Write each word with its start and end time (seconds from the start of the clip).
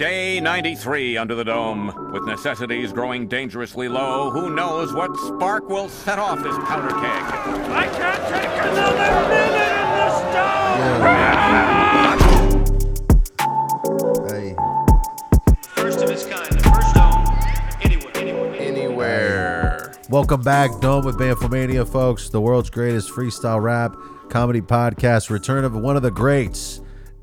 Day 0.00 0.40
93 0.40 1.18
under 1.18 1.34
the 1.34 1.44
dome. 1.44 1.92
With 2.10 2.24
necessities 2.24 2.90
growing 2.90 3.28
dangerously 3.28 3.86
low, 3.86 4.30
who 4.30 4.48
knows 4.48 4.94
what 4.94 5.14
spark 5.14 5.68
will 5.68 5.90
set 5.90 6.18
off 6.18 6.42
this 6.42 6.56
powder 6.56 6.88
keg? 6.88 7.22
I 7.70 7.84
can't 7.84 8.26
take 8.32 8.48
another 8.64 9.28
minute 9.28 9.76
in 9.76 9.90
this 10.00 10.16
dome! 10.32 10.80
Hey, 14.30 14.56
First 15.74 16.00
of 16.00 16.08
its 16.08 16.24
kind, 16.24 16.50
the 16.50 16.62
first 16.70 16.94
dome 16.94 17.26
anywhere, 17.82 18.16
anywhere. 18.16 18.54
anywhere. 18.54 19.92
Welcome 20.08 20.40
back, 20.40 20.70
Dome 20.80 21.04
with 21.04 21.18
Bamfomania, 21.18 21.86
folks. 21.86 22.30
The 22.30 22.40
world's 22.40 22.70
greatest 22.70 23.10
freestyle 23.10 23.62
rap 23.62 23.94
comedy 24.30 24.62
podcast. 24.62 25.28
Return 25.28 25.66
of 25.66 25.74
one 25.74 25.98
of 25.98 26.02
the 26.02 26.10
greats, 26.10 26.80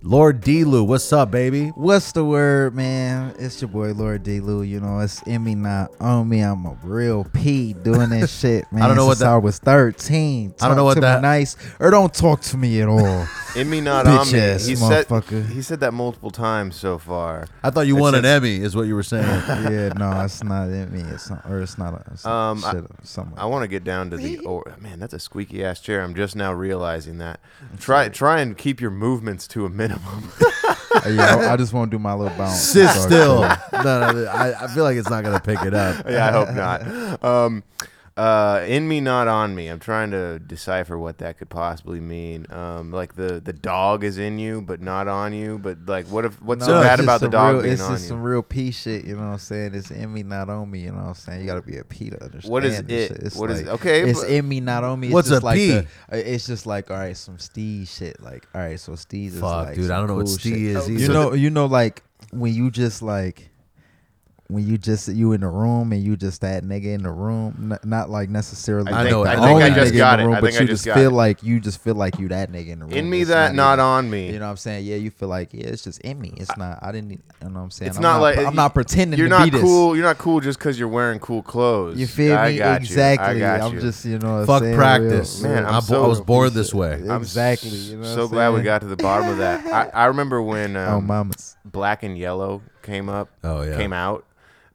Lord 0.07 0.39
DLew. 0.42 0.88
What's 0.88 1.11
up, 1.11 1.32
baby? 1.32 1.68
What's 1.75 2.14
the 2.14 2.24
word, 2.24 2.74
man? 2.74 3.36
It's 3.38 3.61
your 3.61 3.68
boy 3.68 3.92
Lord 3.92 4.24
DLew. 4.24 4.66
You 4.66 4.80
know, 4.80 5.00
it's 5.00 5.21
in 5.24 5.43
me, 5.43 5.54
not 5.54 5.92
on 6.00 6.30
me. 6.30 6.39
I'm 6.39 6.66
a 6.66 6.78
real 6.82 7.25
P 7.25 7.74
doing 7.74 8.10
this 8.11 8.32
shit, 8.39 8.71
man. 8.71 8.83
I 8.83 8.88
don't 8.88 8.96
know 8.96 9.06
what 9.06 9.20
that- 9.20 9.28
I 9.28 9.36
was 9.38 9.60
13. 9.60 10.54
I 10.61 10.68
don't 10.70 10.78
know 10.78 10.86
what 10.86 11.02
that- 11.02 11.21
nice 11.21 11.57
or 11.82 11.92
don't 11.92 12.14
talk 12.14 12.39
to 12.43 12.56
me 12.57 12.82
at 12.82 12.88
all. 12.88 13.28
In 13.56 13.69
me, 13.69 13.82
not 13.82 14.06
Bitch 14.06 14.19
on 14.19 14.32
me. 14.32 14.39
ass 14.39 14.65
He 14.65 14.75
said, 14.75 15.07
motherfucker. 15.07 15.47
he 15.50 15.61
said 15.61 15.79
that 15.79 15.93
multiple 15.93 16.29
times 16.29 16.75
so 16.75 16.97
far. 17.00 17.47
I 17.64 17.69
thought 17.71 17.88
you 17.88 17.96
It's 17.96 18.01
won 18.01 18.14
an 18.15 18.25
Emmy, 18.25 18.57
is 18.57 18.75
what 18.75 18.83
you 18.88 18.93
were 18.93 19.01
saying. 19.04 19.24
yeah, 19.47 19.89
no, 19.97 20.21
it's 20.24 20.43
not 20.43 20.69
in 20.69 20.92
me. 20.92 21.01
It's 21.01 21.29
not, 21.29 21.43
or 21.50 21.61
it's 21.61 21.78
not. 21.78 21.93
A, 21.93 22.04
it's 22.14 22.25
Um, 22.25 22.60
shit, 22.61 22.83
I- 22.86 23.04
something. 23.05 23.38
I 23.39 23.46
want 23.46 23.64
to 23.64 23.68
get 23.68 23.83
down 23.83 24.10
to 24.11 24.18
the. 24.18 24.39
Oh 24.46 24.64
man, 24.79 25.00
that's 25.00 25.14
a 25.14 25.19
squeaky 25.19 25.64
ass 25.64 25.79
chair. 25.79 26.02
I'm 26.04 26.14
just 26.14 26.36
now 26.36 26.54
realizing 26.54 27.18
that. 27.19 27.39
Try 27.79 28.10
try 28.10 28.41
and 28.41 28.57
keep 28.57 28.79
your 28.82 28.91
movements 28.91 29.47
to 29.50 29.66
a 29.66 29.69
minimum. 29.69 30.32
yeah, 31.07 31.36
I, 31.38 31.54
I 31.54 31.57
just 31.57 31.74
want 31.74 31.89
to 31.89 31.97
do 31.97 32.02
my 32.02 32.13
little 32.13 32.35
bounce. 32.38 32.59
Sit 32.61 32.83
That's 32.83 32.97
all 32.97 33.03
still. 33.03 33.41
no, 33.83 34.11
no, 34.11 34.25
I, 34.31 34.66
I 34.66 34.67
feel 34.67 34.83
like 34.83 34.97
it's 34.97 35.09
not 35.09 35.23
gonna 35.23 35.39
pick 35.39 35.61
it 35.63 35.73
up. 35.73 36.05
yeah, 36.07 36.27
I 36.27 36.31
hope 36.31 36.52
not. 36.53 37.23
Um, 37.23 37.63
uh, 38.17 38.65
in 38.67 38.87
me, 38.87 38.99
not 38.99 39.27
on 39.27 39.53
me. 39.53 39.67
I'm 39.67 39.79
trying 39.79 40.11
to 40.11 40.39
decipher 40.39 40.97
what 40.97 41.19
that 41.19 41.37
could 41.37 41.49
possibly 41.49 41.99
mean. 41.99 42.47
Um, 42.49 42.91
like 42.91 43.15
the 43.15 43.39
the 43.39 43.53
dog 43.53 44.03
is 44.03 44.17
in 44.17 44.39
you, 44.39 44.61
but 44.61 44.81
not 44.81 45.07
on 45.07 45.33
you. 45.33 45.59
But 45.59 45.85
like, 45.85 46.07
what 46.07 46.25
if 46.25 46.41
what's 46.41 46.61
No, 46.61 46.65
so 46.67 46.81
bad 46.81 46.99
about 46.99 47.21
the 47.21 47.29
dog 47.29 47.53
real, 47.53 47.61
being 47.61 47.73
It's 47.73 47.81
on 47.83 47.91
just 47.91 48.03
you? 48.05 48.09
some 48.09 48.23
real 48.23 48.41
P 48.41 48.71
shit, 48.71 49.05
you 49.05 49.15
know 49.15 49.21
what 49.27 49.33
I'm 49.33 49.38
saying? 49.38 49.75
It's 49.75 49.91
in 49.91 50.11
me, 50.11 50.23
not 50.23 50.49
on 50.49 50.69
me, 50.71 50.79
you 50.79 50.91
know 50.91 50.97
what 50.97 51.07
I'm 51.09 51.13
saying? 51.13 51.41
You 51.41 51.45
gotta 51.47 51.61
be 51.61 51.77
a 51.77 51.83
P 51.83 52.09
to 52.09 52.23
understand. 52.23 52.51
What 52.51 52.65
is 52.65 52.81
this 52.83 53.11
it? 53.11 53.13
shit. 53.13 53.23
It's 53.23 53.35
What 53.35 53.51
is 53.51 53.57
like, 53.61 53.67
it? 53.67 53.73
Okay, 53.75 54.09
It's 54.09 54.21
but- 54.21 54.31
in 54.31 54.49
me, 54.49 54.59
not 54.61 54.83
on 54.83 54.99
me. 54.99 55.07
It's 55.07 55.13
What's 55.13 55.29
just 55.29 55.43
a 55.43 55.45
like 55.45 55.57
P? 55.57 55.67
the- 55.71 55.79
uh, 56.11 56.15
it's 56.15 56.47
just 56.47 56.65
like 56.65 56.89
all 56.89 56.97
right, 56.97 57.15
some 57.15 57.38
Steve 57.39 57.88
shit. 57.88 58.21
Like 58.21 58.47
all 58.55 58.61
right, 58.61 58.79
so 58.79 58.95
Steve 58.95 59.35
is 59.35 59.39
Fuck, 59.41 59.67
like 59.67 59.75
dude, 59.75 59.91
I 59.91 59.97
don't 59.97 60.07
know 60.07 60.15
what 60.15 60.25
cool 60.25 60.38
Steve 60.38 60.53
shit. 60.55 60.75
is 60.77 60.89
You 60.89 60.97
either. 60.99 61.13
know, 61.13 61.33
you 61.33 61.49
know, 61.51 61.67
like 61.67 62.03
when 62.31 62.53
you 62.53 62.71
just 62.71 63.01
like. 63.01 63.49
When 64.50 64.66
you 64.66 64.78
just 64.78 65.09
you 65.09 65.34
in 65.34 65.42
the 65.42 65.50
room 65.50 65.92
and 65.92 66.02
you 66.02 66.16
just 66.16 66.40
that 66.40 66.64
nigga 66.64 66.94
in 66.94 67.03
the 67.03 67.12
room, 67.12 67.73
n- 67.73 67.80
not 67.90 68.09
like 68.09 68.30
necessarily. 68.30 68.94
I 68.94 69.03
the 69.03 69.09
know 69.09 69.23
it. 69.26 69.28
I 69.28 69.36
think 69.36 69.45
only 69.45 69.64
I 69.64 69.70
just 69.72 69.92
nigga 69.92 69.92
in 69.92 69.98
got 69.98 70.16
the 70.16 70.22
it. 70.23 70.26
room, 70.28 70.36
I 70.36 70.40
but 70.40 70.48
think 70.52 70.59
I 70.59 70.62
you 70.64 70.67
just 70.70 70.84
just 70.84 70.86
got 70.86 70.95
feel 70.95 71.09
it. 71.09 71.14
like 71.14 71.44
you 71.44 71.59
just 71.59 71.81
feel 71.81 71.95
like 71.95 72.17
you 72.17 72.30
that 72.30 72.50
nigga 72.50 72.70
in 72.70 72.80
the 72.80 72.86
room. 72.86 72.94
in 72.94 73.09
me, 73.09 73.22
It's 73.22 73.30
that 73.30 73.53
not 73.53 73.73
even- 73.73 73.86
on 73.86 74.09
me. 74.09 74.31
you 74.31 74.40
know 74.40 74.45
what 74.45 74.52
I'm 74.52 74.58
saying? 74.58 74.86
Yeah, 74.86 74.95
you 74.95 75.09
feel 75.12 75.28
like 75.28 75.50
yeah, 75.53 75.66
it's 75.68 75.84
just 75.84 76.00
in 76.00 76.22
me. 76.22 76.34
It's 76.38 76.56
not. 76.58 76.80
I 76.81 76.94
didn't. 76.94 77.09
You 77.12 77.18
know 77.42 77.50
what 77.50 77.59
I'm 77.59 77.72
saying? 77.72 77.90
It's 77.90 77.98
I'm 77.98 78.03
not 78.03 78.22
like 78.22 78.38
I'm 78.38 78.56
not 78.56 78.73
pretending. 78.73 79.20
You're 79.20 79.28
to 79.28 79.38
not 79.38 79.44
be 79.44 79.50
this. 79.50 79.62
cool. 79.62 79.98
You're 79.98 80.06
not 80.06 80.18
cool 80.18 80.40
just 80.40 80.59
because 80.59 80.80
you're 80.80 80.88
wearing 80.88 81.20
cool 81.20 81.44
clothes. 81.44 81.98
You 82.00 82.08
feel 82.08 82.38
I 82.38 82.52
me? 82.52 82.58
got 82.59 82.80
exactly. 82.81 83.40
You. 83.40 83.45
I 83.45 83.58
got 83.58 83.68
am 83.68 83.73
you. 83.75 83.81
just 83.81 84.06
you 84.06 84.18
know. 84.18 84.45
Fuck 84.45 84.62
saying 84.64 84.75
practice. 84.78 85.42
Man, 85.42 85.66
I'm 85.66 85.73
I, 85.75 85.80
bo- 85.80 85.86
so- 85.88 86.08
was 86.08 86.22
born 86.22 86.53
this 86.53 86.73
way. 86.73 86.94
I'm 86.94 87.22
exactly. 87.22 87.72
You 87.72 87.98
know 87.98 88.16
so 88.16 88.23
I'm 88.23 88.30
glad 88.30 88.50
we 88.52 88.56
saying? 88.58 88.64
got 88.66 88.80
to 88.81 88.88
the 88.88 88.95
bottom 88.95 89.28
of 89.28 89.40
that. 89.40 89.66
I, 89.68 90.03
I 90.03 90.06
remember 90.06 90.42
when 90.42 90.78
Oh, 90.78 91.00
um, 91.00 91.06
mamas. 91.08 91.58
Black 91.66 92.03
and 92.03 92.18
Yellow 92.18 92.62
came 92.81 93.09
up. 93.09 93.28
Oh, 93.44 93.62
yeah. 93.64 93.75
Came 93.75 93.92
out. 93.92 94.23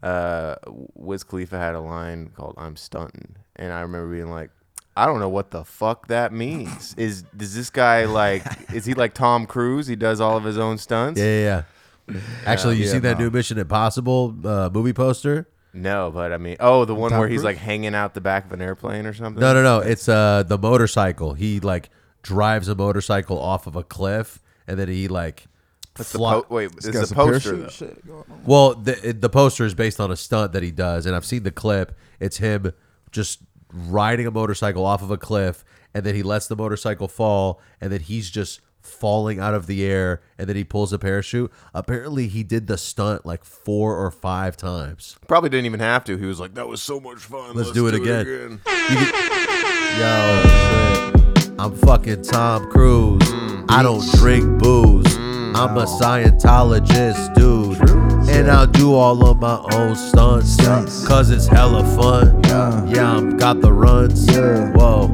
Uh, 0.02 0.56
Wiz 0.94 1.22
Khalifa 1.24 1.58
had 1.58 1.74
a 1.74 1.80
line 1.80 2.30
called 2.36 2.54
"I'm 2.58 2.76
stunting," 2.76 3.36
and 3.56 3.72
I 3.72 3.80
remember 3.82 4.12
being 4.12 4.30
like, 4.30 4.50
"I 4.96 5.06
don't 5.06 5.20
know 5.20 5.28
what 5.28 5.50
the 5.52 5.64
fuck 5.64 6.08
that 6.08 6.32
means. 6.32 6.94
Is 6.98 7.22
does 7.36 7.54
this 7.54 7.70
guy 7.70 8.04
like? 8.06 8.42
is 8.74 8.84
he 8.84 8.94
like 8.94 9.14
Tom 9.14 9.46
Cruise? 9.46 9.86
He 9.86 9.94
does 9.96 10.20
all 10.20 10.36
of 10.36 10.44
his 10.44 10.58
own 10.58 10.78
stunts? 10.78 11.20
Yeah, 11.20 11.26
yeah, 11.26 11.62
yeah. 12.08 12.20
Actually, 12.44 12.76
you 12.78 12.84
Yeah, 12.86 12.92
see 12.92 12.98
that 12.98 13.18
no. 13.18 13.24
new 13.26 13.30
Mission 13.30 13.58
Impossible 13.58 14.34
uh, 14.44 14.68
movie 14.72 14.92
poster? 14.92 15.48
No, 15.72 16.10
but 16.10 16.32
I 16.32 16.36
mean, 16.36 16.56
oh, 16.60 16.84
the 16.84 16.94
one 16.96 17.10
Tom 17.10 17.20
where 17.20 17.28
he's 17.28 17.36
Cruise? 17.38 17.44
like 17.44 17.56
hanging 17.58 17.94
out 17.94 18.14
the 18.14 18.20
back 18.20 18.44
of 18.46 18.52
an 18.52 18.60
airplane 18.60 19.06
or 19.06 19.14
something. 19.14 19.40
No, 19.40 19.54
no, 19.54 19.62
no. 19.62 19.78
It's 19.78 20.08
uh 20.08 20.42
the 20.42 20.58
motorcycle. 20.58 21.34
He 21.34 21.60
like 21.60 21.90
drives 22.22 22.66
a 22.68 22.74
motorcycle 22.74 23.38
off 23.38 23.66
of 23.68 23.76
a 23.76 23.84
cliff, 23.84 24.40
and 24.66 24.78
then 24.78 24.88
he 24.88 25.06
like. 25.08 25.46
That's 25.94 26.12
the 26.12 26.18
po- 26.18 26.46
wait, 26.48 26.72
this 26.74 26.86
Got 26.86 26.94
is 26.94 27.02
a 27.02 27.06
some 27.14 27.16
poster. 27.16 27.56
though. 27.56 27.68
shit 27.68 28.06
going 28.06 28.24
on. 28.30 28.42
Well, 28.46 28.74
the 28.74 29.08
it- 29.10 29.20
the 29.20 29.28
poster 29.28 29.64
is 29.64 29.74
based 29.74 30.00
on 30.00 30.10
a 30.10 30.16
stunt 30.16 30.52
that 30.52 30.62
he 30.62 30.70
does, 30.70 31.04
and 31.06 31.14
I've 31.14 31.24
seen 31.26 31.42
the 31.42 31.50
clip. 31.50 31.96
It's 32.20 32.38
him 32.38 32.72
just 33.10 33.40
riding 33.72 34.26
a 34.26 34.30
motorcycle 34.30 34.84
off 34.86 35.02
of 35.02 35.10
a 35.10 35.18
cliff, 35.18 35.64
and 35.94 36.04
then 36.04 36.14
he 36.14 36.22
lets 36.22 36.46
the 36.46 36.56
motorcycle 36.56 37.08
fall, 37.08 37.60
and 37.80 37.92
then 37.92 38.00
he's 38.00 38.30
just 38.30 38.60
falling 38.80 39.38
out 39.38 39.54
of 39.54 39.66
the 39.68 39.84
air, 39.84 40.20
and 40.38 40.48
then 40.48 40.56
he 40.56 40.64
pulls 40.64 40.92
a 40.92 40.98
parachute. 40.98 41.52
Apparently, 41.72 42.26
he 42.26 42.42
did 42.42 42.66
the 42.66 42.76
stunt 42.76 43.24
like 43.24 43.44
four 43.44 43.96
or 43.96 44.10
five 44.10 44.56
times. 44.56 45.16
Probably 45.28 45.50
didn't 45.50 45.66
even 45.66 45.78
have 45.80 46.04
to. 46.04 46.16
He 46.16 46.24
was 46.26 46.40
like, 46.40 46.54
"That 46.54 46.66
was 46.68 46.82
so 46.82 46.98
much 47.00 47.18
fun. 47.18 47.48
Let's 47.54 47.68
Let's, 47.68 47.72
do 47.72 47.86
it 47.86 47.92
do 47.92 48.02
again." 48.02 48.26
again." 48.26 48.60
Yo, 49.98 51.54
I'm 51.58 51.76
fucking 51.76 52.22
Tom 52.22 52.70
Cruise. 52.70 53.22
Mm. 53.22 53.66
I 53.68 53.82
don't 53.82 54.04
drink 54.16 54.58
booze. 54.62 55.16
I'm 55.54 55.76
a 55.76 55.84
Scientologist, 55.84 57.34
dude. 57.34 57.78
And 58.28 58.50
I'll 58.50 58.66
do 58.66 58.94
all 58.94 59.26
of 59.26 59.38
my 59.38 59.62
own 59.72 59.94
stunts. 59.94 60.56
Cause 61.06 61.30
it's 61.30 61.46
hella 61.46 61.84
fun. 61.96 62.42
Yeah. 62.44 63.16
I'm 63.16 63.36
got 63.36 63.60
the 63.60 63.72
runs. 63.72 64.26
Whoa. 64.30 65.08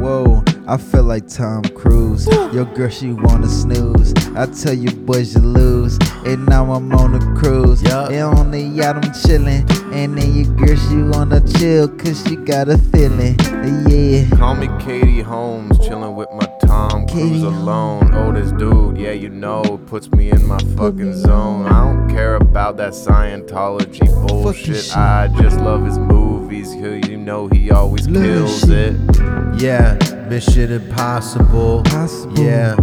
Whoa, 0.00 0.42
I 0.68 0.76
feel 0.76 1.04
like 1.04 1.28
Tom 1.28 1.62
Cruise. 1.62 2.26
Your 2.52 2.64
girl, 2.64 2.88
she 2.90 3.12
wanna 3.12 3.46
snooze. 3.46 4.12
I 4.34 4.46
tell 4.46 4.74
you, 4.74 4.90
boys, 4.90 5.34
you 5.36 5.40
lose. 5.40 5.96
And 6.24 6.44
now 6.46 6.72
I'm 6.72 6.92
on 6.92 7.14
a 7.14 7.20
cruise. 7.38 7.82
Yeah. 7.82 8.08
And 8.08 8.36
on 8.38 8.50
the 8.50 8.60
yacht, 8.60 8.96
I'm 8.96 9.12
chillin'. 9.12 9.64
And 9.92 10.18
then 10.18 10.34
your 10.34 10.52
girl, 10.56 10.76
she 10.76 10.96
wanna 10.96 11.40
chill, 11.58 11.88
cause 11.88 12.20
she 12.26 12.34
got 12.34 12.68
a 12.68 12.78
feeling. 12.78 13.36
Yeah. 13.88 14.28
Call 14.36 14.56
me 14.56 14.68
Katie 14.84 15.20
Holmes, 15.20 15.78
chilling 15.86 16.16
with 16.16 16.28
my 16.32 16.46
Tom 16.60 17.06
Cruise 17.06 17.44
alone. 17.44 18.10
Oh, 18.12 18.32
this 18.32 18.50
dude, 18.52 18.98
yeah, 18.98 19.12
you 19.12 19.28
know, 19.28 19.62
puts 19.86 20.10
me 20.10 20.30
in 20.32 20.46
my 20.48 20.58
fucking 20.76 21.14
zone. 21.14 21.66
I 21.66 21.84
don't 21.84 22.08
care 22.08 22.34
about 22.36 22.76
that 22.78 22.92
Scientology 22.92 24.06
bullshit. 24.26 24.84
shit. 24.84 24.96
I 24.96 25.28
just 25.40 25.58
love 25.60 25.86
his 25.86 25.98
movies. 26.46 26.74
You 26.74 26.92
you 27.10 27.16
know, 27.16 27.48
he 27.48 27.70
always 27.70 28.06
Love 28.08 28.22
kills 28.22 28.60
shit. 28.60 28.94
it. 28.94 29.60
Yeah, 29.60 29.98
Mission 30.28 30.72
Impossible. 30.72 31.82
Possible. 31.84 32.38
Yeah, 32.38 32.76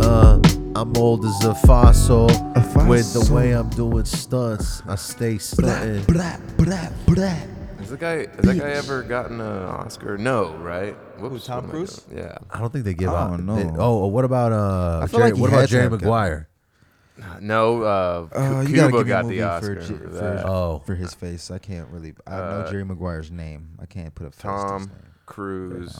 uh, 0.00 0.40
I'm 0.74 0.96
old 0.96 1.24
as 1.24 1.44
a 1.44 1.54
fossil. 1.54 2.30
A 2.30 2.86
With 2.88 3.12
the 3.12 3.32
way 3.32 3.52
I'm 3.52 3.68
doing 3.70 4.04
stunts, 4.04 4.82
I 4.88 4.94
stay 4.96 5.38
stunting. 5.38 6.04
Blah, 6.04 6.36
blah, 6.56 6.88
blah. 7.06 7.36
Has 7.78 7.90
that 7.90 8.00
guy, 8.00 8.16
has 8.26 8.36
that 8.36 8.58
guy 8.58 8.70
ever 8.70 9.02
gotten 9.02 9.40
an 9.40 9.64
Oscar? 9.64 10.16
No, 10.18 10.54
right? 10.56 10.94
Whoops, 11.18 11.46
Tom 11.46 11.56
what 11.56 11.64
am 11.64 11.68
I 11.68 11.72
Cruise? 11.72 12.00
Yeah. 12.14 12.38
I 12.50 12.58
don't 12.60 12.72
think 12.72 12.84
they 12.84 12.94
give 12.94 13.10
I 13.10 13.22
out. 13.22 13.36
don't 13.36 13.46
they- 13.46 13.70
oh, 13.78 14.06
what 14.06 14.24
about 14.24 14.52
uh? 14.52 15.00
I 15.02 15.06
feel 15.08 15.20
Jerry, 15.20 15.32
like 15.32 15.40
what 15.40 15.50
about 15.50 15.68
Jerry 15.68 15.90
Maguire? 15.90 16.48
No, 17.40 17.82
uh, 17.82 18.26
Uh, 18.34 18.60
you 18.60 18.66
Cuba 18.74 18.90
gotta 18.90 18.90
give 18.90 19.06
me 19.06 19.08
got 19.08 19.28
the 19.28 19.38
for 19.38 19.46
Oscar 19.46 19.74
J- 19.76 19.94
for 19.94 20.08
for- 20.10 20.42
Oh, 20.46 20.82
For 20.86 20.94
his 20.94 21.14
face, 21.14 21.50
I 21.50 21.58
can't 21.58 21.88
really. 21.90 22.14
I 22.26 22.36
know 22.36 22.42
Uh, 22.42 22.70
Jerry 22.70 22.84
Maguire's 22.84 23.30
name. 23.30 23.70
I 23.80 23.86
can't 23.86 24.14
put 24.14 24.26
a 24.26 24.30
face 24.30 24.40
to 24.42 24.48
his 24.52 24.62
Tom 24.64 24.80
name. 24.82 24.90
Cruise, 25.26 25.98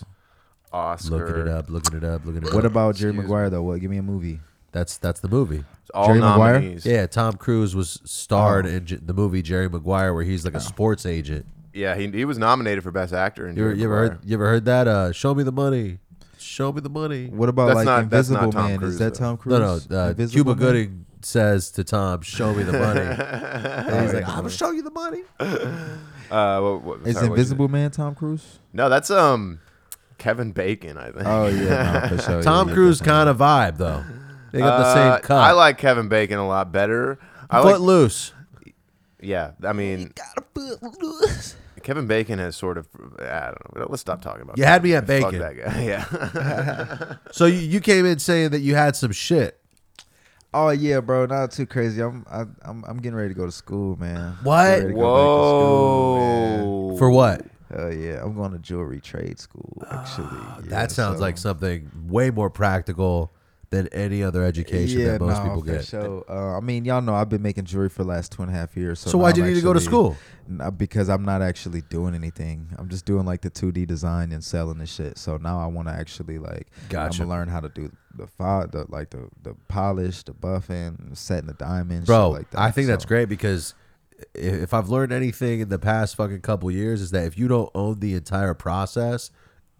Oscar. 0.73 1.17
looking 1.27 1.43
it 1.43 1.49
up, 1.49 1.69
looking 1.71 1.97
it 1.97 2.05
up, 2.05 2.25
looking 2.25 2.43
it 2.43 2.49
up. 2.49 2.55
What 2.55 2.65
about 2.65 2.95
Jerry 2.97 3.11
Excuse 3.11 3.25
Maguire 3.25 3.51
though? 3.51 3.63
What? 3.63 3.81
Give 3.81 3.91
me 3.91 3.99
a 3.99 4.03
movie. 4.03 4.41
That's 4.73 4.97
that's 4.99 5.21
the 5.21 5.29
movie. 5.29 5.65
All 5.93 6.07
Jerry 6.07 6.21
Maguire? 6.21 6.61
Yeah, 6.85 7.07
Tom 7.07 7.35
Cruise 7.35 7.75
was 7.75 8.01
starred 8.05 8.67
Oh. 8.67 8.71
in 8.71 8.87
J- 8.87 8.97
the 9.05 9.13
movie 9.15 9.43
Jerry 9.43 9.69
Maguire, 9.69 10.15
where 10.15 10.23
he's 10.23 10.45
like 10.45 10.55
a 10.55 10.61
sports 10.61 11.05
agent. 11.07 11.47
Yeah, 11.73 11.95
he, 11.97 12.09
he 12.09 12.25
was 12.25 12.39
nominated 12.39 12.83
for 12.83 12.91
Best 12.91 13.13
Actor. 13.13 13.47
In 13.49 13.57
You 13.57 13.63
ever, 13.63 13.71
Jerry 13.71 13.81
you 13.81 13.85
ever 13.87 13.97
heard 13.97 14.19
you 14.25 14.35
ever 14.37 14.47
heard 14.49 14.65
that? 14.67 14.87
Uh, 14.89 15.13
show 15.13 15.35
me 15.35 15.43
the 15.43 15.53
money. 15.53 15.99
Show 16.39 16.73
me 16.73 16.81
the 16.81 16.89
money. 16.89 17.27
What 17.27 17.49
about 17.49 17.67
That's 17.67 17.77
like 17.77 17.85
not- 17.85 18.11
that's 18.11 18.31
not 18.31 18.45
Invisible 18.45 18.63
Man? 18.69 18.79
Cruise, 18.79 18.93
Is 18.95 18.99
that 19.01 19.15
though. 19.15 19.19
Tom 19.21 19.37
Cruise? 19.37 19.89
No, 19.91 19.97
no. 19.97 20.05
Uh, 20.05 20.09
Invisible 20.11 20.35
Cuba 20.45 20.51
Man? 20.51 20.59
Gooding 20.59 21.07
says 21.25 21.71
to 21.73 21.85
Tom, 21.85 22.23
"Show 22.23 22.55
me 22.55 22.63
the 22.63 22.73
money." 22.73 23.01
and 23.01 24.05
he's 24.05 24.15
like, 24.15 24.29
"I'm 24.29 24.37
gonna 24.37 24.51
show 24.51 24.71
you 24.71 24.83
the 24.83 24.91
money." 24.91 25.23
Uh, 26.31 26.61
what, 26.61 26.83
what, 26.85 27.01
Is 27.09 27.17
sorry, 27.17 27.29
what'd 27.29 27.41
Invisible 27.41 27.67
say? 27.67 27.73
Man 27.73 27.91
Tom 27.91 28.15
Cruise? 28.15 28.61
No, 28.73 28.89
that's 28.89 29.11
um 29.11 29.59
Kevin 30.19 30.53
Bacon. 30.53 30.97
I 30.97 31.07
think. 31.11 31.25
Oh 31.27 31.49
yeah, 31.49 32.09
no, 32.09 32.17
for 32.17 32.23
sure. 32.31 32.43
Tom 32.45 32.69
yeah, 32.69 32.75
Cruise 32.75 33.01
kind 33.01 33.29
of 33.29 33.39
vibe 33.39 33.79
though. 33.79 34.05
They 34.53 34.61
got 34.61 34.79
the 34.79 34.85
Uh, 34.85 34.95
same 35.17 35.23
cut. 35.23 35.39
I 35.43 35.51
like 35.51 35.77
Kevin 35.79 36.07
Bacon 36.09 36.39
a 36.39 36.47
lot 36.47 36.71
better. 36.71 37.19
I 37.51 37.59
like, 37.59 37.75
Footloose. 37.75 38.33
yeah. 39.21 39.51
I 39.65 39.73
mean, 39.73 40.13
Kevin 41.83 42.07
Bacon 42.07 42.39
has 42.39 42.55
sort 42.55 42.79
of. 42.79 42.87
I 43.19 43.47
don't 43.47 43.77
know. 43.79 43.87
Let's 43.89 44.03
stop 44.03 44.23
talking 44.23 44.43
about. 44.43 44.57
You 44.57 44.63
that. 44.65 44.71
had 44.71 44.83
me 44.85 44.95
at 44.95 45.07
Fuck 45.09 45.33
bacon. 45.33 45.39
that 45.41 45.57
guy. 45.57 45.83
Yeah. 45.83 47.17
So 47.33 47.47
you, 47.47 47.59
you 47.59 47.81
came 47.81 48.07
in 48.07 48.19
saying 48.19 48.51
that 48.51 48.61
you 48.61 48.75
had 48.77 48.95
some 48.95 49.13
shit. 49.13 49.60
Oh 50.53 50.71
yeah, 50.71 51.01
bro, 51.01 51.27
not 51.27 51.53
too 51.53 51.67
crazy. 51.67 52.01
I'm 52.03 52.27
I, 52.31 52.41
I'm 52.63 52.85
I'm 52.87 52.97
getting 52.99 53.15
ready 53.17 53.29
to 53.29 53.35
go 53.35 53.47
to 53.47 53.53
school, 53.53 53.97
man. 53.97 54.37
What? 54.43 54.65
Getting 54.67 54.83
ready 54.87 54.95
to 54.95 55.01
go 55.01 55.15
back 55.15 55.25
to 55.25 55.49
school, 55.49 56.17
man. 56.17 56.65
Whoa. 56.67 56.97
For 56.97 57.11
what? 57.11 57.47
Hell 57.73 57.93
yeah, 57.95 58.21
I'm 58.23 58.35
going 58.35 58.51
to 58.51 58.59
jewelry 58.59 59.01
trade 59.01 59.39
school. 59.39 59.81
Actually, 59.91 60.27
ah, 60.33 60.59
Yeah, 60.65 60.71
that 60.71 60.91
sounds 60.91 61.19
so- 61.19 61.23
like 61.23 61.39
something 61.39 61.89
way 62.09 62.31
more 62.31 62.51
practical 62.51 63.33
than 63.71 63.87
any 63.89 64.21
other 64.23 64.43
education 64.45 65.05
that 65.05 65.21
most 65.21 65.37
nah, 65.37 65.43
people 65.45 65.61
for 65.61 65.67
get. 65.67 65.85
sure. 65.85 66.25
Uh, 66.29 66.57
I 66.57 66.61
mean, 66.61 66.85
y'all 66.85 67.01
know 67.01 67.15
I've 67.15 67.29
been 67.29 67.43
making 67.43 67.65
jewelry 67.67 67.89
for 67.89 68.03
the 68.03 68.09
last 68.09 68.33
two 68.33 68.43
and 68.43 68.51
a 68.51 68.55
half 68.55 68.77
years. 68.77 68.99
So, 68.99 69.11
So 69.11 69.19
why'd 69.19 69.37
you 69.37 69.45
I'm 69.45 69.49
need 69.51 69.55
to 69.55 69.61
go 69.63 69.73
to 69.73 69.79
actually- 69.79 69.87
school? 69.87 70.17
Because 70.77 71.09
I'm 71.09 71.25
not 71.25 71.41
actually 71.41 71.83
doing 71.83 72.17
anything. 72.17 72.67
I'm 72.77 72.89
just 72.89 73.05
doing 73.05 73.25
like 73.25 73.43
the 73.43 73.51
2D 73.51 73.87
design 73.87 74.33
and 74.33 74.43
selling 74.43 74.79
the 74.79 74.87
shit. 74.87 75.17
So 75.19 75.37
now 75.37 75.61
I 75.61 75.67
want 75.67 75.87
to 75.87 75.95
actually 75.95 76.39
like, 76.39 76.67
Gotcha. 76.89 77.23
I'm 77.23 77.29
gonna 77.29 77.39
learn 77.39 77.49
how 77.49 77.61
to 77.61 77.69
do 77.69 77.93
the 78.17 78.27
fi- 78.27 78.67
the 78.67 78.87
like 78.89 79.11
the 79.11 79.29
the 79.45 79.55
polish, 79.69 80.25
the 80.25 80.33
buffing, 80.35 81.17
setting 81.17 81.47
the 81.47 81.53
diamonds, 81.55 82.07
Bro, 82.07 82.31
shit 82.33 82.39
like 82.41 82.51
that. 82.51 82.61
I 82.61 82.73
think 82.73 82.89
that's 82.89 83.05
So- 83.05 83.09
great 83.09 83.29
because 83.29 83.75
i- 84.35 84.39
if 84.41 84.75
I've 84.75 84.89
learned 84.89 85.13
anything 85.13 85.61
in 85.61 85.69
the 85.69 85.79
past 85.79 86.17
fucking 86.17 86.41
couple 86.41 86.69
years 86.73 87.01
is 87.01 87.13
that 87.13 87.25
if 87.25 87.39
you 87.39 87.47
don't 87.47 87.71
own 87.77 88.01
the 88.01 88.15
entire 88.15 88.55
process, 88.55 89.31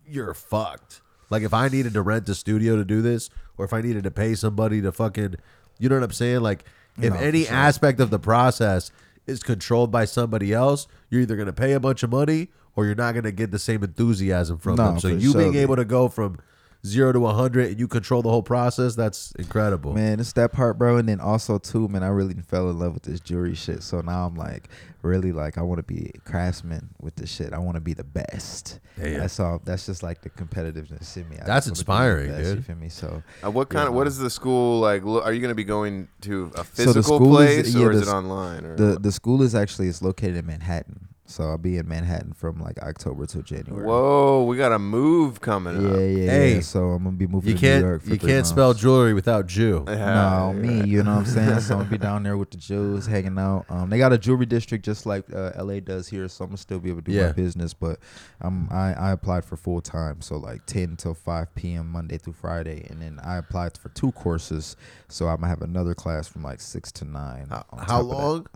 you're 0.07 0.33
fucked. 0.35 1.01
Like 1.31 1.43
if 1.43 1.53
I 1.53 1.67
needed 1.69 1.95
to 1.95 2.03
rent 2.03 2.29
a 2.29 2.35
studio 2.37 2.77
to 2.77 2.85
do 2.85 3.03
this, 3.03 3.29
or 3.61 3.65
if 3.65 3.75
I 3.75 3.83
needed 3.83 4.05
to 4.05 4.11
pay 4.11 4.35
somebody 4.35 4.81
to 4.81 4.91
fucking, 4.91 5.35
you 5.79 5.89
know 5.91 5.97
what 5.97 6.05
I'm 6.05 6.13
saying? 6.13 6.41
Like 6.41 6.65
if 7.01 7.13
No, 7.13 7.19
any 7.21 7.45
sure. 7.45 7.55
aspect 7.55 8.01
of 8.01 8.09
the 8.09 8.19
process 8.19 8.91
is 9.27 9.43
controlled 9.43 9.93
by 9.93 10.07
somebody 10.07 10.53
else, 10.55 10.89
you're 11.11 11.21
either 11.21 11.37
gonna 11.37 11.53
pay 11.53 11.73
a 11.73 11.81
bunch 11.81 12.03
of 12.03 12.11
money 12.11 12.49
or 12.75 12.87
you're 12.87 12.95
not 12.95 13.15
gonna 13.15 13.31
get 13.33 13.51
the 13.51 13.59
same 13.59 13.85
enthusiasm 13.85 14.57
from 14.57 14.77
No, 14.77 14.87
them. 14.93 15.01
So 15.01 15.09
you 15.09 15.35
being 15.35 15.57
able 15.57 15.77
to 15.77 15.85
go 15.85 16.09
from 16.09 16.39
zero 16.87 17.13
to 17.13 17.21
100 17.21 17.69
and 17.73 17.81
you 17.81 17.87
control 17.89 18.23
the 18.23 18.31
whole 18.31 18.43
process, 18.43 18.95
that's 18.95 19.33
incredible. 19.39 19.93
Man, 19.93 20.21
it's 20.21 20.33
that 20.35 20.53
part, 20.53 20.79
bro. 20.79 20.97
And 20.97 21.09
then 21.09 21.21
also 21.21 21.59
too, 21.59 21.89
man, 21.89 22.03
I 22.03 22.09
really 22.09 22.35
fell 22.35 22.71
in 22.71 22.79
love 22.79 22.95
with 22.95 23.03
this 23.03 23.21
jewelry 23.21 23.55
shit. 23.55 23.83
So 23.83 24.01
now 24.01 24.27
I'm 24.27 24.35
like, 24.35 24.69
really 25.03 25.33
like, 25.33 25.59
I 25.59 25.63
want 25.63 25.79
to 25.79 25.83
be 25.83 26.11
a 26.15 26.19
craftsman 26.21 26.91
with 27.01 27.17
this 27.17 27.31
shit. 27.31 27.53
I 27.53 27.59
want 27.59 27.75
to 27.77 27.81
be 27.81 27.95
the 27.95 28.05
best. 28.05 28.81
Damn. 28.99 29.21
That's 29.21 29.39
all. 29.41 29.61
That's 29.65 29.87
just 29.87 30.03
like 30.03 30.23
the 30.23 30.31
competitiveness 30.31 31.17
in 31.17 31.29
me. 31.29 31.37
I 31.41 31.45
That's 31.47 31.67
just 31.67 31.87
wanna 31.89 32.01
be 32.01 32.23
inspiring, 32.25 32.31
the 32.33 32.37
best, 32.39 32.57
You 32.57 32.63
feel 32.63 32.77
me? 32.77 32.89
So 32.89 33.23
Uh, 33.45 33.51
what 33.51 33.69
kind 33.69 33.85
Yeah, 33.85 33.89
of 33.89 33.95
what 33.95 34.07
is 34.07 34.19
the 34.19 34.31
school 34.31 34.81
like? 34.81 35.05
lo- 35.05 35.23
Are 35.23 35.33
you 35.33 35.41
going 35.41 35.51
to 35.51 35.55
be 35.55 35.65
going 35.65 36.09
to 36.23 36.51
a 36.55 36.59
the 36.59 36.65
physical 36.65 37.03
school 37.03 37.39
is- 37.41 37.63
place 37.63 37.75
yeah, 37.75 37.85
or 37.87 37.93
is 37.93 38.03
it 38.03 38.09
online? 38.11 38.65
Or 38.65 38.77
the 38.77 38.91
what? 38.93 39.03
the 39.03 39.13
school 39.13 39.43
is 39.43 39.55
actually 39.55 39.89
it's 39.89 40.03
located 40.03 40.37
in 40.37 40.47
Manhattan. 40.47 41.09
So 41.31 41.45
I'll 41.45 41.59
be 41.59 41.77
in 41.77 41.87
Manhattan 41.87 42.33
from 42.33 42.59
like 42.61 42.79
October 42.83 43.25
till 43.25 43.43
January. 43.43 43.87
Whoa, 43.87 44.43
we 44.45 44.57
got 44.57 44.73
a 44.73 44.81
move 44.81 45.41
coming 45.41 45.81
Yeah, 45.81 45.89
up. 45.91 45.95
yeah, 45.97 46.31
Hey, 46.31 46.55
yeah. 46.57 46.61
So 46.61 46.89
I'm 46.91 47.05
gonna 47.05 47.17
be 47.17 47.29
moving 47.29 47.51
you 47.51 47.57
to 47.57 47.63
New 47.63 47.69
can't 47.69 47.85
York. 47.85 48.03
For 48.03 48.11
you 48.11 48.17
three 48.19 48.31
can't 48.31 48.47
spell 48.49 48.75
jewelry 48.75 49.15
without 49.15 49.47
Jew. 49.47 49.85
No, 49.87 50.53
me, 50.57 50.83
you 50.89 51.05
know 51.05 51.13
what 51.13 51.19
I'm 51.21 51.27
saying? 51.27 51.61
So 51.61 51.75
I'm 51.75 51.81
gonna 51.83 51.91
be 51.91 51.99
down 51.99 52.25
there 52.25 52.37
with 52.37 52.51
the 52.51 52.57
Jews 52.57 53.07
hanging 53.07 53.39
out. 53.39 53.65
Um, 53.69 53.91
they 53.91 53.99
got 53.99 54.13
a 54.13 54.19
jewelry 54.19 54.45
district 54.47 54.85
just 54.85 55.07
like 55.07 55.25
uh, 55.33 55.53
LA 55.57 55.79
does 55.79 56.09
here, 56.09 56.27
so 56.27 56.43
I'm 56.45 56.51
gonna 56.51 56.57
still 56.59 56.81
be 56.81 56.91
able 56.91 57.03
to 57.03 57.11
do 57.11 57.17
Yeah. 57.17 57.27
my 57.27 57.33
business. 57.33 57.75
But 57.75 58.01
um, 58.41 58.67
I 58.73 58.93
I 58.95 59.13
applied 59.13 59.45
for 59.45 59.57
full 59.57 59.81
time, 59.81 60.21
so 60.23 60.37
like 60.37 60.67
10 60.67 60.97
till 60.97 61.15
5 61.15 61.55
p.m. 61.55 61.87
Monday 61.93 62.19
through 62.19 62.33
Friday, 62.33 62.87
and 62.91 63.01
then 63.01 63.21
I 63.23 63.37
applied 63.37 63.79
for 63.79 63.91
two 63.91 64.11
courses, 64.13 64.75
so 65.09 65.29
I'm 65.29 65.37
gonna 65.37 65.47
have 65.49 65.63
another 65.63 65.95
class 65.95 66.27
from 66.27 66.43
like 66.43 66.61
six 66.61 66.91
to 66.93 67.05
nine. 67.05 67.47
How, 67.51 67.65
on 67.71 67.79
how 67.87 68.01
of 68.01 68.09
that. 68.09 68.15
long? 68.17 68.47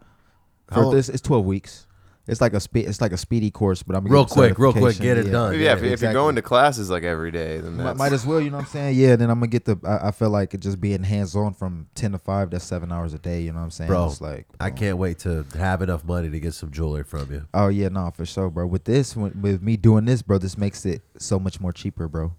For 0.73 0.81
long- 0.83 0.95
this, 0.95 1.09
it's 1.09 1.21
12 1.23 1.45
weeks. 1.45 1.87
It's 2.27 2.41
like 2.41 2.55
a 2.55 2.61
speed. 2.61 2.87
it's 2.89 3.03
like 3.03 3.13
a 3.13 3.19
speedy 3.19 3.51
course, 3.51 3.83
but 3.83 3.95
I'm 3.95 4.05
gonna 4.05 4.15
Real 4.15 4.25
quick, 4.25 4.59
real 4.59 4.73
quick, 4.73 4.99
get 4.99 5.19
it 5.19 5.27
Yeah. 5.27 5.33
done. 5.33 5.53
Yeah, 5.55 5.61
Yeah, 5.61 5.73
if, 5.73 5.79
if 5.79 5.83
you're 5.85 5.93
exactly. 5.93 6.15
going 6.15 6.35
to 6.37 6.43
classes 6.43 6.89
like 6.89 7.03
every 7.03 7.31
day, 7.31 7.59
then 7.59 7.77
Might, 7.77 7.85
that's 7.85 7.99
might 7.99 8.13
as 8.15 8.25
well, 8.25 8.41
you 8.41 8.49
know 8.51 8.57
what 8.57 8.65
I'm 8.65 8.71
saying? 8.71 8.97
Yeah, 8.99 9.17
then 9.17 9.29
I'm 9.29 9.37
gonna 9.41 9.49
get 9.49 9.67
the. 9.67 9.77
I, 9.85 10.09
I 10.09 10.11
feel 10.11 10.31
like 10.31 10.55
it 10.55 10.61
just 10.61 10.81
being 10.81 11.03
hands 11.03 11.37
on 11.37 11.53
from 11.53 11.89
ten 11.95 12.13
to 12.13 12.19
five. 12.19 12.49
That's 12.51 12.65
seven 12.65 12.91
hours 12.93 13.13
a 13.13 13.19
day. 13.19 13.43
You 13.43 13.53
know 13.53 13.59
what 13.59 13.65
I'm 13.65 13.71
saying? 13.73 13.89
Bro, 13.89 14.07
it's 14.07 14.21
like 14.23 14.47
I 14.59 14.71
boom. 14.71 14.79
can't 14.79 14.99
wait 14.99 15.19
to 15.21 15.45
have 15.59 15.83
enough 15.83 16.03
money 16.05 16.31
to 16.31 16.41
get 16.41 16.55
some 16.55 16.71
jewelry 16.71 17.05
from 17.05 17.31
you. 17.31 17.47
Oh 17.53 17.69
yeah, 17.69 17.89
no, 17.89 18.11
for 18.15 18.25
sure, 18.25 18.49
bro. 18.49 18.67
With 18.67 18.85
this, 18.85 19.15
with, 19.15 19.37
with 19.37 19.61
me 19.63 19.77
doing 19.77 20.07
this, 20.07 20.23
bro, 20.23 20.39
this 20.39 20.57
makes 20.57 20.87
it 20.87 21.03
so 21.19 21.39
much 21.39 21.61
more 21.61 21.73
cheaper, 21.73 22.09
bro. 22.09 22.33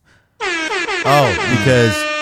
Oh, 1.08 1.58
because 1.60 2.15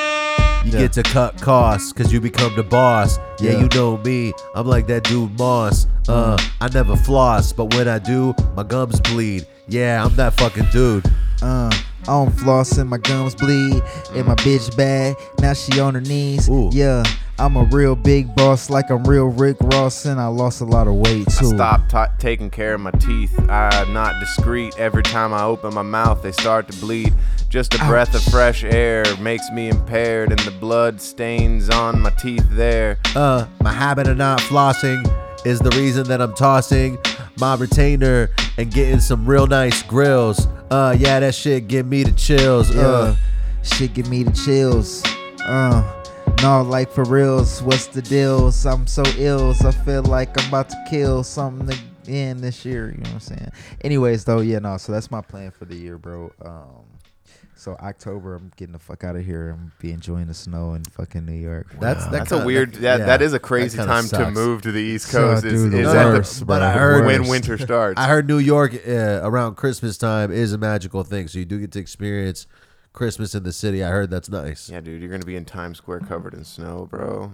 you 0.64 0.72
Yeah. 0.72 0.80
get 0.80 0.94
to 0.94 1.04
cut 1.04 1.40
costs 1.42 1.92
because 1.94 2.12
you 2.14 2.20
become 2.22 2.56
the 2.56 2.64
boss. 2.64 3.20
Yeah, 3.40 3.52
Yeah. 3.54 3.60
you 3.60 3.70
know 3.76 3.98
me. 3.98 4.34
I'm 4.56 4.68
like 4.68 4.88
that 4.88 5.04
dude 5.04 5.38
Moss. 5.38 5.88
Uh, 6.08 6.38
I 6.62 6.68
never 6.70 6.96
floss, 6.96 7.54
but 7.54 7.74
when 7.76 7.88
I 7.88 8.00
do, 8.00 8.34
my 8.56 8.64
gums 8.64 9.00
bleed. 9.02 9.46
Yeah, 9.68 10.04
I'm 10.04 10.16
that 10.16 10.34
fucking 10.34 10.68
dude. 10.72 11.06
Uh, 11.42 11.72
I'm 12.08 12.32
flossing, 12.32 12.88
my 12.88 12.98
gums 12.98 13.36
bleed, 13.36 13.82
and 14.14 14.28
my 14.28 14.36
bitch 14.36 14.76
bad. 14.76 15.16
Now 15.40 15.54
she 15.54 15.80
on 15.80 15.96
her 15.96 16.02
knees. 16.02 16.50
Ooh. 16.50 16.70
Yeah, 16.72 17.04
I'm 17.40 17.56
a 17.56 17.64
real 17.64 17.96
big 17.96 18.36
boss, 18.36 18.70
like 18.70 18.90
I'm 18.92 19.04
real 19.06 19.28
Rick 19.28 19.58
Ross, 19.62 20.06
and 20.06 20.20
I 20.20 20.28
lost 20.28 20.62
a 20.62 20.66
lot 20.66 20.88
of 20.88 20.96
weight 20.96 21.28
too. 21.30 21.48
I 21.48 21.56
stopped 21.56 21.90
ta 21.90 22.08
taking 22.20 22.50
care 22.50 22.74
of 22.74 22.82
my 22.82 22.92
teeth. 22.92 23.38
I'm 23.50 23.94
not 23.94 24.20
discreet. 24.20 24.78
Every 24.78 25.04
time 25.04 25.34
I 25.34 25.44
open 25.44 25.74
my 25.74 25.82
mouth, 25.82 26.22
they 26.22 26.32
start 26.32 26.70
to 26.70 26.80
bleed. 26.80 27.14
Just 27.50 27.74
a 27.76 27.78
breath 27.86 28.16
of 28.16 28.24
fresh 28.24 28.64
air 28.64 29.04
makes 29.18 29.50
me 29.52 29.70
impaired, 29.70 30.32
and 30.32 30.40
the 30.42 30.52
blood 30.52 31.02
stains 31.02 31.70
on 31.70 32.02
my 32.02 32.10
teeth 32.12 32.46
there. 32.52 32.98
Uh, 33.16 33.46
my 33.62 33.72
habit 33.72 34.08
of 34.08 34.18
not 34.18 34.40
flossing 34.40 35.06
is 35.46 35.60
the 35.60 35.70
reason 35.72 36.08
that 36.08 36.22
I'm 36.22 36.34
tossing 36.34 36.98
my 37.38 37.56
retainer 37.56 38.30
and 38.58 38.72
getting 38.72 39.00
some 39.00 39.26
real 39.26 39.48
nice 39.48 39.82
grills. 39.84 40.48
Uh, 40.70 40.96
yeah, 40.98 41.20
that 41.20 41.36
shit 41.36 41.68
give 41.68 41.86
me 41.86 42.04
the 42.04 42.12
chills. 42.12 42.74
Yeah, 42.74 42.82
Uh, 42.82 43.16
shit 43.64 43.94
give 43.94 44.10
me 44.10 44.24
the 44.24 44.32
chills. 44.32 45.04
Uh, 45.46 45.84
no, 46.42 46.62
like 46.62 46.90
for 46.92 47.04
reals, 47.06 47.62
what's 47.62 47.88
the 47.88 48.02
deals? 48.02 48.66
I'm 48.66 48.88
so 48.88 49.04
ill, 49.18 49.54
I 49.66 49.72
feel 49.72 50.04
like 50.04 50.40
I'm 50.42 50.48
about 50.50 50.70
to 50.70 50.78
kill 50.90 51.24
something 51.24 51.78
in 52.08 52.42
this 52.42 52.66
year. 52.66 52.88
You 52.92 52.98
know 52.98 53.10
what 53.10 53.14
I'm 53.14 53.20
saying? 53.20 53.52
Anyways, 53.82 54.26
though, 54.26 54.40
yeah, 54.42 54.60
no. 54.60 54.78
So 54.78 54.92
that's 54.92 55.10
my 55.12 55.22
plan 55.22 55.52
for 55.52 55.66
the 55.66 55.76
year, 55.76 55.98
bro. 55.98 56.32
Um, 56.44 56.84
so 57.64 57.76
October, 57.76 58.36
I'm 58.36 58.52
getting 58.58 58.74
the 58.74 58.80
fuck 58.80 59.06
out 59.06 59.16
of 59.16 59.26
here. 59.26 59.52
I'm 59.52 59.72
be 59.80 59.92
enjoying 59.94 60.28
the 60.28 60.34
snow 60.34 60.74
in 60.74 60.84
fucking 60.84 61.26
New 61.26 61.32
York. 61.32 61.68
That's 61.80 62.06
That's 62.08 62.32
a 62.34 62.44
weird. 62.46 62.74
That, 62.76 63.00
yeah, 63.00 63.06
that 63.06 63.22
is 63.22 63.32
a 63.34 63.40
crazy 63.40 63.78
kinda 63.78 63.92
time 63.94 64.08
to 64.10 64.32
move 64.32 64.62
to 64.64 64.72
the 64.74 64.82
East 64.82 65.08
So, 65.08 65.20
Coast. 65.34 65.46
is 65.46 65.64
dude, 65.64 65.74
is 65.74 65.88
the 65.88 65.94
that 65.94 66.06
worst, 66.08 66.40
the, 66.40 66.46
but 66.46 66.62
I 66.62 66.74
heard- 66.74 67.06
when 67.06 67.28
winter 67.28 67.58
starts? 67.70 67.98
I 68.00 68.08
heard 68.08 68.28
New 68.28 68.38
York 68.40 68.74
uh, 68.86 69.22
around 69.24 69.56
Christmas 69.56 69.98
time 69.98 70.32
is 70.32 70.52
a 70.52 70.58
magical 70.58 71.04
thing, 71.04 71.28
so 71.30 71.40
you 71.40 71.46
do 71.46 71.60
get 71.60 71.72
to 71.72 71.80
experience 71.80 72.48
Christmas 72.92 73.34
in 73.34 73.44
the 73.44 73.54
city. 73.54 73.82
I 73.84 73.90
heard 73.90 74.10
that's 74.10 74.30
nice. 74.30 74.70
yeah, 74.70 74.82
dude, 74.82 75.02
you're 75.02 75.10
gonna 75.12 75.26
be 75.26 75.36
in 75.38 75.46
Times 75.46 75.78
Square 75.78 76.02
covered 76.02 76.34
in 76.34 76.44
snow, 76.44 76.88
bro. 76.92 77.32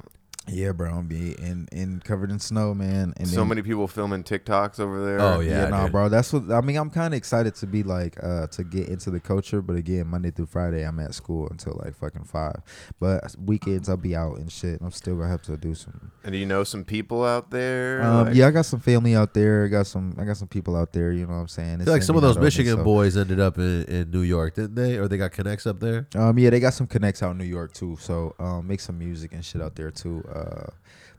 Yeah, 0.51 0.71
bro, 0.71 0.91
I'm 0.93 1.07
be 1.07 1.31
in 1.33 1.67
in 1.71 2.01
covered 2.03 2.31
in 2.31 2.39
snow, 2.39 2.73
man. 2.73 3.13
And 3.17 3.27
so 3.27 3.37
then- 3.41 3.47
many 3.49 3.61
people 3.61 3.87
filming 3.87 4.23
TikToks 4.23 4.79
over 4.79 5.05
there. 5.05 5.19
Oh, 5.21 5.39
yeah. 5.39 5.63
Yeah, 5.63 5.69
no, 5.69 5.83
dude. 5.83 5.91
bro. 5.91 6.09
That's 6.09 6.31
what 6.33 6.49
I 6.51 6.61
mean. 6.61 6.77
I'm 6.77 6.89
kind 6.89 7.13
of 7.13 7.17
excited 7.17 7.55
to 7.55 7.67
be 7.67 7.83
like 7.83 8.17
uh 8.23 8.47
to 8.47 8.63
get 8.63 8.87
into 8.89 9.09
the 9.11 9.19
culture, 9.19 9.61
but 9.61 9.75
again, 9.75 10.07
Monday 10.07 10.31
through 10.31 10.47
Friday, 10.47 10.83
I'm 10.83 10.99
at 10.99 11.13
school 11.13 11.47
until 11.49 11.79
like 11.83 11.95
fucking 11.95 12.23
five. 12.25 12.61
But 12.99 13.35
weekends, 13.43 13.89
I'll 13.89 13.97
be 13.97 14.15
out 14.15 14.37
and 14.37 14.51
shit. 14.51 14.81
I'm 14.81 14.91
still 14.91 15.15
gonna 15.15 15.29
have 15.29 15.41
to 15.43 15.57
do 15.57 15.73
some. 15.75 16.11
And 16.23 16.33
do 16.33 16.37
you 16.37 16.45
know 16.45 16.63
some 16.63 16.83
people 16.83 17.23
out 17.23 17.51
there? 17.51 18.01
Um, 18.03 18.25
Like- 18.27 18.35
yeah, 18.35 18.47
I 18.47 18.51
got 18.51 18.65
some 18.65 18.79
family 18.79 19.15
out 19.15 19.33
there. 19.33 19.65
I 19.65 19.67
got 19.67 19.87
some. 19.87 20.15
I 20.19 20.25
got 20.25 20.37
some 20.37 20.47
people 20.47 20.75
out 20.75 20.93
there. 20.93 21.11
You 21.11 21.25
know 21.25 21.33
what 21.33 21.39
I'm 21.39 21.47
saying? 21.47 21.81
I 21.81 21.85
feel 21.85 21.93
like 21.93 22.03
some 22.03 22.15
of 22.15 22.21
those 22.21 22.37
Michigan 22.37 22.83
boys 22.83 23.17
ended 23.17 23.39
up 23.39 23.57
in, 23.57 23.83
in 23.85 24.11
New 24.11 24.21
York, 24.21 24.55
didn't 24.55 24.75
they? 24.75 24.97
Or 24.97 25.07
they 25.07 25.17
got 25.17 25.31
connects 25.31 25.65
up 25.67 25.79
there? 25.79 26.07
Um, 26.15 26.37
yeah, 26.39 26.49
they 26.49 26.59
got 26.59 26.73
some 26.73 26.87
connects 26.87 27.21
out 27.23 27.31
in 27.31 27.37
New 27.37 27.43
York 27.45 27.73
too. 27.73 27.97
So 27.99 28.35
um, 28.39 28.67
make 28.67 28.79
some 28.79 28.97
music 28.99 29.33
and 29.33 29.43
shit 29.43 29.61
out 29.61 29.75
there 29.75 29.91
too. 29.91 30.23
Uh, 30.33 30.38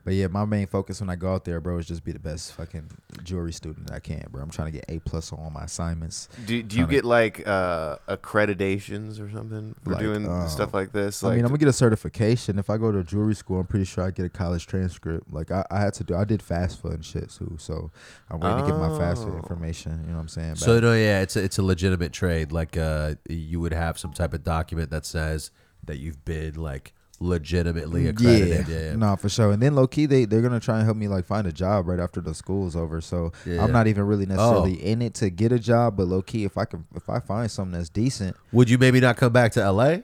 but 0.03 0.13
yeah, 0.15 0.25
my 0.27 0.45
main 0.45 0.65
focus 0.65 0.99
when 0.99 1.09
I 1.11 1.15
go 1.15 1.31
out 1.33 1.45
there, 1.45 1.59
bro, 1.61 1.77
is 1.77 1.85
just 1.85 2.03
be 2.03 2.11
the 2.11 2.17
best 2.19 2.53
fucking 2.53 2.89
jewelry 3.23 3.53
student 3.53 3.91
I 3.91 3.99
can, 3.99 4.25
bro. 4.31 4.41
I'm 4.41 4.49
trying 4.49 4.71
to 4.71 4.79
get 4.79 4.85
A 4.89 4.97
plus 4.99 5.31
on 5.31 5.37
all 5.39 5.51
my 5.51 5.65
assignments. 5.65 6.27
Do, 6.47 6.63
do 6.63 6.77
you 6.77 6.83
Kinda- 6.87 6.87
get 6.95 7.05
like 7.05 7.47
uh, 7.47 7.97
accreditations 8.07 9.19
or 9.19 9.29
something 9.31 9.75
for 9.83 9.91
Like, 9.91 9.99
doing 9.99 10.27
um, 10.27 10.47
stuff 10.49 10.73
like 10.73 10.91
this? 10.91 11.23
I 11.23 11.35
mean, 11.35 11.39
I'm 11.39 11.47
gonna 11.47 11.59
get 11.59 11.67
a 11.67 11.73
certification. 11.73 12.57
If 12.59 12.69
I 12.69 12.77
go 12.77 12.91
to 12.91 13.03
jewelry 13.03 13.35
school, 13.35 13.59
I'm 13.59 13.67
pretty 13.67 13.85
sure 13.85 14.03
I 14.03 14.11
get 14.11 14.25
a 14.25 14.29
college 14.29 14.65
transcript. 14.67 15.31
Like 15.31 15.51
I, 15.51 15.65
I 15.69 15.79
had 15.81 15.93
to 15.95 16.03
do, 16.03 16.15
I 16.15 16.23
did 16.23 16.41
FAFSA 16.41 16.85
and 16.95 17.05
shit 17.05 17.29
too. 17.29 17.55
So 17.59 17.91
I'm 18.29 18.39
waiting 18.39 18.65
to 18.65 18.71
get 18.71 18.77
my 18.79 18.89
FAFSA 18.89 19.31
Oh. 19.31 19.37
information. 19.37 20.01
You 20.03 20.07
know 20.09 20.15
what 20.15 20.21
I'm 20.21 20.27
saying? 20.29 20.55
So 20.55 20.79
no, 20.79 20.93
yeah, 20.93 21.21
it's 21.21 21.35
a, 21.35 21.43
it's 21.43 21.57
a 21.59 21.63
legitimate 21.63 22.11
trade. 22.11 22.51
Like 22.51 22.75
uh, 22.77 23.15
you 23.29 23.59
would 23.59 23.73
have 23.73 23.99
some 23.99 24.13
type 24.13 24.33
of 24.33 24.43
document 24.43 24.89
that 24.91 25.05
says 25.05 25.51
that 25.85 25.97
you've 25.99 26.23
been 26.25 26.55
like 26.55 26.93
legitimately 27.21 28.07
accredited. 28.07 28.67
Yeah, 28.67 28.79
yeah. 28.79 28.95
no, 28.95 29.15
for 29.15 29.29
sure. 29.29 29.51
And 29.51 29.61
then 29.61 29.75
low 29.75 29.87
key, 29.87 30.05
they 30.05 30.25
they're 30.25 30.41
gonna 30.41 30.59
try 30.59 30.77
and 30.77 30.85
help 30.85 30.97
me 30.97 31.07
like 31.07 31.25
find 31.25 31.47
a 31.47 31.51
job 31.53 31.87
right 31.87 31.99
after 31.99 32.19
the 32.19 32.33
school's 32.33 32.75
over. 32.75 32.99
So 32.99 33.31
Yeah. 33.45 33.63
I'm 33.63 33.71
not 33.71 33.87
even 33.87 34.03
really 34.05 34.25
oh. 34.25 34.29
necessarily 34.29 34.79
Oh. 34.81 34.85
in 34.85 35.01
it 35.01 35.13
to 35.15 35.29
get 35.29 35.51
a 35.51 35.59
job, 35.59 35.95
but 35.97 36.07
low 36.07 36.21
key, 36.21 36.43
if 36.43 36.57
I 36.57 36.65
can, 36.65 36.85
if 36.95 37.09
I 37.09 37.19
find 37.19 37.49
something 37.49 37.73
that's 37.77 37.89
decent, 37.89 38.35
Would 38.51 38.69
you 38.69 38.77
maybe 38.77 38.99
not 38.99 39.17
come 39.17 39.31
back 39.31 39.51
to 39.53 39.61
L.A.? 39.61 40.03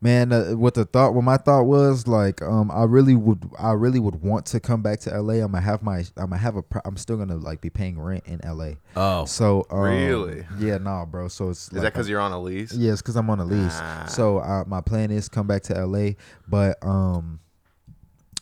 Man. 0.00 0.32
Uh, 0.32 0.52
what 0.52 0.74
the 0.74 0.84
thought, 0.84 1.14
what 1.14 1.22
my 1.24 1.36
thought 1.36 1.64
was, 1.64 2.06
like, 2.06 2.40
um, 2.42 2.70
I 2.70 2.84
really 2.84 3.14
would, 3.14 3.50
I 3.58 3.72
really 3.72 3.98
would 4.00 4.22
want 4.22 4.46
to 4.46 4.60
come 4.60 4.82
back 4.82 5.00
to 5.00 5.10
LA. 5.20 5.34
I'm 5.34 5.52
gonna 5.52 5.60
have 5.60 5.82
my, 5.82 5.98
I'm 6.16 6.30
gonna 6.30 6.38
have 6.38 6.56
a, 6.56 6.64
I'm 6.84 6.96
still 6.96 7.16
gonna 7.16 7.36
like 7.36 7.60
be 7.60 7.70
paying 7.70 8.00
rent 8.00 8.24
in 8.26 8.40
LA. 8.44 8.72
Oh, 8.96 9.24
So 9.24 9.66
um, 9.70 9.80
Really? 9.80 10.46
yeah, 10.58 10.78
nah, 10.78 11.04
bro. 11.04 11.28
So 11.28 11.50
it's 11.50 11.64
is 11.72 11.80
that 11.82 11.92
because 11.92 12.08
you're 12.08 12.20
on 12.20 12.32
a 12.32 12.40
lease? 12.40 12.72
Yeah, 12.72 12.94
because 12.96 13.16
I'm 13.16 13.28
on 13.30 13.40
a 13.40 13.44
lease. 13.44 13.78
Ah. 13.80 14.04
So 14.06 14.38
uh, 14.38 14.64
my 14.66 14.80
plan 14.80 15.10
is 15.10 15.28
come 15.28 15.46
back 15.46 15.62
to 15.64 15.74
LA, 15.86 16.10
but 16.48 16.76
um, 16.82 17.40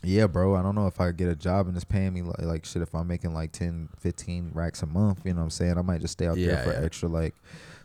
Yeah, 0.03 0.27
bro. 0.29 0.55
I 0.55 0.63
don't 0.63 0.75
know 0.77 0.87
if 0.87 1.01
I 1.01 1.11
get 1.11 1.29
a 1.29 1.35
job 1.35 1.67
and 1.67 1.75
it's 1.75 1.85
paying 1.85 2.13
me 2.15 2.23
like, 2.23 2.41
like 2.43 2.65
shit. 2.65 2.81
If 2.83 2.95
I'm 2.95 3.09
making 3.09 3.35
like 3.35 3.51
10, 3.53 3.89
15 3.99 4.53
racks 4.55 4.83
a 4.83 4.87
month, 4.87 5.23
you 5.25 5.33
know 5.33 5.39
what 5.39 5.45
I'm 5.45 5.51
saying? 5.51 5.79
I 5.79 5.83
might 5.83 6.01
just 6.01 6.13
stay 6.13 6.27
out 6.27 6.37
Yeah, 6.39 6.55
there 6.57 6.65
for 6.65 6.73
yeah. 6.79 6.85
extra 6.87 7.09
like 7.09 7.35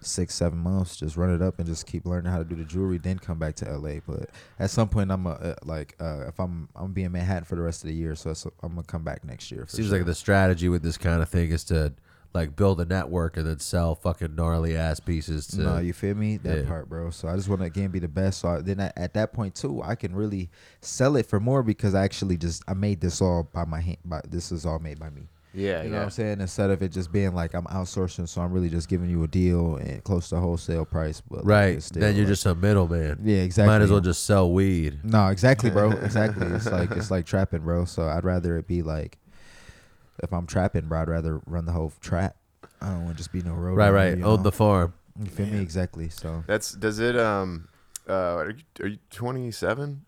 six, 0.02 0.34
seven 0.36 0.60
months, 0.60 0.98
just 0.98 1.16
run 1.18 1.34
it 1.34 1.42
up 1.42 1.60
and 1.60 1.68
just 1.68 1.86
keep 1.86 2.06
learning 2.06 2.32
how 2.32 2.38
to 2.40 2.44
do 2.44 2.56
the 2.56 2.64
jewelry, 2.64 2.98
then 2.98 3.20
come 3.20 3.38
back 3.40 3.56
to 3.56 3.66
LA. 3.78 4.00
But 4.06 4.30
at 4.60 4.70
some 4.70 4.90
point, 4.90 5.12
I'm 5.12 5.26
a, 5.26 5.32
uh, 5.32 5.56
like, 5.64 5.96
uh, 6.00 6.26
if 6.28 6.40
I'm 6.40 6.70
I'm 6.76 6.92
being 6.94 7.12
Manhattan 7.12 7.44
for 7.46 7.56
the 7.56 7.62
rest 7.62 7.84
of 7.84 7.88
the 7.88 7.94
year, 7.96 8.16
so, 8.16 8.34
I'm 8.64 8.72
gonna 8.76 8.84
come 8.84 9.04
back 9.04 9.24
next 9.24 9.52
year. 9.52 9.66
For 9.66 9.76
Seems 9.76 9.90
sure. 9.90 9.98
like 9.98 10.06
the 10.06 10.16
strategy 10.16 10.70
with 10.70 10.84
this 10.84 10.98
kind 10.98 11.22
of 11.22 11.30
thing 11.30 11.52
is 11.52 11.64
to 11.66 11.94
like 12.34 12.56
build 12.56 12.80
a 12.80 12.86
network 12.86 13.36
and 13.36 13.46
then 13.46 13.60
sell 13.60 13.94
fucking 13.94 14.36
gnarly 14.36 14.78
ass 14.78 15.00
pieces 15.02 15.48
to. 15.48 15.62
No, 15.62 15.78
you 15.80 15.92
feel 15.92 16.16
me? 16.16 16.38
That 16.38 16.60
Yeah. 16.60 16.66
part, 16.68 16.88
bro. 16.88 17.10
So 17.10 17.28
I 17.28 17.36
just 17.36 17.50
want 17.50 17.60
to 17.62 17.66
again 17.68 17.92
be 17.92 18.00
the 18.00 18.08
best. 18.08 18.40
So 18.40 18.48
I, 18.48 18.62
then 18.62 18.80
at, 18.80 18.98
at 18.98 19.14
that 19.16 19.34
point 19.34 19.54
too, 19.54 19.82
I 19.84 19.96
can 19.96 20.16
really 20.16 20.50
sell 20.80 21.18
it 21.18 21.26
for 21.26 21.40
more 21.42 21.62
because 21.62 21.94
I 21.94 22.04
actually 22.06 22.38
just 22.38 22.64
I 22.70 22.74
made 22.74 23.02
this 23.02 23.22
all 23.22 23.50
by 23.52 23.66
my 23.66 23.82
hand. 23.82 23.98
By 24.06 24.22
this 24.28 24.52
is 24.52 24.66
all 24.66 24.80
made 24.80 24.98
by 24.98 25.10
me. 25.10 25.28
Yeah, 25.54 25.84
You 25.84 25.90
know 25.90 25.94
yeah. 25.96 26.00
what 26.00 26.04
I'm 26.06 26.10
saying? 26.12 26.40
Instead 26.42 26.70
of 26.70 26.82
it 26.82 26.90
just 26.94 27.12
being 27.12 27.34
like 27.36 27.54
I'm 27.54 27.66
outsourcing, 27.66 28.28
so 28.30 28.42
I'm 28.42 28.52
really 28.54 28.70
just 28.70 28.88
giving 28.88 29.10
you 29.10 29.22
a 29.24 29.28
deal 29.28 29.76
and 29.76 30.04
close 30.04 30.30
to 30.30 30.38
wholesale 30.40 30.86
price. 30.86 31.22
But 31.30 31.46
right. 31.46 31.76
it's 31.76 31.88
still, 31.88 32.02
then 32.02 32.16
you're 32.16 32.24
like- 32.26 32.32
just 32.32 32.46
a 32.46 32.56
middleman. 32.56 33.20
yeah, 33.24 33.40
exactly. 33.40 33.68
Might 33.74 33.82
as 33.82 33.92
well 33.92 34.00
just 34.00 34.26
sell 34.26 34.52
weed. 34.52 35.00
no, 35.04 35.28
exactly, 35.28 35.70
bro. 35.70 35.92
Exactly. 36.04 36.48
it's 36.48 36.72
like 36.72 36.92
it's 36.92 37.12
like 37.12 37.26
trapping, 37.26 37.62
bro. 37.62 37.86
So 37.86 38.04
I'd 38.08 38.24
rather 38.24 38.58
it 38.58 38.68
be 38.68 38.82
like 38.82 39.18
if 40.24 40.32
I'm 40.32 40.46
trapping, 40.48 40.88
bro, 40.88 41.02
I'd 41.02 41.10
rather 41.10 41.42
run 41.46 41.66
the 41.66 41.72
whole 41.74 41.92
trap. 42.00 42.36
I 42.82 42.88
don't 42.92 43.06
want 43.06 43.18
to 43.18 43.18
just 43.18 43.32
be 43.32 43.42
no 43.42 43.54
road. 43.54 43.76
Right, 43.78 43.92
runner, 43.92 44.10
right. 44.10 44.18
you 44.18 44.24
Own 44.24 44.44
the 44.44 44.52
farm. 44.52 44.94
You 45.20 45.26
feel 45.30 45.46
me? 45.48 45.60
Exactly. 45.60 46.10
So 46.10 46.44
That's 46.48 46.72
does 46.72 47.00
it 47.00 47.18
um 47.18 47.68
uh 48.08 48.14
are 48.14 48.50
you, 48.52 48.64
are 48.80 48.88
you 48.88 48.98
27? 49.10 50.02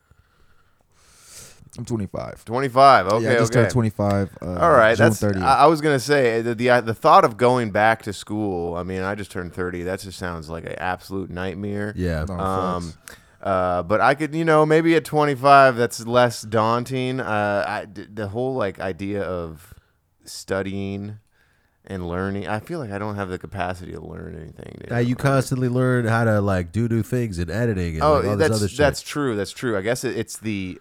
I'm 1.77 1.85
25. 1.85 2.45
25. 2.45 3.07
Okay, 3.07 3.23
yeah, 3.23 3.31
I 3.31 3.33
just 3.35 3.51
okay. 3.51 3.61
turned 3.61 3.71
25. 3.71 4.37
Uh, 4.41 4.45
All 4.59 4.71
right, 4.71 4.95
June 4.95 5.07
that's. 5.09 5.21
30th. 5.21 5.41
I, 5.41 5.59
I 5.59 5.65
was 5.65 5.81
gonna 5.81 5.99
say 5.99 6.41
the, 6.41 6.53
the 6.53 6.81
the 6.81 6.93
thought 6.93 7.25
of 7.25 7.35
going 7.37 7.71
back 7.71 8.03
to 8.03 8.13
school. 8.13 8.75
I 8.75 8.83
mean, 8.83 9.01
I 9.01 9.15
just 9.15 9.31
turned 9.31 9.53
thirty. 9.53 9.81
That 9.83 9.99
just 9.99 10.19
sounds 10.19 10.49
like 10.49 10.65
an 10.65 10.75
absolute 10.77 11.29
nightmare. 11.31 11.93
Yeah. 11.95 12.25
No, 12.27 12.35
Um, 12.35 12.93
uh, 13.41 13.81
but 13.83 14.01
I 14.01 14.13
could, 14.15 14.33
you 14.35 14.45
know, 14.45 14.65
maybe 14.65 14.95
at 14.95 15.03
25, 15.03 15.75
that's 15.75 16.05
less 16.07 16.43
daunting. 16.43 17.19
Uh, 17.19 17.65
I, 17.67 17.85
the 17.91 18.27
whole 18.29 18.53
like 18.55 18.79
idea 18.79 19.21
of 19.23 19.73
studying 20.23 21.17
and 21.85 22.07
learning, 22.07 22.47
I 22.47 22.59
feel 22.61 22.79
like 22.79 22.91
I 22.91 22.97
don't 22.97 23.15
have 23.15 23.27
the 23.29 23.37
capacity 23.37 23.91
to 23.91 23.99
learn 23.99 24.35
anything. 24.35 24.77
dude. 24.79 24.89
Now 24.89 24.99
you 24.99 25.15
constantly 25.15 25.67
learn 25.67 26.05
how 26.05 26.23
to 26.23 26.39
like 26.39 26.71
do 26.71 26.87
new 26.87 27.03
things 27.03 27.39
in 27.39 27.49
editing 27.49 27.95
and 27.95 28.03
Oh, 28.03 28.13
like, 28.13 28.25
all 28.25 28.37
this 28.37 28.47
that's 28.49 28.61
other 28.63 28.71
that's 28.77 29.01
true. 29.01 29.35
That's 29.35 29.51
true. 29.51 29.77
I 29.77 29.81
guess 29.81 30.03
it, 30.05 30.15
it's 30.17 30.37
the 30.37 30.79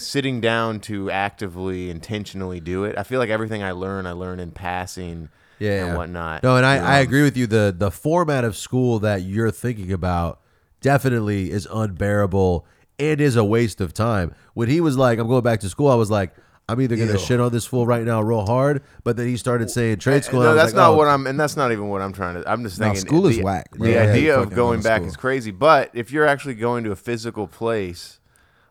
sitting 0.00 0.40
down 0.40 0.80
to 0.80 1.10
actively, 1.10 1.90
intentionally 1.90 2.60
do 2.60 2.84
it. 2.84 2.96
I 2.98 3.02
feel 3.02 3.18
like 3.18 3.30
everything 3.30 3.62
I 3.62 3.72
learn, 3.72 4.06
I 4.06 4.12
learn 4.12 4.40
in 4.40 4.50
passing 4.50 5.28
yeah, 5.58 5.70
and 5.84 5.86
yeah. 5.88 5.96
whatnot. 5.96 6.42
No, 6.42 6.56
and 6.56 6.66
I, 6.66 6.76
You 6.76 6.82
I 6.82 6.96
um, 7.00 7.02
agree 7.06 7.22
with 7.22 7.36
you. 7.36 7.46
The 7.46 7.74
the 7.76 7.90
format 7.90 8.44
of 8.44 8.56
school 8.56 8.98
that 9.00 9.22
you're 9.22 9.50
thinking 9.50 9.92
about 9.92 10.40
definitely 10.80 11.50
is 11.50 11.68
unbearable 11.70 12.66
and 12.98 13.20
is 13.20 13.36
a 13.36 13.44
waste 13.44 13.80
of 13.80 13.92
time. 13.94 14.34
When 14.54 14.68
he 14.68 14.80
was 14.80 14.96
like, 14.96 15.18
I'm 15.18 15.28
going 15.28 15.42
back 15.42 15.60
to 15.60 15.68
school, 15.68 15.88
I 15.88 15.94
was 15.94 16.10
like, 16.10 16.32
I'm 16.68 16.80
either 16.80 16.94
gonna 16.96 17.12
Ew. 17.12 17.18
shit 17.18 17.40
on 17.40 17.50
this 17.50 17.66
fool 17.66 17.84
right 17.84 18.04
now 18.04 18.22
real 18.22 18.46
hard, 18.46 18.82
but 19.02 19.16
then 19.16 19.26
he 19.26 19.36
started 19.36 19.70
saying 19.70 19.98
trade 19.98 20.18
eh, 20.18 20.20
school. 20.20 20.40
No, 20.40 20.54
that's 20.54 20.72
like, 20.72 20.76
not 20.76 20.90
oh, 20.90 20.96
what 20.96 21.08
I'm, 21.08 21.26
and 21.26 21.38
that's 21.38 21.56
not 21.56 21.72
even 21.72 21.88
what 21.88 22.00
I'm 22.00 22.12
trying 22.12 22.40
to. 22.40 22.48
I'm 22.48 22.62
just 22.62 22.78
No, 22.78 22.86
thinking 22.86 23.00
school 23.00 23.26
is 23.26 23.36
the, 23.38 23.42
whack, 23.42 23.70
bro. 23.72 23.88
The 23.88 23.94
Yeah, 23.94 24.02
idea 24.02 24.38
of 24.38 24.50
going 24.50 24.56
going 24.56 24.82
back 24.82 25.00
school. 25.00 25.08
is 25.08 25.16
crazy, 25.16 25.50
but 25.50 25.90
if 25.94 26.12
you're 26.12 26.26
actually 26.26 26.54
going 26.54 26.84
to 26.84 26.92
a 26.92 26.96
physical 26.96 27.48
place 27.48 28.19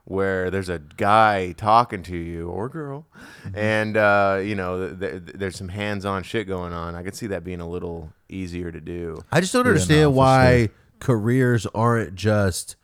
where 0.10 0.50
there's 0.50 0.70
a 0.70 0.80
guy 0.98 1.54
talking 1.54 2.02
to 2.04 2.18
you 2.18 2.50
or 2.50 2.68
girl, 2.68 3.06
Mm-hmm. 3.46 3.58
and 3.58 3.96
uh, 3.98 4.40
you 4.44 4.56
know 4.56 4.94
th- 4.94 5.26
th- 5.26 5.36
there's 5.38 5.56
some 5.56 5.70
hands-on 5.70 6.24
shit 6.24 6.48
going 6.48 6.74
on, 6.74 6.96
I 6.96 7.04
could 7.04 7.16
see 7.16 7.28
that 7.28 7.44
being 7.46 7.62
a 7.62 7.70
little 7.70 8.12
easier 8.28 8.72
to 8.72 8.82
do. 8.82 9.24
I 9.32 9.40
just 9.40 9.54
don't 9.54 9.66
understand 9.68 10.02
no, 10.02 10.10
for 10.12 10.16
why 10.18 10.70
careers 11.00 11.66
aren't 11.74 12.16
just 12.16 12.76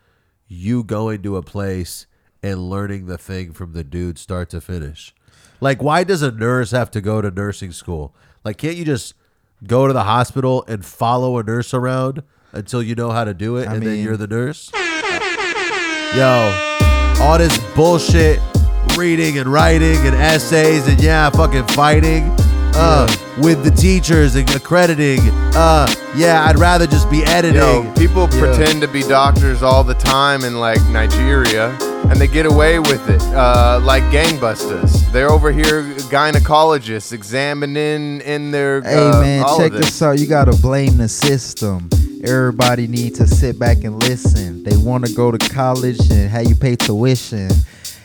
you 0.48 0.84
going 0.84 1.22
to 1.24 1.36
a 1.36 1.42
place 1.42 2.06
and 2.44 2.70
learning 2.70 3.08
the 3.08 3.18
thing 3.18 3.52
from 3.54 3.74
the 3.74 3.84
dude 3.84 4.18
start 4.20 4.50
to 4.52 4.62
finish. 4.62 5.14
Like, 5.60 5.82
why 5.82 6.04
does 6.04 6.22
a 6.22 6.32
nurse 6.32 6.72
have 6.72 6.92
to 6.92 7.02
go 7.02 7.22
to 7.22 7.32
nursing 7.32 7.72
school? 7.72 8.14
Like, 8.44 8.58
can't 8.58 8.78
you 8.78 8.86
just 8.86 9.16
go 9.66 9.88
to 9.88 9.94
the 9.94 10.04
hospital 10.04 10.64
and 10.68 10.86
follow 10.86 11.38
a 11.40 11.44
nurse 11.44 11.74
around 11.74 12.22
until 12.52 12.84
you 12.84 12.94
know 12.94 13.10
how 13.12 13.24
to 13.24 13.34
do 13.34 13.58
it, 13.58 13.68
I 13.68 13.74
and 13.76 13.84
then 13.84 13.98
you're 14.04 14.16
the 14.18 14.28
nurse? 14.28 14.70
Yo, 16.16 16.75
all 17.20 17.38
this 17.38 17.58
bullshit, 17.76 18.40
reading 18.98 19.40
and 19.40 19.52
writing 19.52 19.98
and 19.98 20.16
essays 20.16 20.88
and 20.88 21.02
yeah, 21.02 21.30
fucking 21.30 21.68
fighting. 21.68 22.34
Uh, 22.78 23.08
with 23.42 23.64
the 23.64 23.72
teachers 23.72 24.36
and 24.36 24.50
accrediting. 24.54 25.20
Uh, 25.56 25.88
yeah, 26.16 26.46
I'd 26.46 26.60
rather 26.60 26.86
just 26.86 27.10
be 27.10 27.24
editing. 27.24 27.56
You 27.56 27.84
know, 27.84 27.94
people 27.98 28.28
pretend 28.28 28.82
to 28.82 28.88
be 28.88 29.02
doctors 29.02 29.64
all 29.64 29.84
the 29.84 29.94
time 29.94 30.44
in 30.44 30.60
like 30.60 30.82
Nigeria, 30.90 31.70
and 32.10 32.20
they 32.20 32.28
get 32.28 32.46
away 32.46 32.80
with 32.80 33.10
it, 33.10 33.22
uh, 33.34 33.80
like 33.84 34.04
gangbusters. 34.04 35.10
They're 35.12 35.32
over 35.32 35.52
here, 35.52 35.84
gynecologists, 36.10 37.14
examining 37.14 38.22
in 38.22 38.52
their. 38.52 38.82
Hey 38.82 38.96
uh, 38.96 39.22
man, 39.22 39.46
check 39.58 39.72
this. 39.72 39.86
this 39.86 40.02
out. 40.02 40.20
You 40.20 40.28
gotta 40.28 40.56
blame 40.58 40.98
the 40.98 41.10
system. 41.10 41.90
Everybody 42.28 42.88
need 42.88 43.16
to 43.16 43.28
sit 43.28 43.60
back 43.60 43.84
and 43.84 44.02
listen. 44.04 44.64
They 44.64 44.76
want 44.78 45.06
to 45.06 45.14
go 45.14 45.32
to 45.32 45.38
college 45.50 46.00
and 46.12 46.30
how 46.30 46.40
you 46.40 46.56
pay 46.56 46.76
tuition, 46.76 47.50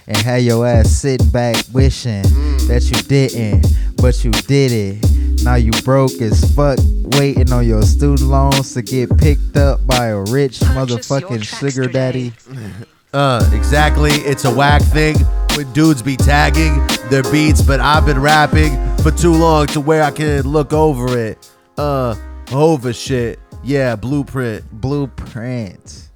and 0.07 0.17
have 0.19 0.43
your 0.43 0.67
ass 0.67 0.91
sitting 0.91 1.29
back 1.29 1.57
wishing 1.73 2.23
Mm. 2.25 2.67
that 2.69 2.83
you 2.85 3.01
didn't, 3.09 3.67
but 3.97 4.23
you 4.25 4.31
did 4.33 4.73
it. 4.73 5.43
Now 5.45 5.55
you 5.55 5.71
broke 5.85 6.13
as 6.21 6.45
fuck, 6.55 6.79
waiting 7.19 7.53
on 7.53 7.67
your 7.67 7.83
student 7.83 8.29
loans 8.29 8.75
to 8.75 8.83
get 8.83 9.17
picked 9.19 9.57
up 9.57 9.87
by 9.87 10.07
a 10.09 10.19
rich 10.21 10.61
Purchase 10.61 11.09
motherfucking 11.09 11.43
sugar 11.43 11.87
today. 11.87 11.93
daddy. 11.93 12.33
Uh, 13.13 13.45
exactly. 13.53 14.13
It's 14.13 14.45
a 14.45 14.55
whack 14.55 14.83
thing 14.83 15.17
when 15.57 15.73
dudes 15.73 16.01
be 16.01 16.17
tagging 16.17 16.81
their 17.11 17.25
beats, 17.25 17.61
but 17.61 17.81
I've 17.81 18.07
been 18.07 18.21
rapping 18.21 18.71
for 18.99 19.11
too 19.11 19.33
long 19.35 19.67
to 19.75 19.81
where 19.81 20.05
I 20.05 20.13
can 20.13 20.43
look 20.47 20.73
over 20.73 21.19
it. 21.19 21.51
Uh, 21.77 22.15
over 22.53 22.93
shit. 22.93 23.41
Yeah, 23.63 23.95
blueprint. 23.97 24.65
blueprint, 24.73 26.09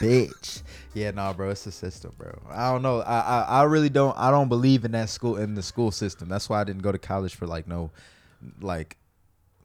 bitch. 0.00 0.62
Yeah, 0.94 1.10
nah, 1.12 1.32
bro, 1.32 1.50
it's 1.50 1.64
the 1.64 1.70
system, 1.72 2.12
bro. 2.18 2.32
I 2.50 2.72
don't 2.72 2.82
know. 2.82 3.00
I, 3.02 3.20
I 3.20 3.40
I 3.60 3.62
really 3.64 3.90
don't. 3.90 4.16
I 4.18 4.30
don't 4.30 4.48
believe 4.48 4.84
in 4.84 4.92
that 4.92 5.08
school 5.08 5.36
in 5.36 5.54
the 5.54 5.62
school 5.62 5.90
system. 5.90 6.28
That's 6.28 6.48
why 6.48 6.60
I 6.60 6.64
didn't 6.64 6.82
go 6.82 6.90
to 6.90 6.98
college 6.98 7.34
for 7.36 7.46
like 7.46 7.68
no, 7.68 7.90
like, 8.60 8.96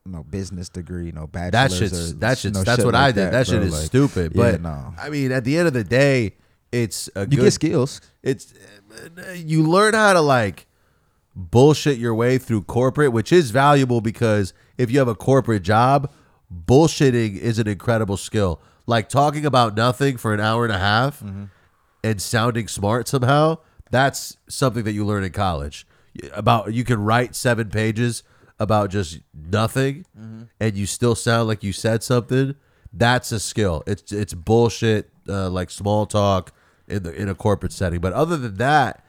no 0.05 0.23
business 0.23 0.69
degree, 0.69 1.11
no 1.11 1.25
bachelor's. 1.25 1.51
That 1.51 1.77
shit's 1.77 2.11
or, 2.11 2.15
that 2.17 2.37
shit's 2.37 2.57
no 2.57 2.63
that's 2.63 2.77
shit 2.79 2.85
what 2.85 2.93
like 2.93 3.01
I 3.03 3.11
did. 3.11 3.31
That, 3.33 3.47
shit 3.47 3.55
bro. 3.59 3.65
is 3.67 3.73
Like, 3.73 3.85
stupid. 3.85 4.31
yeah, 4.35 4.51
But 4.51 4.61
no. 4.61 4.93
I 4.99 5.09
mean, 5.09 5.31
at 5.31 5.45
the 5.45 5.57
end 5.57 5.67
of 5.67 5.73
the 5.73 5.83
day, 5.85 6.35
it's 6.71 7.09
a 7.15 7.21
You 7.21 7.37
good 7.37 7.43
get 7.45 7.51
skills. 7.53 8.01
it's 8.21 8.53
you 9.35 9.63
learn 9.63 9.93
how 9.93 10.13
to 10.13 10.21
like 10.21 10.67
bullshit 11.35 11.97
your 11.97 12.13
way 12.13 12.37
through 12.37 12.63
corporate, 12.63 13.13
which 13.13 13.31
is 13.31 13.49
valuable 13.51 13.99
because 14.01 14.53
if 14.77 14.91
you 14.91 14.99
have 14.99 15.07
a 15.07 15.15
corporate 15.15 15.63
job, 15.63 16.11
bullshitting 16.53 17.37
is 17.37 17.59
an 17.59 17.67
incredible 17.67 18.17
skill. 18.17 18.59
Like 18.87 19.09
talking 19.09 19.45
about 19.45 19.75
nothing 19.75 20.17
for 20.17 20.33
an 20.33 20.39
hour 20.39 20.63
and 20.63 20.73
a 20.73 20.77
half 20.79 21.21
and 22.03 22.21
sounding 22.21 22.67
smart 22.67 23.07
somehow, 23.07 23.57
that's 23.89 24.37
something 24.47 24.83
that 24.83 24.93
you 24.93 25.05
learn 25.05 25.23
in 25.23 25.31
college. 25.31 25.87
About 26.33 26.73
you 26.73 26.83
can 26.83 27.01
write 27.01 27.35
seven 27.35 27.69
pages 27.69 28.23
about 28.59 28.89
just 28.89 29.19
nothing 29.33 30.05
and 30.59 30.75
you 30.75 30.85
still 30.85 31.15
sound 31.15 31.47
like 31.47 31.63
you 31.63 31.73
said 31.73 32.03
something. 32.03 32.55
That's 32.93 33.31
a 33.31 33.39
skill. 33.39 33.83
It's 33.87 34.11
it's 34.11 34.33
bullshit 34.33 35.09
uh, 35.27 35.49
like 35.49 35.69
small 35.69 36.05
talk 36.05 36.53
in 36.87 37.03
the 37.03 37.13
in 37.13 37.27
a 37.27 37.35
corporate 37.35 37.73
setting. 37.73 37.99
But 37.99 38.13
other 38.13 38.37
than 38.37 38.55
that, 38.55 39.03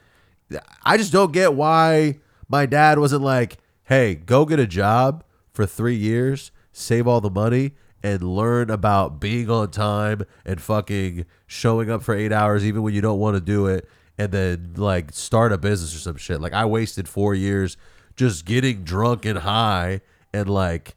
I 0.84 0.96
just 0.96 1.12
don't 1.12 1.32
get 1.32 1.54
why 1.54 2.18
my 2.48 2.66
dad 2.66 2.98
wasn't 2.98 3.22
like, 3.22 3.58
"Hey, 3.84 4.14
go 4.14 4.44
get 4.46 4.58
a 4.58 4.66
job 4.66 5.22
for 5.52 5.66
3 5.66 5.94
years, 5.94 6.50
save 6.76 7.06
all 7.06 7.20
the 7.20 7.30
money 7.30 7.72
and 8.02 8.22
learn 8.22 8.70
about 8.70 9.18
being 9.18 9.48
on 9.50 9.70
time 9.70 10.22
and 10.44 10.60
fucking 10.60 11.24
showing 11.46 11.90
up 11.90 12.02
for 12.02 12.14
8 12.14 12.32
hours 12.32 12.64
even 12.64 12.82
when 12.82 12.94
you 12.94 13.00
don't 13.00 13.18
want 13.18 13.34
to 13.34 13.40
do 13.40 13.66
it 13.66 13.88
and 14.18 14.30
then 14.32 14.74
like 14.76 15.12
start 15.12 15.52
a 15.52 15.58
business 15.58 15.94
or 15.96 15.98
some 15.98 16.16
shit." 16.16 16.40
Like 16.40 16.52
I 16.52 16.64
wasted 16.66 17.08
4 17.08 17.34
years 17.34 17.76
just 18.14 18.44
getting 18.44 18.84
drunk 18.84 19.24
and 19.24 19.38
high 19.38 20.00
and 20.32 20.48
like 20.48 20.96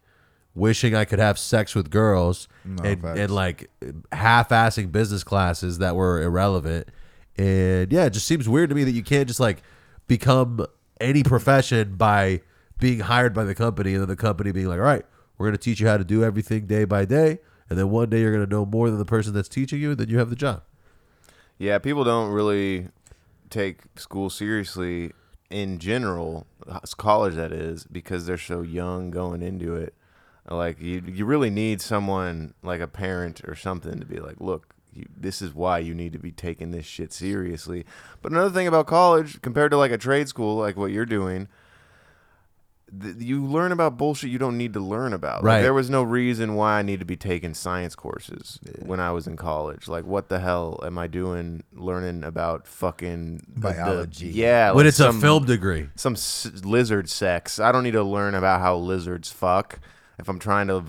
wishing 0.56 0.94
I 0.96 1.06
could 1.06 1.20
have 1.20 1.40
sex 1.40 1.74
with 1.76 1.90
girls 1.90 2.48
No, 2.66 2.84
and, 2.84 3.02
facts. 3.02 3.20
and 3.20 3.32
like 3.32 3.70
half-assing 4.12 4.92
business 4.92 5.24
classes 5.24 5.78
that 5.78 5.96
were 5.96 6.22
irrelevant. 6.22 6.90
And 7.38 7.92
yeah, 7.94 8.06
it 8.06 8.10
just 8.12 8.28
seems 8.28 8.50
weird 8.50 8.70
to 8.70 8.76
me 8.76 8.84
that 8.84 8.92
you 8.92 9.04
can't 9.04 9.28
just 9.28 9.40
like 9.40 9.62
become 10.08 10.66
any 11.00 11.24
profession 11.24 11.96
by 11.96 12.42
being 12.78 13.00
hired 13.00 13.34
by 13.34 13.46
the 13.46 13.56
company 13.56 13.94
and 13.94 14.02
then 14.02 14.10
the 14.10 14.16
company 14.18 14.52
being 14.52 14.68
like, 14.68 14.80
all 14.80 14.86
right, 14.86 15.06
we're 15.40 15.48
going 15.48 15.58
to 15.58 15.64
teach 15.64 15.80
you 15.80 15.88
how 15.88 15.98
to 15.98 16.04
do 16.04 16.24
everything 16.24 16.68
day 16.68 16.86
by 16.86 17.06
day. 17.06 17.40
And 17.70 17.80
then 17.80 17.90
one 17.90 18.10
day 18.10 18.22
you're 18.22 18.34
going 18.34 18.46
to 18.46 18.52
know 18.52 18.66
more 18.66 18.90
than 18.90 19.00
the 19.00 19.06
person 19.06 19.34
that's 19.34 19.50
teaching 19.50 19.80
you, 19.80 19.92
and 19.92 19.98
then 19.98 20.10
you 20.10 20.20
have 20.20 20.30
the 20.30 20.36
job. 20.36 20.64
Yeah, 21.58 21.80
people 21.80 22.04
don't 22.04 22.32
really 22.32 22.90
take 23.50 23.82
school 23.96 24.30
seriously 24.30 25.12
in 25.50 25.80
general, 25.80 26.46
college 26.98 27.36
that 27.36 27.52
is, 27.52 27.86
because 27.86 28.26
they're 28.26 28.38
so 28.38 28.62
young 28.62 29.12
going 29.12 29.42
into 29.42 29.76
it. 29.76 29.94
Like 30.48 30.82
you, 30.82 31.04
you 31.06 31.26
really 31.26 31.50
need 31.50 31.80
someone 31.82 32.54
like 32.64 32.82
a 32.82 32.88
parent 32.88 33.42
or 33.48 33.56
something 33.56 34.00
to 34.00 34.06
be 34.06 34.20
like, 34.20 34.40
look, 34.40 34.74
you, 34.94 35.06
this 35.16 35.42
is 35.42 35.54
why 35.54 35.80
you 35.80 35.94
need 35.94 36.14
to 36.14 36.20
be 36.20 36.32
taking 36.32 36.72
this 36.72 36.86
shit 36.86 37.14
seriously. 37.14 37.86
But 38.22 38.32
another 38.32 38.50
thing 38.50 38.68
about 38.68 38.88
college, 38.88 39.42
compared 39.42 39.72
to 39.72 39.78
like 39.78 39.92
a 39.92 39.98
trade 39.98 40.28
school, 40.28 40.56
like 40.56 40.76
what 40.76 40.92
you're 40.92 41.06
doing, 41.06 41.48
th- 43.02 43.16
you 43.20 43.44
learn 43.46 43.72
about 43.72 43.98
bullshit 43.98 44.30
you 44.30 44.38
don't 44.40 44.58
need 44.58 44.74
to 44.74 44.80
learn 44.80 45.14
about. 45.14 45.44
Like, 45.44 45.62
there 45.64 45.74
was 45.74 45.90
no 45.90 46.04
reason 46.04 46.56
why 46.56 46.80
I 46.80 46.82
need 46.82 47.00
to 47.00 47.06
be 47.06 47.16
taking 47.18 47.54
science 47.54 47.96
courses 47.96 48.60
when 48.82 49.00
I 49.00 49.12
was 49.12 49.28
in 49.28 49.36
college. 49.38 49.88
Like, 49.88 50.06
what 50.06 50.30
the 50.30 50.40
hell 50.40 50.80
am 50.84 50.98
I 50.98 51.08
doing 51.08 51.64
learning 51.74 52.24
about 52.24 52.68
fucking 52.68 53.44
the- 53.56 53.70
the- 53.70 53.74
Biology. 53.76 54.28
yeah, 54.28 54.70
when 54.72 54.86
like 54.86 54.90
it's 54.90 55.00
a 55.00 55.14
film 55.14 55.46
degree. 55.46 55.90
some 55.96 56.14
s- 56.14 56.50
lizard 56.64 57.10
sex. 57.10 57.60
I 57.60 57.72
don't 57.72 57.84
need 57.84 57.92
to 57.92 58.04
learn 58.04 58.36
about 58.36 58.62
how 58.62 58.78
lizards 58.78 59.32
fuck 59.32 59.80
if 60.18 60.28
I'm 60.30 60.40
trying 60.40 60.68
to 60.68 60.84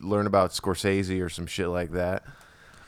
learn 0.00 0.26
about 0.26 0.50
Scorsese 0.50 1.22
or 1.24 1.28
some 1.28 1.46
shit 1.46 1.68
like 1.68 1.92
that. 1.92 2.22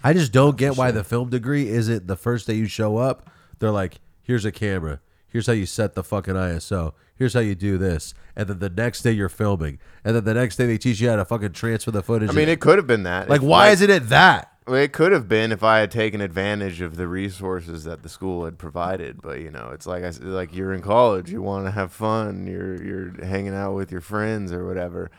I 0.05 0.13
just 0.13 0.31
don't 0.33 0.57
get 0.57 0.77
why 0.77 0.91
the 0.93 1.03
film 1.03 1.31
degree 1.31 1.69
isn't 1.69 2.07
the 2.07 2.17
first 2.17 2.47
day 2.47 2.55
you 2.55 2.67
show 2.67 2.99
up. 2.99 3.29
They're 3.59 3.71
like, 3.73 3.99
here's 4.23 4.45
a 4.45 4.53
camera. 4.53 5.01
Here's 5.27 5.47
how 5.47 5.53
you 5.53 5.67
set 5.67 5.95
the 5.95 6.05
fucking 6.05 6.35
ISO. 6.35 6.93
Here's 7.19 7.35
how 7.35 7.41
you 7.41 7.55
do 7.55 7.79
this. 7.79 8.15
And 8.37 8.49
then 8.49 8.61
the 8.61 8.71
next 8.71 9.03
day 9.03 9.13
you're 9.13 9.29
filming. 9.29 9.79
And 10.05 10.15
then 10.15 10.25
the 10.25 10.35
next 10.35 10.57
day 10.57 10.67
they 10.67 10.79
teach 10.79 11.01
you 11.01 11.11
how 11.11 11.17
to 11.17 11.25
fucking 11.25 11.53
transfer 11.53 11.91
the 11.91 12.03
footage. 12.03 12.31
I 12.31 12.33
mean, 12.33 12.49
it 12.49 12.61
could 12.61 12.79
have 12.79 12.87
been 12.87 13.03
that. 13.03 13.29
like, 13.29 13.43
If, 13.43 13.47
why 13.47 13.71
isn't 13.71 13.91
it 13.91 14.09
that? 14.09 14.53
It 14.69 14.93
could 14.93 15.13
have 15.13 15.29
been 15.29 15.51
if 15.51 15.63
I 15.65 15.79
had 15.79 15.91
taken 15.91 16.21
advantage 16.21 16.81
of 16.81 16.97
the 16.97 17.09
resources 17.09 17.85
that 17.85 18.03
the 18.03 18.09
school 18.09 18.45
had 18.45 18.59
provided, 18.59 19.23
but 19.23 19.41
you 19.41 19.51
know, 19.51 19.71
it's 19.73 19.87
like 19.87 20.05
I 20.05 20.11
like 20.21 20.55
you're 20.55 20.75
in 20.75 20.83
college, 20.83 21.31
you 21.31 21.41
want 21.41 21.65
to 21.65 21.71
have 21.71 21.91
fun, 21.91 22.47
you're 22.47 22.83
you're 22.83 23.25
hanging 23.25 23.55
out 23.55 23.73
with 23.75 23.91
your 23.91 24.03
friends 24.03 24.53
or 24.53 24.67
whatever. 24.67 25.11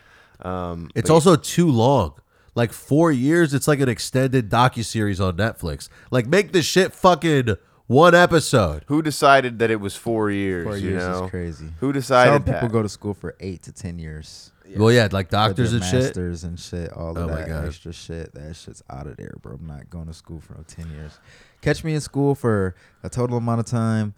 Um, 0.41 0.89
It's 0.95 1.09
also 1.09 1.35
too 1.35 1.67
long. 1.69 2.13
Like 2.55 2.71
four 2.71 3.11
years, 3.11 3.53
it's 3.53 3.67
like 3.67 3.79
an 3.79 3.89
extended 3.89 4.49
docu 4.49 4.83
series 4.85 5.19
on 5.19 5.37
Netflix. 5.37 5.89
Like, 6.11 6.27
make 6.27 6.51
this 6.51 6.65
shit 6.65 6.93
fucking 6.93 7.55
one 7.89 8.15
episode. 8.15 8.83
who 8.87 9.01
decided 9.01 9.59
that 9.59 9.69
it 9.71 9.81
was 9.81 9.95
four 9.95 10.29
years? 10.31 10.63
Four 10.65 10.77
you 10.77 10.91
years 10.91 11.03
know, 11.03 11.25
is 11.25 11.29
crazy. 11.31 11.65
Who 11.79 11.91
decided 11.91 12.45
that? 12.45 12.45
Some 12.45 12.53
people 12.53 12.67
that? 12.69 12.73
go 12.73 12.81
to 12.83 12.89
school 12.89 13.13
for 13.13 13.35
eight 13.39 13.63
to 13.63 13.71
ten 13.73 13.99
years. 13.99 14.51
Well, 14.77 14.91
yeah, 14.91 15.07
like 15.11 15.29
doctors 15.29 15.71
their 15.71 15.81
and 15.81 15.89
shit. 15.89 16.03
masters 16.03 16.43
and 16.43 16.59
shit. 16.59 16.93
All 16.93 17.17
Oh 17.17 17.23
of 17.23 17.29
my 17.31 17.37
that 17.37 17.47
God. 17.47 17.65
extra 17.65 17.91
shit. 17.91 18.33
That 18.35 18.55
shit's 18.55 18.83
out 18.89 19.07
of 19.07 19.17
there, 19.17 19.33
bro. 19.41 19.55
I'm 19.55 19.65
not 19.65 19.89
going 19.89 20.05
to 20.05 20.13
school 20.13 20.39
for 20.39 20.53
no 20.53 20.63
ten 20.67 20.89
years. 20.91 21.17
Catch 21.61 21.83
me 21.83 21.95
in 21.95 22.01
school 22.01 22.35
for 22.35 22.75
a 23.03 23.09
total 23.09 23.37
amount 23.37 23.61
of 23.61 23.65
time. 23.65 24.13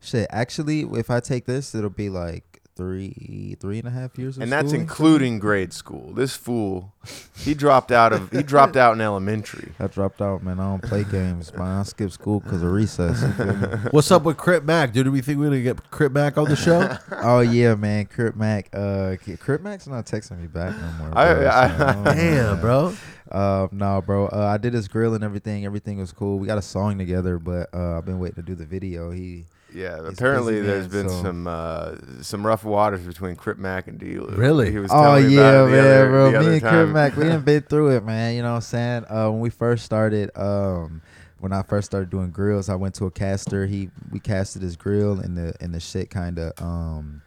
Shit, 0.00 0.26
actually, 0.30 0.80
if 0.94 1.10
I 1.10 1.20
take 1.20 1.44
this, 1.44 1.74
it'll 1.74 1.90
be 1.90 2.08
like 2.08 2.55
three, 2.76 3.56
three 3.58 3.78
and 3.78 3.88
a 3.88 3.90
half 3.90 4.16
years. 4.18 4.36
Of 4.36 4.42
and 4.44 4.52
that's 4.52 4.68
schooling. 4.68 4.80
including 4.82 5.38
grade 5.38 5.72
school. 5.72 6.12
This 6.12 6.36
fool, 6.36 6.92
he 7.36 7.54
dropped 7.54 7.90
out 7.90 8.12
of 8.12 8.30
he 8.30 8.42
dropped 8.42 8.76
out 8.76 8.92
in 8.94 9.00
elementary. 9.00 9.72
I 9.80 9.86
dropped 9.86 10.20
out, 10.20 10.42
man. 10.42 10.60
I 10.60 10.64
don't 10.64 10.82
play 10.82 11.04
games, 11.04 11.52
man. 11.54 11.80
I 11.80 11.82
skip 11.84 12.10
school 12.12 12.40
because 12.40 12.62
of 12.62 12.70
recess. 12.70 13.22
You 13.22 13.32
feel 13.32 13.56
me? 13.56 13.66
What's 13.90 14.10
up 14.10 14.22
with 14.24 14.36
Crip 14.36 14.64
Mac? 14.64 14.92
Dude, 14.92 15.06
do 15.06 15.12
we 15.12 15.22
think 15.22 15.38
we're 15.38 15.46
gonna 15.46 15.62
get 15.62 15.90
Crip 15.90 16.12
Mac 16.12 16.36
on 16.38 16.48
the 16.48 16.56
show? 16.56 16.96
oh 17.22 17.40
yeah, 17.40 17.74
man. 17.74 18.06
Crip 18.06 18.36
Mac. 18.36 18.68
Uh, 18.72 19.16
Crip 19.40 19.62
Mac's 19.62 19.86
not 19.86 20.06
texting 20.06 20.40
me 20.40 20.46
back 20.46 20.76
no 20.76 20.92
more. 20.98 21.18
I- 21.18 21.34
Bro, 21.34 21.48
I- 21.48 21.68
so 21.78 21.84
I 21.86 21.92
don't 21.92 22.04
Damn, 22.16 22.60
bro. 22.60 22.94
Uh, 23.30 23.66
no, 23.72 24.00
bro. 24.02 24.26
Uh, 24.28 24.50
I 24.52 24.56
did 24.56 24.72
his 24.72 24.86
grill 24.86 25.14
and 25.14 25.24
everything. 25.24 25.64
Everything 25.66 25.98
was 25.98 26.12
cool. 26.12 26.38
We 26.38 26.46
got 26.46 26.58
a 26.58 26.62
song 26.62 26.96
together, 26.96 27.38
but 27.40 27.68
uh, 27.74 27.98
I've 27.98 28.04
been 28.04 28.20
waiting 28.20 28.36
to 28.36 28.42
do 28.42 28.54
the 28.54 28.64
video. 28.66 29.10
He 29.10 29.46
Yeah, 29.76 30.00
He's 30.08 30.14
apparently 30.18 30.54
busy 30.54 30.66
there's 30.66 30.92
man, 30.92 31.02
been 31.02 31.08
so- 31.10 31.22
some 31.22 31.46
uh, 31.46 31.94
some 32.22 32.46
rough 32.46 32.64
waters 32.64 33.02
between 33.06 33.36
Crip 33.36 33.58
Mac 33.58 33.86
and 33.88 33.98
D. 33.98 34.16
Really? 34.16 34.70
He 34.72 34.78
was 34.78 34.90
Oh 34.90 35.02
telling 35.02 35.26
me 35.28 35.34
yeah, 35.34 35.40
about 35.40 35.66
it 35.68 35.70
the 35.70 35.76
man, 35.76 35.84
other- 36.00 36.08
bro. 36.10 36.30
the 36.30 36.38
other 36.38 36.48
Me 36.48 36.52
and 36.54 36.62
Crip 36.62 36.72
time. 36.72 36.92
Mac, 36.92 37.16
we 37.16 37.24
done 37.24 37.40
been 37.44 37.62
through 37.62 37.96
it, 37.96 38.04
man. 38.04 38.34
You 38.34 38.42
know 38.42 38.50
what 38.50 38.54
I'm 38.56 38.60
saying? 38.62 39.04
Uh, 39.10 39.30
when 39.30 39.40
we 39.40 39.50
first 39.50 39.84
started, 39.84 40.30
um, 40.38 41.02
when 41.40 41.52
I 41.52 41.62
first 41.62 41.86
started 41.86 42.08
doing 42.10 42.30
grills, 42.30 42.68
I 42.70 42.74
went 42.76 42.94
to 42.96 43.04
a 43.04 43.10
caster. 43.10 43.66
He 43.66 43.90
we 44.10 44.18
casted 44.20 44.62
his 44.62 44.76
grill, 44.76 45.20
and 45.20 45.36
the 45.36 45.54
and 45.60 45.74
the 45.74 45.80
shit 45.80 46.08
kind 46.10 46.38
of 46.38 46.52
um. 46.62 47.22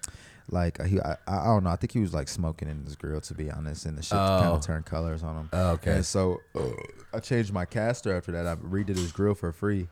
Like 0.51 0.83
he, 0.83 0.99
I, 0.99 1.15
I 1.27 1.45
don't 1.45 1.63
know. 1.63 1.69
I 1.69 1.75
think 1.75 1.91
he 1.91 1.99
was 1.99 2.11
like 2.11 2.27
smoking 2.27 2.67
in 2.69 2.83
his 2.83 2.95
grill, 2.95 3.21
to 3.21 3.35
be 3.35 3.51
honest, 3.51 3.85
and 3.85 3.95
the 3.95 4.01
shit 4.01 4.17
kind 4.17 4.47
Oh. 4.47 4.53
of 4.55 4.65
turned 4.65 4.83
colors 4.87 5.21
on 5.21 5.35
him. 5.37 5.49
Oh, 5.53 5.69
okay. 5.73 5.97
And 5.97 6.03
so 6.05 6.39
uh, 6.55 6.61
I 7.13 7.19
changed 7.19 7.53
my 7.53 7.65
caster 7.65 8.17
after 8.17 8.31
that. 8.31 8.47
I 8.47 8.55
redid 8.55 8.97
his 8.97 9.11
grill 9.11 9.35
for 9.35 9.51
free, 9.53 9.89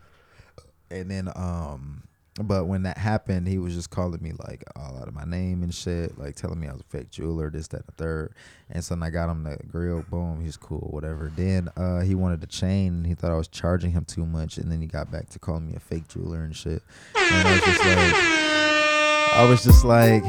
and 0.90 1.08
then 1.08 1.28
um, 1.36 2.02
but 2.42 2.66
when 2.66 2.82
that 2.84 2.98
happened, 2.98 3.48
he 3.48 3.58
was 3.58 3.74
just 3.74 3.90
calling 3.90 4.22
me 4.22 4.32
like 4.46 4.64
all 4.76 4.96
out 4.98 5.08
of 5.08 5.14
my 5.14 5.24
name 5.24 5.62
and 5.62 5.74
shit, 5.74 6.18
like 6.18 6.36
telling 6.36 6.60
me 6.60 6.68
I 6.68 6.72
was 6.72 6.80
a 6.82 6.84
fake 6.84 7.10
jeweler, 7.10 7.50
this, 7.50 7.68
that, 7.68 7.78
and 7.78 7.86
the 7.86 7.92
third. 7.92 8.34
And 8.70 8.84
so 8.84 8.98
I 9.00 9.10
got 9.10 9.30
him 9.30 9.44
the 9.44 9.58
grill, 9.66 10.04
boom, 10.10 10.42
he's 10.42 10.56
cool, 10.56 10.88
whatever. 10.90 11.32
Then 11.34 11.68
uh, 11.76 12.00
he 12.00 12.14
wanted 12.14 12.40
to 12.42 12.46
chain, 12.46 12.94
and 12.94 13.06
he 13.06 13.14
thought 13.14 13.30
I 13.30 13.36
was 13.36 13.48
charging 13.48 13.92
him 13.92 14.04
too 14.04 14.26
much, 14.26 14.58
and 14.58 14.70
then 14.70 14.80
he 14.80 14.86
got 14.86 15.10
back 15.10 15.28
to 15.30 15.38
calling 15.38 15.66
me 15.66 15.74
a 15.74 15.80
fake 15.80 16.08
jeweler 16.08 16.42
and 16.42 16.54
shit. 16.54 16.82
And 17.16 17.48
I 17.48 17.52
was 17.52 17.62
just 17.62 17.84
like. 17.84 18.38
I 19.30 19.44
was 19.44 19.62
just 19.62 19.84
like, 19.84 20.24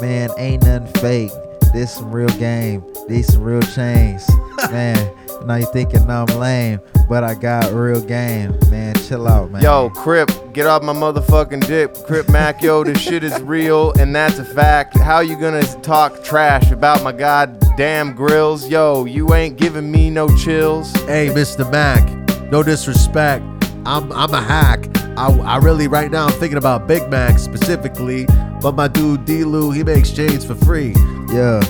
man, 0.00 0.30
ain't 0.38 0.62
nothing 0.62 0.86
fake. 1.02 1.32
This 1.74 1.94
some 1.94 2.12
real 2.12 2.28
game. 2.38 2.84
These 3.08 3.32
some 3.32 3.42
real 3.42 3.60
chains. 3.60 4.30
Man, 4.70 5.10
now 5.44 5.56
you 5.56 5.66
thinking 5.72 6.08
I'm 6.08 6.26
lame, 6.26 6.80
but 7.08 7.24
I 7.24 7.34
got 7.34 7.72
real 7.72 8.00
game. 8.00 8.56
Man, 8.70 8.94
chill 8.94 9.26
out, 9.26 9.50
man. 9.50 9.60
Yo, 9.60 9.90
Crip, 9.90 10.30
get 10.52 10.68
off 10.68 10.84
my 10.84 10.92
motherfucking 10.92 11.66
dip. 11.66 11.96
Crip 12.06 12.28
Mac, 12.28 12.62
yo, 12.62 12.84
this 12.84 13.00
shit 13.00 13.24
is 13.24 13.38
real 13.42 13.92
and 13.98 14.14
that's 14.14 14.38
a 14.38 14.44
fact. 14.44 14.96
How 14.96 15.18
you 15.18 15.36
gonna 15.38 15.64
talk 15.82 16.22
trash 16.22 16.70
about 16.70 17.02
my 17.02 17.10
goddamn 17.10 18.14
grills? 18.14 18.68
Yo, 18.68 19.04
you 19.04 19.34
ain't 19.34 19.58
giving 19.58 19.90
me 19.90 20.10
no 20.10 20.28
chills. 20.36 20.92
Hey, 21.06 21.28
Mr. 21.28 21.68
Mac, 21.72 22.08
no 22.52 22.62
disrespect. 22.62 23.44
I'm 23.84 24.12
I'm 24.12 24.32
a 24.32 24.40
hack. 24.40 24.86
I, 25.18 25.28
I 25.40 25.56
really 25.56 25.88
right 25.88 26.10
now 26.10 26.26
I'm 26.26 26.32
thinking 26.34 26.58
about 26.58 26.86
Big 26.86 27.10
Mac 27.10 27.38
specifically, 27.40 28.26
but 28.64 28.74
my 28.76 28.88
dude 28.88 29.26
DLew, 29.26 29.76
he 29.76 29.84
makes 29.84 30.10
chains 30.10 30.42
for 30.42 30.54
free. 30.54 30.94
Yeah, 31.28 31.60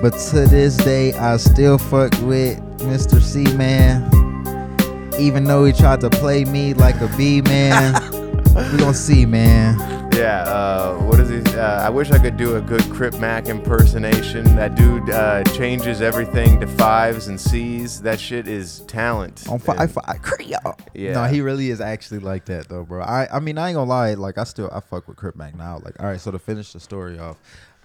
but 0.00 0.14
to 0.30 0.46
this 0.46 0.78
day, 0.78 1.12
I 1.12 1.36
still 1.36 1.76
fuck 1.76 2.10
with 2.22 2.58
Mr. 2.78 3.20
C, 3.20 3.44
man. 3.54 4.02
Even 5.18 5.44
though 5.44 5.66
he 5.66 5.74
tried 5.74 6.00
to 6.00 6.08
play 6.08 6.46
me 6.46 6.72
like 6.72 7.02
a 7.02 7.08
B, 7.18 7.42
man. 7.42 7.92
we 8.72 8.78
gonna 8.78 8.94
see, 8.94 9.26
man. 9.26 9.97
Yeah, 10.12 10.42
uh, 10.44 10.96
what 11.04 11.20
is 11.20 11.28
he? 11.28 11.56
Uh, 11.56 11.86
I 11.86 11.90
wish 11.90 12.10
I 12.10 12.18
could 12.18 12.36
do 12.36 12.56
a 12.56 12.60
good 12.60 12.82
Crip 12.90 13.14
Mac 13.20 13.46
impersonation. 13.46 14.44
That 14.56 14.74
dude 14.74 15.08
uh, 15.10 15.44
changes 15.44 16.00
everything 16.02 16.58
to 16.60 16.66
fives 16.66 17.28
and 17.28 17.40
C's. 17.40 18.00
That 18.02 18.18
shit 18.18 18.48
is 18.48 18.80
talent. 18.88 19.44
On 19.48 19.54
And- 19.54 19.62
five 19.62 19.92
five 19.92 20.20
Creole. 20.22 20.76
Yeah. 20.92 21.12
No, 21.12 21.24
he 21.26 21.40
really 21.40 21.70
is 21.70 21.80
actually 21.80 22.18
like 22.18 22.46
that 22.46 22.68
though, 22.68 22.84
bro. 22.84 23.02
I 23.02 23.28
I 23.32 23.38
mean 23.38 23.58
I 23.58 23.68
ain't 23.68 23.76
gonna 23.76 23.88
lie, 23.88 24.14
like 24.14 24.38
I 24.38 24.44
still 24.44 24.68
I 24.72 24.80
fuck 24.80 25.06
with 25.06 25.16
Crip 25.16 25.36
Mac 25.36 25.54
now. 25.56 25.78
Like, 25.84 26.00
all 26.00 26.06
right, 26.06 26.20
so 26.20 26.32
to 26.32 26.38
finish 26.40 26.72
the 26.72 26.80
story 26.80 27.18
off, 27.20 27.36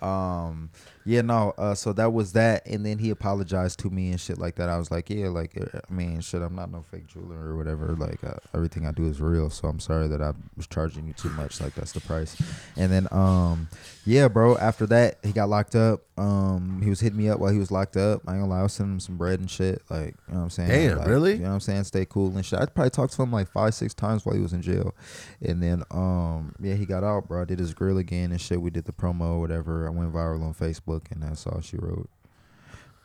um, 0.01 0.71
yeah, 1.05 1.21
no, 1.21 1.53
uh, 1.57 1.75
so 1.75 1.93
that 1.93 2.13
was 2.13 2.33
that, 2.33 2.65
and 2.65 2.85
then 2.85 2.97
he 2.97 3.09
apologized 3.09 3.79
to 3.79 3.89
me 3.89 4.11
and 4.11 4.19
shit 4.19 4.37
like 4.37 4.55
that. 4.55 4.69
I 4.69 4.77
was 4.77 4.89
like, 4.91 5.09
yeah, 5.09 5.27
like 5.27 5.57
uh, 5.59 5.79
I 5.89 5.93
mean, 5.93 6.21
shit, 6.21 6.41
I'm 6.41 6.55
not 6.55 6.71
no 6.71 6.83
fake 6.83 7.07
jeweler 7.07 7.37
or 7.37 7.57
whatever. 7.57 7.87
Like 7.95 8.23
uh, 8.23 8.35
everything 8.53 8.85
I 8.87 8.91
do 8.91 9.07
is 9.07 9.19
real, 9.19 9.49
so 9.49 9.67
I'm 9.67 9.79
sorry 9.79 10.07
that 10.07 10.21
I 10.21 10.33
was 10.55 10.67
charging 10.67 11.05
you 11.07 11.13
too 11.13 11.29
much. 11.29 11.59
Like 11.59 11.75
that's 11.75 11.91
the 11.91 12.01
price. 12.01 12.37
And 12.77 12.91
then 12.91 13.07
um, 13.11 13.67
yeah, 14.05 14.27
bro. 14.27 14.57
After 14.57 14.85
that, 14.87 15.19
he 15.23 15.31
got 15.31 15.47
locked 15.49 15.75
up. 15.75 16.01
Um, 16.17 16.81
he 16.83 16.89
was 16.89 16.99
hitting 16.99 17.17
me 17.17 17.29
up 17.29 17.39
while 17.39 17.51
he 17.51 17.57
was 17.57 17.71
locked 17.71 17.95
up. 17.95 18.21
I 18.27 18.33
ain't 18.33 18.41
gonna 18.41 18.47
lie, 18.51 18.59
I 18.59 18.63
was 18.63 18.73
sending 18.73 18.95
him 18.95 18.99
some 18.99 19.17
bread 19.17 19.39
and 19.39 19.49
shit. 19.49 19.81
Like, 19.89 20.15
you 20.27 20.33
know 20.33 20.39
what 20.39 20.43
I'm 20.43 20.49
saying? 20.49 20.69
Damn, 20.69 20.97
Like, 20.97 21.07
really? 21.07 21.33
You 21.33 21.39
know 21.39 21.49
what 21.49 21.53
I'm 21.55 21.59
saying? 21.61 21.85
Stay 21.85 22.05
cool 22.05 22.35
and 22.35 22.45
shit. 22.45 22.59
I 22.59 22.65
probably 22.65 22.89
talked 22.89 23.13
to 23.13 23.21
him 23.21 23.31
like 23.31 23.49
five, 23.49 23.73
six 23.73 23.93
times 23.93 24.25
while 24.25 24.35
he 24.35 24.41
was 24.41 24.51
in 24.53 24.61
jail. 24.61 24.93
And 25.41 25.63
then 25.63 25.83
um 25.91 26.53
yeah, 26.59 26.75
he 26.75 26.85
got 26.85 27.03
out, 27.03 27.27
bro. 27.27 27.41
I 27.41 27.45
did 27.45 27.59
his 27.59 27.73
grill 27.73 27.97
again 27.97 28.31
and 28.31 28.41
shit. 28.41 28.61
We 28.61 28.69
did 28.69 28.85
the 28.85 28.91
promo 28.93 29.35
or 29.35 29.39
whatever. 29.39 29.87
I 29.87 29.89
went 29.91 30.13
viral 30.13 30.43
on 30.43 30.53
Facebook 30.53 31.09
and 31.11 31.23
that's 31.23 31.47
all 31.47 31.61
she 31.61 31.77
wrote. 31.77 32.09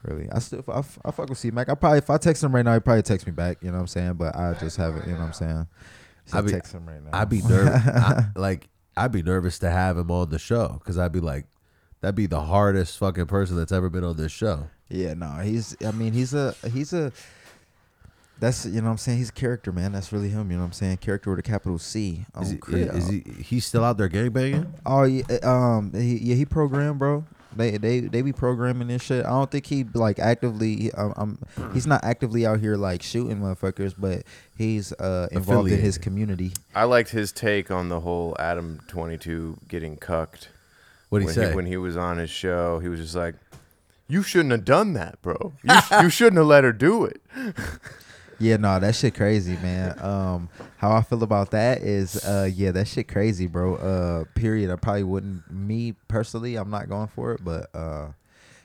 Really. 0.03 0.29
I 0.31 0.39
still 0.41 0.65
I, 0.69 0.79
I 1.05 1.11
fuck 1.11 1.29
with 1.29 1.39
C 1.39 1.51
Mac. 1.51 1.69
I 1.69 1.75
probably 1.75 1.99
if 1.99 2.11
I 2.11 2.19
text 2.19 2.43
him 2.43 2.55
right 2.55 2.65
now, 2.65 2.75
he 2.75 2.81
probably 2.81 3.03
text 3.03 3.27
me 3.27 3.33
back, 3.33 3.59
you 3.63 3.69
know 3.69 3.75
what 3.75 3.81
I'm 3.83 3.87
saying? 3.89 4.15
But 4.15 4.37
I 4.37 4.55
just 4.55 4.77
haven't, 4.77 5.07
you 5.07 5.13
know 5.13 5.21
what 5.21 5.27
I'm 5.27 5.33
saying? 5.33 5.67
So 6.27 6.39
I 6.39 6.41
be- 6.43 6.51
text 6.53 6.75
him 6.75 6.87
right 6.87 7.03
now. 7.03 7.11
I'd 7.13 7.29
be 7.29 7.41
nervous. 7.43 7.87
I, 7.87 8.27
like 8.37 8.69
I'd 8.99 9.13
be 9.13 9.23
nervous 9.23 9.59
to 9.61 9.71
have 9.71 9.97
him 9.97 10.11
on 10.11 10.31
the 10.31 10.39
show 10.39 10.77
because 10.79 10.99
I'd 10.99 11.13
be 11.13 11.21
like, 11.21 11.47
that'd 12.01 12.15
be 12.15 12.27
the 12.27 12.43
hardest 12.43 12.99
fucking 12.99 13.27
person 13.27 13.57
that's 13.57 13.73
ever 13.73 13.89
been 13.89 14.05
on 14.05 14.17
this 14.17 14.33
show. 14.33 14.69
Yeah, 14.89 15.15
no, 15.15 15.31
he's. 15.43 15.77
I 15.85 15.91
mean, 15.91 16.13
he's 16.13 16.35
a 16.35 16.55
he's 16.73 16.93
a. 16.93 17.13
That's 18.41 18.65
you 18.67 18.81
know 18.81 18.85
what 18.85 18.93
I'm 18.93 18.99
saying. 18.99 19.19
He's 19.19 19.31
a 19.31 19.33
character, 19.33 19.73
man. 19.73 19.93
That's 19.93 20.13
really 20.13 20.29
him. 20.29 20.51
You 20.51 20.57
know 20.57 20.63
what 20.63 20.69
I'm 20.69 20.73
saying. 20.73 20.99
Character 20.99 21.31
with 21.31 21.39
a 21.41 21.43
capital 21.43 21.79
C. 21.79 22.25
Is 22.41 22.51
he, 22.51 22.59
is 22.73 23.09
he? 23.09 23.25
He's 23.43 23.67
still 23.67 23.85
out 23.85 23.99
there 23.99 24.09
gangbanging? 24.09 24.73
Oh 24.87 25.03
yeah, 25.03 25.25
um, 25.43 25.93
he, 25.95 26.19
yeah, 26.19 26.37
he 26.37 26.45
programmed, 26.45 26.99
bro. 26.99 27.25
They 27.59 27.77
they 27.77 28.01
they 28.01 28.23
be 28.23 28.33
programming 28.33 28.89
this 28.89 29.03
shit. 29.03 29.27
I 29.27 29.31
don't 29.31 29.51
think 29.51 29.67
he 29.67 29.85
like 29.93 30.19
actively. 30.19 30.93
Um, 30.93 31.13
um 31.17 31.39
he's 31.75 31.87
not 31.87 32.05
actively 32.05 32.47
out 32.47 32.61
here 32.61 32.77
like 32.77 33.03
shooting 33.03 33.41
motherfuckers, 33.41 33.95
but 33.99 34.23
he's 34.57 34.93
uh 34.93 35.27
involved 35.33 35.71
in 35.71 35.81
his 35.81 35.99
community. 35.99 36.53
I 36.75 36.85
liked 36.85 37.11
his 37.11 37.33
take 37.33 37.71
on 37.71 37.89
the 37.89 38.01
whole 38.01 38.37
Adam 38.39 38.81
Twenty 38.87 39.19
Two 39.19 39.59
getting 39.67 39.97
cucked. 39.97 40.51
What 41.09 41.19
he 41.21 41.27
when 41.27 41.35
say? 41.35 41.55
when 41.55 41.67
he 41.67 41.77
was 41.77 41.97
on 41.97 42.19
his 42.19 42.31
show, 42.31 42.79
he 42.79 42.89
was 42.89 43.01
just 43.01 43.17
like, 43.17 43.35
"You 44.07 44.23
shouldn't 44.23 44.53
have 44.53 44.65
done 44.65 44.93
that, 44.93 45.21
bro. 45.21 45.53
You, 45.65 45.81
sh- 45.81 46.03
you 46.03 46.11
shouldn't 46.11 46.37
have 46.37 46.47
let 46.47 46.63
her 46.65 46.73
do 46.73 47.05
it." 47.05 47.21
Yeah, 48.41 48.57
no, 48.57 48.79
that 48.79 48.95
shit 48.95 49.15
crazy, 49.15 49.57
man. 49.57 49.99
Um, 50.01 50.49
how 50.77 50.93
I 50.93 51.03
feel 51.03 51.23
about 51.25 51.51
that 51.51 51.83
is, 51.83 52.25
uh, 52.25 52.49
yeah, 52.55 52.71
that 52.71 52.87
shit 52.87 53.09
crazy, 53.09 53.47
bro. 53.49 53.75
Uh, 53.77 54.25
period. 54.35 54.71
I 54.71 54.77
probably 54.77 55.03
wouldn't. 55.03 55.51
Me 55.51 55.95
personally, 56.07 56.55
I'm 56.57 56.71
not 56.71 56.89
going 56.89 57.09
for 57.09 57.33
it, 57.33 57.45
but 57.45 57.69
uh, 57.75 58.09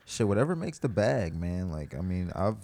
shit, 0.06 0.28
whatever 0.28 0.56
makes 0.56 0.78
the 0.78 0.90
bag, 0.90 1.36
man. 1.36 1.72
Like, 1.72 1.96
I 1.98 2.02
mean, 2.02 2.32
I've, 2.36 2.58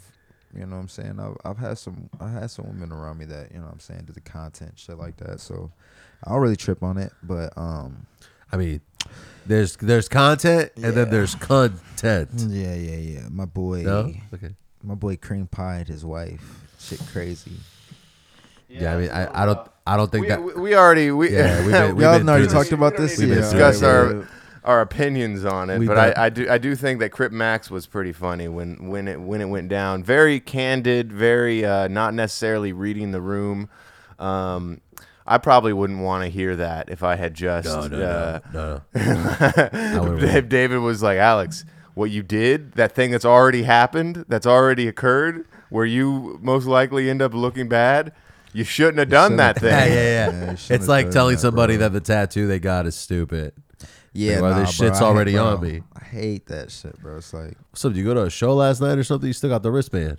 you 0.55 0.65
know, 0.67 0.75
what 0.75 0.81
I'm 0.83 0.87
saying, 0.87 1.19
I've, 1.19 1.35
I've 1.43 1.57
had 1.57 1.77
some, 1.79 2.09
I 2.19 2.29
had 2.29 2.51
some 2.51 2.67
women 2.67 2.91
around 2.91 3.17
me 3.17 3.25
that, 3.25 3.51
you 3.51 3.57
know, 3.57 3.65
what 3.65 3.73
I'm 3.73 3.79
saying, 3.79 4.03
do 4.05 4.13
the 4.13 4.21
content, 4.21 4.73
shit 4.75 4.97
like 4.99 5.17
that. 5.17 5.39
So, 5.39 5.71
I 6.23 6.31
don't 6.31 6.41
really 6.41 6.55
trip 6.57 6.83
on 6.83 6.97
it, 6.99 7.11
but 7.23 7.53
um, 7.57 8.05
I 8.51 8.57
mean, 8.57 8.81
there's 9.47 9.77
there's 9.77 10.07
content 10.09 10.71
and 10.75 10.83
then 10.85 10.95
Yeah. 10.97 11.05
there's 11.05 11.33
content. 11.33 12.29
yeah, 12.49 12.75
yeah, 12.75 12.97
yeah. 12.97 13.27
My 13.31 13.45
boy, 13.45 13.81
No, 13.83 14.13
okay. 14.33 14.53
my 14.83 14.93
boy 14.95 15.15
Cream 15.17 15.47
Pie 15.47 15.77
and 15.77 15.87
his 15.87 16.03
wife, 16.05 16.65
shit 16.79 17.01
crazy. 17.11 17.51
Yeah, 18.67 18.95
I 18.95 18.99
mean, 18.99 19.09
I, 19.09 19.43
I 19.43 19.45
don't 19.45 19.67
I 19.87 19.97
don't 19.97 20.11
think 20.11 20.23
We, 20.23 20.29
that. 20.29 20.43
we, 20.43 20.53
we 20.53 20.75
already 20.75 21.11
we 21.11 21.31
Yeah, 21.31 21.61
we've 21.63 21.71
been- 21.71 21.95
we've 21.95 22.03
Y'all 22.03 22.17
been 22.19 22.29
already 22.29 22.45
through 22.45 22.53
talked 22.53 22.69
this. 22.69 22.77
about 22.77 22.97
this. 22.97 23.17
We've 23.17 23.29
been 23.29 23.39
yeah. 23.39 23.49
through 23.49 23.59
discuss 23.59 23.81
it. 23.81 23.85
our 23.85 24.27
our 24.65 24.81
opinions 24.81 25.45
on 25.45 25.69
it, 25.69 25.79
We 25.79 25.87
but 25.87 25.95
bet. 25.95 26.17
I, 26.17 26.25
I 26.25 26.29
do 26.29 26.47
I 26.49 26.57
do 26.57 26.75
think 26.75 26.99
that 26.99 27.09
Crip 27.11 27.31
Mac's 27.31 27.71
was 27.71 27.87
pretty 27.87 28.11
funny 28.11 28.47
when 28.47 28.89
when 28.89 29.07
it 29.07 29.19
when 29.19 29.41
it 29.41 29.45
went 29.45 29.69
down. 29.69 30.03
Very 30.03 30.39
candid, 30.39 31.11
very 31.11 31.65
uh, 31.65 31.87
not 31.87 32.13
necessarily 32.13 32.73
reading 32.73 33.11
the 33.11 33.21
room. 33.21 33.69
Um, 34.19 34.81
I 35.25 35.37
probably 35.37 35.73
wouldn't 35.73 35.99
want 35.99 36.23
to 36.25 36.29
hear 36.29 36.55
that 36.57 36.89
if 36.89 37.03
I 37.03 37.15
had 37.15 37.33
just 37.35 37.65
No, 37.67 37.87
no, 37.87 38.01
uh, 38.05 38.39
no, 38.53 38.81
no. 38.93 40.03
wouldn't 40.03 40.23
if 40.23 40.49
David 40.49 40.79
was 40.79 41.01
like 41.01 41.17
Alex, 41.19 41.63
what 41.93 42.09
you 42.11 42.21
did, 42.21 42.73
that 42.73 42.93
thing 42.93 43.11
that's 43.11 43.25
already 43.25 43.63
happened, 43.63 44.25
that's 44.27 44.45
already 44.47 44.87
occurred, 44.87 45.45
where 45.69 45.85
you 45.85 46.39
most 46.41 46.65
likely 46.65 47.09
end 47.09 47.21
up 47.21 47.33
looking 47.33 47.67
bad. 47.67 48.13
You 48.53 48.63
shouldn't 48.63 48.97
have 48.97 49.09
done 49.09 49.35
that 49.37 49.59
thing. 49.59 49.69
Yeah, 49.69 49.85
yeah, 49.85 49.93
Yeah, 50.31 50.45
yeah. 50.45 50.51
it's 50.75 50.87
like 50.87 51.11
telling 51.11 51.35
that, 51.35 51.41
somebody 51.41 51.77
bro. 51.77 51.89
that 51.89 51.93
the 51.93 51.99
tattoo 52.01 52.47
they 52.47 52.59
got 52.59 52.87
is 52.87 52.95
stupid. 52.95 53.53
Yeah, 54.11 54.41
well, 54.41 54.51
nah, 54.53 54.59
this 54.61 54.75
bro, 54.77 54.87
shit's 54.87 54.97
I 54.99 55.03
hate- 55.03 55.07
already 55.07 55.33
bro, 55.33 55.43
on 55.45 55.61
me. 55.61 55.81
I 55.95 56.03
hate 56.03 56.47
that 56.47 56.71
shit, 56.71 56.99
bro. 56.99 57.17
It's 57.17 57.31
like, 57.31 57.55
So, 57.75 57.89
did 57.89 57.97
you 57.99 58.03
go 58.03 58.15
to 58.15 58.23
a 58.23 58.29
show 58.31 58.55
last 58.55 58.81
night 58.81 58.97
or 58.97 59.03
something? 59.03 59.27
You 59.27 59.33
still 59.33 59.51
got 59.51 59.61
the 59.61 59.69
wristband. 59.71 60.17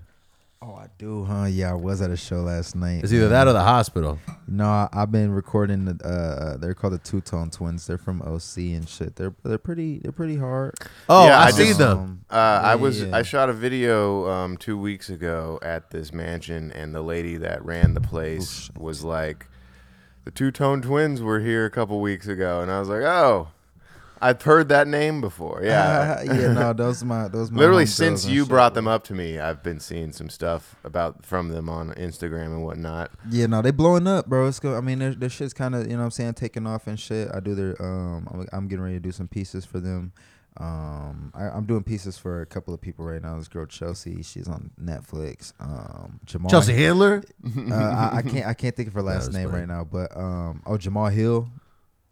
Oh, 0.63 0.75
I 0.75 0.87
do, 0.99 1.25
huh? 1.25 1.45
Yeah, 1.45 1.71
I 1.71 1.75
was 1.75 2.03
at 2.03 2.11
a 2.11 2.17
show 2.17 2.43
last 2.43 2.77
night. 2.77 3.03
It's 3.03 3.13
either 3.13 3.29
that 3.29 3.49
or 3.49 3.53
the 3.53 3.63
hospital. 3.63 4.19
No, 4.47 4.67
I, 4.67 4.89
I've 4.93 5.11
been 5.11 5.31
recording. 5.33 5.85
The, 5.87 6.05
uh, 6.07 6.57
they're 6.59 6.75
called 6.75 6.93
the 6.95 6.99
Two 6.99 7.21
Tone 7.21 7.51
Twins. 7.51 7.87
They're 7.87 7.99
from 7.99 8.21
OC 8.23 8.57
and 8.59 8.89
shit. 8.89 9.17
They're 9.17 9.35
they're 9.45 9.59
pretty 9.59 9.99
they're 9.99 10.13
pretty 10.13 10.37
hard. 10.37 10.75
Oh, 11.09 11.27
Yeah, 11.27 11.39
I, 11.39 11.45
I 11.47 11.51
see 11.51 11.73
them. 11.73 11.99
Um, 11.99 12.25
Uh, 12.31 12.61
I 12.65 12.75
was 12.75 13.03
yeah. 13.03 13.17
I 13.17 13.23
shot 13.23 13.49
a 13.49 13.53
video 13.53 14.29
um, 14.29 14.57
two 14.57 14.79
weeks 14.79 15.09
ago 15.09 15.59
at 15.63 15.91
this 15.91 16.13
mansion, 16.13 16.71
and 16.73 16.95
the 16.95 17.03
lady 17.03 17.37
that 17.39 17.65
ran 17.65 17.95
the 17.95 18.01
place 18.01 18.71
was 18.77 19.03
like, 19.05 19.47
"The 20.25 20.31
Two 20.31 20.51
Tone 20.51 20.83
Twins 20.83 21.23
were 21.23 21.41
here 21.41 21.65
a 21.65 21.71
couple 21.71 22.01
weeks 22.01 22.27
ago," 22.29 22.61
and 22.61 22.71
I 22.71 22.79
was 22.81 22.89
like, 22.89 23.03
"Oh, 23.03 23.49
I've 24.21 24.43
heard 24.43 24.69
that 24.69 24.87
name 24.87 25.21
before." 25.21 25.61
Yeah, 25.63 26.23
yeah, 26.25 26.53
no, 26.53 26.73
those 26.73 27.03
my 27.05 27.29
those 27.29 27.51
my 27.51 27.59
literally 27.61 27.85
homegirls 27.85 27.89
since 27.89 28.27
you 28.27 28.43
shit, 28.43 28.49
brought 28.49 28.75
bro. 28.75 28.83
them 28.83 28.89
up 28.89 29.05
to 29.05 29.15
me, 29.15 29.39
I've 29.39 29.63
been 29.63 29.81
seeing 29.81 30.13
some 30.13 30.29
stuff 30.29 30.77
about 30.85 31.25
from 31.25 31.49
them 31.49 31.69
on 31.69 31.93
Instagram 31.95 32.47
and 32.47 32.65
whatnot. 32.65 33.11
Yeah, 33.31 33.47
no, 33.47 33.63
they 33.63 33.71
blowing 33.71 34.07
up, 34.07 34.27
bro. 34.27 34.47
It's 34.47 34.61
go. 34.61 34.77
I 34.77 34.81
mean, 34.81 34.99
their, 34.99 35.15
their 35.15 35.31
shit's 35.31 35.55
kind 35.55 35.75
of 35.75 35.85
you 35.85 35.93
know 35.93 35.99
what 35.99 36.05
I'm 36.05 36.11
saying 36.11 36.35
taking 36.35 36.67
off 36.67 36.87
and 36.87 36.99
shit. 36.99 37.29
I 37.35 37.41
do 37.41 37.55
their 37.55 37.81
um. 37.81 38.29
I'm, 38.31 38.47
I'm 38.53 38.69
getting 38.69 38.85
ready 38.85 38.97
to 38.97 39.01
do 39.01 39.13
some 39.13 39.29
pieces 39.29 39.65
for 39.65 39.81
them. 39.81 40.13
Um, 40.57 41.33
I, 41.35 41.45
I'm 41.45 41.65
doing 41.65 41.83
pieces 41.83 42.19
for 42.19 42.43
a 42.43 42.47
couple 42.47 42.75
of 42.75 42.81
people 42.81 43.05
right 43.05 43.23
now. 43.23 43.39
This 43.39 43.49
girl 43.49 43.67
Chelsea, 43.67 44.23
she's 44.23 44.49
on 44.49 44.71
Netflix. 44.83 45.53
Um, 45.61 46.21
Jamahal 46.27 46.51
Chelsea 46.51 46.75
Handler? 46.75 47.23
uh, 47.71 47.75
I, 47.75 48.17
I 48.17 48.23
can't 48.29 48.47
I 48.47 48.55
can't 48.55 48.75
think 48.75 48.89
of 48.89 48.95
her 48.95 49.03
last 49.03 49.33
name 49.33 49.49
funny. 49.49 49.61
right 49.61 49.69
now, 49.69 49.85
but 49.85 50.15
um, 50.17 50.63
oh 50.67 50.73
Jamahal 50.73 51.13
Hill. 51.13 51.49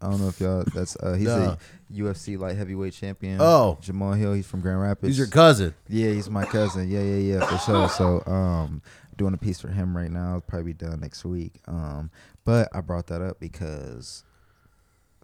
I 0.01 0.09
don't 0.09 0.21
know 0.21 0.29
if 0.29 0.39
y'all. 0.39 0.63
That's 0.73 0.95
uh, 0.97 1.13
he's 1.13 1.27
No. 1.27 1.57
a 1.57 1.93
UFC 1.93 2.37
light 2.39 2.55
heavyweight 2.55 2.93
champion. 2.93 3.37
Oh. 3.41 3.77
Jamahal 3.81 4.17
Hill. 4.17 4.33
He's 4.33 4.47
from 4.47 4.61
Grand 4.61 4.81
Rapids. 4.81 5.07
He's 5.09 5.17
your 5.17 5.27
cousin. 5.27 5.73
Yeah, 5.89 6.11
he's 6.11 6.29
my 6.29 6.45
cousin. 6.45 6.89
Yeah, 6.89 7.01
yeah, 7.01 7.37
yeah, 7.39 7.45
for 7.45 7.57
sure. 7.57 7.89
So, 7.89 8.23
um, 8.31 8.81
doing 9.17 9.33
a 9.33 9.37
piece 9.37 9.59
for 9.59 9.67
him 9.67 9.95
right 9.97 10.09
now. 10.11 10.41
Probably 10.47 10.71
be 10.71 10.73
done 10.73 11.01
next 11.01 11.25
week. 11.25 11.55
Um, 11.67 12.11
but 12.45 12.69
I 12.73 12.79
brought 12.79 13.07
that 13.07 13.21
up 13.21 13.41
because, 13.41 14.23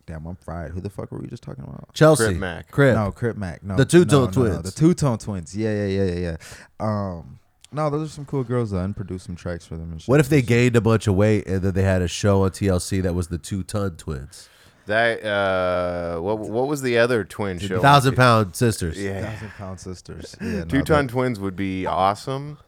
damn, 0.05 0.25
I'm 0.25 0.35
fried. 0.35 0.71
Who 0.71 0.81
the 0.81 0.89
fuck 0.89 1.09
were 1.11 1.19
we 1.19 1.27
just 1.27 1.43
talking 1.43 1.63
about? 1.63 1.93
Chelsea. 1.93 2.25
Crip 2.25 2.37
Mac. 2.37 2.69
Crip. 2.69 2.95
No, 2.95 3.11
Crip 3.13 3.37
Mac. 3.37 3.63
No, 3.63 3.77
The 3.77 3.85
Two 3.85 4.03
Tone 4.03 4.09
no, 4.09 4.19
no, 4.19 4.25
no, 4.25 4.31
Twins. 4.59 4.63
The 4.73 4.77
Two 4.77 4.93
Tone 4.93 5.17
Twins. 5.17 5.55
Yeah, 5.55 5.71
yeah, 5.73 5.85
yeah, 5.85 6.03
yeah, 6.03 6.19
yeah. 6.19 6.37
Um, 6.81 7.39
no, 7.71 7.89
those 7.89 8.09
are 8.09 8.11
some 8.13 8.25
cool 8.25 8.43
girls. 8.43 8.71
though. 8.71 8.83
I 8.83 8.87
produced 8.91 9.25
some 9.25 9.37
tracks 9.37 9.65
for 9.65 9.77
them. 9.77 9.93
And 9.93 10.01
shit. 10.01 10.09
What 10.09 10.19
if 10.19 10.27
they 10.27 10.41
gained 10.41 10.75
a 10.75 10.81
bunch 10.81 11.07
of 11.07 11.15
weight 11.15 11.47
and 11.47 11.61
then 11.61 11.73
they 11.73 11.83
had 11.83 12.01
a 12.01 12.09
show 12.09 12.43
on 12.43 12.51
TLC 12.51 13.01
that 13.03 13.13
was 13.15 13.29
the 13.29 13.37
Two 13.37 13.63
Ton 13.63 13.95
Twins? 13.95 14.49
That 14.87 15.23
uh, 15.25 16.19
what 16.21 16.37
what 16.39 16.67
was 16.67 16.81
the 16.83 16.97
other 16.99 17.23
twin 17.23 17.57
show? 17.59 17.79
Thousand 17.81 18.11
T- 18.13 18.17
Pound 18.17 18.55
Sisters. 18.55 19.01
Yeah, 19.01 19.31
Thousand 19.31 19.49
Pound 19.57 19.79
Sisters? 19.79 20.35
Yeah, 20.41 20.63
Two 20.65 20.83
ton 20.83 21.07
twins 21.07 21.39
would 21.39 21.55
be 21.55 21.85
awesome. 21.87 22.59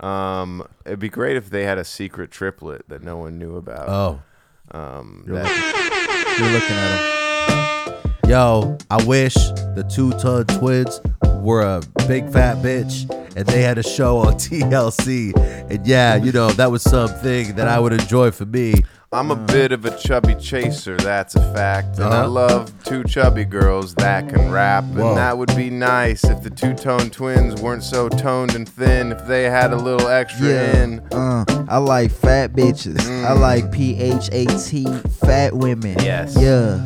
Um, 0.00 0.66
it'd 0.84 0.98
be 0.98 1.08
great 1.08 1.36
if 1.36 1.50
they 1.50 1.64
had 1.64 1.78
a 1.78 1.84
secret 1.84 2.30
triplet 2.30 2.88
that 2.88 3.02
no 3.02 3.16
one 3.18 3.38
knew 3.38 3.56
about. 3.56 3.88
Oh. 3.88 4.22
um, 4.78 5.24
You're 5.26 5.36
that- 5.42 6.36
You're 6.38 6.50
looking 6.50 6.76
at 6.76 8.02
them. 8.22 8.30
Yo, 8.30 8.78
I 8.90 9.02
wish 9.04 9.34
the 9.34 9.86
Two 9.94 10.10
Ton 10.18 10.44
Twins 10.46 11.00
were 11.42 11.62
a 11.62 11.80
big 12.08 12.28
fat 12.30 12.56
bitch 12.58 13.04
and 13.36 13.46
they 13.46 13.62
had 13.62 13.78
a 13.78 13.82
show 13.82 14.18
on 14.18 14.34
TLC. 14.38 15.32
And 15.70 15.86
yeah, 15.86 16.16
you 16.16 16.32
know, 16.32 16.48
that 16.52 16.70
was 16.70 16.82
something 16.82 17.54
that 17.56 17.68
I 17.68 17.78
would 17.78 17.92
enjoy 17.92 18.30
for 18.32 18.46
me. 18.46 18.74
I'm 19.12 19.30
a 19.30 19.36
bit 19.36 19.70
of 19.70 19.84
a 19.84 19.96
chubby 19.96 20.34
chaser, 20.34 20.96
that's 20.96 21.36
a 21.36 21.52
fact. 21.54 21.96
And 21.98 22.06
I 22.12 22.18
Uh-huh. 22.22 22.28
love 22.28 22.72
two 22.84 23.04
chubby 23.04 23.44
girls 23.44 23.94
that 23.94 24.28
can 24.28 24.50
rap. 24.50 24.84
Whoa. 24.84 25.08
And 25.10 25.16
that 25.16 25.38
would 25.38 25.54
be 25.54 25.70
nice 25.70 26.24
if 26.24 26.42
the 26.42 26.50
two 26.50 26.74
tone 26.74 27.08
twins 27.10 27.60
weren't 27.62 27.84
so 27.84 28.08
toned 28.08 28.54
and 28.56 28.68
thin, 28.68 29.12
if 29.12 29.24
they 29.26 29.44
had 29.44 29.72
a 29.72 29.76
little 29.76 30.08
extra 30.08 30.48
Yeah. 30.48 30.82
in. 30.82 31.00
Uh, 31.12 31.44
I 31.68 31.78
like 31.78 32.10
fat 32.10 32.52
bitches. 32.52 33.00
I 33.24 33.32
like 33.32 33.70
P 33.70 33.96
H 33.98 34.28
A 34.32 34.44
T 34.46 34.86
fat 35.24 35.54
women. 35.54 35.96
Yes. 36.00 36.36
Yeah. 36.38 36.80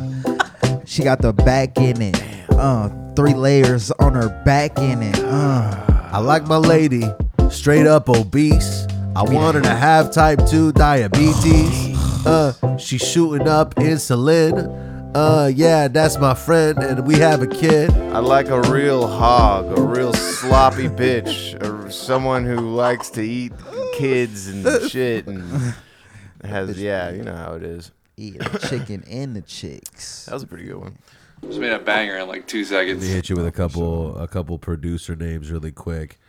She 0.85 1.03
got 1.03 1.21
the 1.21 1.33
back 1.33 1.77
in 1.79 2.01
it. 2.01 2.21
Uh, 2.51 2.89
three 3.15 3.33
layers 3.33 3.91
on 3.99 4.13
her 4.13 4.29
back 4.45 4.77
in 4.77 5.01
it. 5.01 5.19
Uh, 5.23 5.75
I 6.11 6.19
like 6.19 6.45
my 6.45 6.57
lady 6.57 7.03
straight 7.49 7.87
up 7.87 8.09
obese. 8.09 8.85
I 9.15 9.23
want 9.23 9.55
her 9.55 9.61
to 9.61 9.73
have 9.73 10.11
type 10.11 10.45
2 10.47 10.73
diabetes. 10.73 11.97
Uh, 12.25 12.53
she's 12.77 13.01
shooting 13.01 13.47
up 13.47 13.75
insulin. 13.75 14.79
Uh, 15.15 15.47
yeah, 15.53 15.87
that's 15.87 16.17
my 16.19 16.33
friend, 16.33 16.77
and 16.79 17.05
we 17.07 17.15
have 17.15 17.41
a 17.41 17.47
kid. 17.47 17.91
I 17.91 18.19
like 18.19 18.47
a 18.49 18.61
real 18.61 19.07
hog, 19.07 19.77
a 19.77 19.81
real 19.81 20.13
sloppy 20.13 20.87
bitch, 20.87 21.61
or 21.63 21.89
someone 21.91 22.45
who 22.45 22.57
likes 22.59 23.09
to 23.11 23.21
eat 23.21 23.51
kids 23.95 24.47
and 24.47 24.89
shit 24.89 25.27
and 25.27 25.73
has, 26.43 26.77
yeah, 26.81 27.09
you 27.11 27.23
know 27.23 27.35
how 27.35 27.53
it 27.53 27.63
is. 27.63 27.91
eating 28.17 28.39
the 28.39 28.59
chicken 28.69 29.03
and 29.09 29.35
the 29.35 29.41
chicks. 29.41 30.25
That 30.25 30.33
was 30.33 30.43
a 30.43 30.47
pretty 30.47 30.65
good 30.65 30.77
one. 30.77 30.97
Just 31.43 31.59
made 31.59 31.71
a 31.71 31.79
banger 31.79 32.17
in 32.17 32.27
like 32.27 32.47
two 32.47 32.63
seconds. 32.63 33.01
Let 33.01 33.07
me 33.07 33.13
hit 33.13 33.29
you 33.29 33.35
with 33.35 33.47
a 33.47 33.51
couple 33.51 34.15
a 34.17 34.27
couple 34.27 34.57
producer 34.57 35.15
names 35.15 35.51
really 35.51 35.71
quick. 35.71 36.19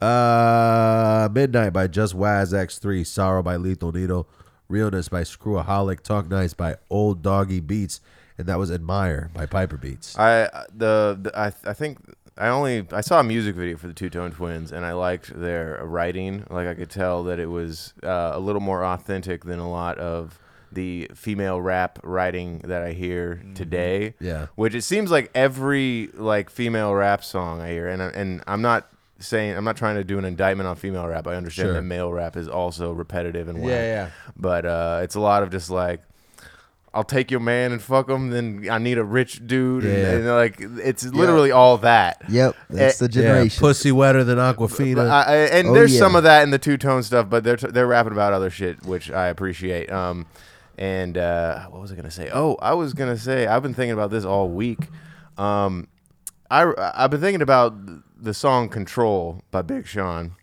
Uh 0.00 1.28
Midnight 1.32 1.72
by 1.72 1.86
Just 1.88 2.14
Waz 2.14 2.52
X3, 2.52 3.06
Sorrow 3.06 3.42
by 3.42 3.56
Lethal 3.56 3.92
Needle, 3.92 4.28
Realness 4.68 5.08
by 5.08 5.22
Screwaholic, 5.22 6.00
Talk 6.02 6.28
Nice 6.28 6.54
by 6.54 6.76
Old 6.90 7.22
Doggy 7.22 7.60
Beats, 7.60 8.00
and 8.36 8.46
that 8.46 8.58
was 8.58 8.70
Admire 8.70 9.30
by 9.34 9.46
Piper 9.46 9.76
Beats. 9.76 10.16
I 10.18 10.48
the, 10.72 11.18
the 11.20 11.32
I 11.36 11.46
I 11.68 11.72
think 11.72 11.98
I 12.36 12.48
only 12.48 12.86
I 12.92 13.00
saw 13.00 13.18
a 13.18 13.24
music 13.24 13.56
video 13.56 13.76
for 13.76 13.88
the 13.88 13.94
Two 13.94 14.10
Tone 14.10 14.30
Twins 14.30 14.70
and 14.70 14.84
I 14.84 14.92
liked 14.92 15.32
their 15.34 15.80
writing. 15.84 16.44
Like 16.50 16.68
I 16.68 16.74
could 16.74 16.90
tell 16.90 17.24
that 17.24 17.40
it 17.40 17.46
was 17.46 17.94
uh, 18.04 18.30
a 18.34 18.38
little 18.38 18.60
more 18.60 18.84
authentic 18.84 19.44
than 19.44 19.58
a 19.58 19.68
lot 19.68 19.98
of 19.98 20.38
the 20.72 21.10
female 21.14 21.60
rap 21.60 21.98
writing 22.02 22.58
that 22.64 22.82
I 22.82 22.92
hear 22.92 23.42
today. 23.54 24.14
Yeah. 24.20 24.46
Which 24.54 24.74
it 24.74 24.82
seems 24.82 25.10
like 25.10 25.30
every 25.34 26.10
like 26.14 26.50
female 26.50 26.94
rap 26.94 27.24
song 27.24 27.60
I 27.60 27.70
hear 27.70 27.88
and 27.88 28.02
I- 28.02 28.08
and 28.10 28.42
I'm 28.46 28.62
not 28.62 28.88
saying 29.20 29.56
I'm 29.56 29.64
not 29.64 29.76
trying 29.76 29.96
to 29.96 30.04
do 30.04 30.18
an 30.18 30.24
indictment 30.24 30.68
on 30.68 30.76
female 30.76 31.06
rap. 31.08 31.26
I 31.26 31.34
understand 31.34 31.66
Sure. 31.68 31.72
that 31.74 31.82
male 31.82 32.12
rap 32.12 32.36
is 32.36 32.46
also 32.48 32.92
repetitive 32.92 33.48
and 33.48 33.58
whack. 33.60 33.70
Yeah, 33.70 33.82
yeah. 33.82 34.10
But 34.36 34.64
uh, 34.66 35.00
it's 35.02 35.14
a 35.14 35.20
lot 35.20 35.42
of 35.42 35.50
just 35.50 35.70
like 35.70 36.02
I'll 36.94 37.04
take 37.04 37.30
your 37.30 37.40
man 37.40 37.72
and 37.72 37.82
fuck 37.82 38.08
him. 38.08 38.30
Then 38.30 38.66
I 38.70 38.78
need 38.78 38.96
a 38.96 39.04
rich 39.04 39.46
dude. 39.46 39.84
And, 39.84 39.92
Yeah. 39.92 40.10
and, 40.12 40.26
like 40.26 40.56
it's 40.58 41.04
literally 41.04 41.50
all 41.50 41.76
that. 41.78 42.22
Yep, 42.28 42.56
that's 42.70 43.00
Eh, 43.02 43.06
the 43.06 43.12
Yeah, 43.12 43.22
generation. 43.28 43.60
pussy 43.60 43.92
wetter 43.92 44.24
than 44.24 44.38
Aquafina. 44.38 45.08
I, 45.08 45.22
I- 45.22 45.34
and 45.36 45.68
Oh, 45.68 45.74
there's 45.74 45.92
yeah. 45.92 45.98
some 45.98 46.16
of 46.16 46.22
that 46.22 46.42
in 46.44 46.50
the 46.50 46.58
two 46.58 46.76
tone 46.78 47.02
stuff, 47.02 47.28
but 47.28 47.44
they're 47.44 47.56
they're 47.56 47.86
rapping 47.86 48.12
about 48.12 48.32
other 48.32 48.50
shit, 48.50 48.84
which 48.84 49.10
I 49.10 49.26
appreciate. 49.28 49.90
Um, 49.92 50.26
and 50.78 51.18
uh, 51.18 51.66
what 51.66 51.80
was 51.80 51.92
I 51.92 51.96
gonna 51.96 52.10
say? 52.10 52.30
Oh, 52.32 52.56
I 52.62 52.74
was 52.74 52.94
gonna 52.94 53.16
say 53.18 53.46
I've 53.46 53.62
been 53.62 53.74
thinking 53.74 53.92
about 53.92 54.10
this 54.10 54.24
all 54.24 54.48
week. 54.48 54.78
Um, 55.36 55.88
I 56.50 56.72
I've 56.94 57.10
been 57.10 57.20
thinking 57.20 57.42
about 57.42 57.74
the 58.22 58.32
song 58.32 58.68
"Control" 58.68 59.42
by 59.50 59.62
Big 59.62 59.86
Sean, 59.86 60.36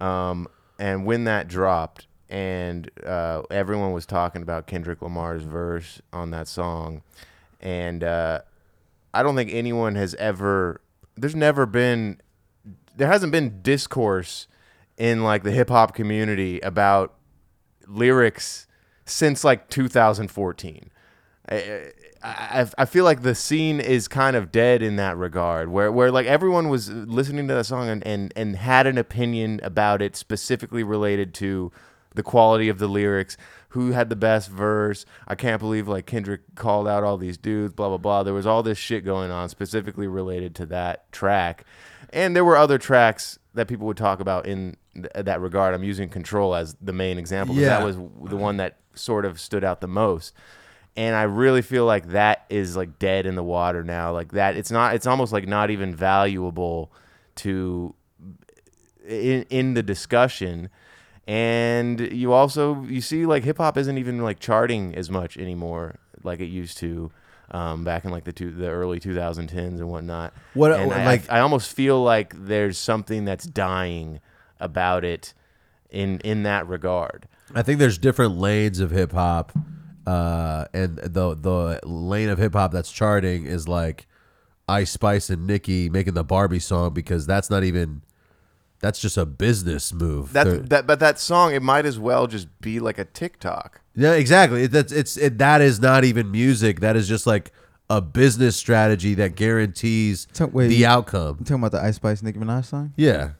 um, 0.00 0.46
and 0.78 1.06
when 1.06 1.24
that 1.24 1.48
dropped, 1.48 2.06
and 2.28 2.90
uh, 3.04 3.42
everyone 3.50 3.92
was 3.92 4.04
talking 4.06 4.42
about 4.42 4.66
Kendrick 4.66 5.00
Lamar's 5.00 5.44
verse 5.44 6.02
on 6.12 6.30
that 6.30 6.48
song, 6.48 7.02
and 7.60 8.04
uh, 8.04 8.40
I 9.14 9.22
don't 9.22 9.34
think 9.34 9.50
anyone 9.52 9.94
has 9.94 10.14
ever. 10.16 10.82
There's 11.16 11.36
never 11.36 11.66
been 11.66 12.20
there 12.96 13.08
hasn't 13.08 13.32
been 13.32 13.62
discourse 13.62 14.46
in 14.96 15.24
like 15.24 15.42
the 15.42 15.50
hip 15.50 15.70
hop 15.70 15.94
community 15.94 16.60
about 16.60 17.14
lyrics 17.86 18.66
since 19.06 19.44
like 19.44 19.68
2014. 19.68 20.90
I, 21.50 21.92
I, 22.22 22.66
I 22.78 22.84
feel 22.84 23.04
like 23.04 23.22
the 23.22 23.34
scene 23.34 23.80
is 23.80 24.06
kind 24.06 24.36
of 24.36 24.52
dead 24.52 24.80
in 24.80 24.96
that 24.96 25.16
regard, 25.16 25.70
where 25.70 25.90
where 25.90 26.10
like 26.12 26.26
everyone 26.26 26.68
was 26.68 26.88
listening 26.88 27.48
to 27.48 27.54
that 27.54 27.64
song 27.64 27.88
and, 27.88 28.06
and, 28.06 28.32
and 28.36 28.56
had 28.56 28.86
an 28.86 28.96
opinion 28.96 29.60
about 29.62 30.00
it 30.00 30.14
specifically 30.14 30.84
related 30.84 31.34
to 31.34 31.72
the 32.14 32.22
quality 32.22 32.68
of 32.68 32.78
the 32.78 32.86
lyrics, 32.86 33.36
who 33.70 33.92
had 33.92 34.08
the 34.08 34.16
best 34.16 34.50
verse. 34.50 35.04
I 35.26 35.34
can't 35.34 35.60
believe 35.60 35.88
like 35.88 36.06
Kendrick 36.06 36.54
called 36.54 36.86
out 36.86 37.02
all 37.02 37.16
these 37.16 37.36
dudes, 37.38 37.74
blah 37.74 37.88
blah 37.88 37.98
blah. 37.98 38.22
There 38.22 38.34
was 38.34 38.46
all 38.46 38.62
this 38.62 38.78
shit 38.78 39.04
going 39.04 39.30
on 39.30 39.48
specifically 39.48 40.06
related 40.06 40.54
to 40.56 40.66
that 40.66 41.10
track, 41.10 41.64
and 42.12 42.36
there 42.36 42.44
were 42.44 42.56
other 42.56 42.78
tracks 42.78 43.38
that 43.54 43.66
people 43.66 43.86
would 43.86 43.96
talk 43.96 44.20
about 44.20 44.46
in 44.46 44.76
th- 44.94 45.08
that 45.14 45.40
regard. 45.40 45.74
I'm 45.74 45.84
using 45.84 46.08
Control 46.08 46.54
as 46.54 46.76
the 46.80 46.92
main 46.92 47.18
example. 47.18 47.56
Yeah. 47.56 47.78
that 47.78 47.84
was 47.84 47.96
the 47.96 48.36
one 48.36 48.58
that 48.58 48.78
sort 48.94 49.24
of 49.24 49.40
stood 49.40 49.64
out 49.64 49.80
the 49.80 49.88
most 49.88 50.32
and 50.94 51.16
I 51.16 51.22
really 51.22 51.62
feel 51.62 51.86
like 51.86 52.08
that 52.08 52.44
is 52.50 52.76
like 52.76 52.98
dead 52.98 53.24
in 53.24 53.34
the 53.34 53.42
water 53.42 53.82
now. 53.82 54.12
Like 54.12 54.32
that, 54.32 54.58
it's 54.58 54.70
not. 54.70 54.94
It's 54.94 55.06
almost 55.06 55.32
like 55.32 55.48
not 55.48 55.70
even 55.70 55.94
valuable 55.94 56.92
to 57.36 57.94
in 59.08 59.44
in 59.48 59.74
the 59.74 59.82
discussion. 59.82 60.68
And 61.26 61.98
you 62.00 62.32
also 62.32 62.82
you 62.84 63.00
see 63.00 63.26
like 63.26 63.44
hip 63.44 63.58
hop 63.58 63.76
isn't 63.78 63.96
even 63.96 64.22
like 64.22 64.38
charting 64.40 64.94
as 64.94 65.08
much 65.08 65.36
anymore 65.36 65.96
like 66.22 66.40
it 66.40 66.46
used 66.46 66.78
to. 66.78 67.10
Um, 67.50 67.84
back 67.84 68.04
in 68.06 68.10
like 68.10 68.24
the 68.24 68.32
two, 68.32 68.50
the 68.50 68.68
early 68.68 68.98
2010s 68.98 69.56
and 69.78 69.88
whatnot. 69.90 70.32
What- 70.54 70.72
and 70.72 70.90
I, 70.92 71.04
like- 71.04 71.30
I, 71.30 71.36
I 71.36 71.40
almost 71.40 71.74
feel 71.74 72.02
like 72.02 72.34
there's 72.46 72.78
something 72.78 73.26
that's 73.26 73.44
dying 73.46 74.20
about 74.58 75.04
it 75.04 75.34
in 75.90 76.18
in 76.20 76.42
that 76.44 76.66
regard. 76.66 77.28
I 77.54 77.62
think 77.62 77.78
there's 77.78 77.98
different 77.98 78.36
lanes 78.36 78.80
of 78.80 78.90
hip 78.90 79.12
hop, 79.12 79.52
uh, 80.06 80.66
and 80.72 80.98
the 80.98 81.34
the 81.34 81.80
lane 81.86 82.28
of 82.28 82.38
hip 82.38 82.54
hop 82.54 82.72
that's 82.72 82.90
charting 82.92 83.46
is 83.46 83.68
like 83.68 84.06
Ice 84.68 84.90
Spice 84.90 85.30
and 85.30 85.46
Nicki 85.46 85.88
making 85.88 86.14
the 86.14 86.24
Barbie 86.24 86.58
song 86.60 86.94
because 86.94 87.26
that's 87.26 87.50
not 87.50 87.62
even 87.64 88.02
that's 88.80 89.00
just 89.00 89.16
a 89.16 89.26
business 89.26 89.92
move. 89.92 90.32
That's 90.32 90.48
They're- 90.50 90.58
that, 90.60 90.86
but 90.86 90.98
that 91.00 91.18
song 91.20 91.54
it 91.54 91.62
might 91.62 91.86
as 91.86 91.98
well 91.98 92.26
just 92.26 92.48
be 92.60 92.80
like 92.80 92.98
a 92.98 93.04
TikTok. 93.04 93.80
yeah, 93.94 94.12
exactly. 94.12 94.64
It, 94.64 94.72
that's 94.72 94.92
it's 94.92 95.16
it, 95.16 95.38
that 95.38 95.60
is 95.60 95.78
not 95.80 96.04
even 96.04 96.30
music. 96.30 96.80
That 96.80 96.96
is 96.96 97.06
just 97.06 97.26
like 97.26 97.52
a 97.90 98.00
business 98.00 98.56
strategy 98.56 99.14
that 99.14 99.36
guarantees 99.36 100.26
So- 100.32 100.46
wait, 100.46 100.68
the 100.68 100.76
you- 100.76 100.86
outcome. 100.86 101.36
You 101.40 101.44
talking 101.44 101.56
about 101.62 101.72
the 101.72 101.82
Ice 101.84 101.96
Spice 101.96 102.22
Nicki 102.22 102.38
Minaj 102.38 102.64
song? 102.64 102.92
Yeah. 102.96 103.32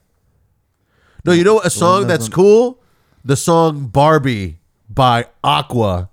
No, 1.24 1.32
you 1.32 1.44
know 1.44 1.54
what? 1.54 1.66
A 1.66 1.70
song 1.70 2.06
that's 2.08 2.24
that's 2.24 2.34
cool. 2.34 2.81
The 3.24 3.36
song 3.36 3.86
"Barbie" 3.86 4.58
by 4.88 5.26
Aqua. 5.44 6.10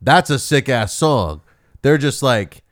That's 0.00 0.30
a 0.30 0.38
sick 0.38 0.68
ass 0.68 0.92
song. 0.92 1.40
They're 1.82 1.98
just 1.98 2.22
like 2.22 2.62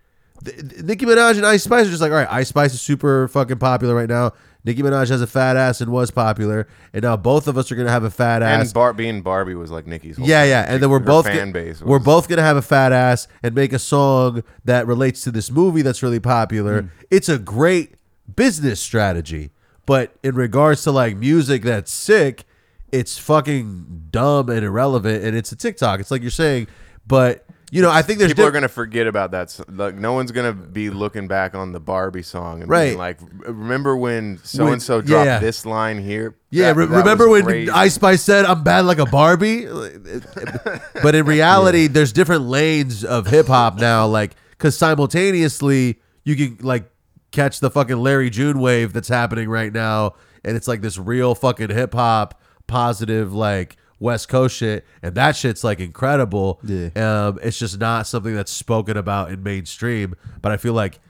Nicki 0.45 1.07
Minaj 1.07 1.37
and 1.37 1.47
Ice 1.47 1.65
Spice 1.65 1.87
are 1.87 1.91
just 1.91 2.03
like, 2.03 2.11
all 2.11 2.19
right, 2.19 2.29
Ice 2.31 2.49
Spice 2.49 2.75
is 2.75 2.81
super 2.81 3.29
fucking 3.29 3.59
popular 3.59 3.95
right 3.95 4.09
now. 4.09 4.33
Nicki 4.65 4.83
Minaj 4.83 5.09
has 5.09 5.21
a 5.21 5.27
fat 5.27 5.57
ass 5.57 5.81
and 5.81 5.91
was 5.91 6.13
popular, 6.13 6.69
and 6.93 7.03
now 7.03 7.17
both 7.17 7.49
of 7.49 7.59
us 7.59 7.73
are 7.73 7.75
gonna 7.75 7.91
have 7.91 8.05
a 8.05 8.11
fat 8.11 8.43
ass. 8.43 8.67
And 8.67 8.75
Bar- 8.75 8.93
being 8.93 9.21
Barbie 9.23 9.57
was 9.57 9.73
like 9.73 9.87
Nicki's. 9.87 10.17
Whole 10.19 10.27
Yeah, 10.27 10.45
yeah, 10.45 10.65
and 10.69 10.81
then 10.81 10.89
we're 10.89 11.01
both 11.01 11.27
fan 11.27 11.51
base. 11.51 11.83
we're 11.83 11.99
both 11.99 12.29
gonna 12.29 12.43
have 12.43 12.57
a 12.57 12.63
fat 12.63 12.93
ass 12.93 13.27
and 13.43 13.55
make 13.55 13.73
a 13.73 13.79
song 13.79 14.45
that 14.65 14.87
relates 14.87 15.23
to 15.25 15.33
this 15.33 15.51
movie 15.51 15.83
that's 15.83 16.03
really 16.03 16.21
popular. 16.21 16.83
Hmm. 16.83 16.89
It's 17.11 17.29
a 17.29 17.39
great 17.39 17.95
business 18.37 18.81
strategy, 18.81 19.51
but 19.85 20.15
in 20.23 20.37
regards 20.37 20.85
to 20.85 20.93
like 20.93 21.17
music 21.17 21.63
that's 21.63 21.91
sick, 21.91 22.45
it's 22.93 23.19
fucking 23.19 24.09
dumb 24.11 24.49
and 24.51 24.65
irrelevant, 24.65 25.25
and 25.25 25.37
it's 25.37 25.51
a 25.53 25.57
TikTok. 25.57 25.99
It's 26.01 26.11
like 26.11 26.23
you're 26.23 26.31
saying, 26.31 26.69
but 27.07 27.45
you 27.71 27.81
know, 27.81 27.91
I 27.91 28.03
think 28.03 28.19
there's 28.19 28.33
People 28.33 28.45
are 28.45 28.51
gonna 28.51 28.69
forget 28.69 29.07
about 29.07 29.31
that. 29.31 29.59
Like, 29.67 29.95
no 29.95 30.13
one's 30.13 30.31
gonna 30.31 30.53
be 30.53 30.91
looking 30.91 31.27
back 31.27 31.55
on 31.55 31.73
the 31.73 31.81
Barbie 31.81 32.23
song 32.23 32.61
and 32.61 32.69
Right. 32.71 32.89
being 32.89 32.99
like, 32.99 33.19
"Remember 33.47 33.97
when 33.97 34.39
so 34.43 34.67
and 34.67 34.83
so 34.83 35.01
dropped 35.01 35.25
yeah. 35.25 35.39
this 35.39 35.65
line 35.65 35.99
here?" 35.99 36.35
Yeah, 36.51 36.75
That- 36.75 36.77
re- 36.77 36.87
that 36.87 36.97
remember 36.99 37.31
when 37.31 37.45
crazy. 37.45 37.71
Ice 37.71 37.95
Spice 37.95 38.21
said 38.23 38.45
I'm 38.45 38.63
bad 38.63 38.85
like 38.85 38.99
a 38.99 39.07
Barbie? 39.07 39.67
but 41.03 41.15
in 41.15 41.25
reality, 41.25 41.87
there's 41.87 42.13
different 42.13 42.43
lanes 42.43 43.05
of 43.05 43.27
hip 43.27 43.47
hop 43.47 43.79
now, 43.79 44.07
like 44.07 44.37
because 44.51 44.77
simultaneously 44.77 45.99
you 46.25 46.37
can 46.37 46.59
like 46.65 46.91
catch 47.31 47.61
the 47.61 47.71
fucking 47.71 47.97
Larry 47.97 48.29
June 48.29 48.61
wave 48.61 48.93
that's 48.93 49.09
happening 49.09 49.49
right 49.49 49.73
now, 49.73 50.13
and 50.45 50.57
it's 50.59 50.69
like 50.69 50.83
this 50.83 50.99
real 50.99 51.35
fucking 51.35 51.71
hip 51.71 51.95
hop 51.95 52.39
positive 52.67 53.33
like 53.35 53.77
West 53.99 54.29
Coast 54.29 54.57
shit, 54.57 54.85
and 55.03 55.15
that 55.15 55.37
shit's 55.37 55.65
like 55.65 55.81
incredible. 55.81 56.61
Yeah. 56.65 56.89
Um, 56.97 57.39
it's 57.43 57.59
just 57.59 57.79
not 57.79 58.07
something 58.07 58.35
that's 58.35 58.53
spoken 58.53 58.97
about 58.97 59.31
in 59.31 59.43
mainstream, 59.43 60.15
but 60.41 60.53
I 60.53 60.57
feel 60.57 60.75
like. 60.75 61.01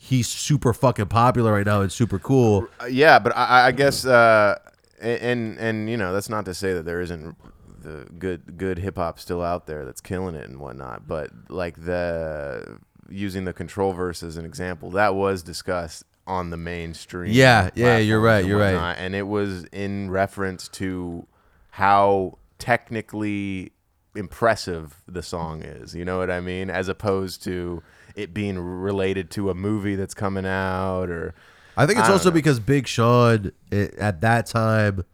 He's 0.00 0.28
super 0.28 0.72
fucking 0.72 1.06
popular 1.06 1.52
right 1.52 1.66
now 1.66 1.80
and 1.80 1.90
super 1.90 2.20
cool. 2.20 2.68
Yeah, 2.88 3.18
but 3.18 3.36
I, 3.36 3.66
I 3.66 3.72
guess, 3.72 4.06
uh, 4.06 4.56
and 5.00 5.58
and 5.58 5.90
you 5.90 5.96
know, 5.96 6.12
that's 6.12 6.28
not 6.28 6.44
to 6.44 6.54
say 6.54 6.72
that 6.72 6.84
there 6.84 7.00
isn't 7.00 7.36
the 7.82 8.06
good 8.16 8.56
good 8.56 8.78
hip 8.78 8.96
hop 8.96 9.18
still 9.18 9.42
out 9.42 9.66
there 9.66 9.84
that's 9.84 10.00
killing 10.00 10.36
it 10.36 10.48
and 10.48 10.60
whatnot. 10.60 11.08
But 11.08 11.30
like 11.48 11.84
the 11.84 12.78
using 13.08 13.44
the 13.44 13.52
control 13.52 13.92
verse 13.92 14.22
as 14.22 14.36
an 14.36 14.44
example, 14.44 14.90
that 14.90 15.16
was 15.16 15.42
discussed 15.42 16.04
on 16.28 16.50
the 16.50 16.56
mainstream. 16.56 17.32
Yeah, 17.32 17.70
yeah, 17.74 17.98
you're 17.98 18.20
right, 18.20 18.44
you're 18.44 18.58
right. 18.60 18.94
and 18.94 19.16
it 19.16 19.26
was 19.26 19.64
in 19.72 20.10
reference 20.10 20.68
to 20.68 21.26
how 21.70 22.38
technically 22.58 23.72
impressive 24.14 25.02
the 25.08 25.22
song 25.22 25.62
is. 25.62 25.94
You 25.94 26.04
know 26.04 26.18
what 26.18 26.30
I 26.30 26.40
mean? 26.40 26.70
As 26.70 26.88
opposed 26.88 27.42
to 27.44 27.82
it 28.14 28.34
being 28.34 28.58
related 28.58 29.30
to 29.30 29.48
a 29.50 29.54
movie 29.54 29.94
that's 29.94 30.14
coming 30.14 30.44
out 30.44 31.08
or 31.08 31.34
I 31.76 31.86
think 31.86 32.00
it's 32.00 32.08
I 32.08 32.12
also 32.12 32.30
know. 32.30 32.34
because 32.34 32.58
Big 32.58 32.86
Sean 32.86 33.52
i 33.72 33.88
at 33.98 34.20
that 34.22 34.46
time 34.46 35.04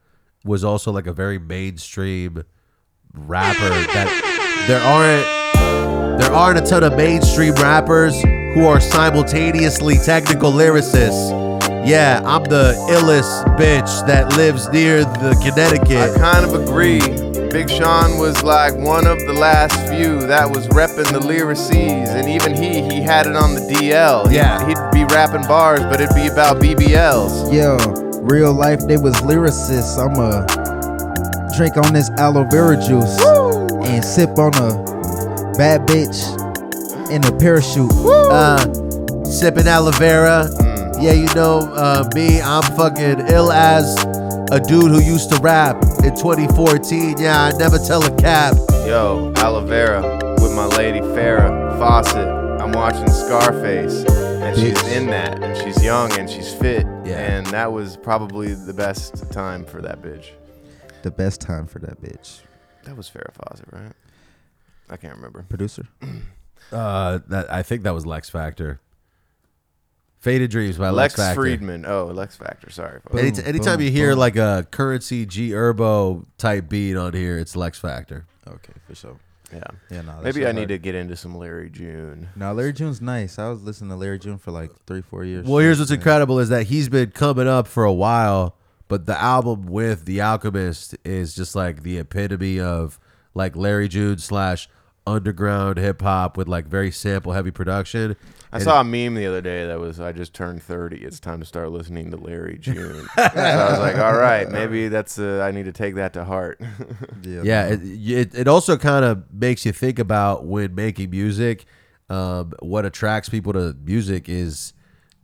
was 0.44 0.64
also 0.64 0.90
like 0.90 1.06
a 1.06 1.12
very 1.12 1.38
mainstream 1.38 2.44
rapper 3.12 3.68
that 3.92 4.64
there 4.66 4.80
aren't 4.80 6.20
there 6.20 6.32
aren't 6.32 6.58
a 6.58 6.62
ton 6.62 6.82
of 6.82 6.96
mainstream 6.96 7.54
rappers 7.54 8.14
who 8.54 8.66
are 8.66 8.80
simultaneously 8.80 9.96
technical 9.98 10.52
lyricists. 10.52 11.42
Yeah, 11.86 12.22
I'm 12.24 12.44
the 12.44 12.72
illest 12.90 13.44
bitch 13.58 14.06
that 14.06 14.36
lives 14.36 14.68
near 14.70 15.04
the 15.04 15.36
Connecticut. 15.42 16.16
I 16.16 16.18
kind 16.18 16.44
of 16.44 16.54
agree. 16.54 17.00
Big 17.50 17.68
Sean 17.70 18.18
was 18.18 18.42
like 18.42 18.74
one 18.74 19.06
of 19.06 19.18
the 19.26 19.32
last 19.34 19.74
few 19.92 20.18
that 20.26 20.48
was 20.50 20.66
repping 20.68 21.12
the 21.12 21.20
lyrices, 21.20 22.08
and 22.08 22.28
even 22.28 22.54
he, 22.54 22.82
he 22.82 23.00
had 23.02 23.26
it 23.26 23.36
on 23.36 23.54
the 23.54 23.60
DL. 23.60 24.24
He'd- 24.24 24.36
Yeah. 24.36 24.66
he'd 24.66 24.78
be 24.92 25.04
rapping 25.14 25.46
bars, 25.46 25.80
but 25.80 26.00
it'd 26.00 26.14
be 26.16 26.26
about 26.26 26.58
BBLs. 26.60 27.52
Yo, 27.52 27.76
real 28.22 28.52
life, 28.52 28.80
they 28.88 28.96
was 28.96 29.14
lyricists. 29.20 29.98
I'ma 29.98 30.46
drink 31.56 31.76
on 31.76 31.92
this 31.92 32.10
aloe 32.18 32.44
vera 32.50 32.76
juice 32.76 33.16
and 33.86 34.04
sip 34.04 34.36
on 34.38 34.52
a 34.56 35.52
bad 35.56 35.86
bitch 35.86 36.18
in 37.10 37.24
a 37.24 37.32
parachute. 37.38 37.90
Uh, 37.92 38.58
sipping 39.24 39.66
aloe 39.66 39.90
vera. 39.92 40.48
Yeah, 41.00 41.12
you 41.12 41.32
know 41.34 41.58
uh, 41.74 42.08
me. 42.14 42.40
I'm 42.40 42.62
fucking 42.76 43.28
ill 43.28 43.52
as 43.52 43.96
a 44.50 44.60
dude 44.60 44.90
who 44.92 45.00
used 45.02 45.30
to 45.32 45.38
rap 45.40 45.82
in 46.04 46.14
2014. 46.16 47.18
Yeah, 47.18 47.42
I 47.44 47.52
never 47.58 47.78
tell 47.78 48.04
a 48.04 48.16
cap. 48.16 48.54
Yo, 48.86 49.32
aloe 49.36 49.64
vera 49.66 50.36
with 50.40 50.54
my 50.54 50.66
lady 50.66 51.00
Farrah 51.00 51.78
Fawcett. 51.78 52.28
I'm 52.60 52.72
watching 52.72 53.08
Scarface, 53.10 54.04
and 54.08 54.56
she's 54.56 54.80
in 54.88 55.06
that, 55.08 55.42
and 55.42 55.56
she's 55.56 55.82
young 55.82 56.12
and 56.18 56.30
she's 56.30 56.54
fit, 56.54 56.86
Yeah. 57.04 57.18
and 57.20 57.46
that 57.48 57.72
was 57.72 57.96
probably 57.96 58.54
the 58.54 58.72
best 58.72 59.30
time 59.30 59.64
for 59.64 59.82
that 59.82 60.00
bitch. 60.00 60.30
The 61.02 61.10
best 61.10 61.40
time 61.40 61.66
for 61.66 61.80
that 61.80 62.00
bitch. 62.00 62.40
That 62.84 62.96
was 62.96 63.10
Farrah 63.10 63.34
Fawcett, 63.34 63.68
right? 63.72 63.92
I 64.88 64.96
can't 64.96 65.16
remember. 65.16 65.44
Producer. 65.48 65.86
Uh, 66.72 67.20
that 67.28 67.52
I 67.52 67.62
think 67.62 67.82
that 67.84 67.94
was 67.94 68.04
Lex 68.06 68.28
Factor. 68.30 68.80
Faded 70.18 70.50
Dreams 70.50 70.78
by 70.78 70.88
Lex, 70.88 71.18
Lex 71.18 71.28
Factor. 71.28 71.40
Friedman. 71.40 71.84
Oh, 71.86 72.06
Lex 72.06 72.36
Factor. 72.36 72.70
Sorry. 72.70 73.00
folks. 73.00 73.14
Any, 73.22 73.30
Boom, 73.32 73.42
anytime 73.46 73.76
boom, 73.76 73.84
you 73.86 73.90
hear 73.92 74.10
boom. 74.12 74.18
like 74.20 74.36
a 74.36 74.66
currency 74.70 75.26
G 75.26 75.50
Herbo 75.50 76.24
type 76.38 76.68
beat 76.70 76.96
on 76.96 77.12
here, 77.12 77.38
it's 77.38 77.54
Lex 77.54 77.78
Factor. 77.78 78.26
Okay, 78.48 78.72
for 78.86 78.94
sure. 78.94 79.16
Yeah. 79.52 79.62
Yeah, 79.90 80.00
no. 80.02 80.18
Maybe 80.22 80.40
shit 80.40 80.48
I 80.48 80.52
need 80.52 80.60
hard. 80.60 80.68
to 80.70 80.78
get 80.78 80.94
into 80.94 81.14
some 81.14 81.36
Larry 81.36 81.68
June. 81.68 82.30
No, 82.34 82.52
Larry 82.54 82.72
June's 82.72 83.00
nice. 83.02 83.38
I 83.38 83.50
was 83.50 83.62
listening 83.62 83.90
to 83.90 83.96
Larry 83.96 84.18
June 84.18 84.38
for 84.38 84.50
like 84.50 84.70
three, 84.86 85.02
four 85.02 85.24
years. 85.24 85.46
Well, 85.46 85.58
here's 85.58 85.78
what's 85.78 85.90
man. 85.90 85.98
incredible 86.00 86.40
is 86.40 86.48
that 86.48 86.64
he's 86.64 86.88
been 86.88 87.10
coming 87.10 87.46
up 87.46 87.68
for 87.68 87.84
a 87.84 87.92
while, 87.92 88.56
but 88.88 89.04
the 89.04 89.20
album 89.20 89.66
with 89.66 90.06
The 90.06 90.22
Alchemist 90.22 90.96
is 91.04 91.34
just 91.34 91.54
like 91.54 91.82
the 91.82 91.98
epitome 91.98 92.58
of 92.58 92.98
like 93.34 93.54
Larry 93.54 93.88
June 93.88 94.16
slash 94.18 94.68
underground 95.06 95.78
hip 95.78 96.00
hop 96.02 96.36
with 96.36 96.48
like 96.48 96.66
very 96.66 96.90
sample 96.90 97.32
heavy 97.32 97.50
production. 97.50 98.16
I 98.52 98.58
And 98.58 98.64
saw 98.64 98.80
a 98.80 98.84
meme 98.84 99.14
the 99.14 99.26
other 99.26 99.40
day 99.40 99.66
that 99.66 99.78
was 99.78 100.00
I 100.00 100.12
just 100.12 100.32
turned 100.32 100.62
30. 100.62 100.98
It's 101.04 101.20
time 101.20 101.40
to 101.40 101.46
start 101.46 101.70
listening 101.72 102.10
to 102.12 102.16
Larry 102.16 102.58
June. 102.60 103.06
so 103.16 103.22
I 103.22 103.70
was 103.70 103.78
like, 103.80 103.96
all 103.96 104.16
right, 104.16 104.48
maybe 104.48 104.88
that's 104.88 105.18
uh, 105.18 105.42
I 105.46 105.50
need 105.50 105.64
to 105.64 105.72
take 105.72 105.96
that 105.96 106.12
to 106.14 106.24
heart. 106.24 106.60
Yeah, 107.22 107.40
yeah, 107.42 107.66
it, 107.68 107.80
it, 107.82 108.34
it 108.34 108.48
also 108.48 108.76
kind 108.76 109.04
of 109.04 109.32
makes 109.32 109.64
you 109.64 109.72
think 109.72 109.98
about 109.98 110.44
when 110.44 110.74
making 110.74 111.08
music, 111.10 111.64
um, 112.10 112.52
what 112.60 112.84
attracts 112.84 113.30
people 113.30 113.54
to 113.54 113.74
music 113.82 114.28
is 114.28 114.74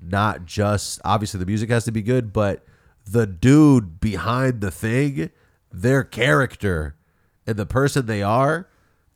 not 0.00 0.46
just 0.46 0.98
obviously 1.04 1.38
the 1.40 1.46
music 1.46 1.68
has 1.68 1.84
to 1.84 1.92
be 1.92 2.00
good, 2.00 2.32
but 2.32 2.64
the 3.04 3.26
dude 3.26 4.00
behind 4.00 4.62
the 4.62 4.70
thing, 4.70 5.30
their 5.70 6.02
character 6.02 6.96
and 7.46 7.56
the 7.56 7.66
person 7.66 8.06
they 8.06 8.22
are 8.22 8.66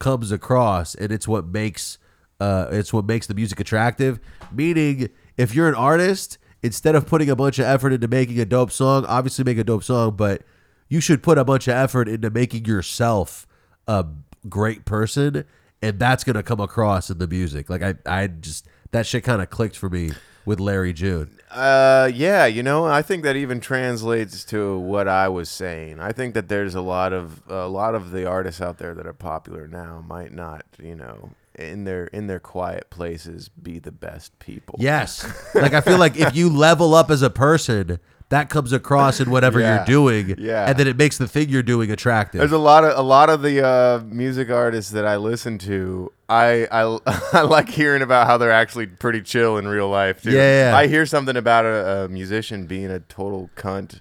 comes 0.05 0.31
across, 0.31 0.95
and 0.95 1.11
it's 1.11 1.27
what 1.27 1.47
makes 1.47 1.97
uh, 2.39 2.67
it's 2.71 2.93
what 2.93 3.07
makes 3.07 3.27
the 3.27 3.33
music 3.33 3.59
attractive. 3.59 4.21
Meaning, 4.53 5.09
if 5.39 5.55
you're 5.55 5.67
an 5.67 5.75
artist, 5.75 6.37
instead 6.63 6.95
of 6.95 7.07
putting 7.07 7.31
a 7.31 7.35
bunch 7.35 7.59
of 7.59 7.65
effort 7.65 7.95
into 7.95 8.07
making 8.07 8.39
a 8.39 8.45
dope 8.45 8.71
song, 8.71 9.07
obviously 9.07 9.45
make 9.45 9.57
a 9.57 9.65
dope 9.65 9.83
song, 9.83 10.15
but 10.15 10.43
you 10.91 11.01
should 11.01 11.23
put 11.23 11.39
a 11.39 11.45
bunch 11.45 11.69
of 11.69 11.75
effort 11.75 12.07
into 12.07 12.29
making 12.29 12.67
yourself 12.67 13.47
a 13.89 14.05
great 14.47 14.85
person, 14.85 15.47
and 15.81 15.99
that's 15.99 16.23
gonna 16.23 16.43
come 16.43 16.61
across 16.61 17.09
in 17.09 17.17
the 17.17 17.27
music. 17.27 17.71
Like 17.71 17.83
I, 17.83 17.95
I 18.05 18.27
just 18.27 18.69
that 18.91 19.07
shit 19.07 19.25
kind 19.25 19.41
of 19.41 19.49
clicked 19.49 19.77
for 19.77 19.89
me 19.89 20.11
with 20.45 20.61
Larry 20.61 20.93
June. 20.93 21.31
Uh, 21.51 22.11
yeah, 22.13 22.47
you 22.47 22.63
know, 22.63 22.85
I 22.85 23.03
think 23.03 23.23
that 23.23 23.37
even 23.37 23.61
translates 23.61 24.45
to 24.47 24.79
what 24.79 25.07
I 25.07 25.29
was 25.29 25.49
saying. 25.49 26.01
I 26.01 26.13
think 26.13 26.35
that 26.35 26.49
there's 26.49 26.75
a 26.75 26.81
lot 26.81 27.13
of 27.13 27.43
a 27.49 27.69
lot 27.69 27.95
of 27.95 28.11
the 28.11 28.27
artists 28.27 28.61
out 28.61 28.79
there 28.79 28.95
that 28.95 29.07
are 29.07 29.13
popular 29.13 29.69
now 29.69 30.05
might 30.07 30.33
not, 30.33 30.65
you 30.83 30.97
know, 30.97 31.31
in 31.55 31.85
their 31.85 32.07
in 32.07 32.27
their 32.27 32.41
quiet 32.41 32.91
places 32.91 33.49
be 33.49 33.79
the 33.79 33.93
best 33.93 34.37
people. 34.41 34.77
Yes, 34.79 35.25
like 35.55 35.75
I 35.75 35.81
feel 35.81 35.99
like 35.99 36.17
if 36.17 36.35
you 36.35 36.49
level 36.51 36.95
up 36.95 37.11
as 37.11 37.23
a 37.23 37.31
person, 37.31 38.01
that 38.35 38.51
comes 38.51 38.73
across 38.73 39.21
in 39.21 39.31
whatever 39.31 39.61
Yeah. 39.61 39.77
you're 39.77 39.85
doing, 39.87 40.35
Yeah. 40.39 40.69
and 40.69 40.77
then 40.79 40.87
it 40.87 40.97
makes 40.97 41.17
the 41.19 41.27
thing 41.29 41.49
you're 41.49 41.63
doing 41.63 41.91
attractive. 41.91 42.41
There's 42.41 42.53
a 42.53 42.59
lot 42.59 42.85
of 42.85 42.99
a 42.99 43.03
lot 43.03 43.31
of 43.31 43.43
the 43.43 43.65
uh, 43.65 44.01
music 44.07 44.51
artists 44.51 44.91
that 44.93 45.07
I 45.07 45.17
listen 45.17 45.59
to. 45.59 46.13
I, 46.29 46.67
I 46.71 46.99
I 47.33 47.43
like 47.43 47.69
hearing 47.69 48.03
about 48.03 48.27
how 48.27 48.37
they're 48.39 48.51
actually 48.53 48.87
pretty 48.87 49.23
chill 49.23 49.57
in 49.59 49.67
real 49.69 49.89
life 49.89 50.23
too. 50.23 50.33
Yeah. 50.33 50.73
I 50.77 50.87
hear 50.87 51.07
something 51.07 51.37
about 51.37 51.65
a, 51.65 52.05
a 52.05 52.09
musician 52.09 52.67
being 52.67 52.91
a 52.91 53.01
total 53.01 53.51
cunt 53.57 54.01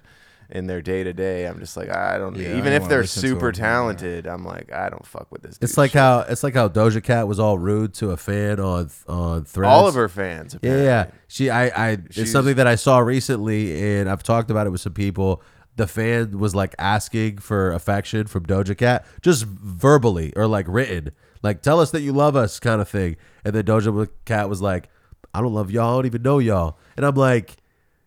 in 0.54 0.68
their 0.68 0.80
day 0.80 1.02
to 1.02 1.12
day. 1.12 1.46
I'm 1.46 1.58
just 1.58 1.76
like 1.76 1.90
I 1.90 2.16
don't. 2.16 2.36
Yeah, 2.36 2.50
I 2.50 2.52
even 2.52 2.72
don't 2.72 2.82
if 2.82 2.88
they're 2.88 3.04
super 3.04 3.52
talented, 3.52 4.26
I'm 4.26 4.44
like 4.44 4.72
I 4.72 4.88
don't 4.88 5.04
fuck 5.04 5.30
with 5.30 5.42
this. 5.42 5.58
It's 5.60 5.76
like 5.76 5.90
shit. 5.90 6.00
how 6.00 6.20
it's 6.20 6.42
like 6.42 6.54
how 6.54 6.68
Doja 6.68 7.02
Cat 7.02 7.26
was 7.28 7.38
all 7.38 7.58
rude 7.58 7.92
to 7.94 8.12
a 8.12 8.16
fan 8.16 8.60
on 8.60 8.88
on 9.08 9.44
Threads. 9.44 9.70
all 9.70 9.88
of 9.88 9.94
her 9.94 10.08
fans. 10.08 10.54
Yeah, 10.54 10.58
Apparently. 10.58 10.84
yeah. 10.86 11.06
She, 11.26 11.50
I, 11.50 11.64
I. 11.90 11.98
It's 12.10 12.30
something 12.30 12.54
that 12.56 12.66
I 12.68 12.76
saw 12.76 12.98
recently, 13.00 13.98
and 13.98 14.08
I've 14.08 14.22
talked 14.22 14.50
about 14.50 14.66
it 14.66 14.70
with 14.70 14.80
some 14.80 14.94
people. 14.94 15.42
The 15.76 15.88
fan 15.88 16.38
was 16.38 16.54
like 16.54 16.76
asking 16.78 17.38
for 17.38 17.72
affection 17.72 18.28
from 18.28 18.46
Doja 18.46 18.78
Cat, 18.78 19.04
just 19.22 19.44
verbally 19.44 20.32
or 20.36 20.46
like 20.46 20.66
written, 20.68 21.10
like 21.42 21.62
"tell 21.62 21.80
us 21.80 21.90
that 21.90 22.02
you 22.02 22.12
love 22.12 22.36
us" 22.36 22.60
kind 22.60 22.80
of 22.80 22.88
thing. 22.88 23.16
And 23.44 23.52
then 23.54 23.64
Doja 23.64 24.08
Cat 24.24 24.48
was 24.48 24.62
like, 24.62 24.88
"I 25.34 25.40
don't 25.40 25.52
love 25.52 25.72
y'all. 25.72 25.94
I 25.94 25.96
don't 25.96 26.06
even 26.06 26.22
know 26.22 26.38
y'all." 26.38 26.78
And 26.96 27.04
I'm 27.04 27.16
like, 27.16 27.56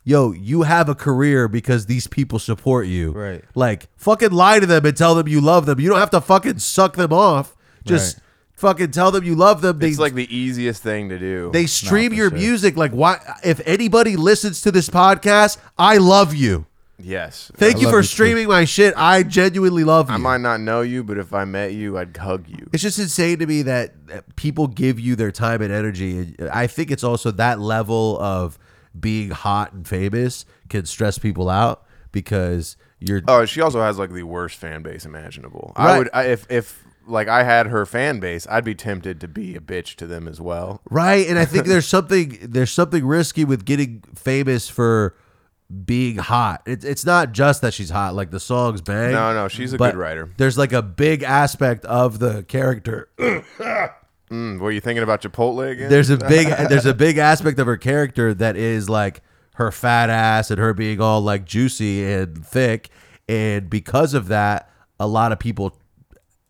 "Yo, 0.08 0.32
you 0.32 0.62
have 0.64 0.88
a 0.90 0.96
career 0.96 1.48
because 1.48 1.86
these 1.88 2.08
people 2.08 2.40
support 2.40 2.88
you. 2.88 3.12
Right. 3.12 3.44
Like, 3.56 3.88
fucking 3.98 4.32
lie 4.32 4.60
to 4.60 4.66
them 4.66 4.86
and 4.86 4.96
tell 4.96 5.16
them 5.16 5.28
you 5.28 5.42
love 5.42 5.66
them. 5.66 5.80
You 5.80 5.90
don't 5.90 6.00
have 6.00 6.10
to 6.12 6.22
fucking 6.22 6.60
suck 6.60 6.96
them 6.96 7.12
off. 7.12 7.56
Just." 7.86 8.16
Right. 8.18 8.24
Fucking 8.54 8.90
tell 8.90 9.12
them 9.12 9.24
you 9.24 9.36
love 9.36 9.62
them. 9.62 9.78
They 9.78 9.90
It's 9.90 10.00
like 10.00 10.16
the 10.16 10.36
easiest 10.36 10.82
thing 10.82 11.10
to 11.10 11.20
do. 11.20 11.52
they 11.54 11.68
stream 11.68 12.12
your 12.12 12.30
sure. 12.32 12.40
music. 12.40 12.76
Like, 12.76 12.92
why? 12.92 13.20
If 13.44 13.62
anybody 13.68 14.16
listens 14.16 14.62
to 14.62 14.72
this 14.72 14.90
podcast, 14.90 15.60
I 15.78 15.98
love 15.98 16.34
you. 16.34 16.66
yes. 16.98 17.52
Thank 17.56 17.76
I 17.76 17.80
you 17.82 17.90
for 17.92 17.98
you 17.98 18.02
too. 18.02 18.08
streaming 18.08 18.48
my 18.48 18.66
shit. 18.66 18.96
I 18.98 19.22
genuinely 19.22 19.84
love 19.84 20.10
you. 20.10 20.16
I 20.16 20.18
might 20.18 20.42
not 20.42 20.60
know 20.60 20.82
you, 20.82 21.04
but 21.04 21.20
if 21.20 21.36
I 21.36 21.46
met 21.46 21.74
you, 21.74 22.00
I'd 22.00 22.18
hug 22.18 22.46
you. 22.48 22.68
it's 22.74 22.82
just 22.82 22.98
insane 22.98 23.38
to 23.38 23.46
me 23.46 23.62
that 23.62 23.94
that 24.08 24.36
people 24.38 24.66
give 24.66 25.00
you 25.00 25.16
their 25.16 25.32
time 25.32 25.62
and 25.62 25.72
energy. 25.72 26.18
And 26.40 26.50
I 26.50 26.66
think 26.66 26.90
it's 26.90 27.04
also 27.04 27.30
that 27.30 27.60
level 27.60 28.18
of 28.20 28.58
being 29.00 29.30
hot 29.32 29.74
and 29.74 29.88
famous 29.88 30.46
can 30.70 30.86
stress 30.86 31.18
people 31.18 31.50
out 31.50 31.86
because 32.12 32.78
you're 33.00 33.22
Oh, 33.28 33.46
she 33.46 33.62
also 33.62 33.82
has 33.82 33.98
like 33.98 34.12
the 34.12 34.24
worst 34.24 34.58
fan 34.58 34.82
base 34.82 35.06
imaginable. 35.06 35.74
I 35.76 35.98
would 35.98 36.10
I, 36.14 36.24
if 36.26 36.46
if 36.50 36.84
like 37.06 37.28
I 37.28 37.44
had 37.44 37.68
her 37.68 37.86
fan 37.86 38.20
base, 38.20 38.46
I'd 38.50 38.66
be 38.66 38.76
tempted 38.76 39.22
to 39.22 39.28
be 39.28 39.56
a 39.56 39.60
bitch 39.60 39.96
to 39.96 40.08
them 40.08 40.28
as 40.28 40.42
well. 40.42 40.82
right. 40.90 41.28
And 41.28 41.40
I 41.40 41.46
think 41.46 41.66
there's 41.68 41.88
something 41.88 42.38
there's 42.42 42.72
something 42.72 43.06
risky 43.06 43.46
with 43.46 43.66
getting 43.66 44.04
famous 44.16 44.68
for 44.68 45.16
being 45.86 46.16
hot. 46.18 46.62
It's 46.66 46.86
it's 46.86 47.06
not 47.06 47.34
just 47.34 47.62
that 47.62 47.74
she's 47.74 47.90
hot. 47.90 48.16
Like 48.16 48.32
the 48.32 48.40
songs 48.40 48.82
bang. 48.82 49.12
No, 49.12 49.34
no, 49.34 49.48
she's 49.48 49.74
a 49.74 49.78
good 49.78 49.96
writer. 49.96 50.30
There's 50.38 50.58
like 50.58 50.74
a 50.74 50.82
big 50.82 51.24
aspect 51.24 51.86
of 51.86 52.20
the 52.20 52.44
character. 52.44 53.10
Mm, 54.32 54.60
were 54.60 54.72
you 54.72 54.82
thinking 54.82 55.04
about 55.04 55.22
Chipotle 55.22 55.72
again? 55.72 55.90
There's 55.90 56.10
a 56.10 56.18
big 56.30 56.48
there's 56.48 56.86
a 56.86 56.94
big 56.94 57.18
aspect 57.18 57.60
of 57.60 57.68
her 57.68 57.78
character 57.78 58.34
that 58.34 58.56
is 58.58 58.90
like 58.90 59.22
her 59.56 59.72
fat 59.72 60.10
ass 60.10 60.52
and 60.52 60.60
her 60.60 60.74
being 60.74 61.00
all 61.02 61.22
like 61.22 61.46
juicy 61.46 62.04
and 62.06 62.46
thick, 62.46 62.90
and 63.30 63.70
because 63.70 64.14
of 64.14 64.28
that, 64.28 64.70
a 65.00 65.08
lot 65.08 65.32
of 65.32 65.40
people 65.40 65.78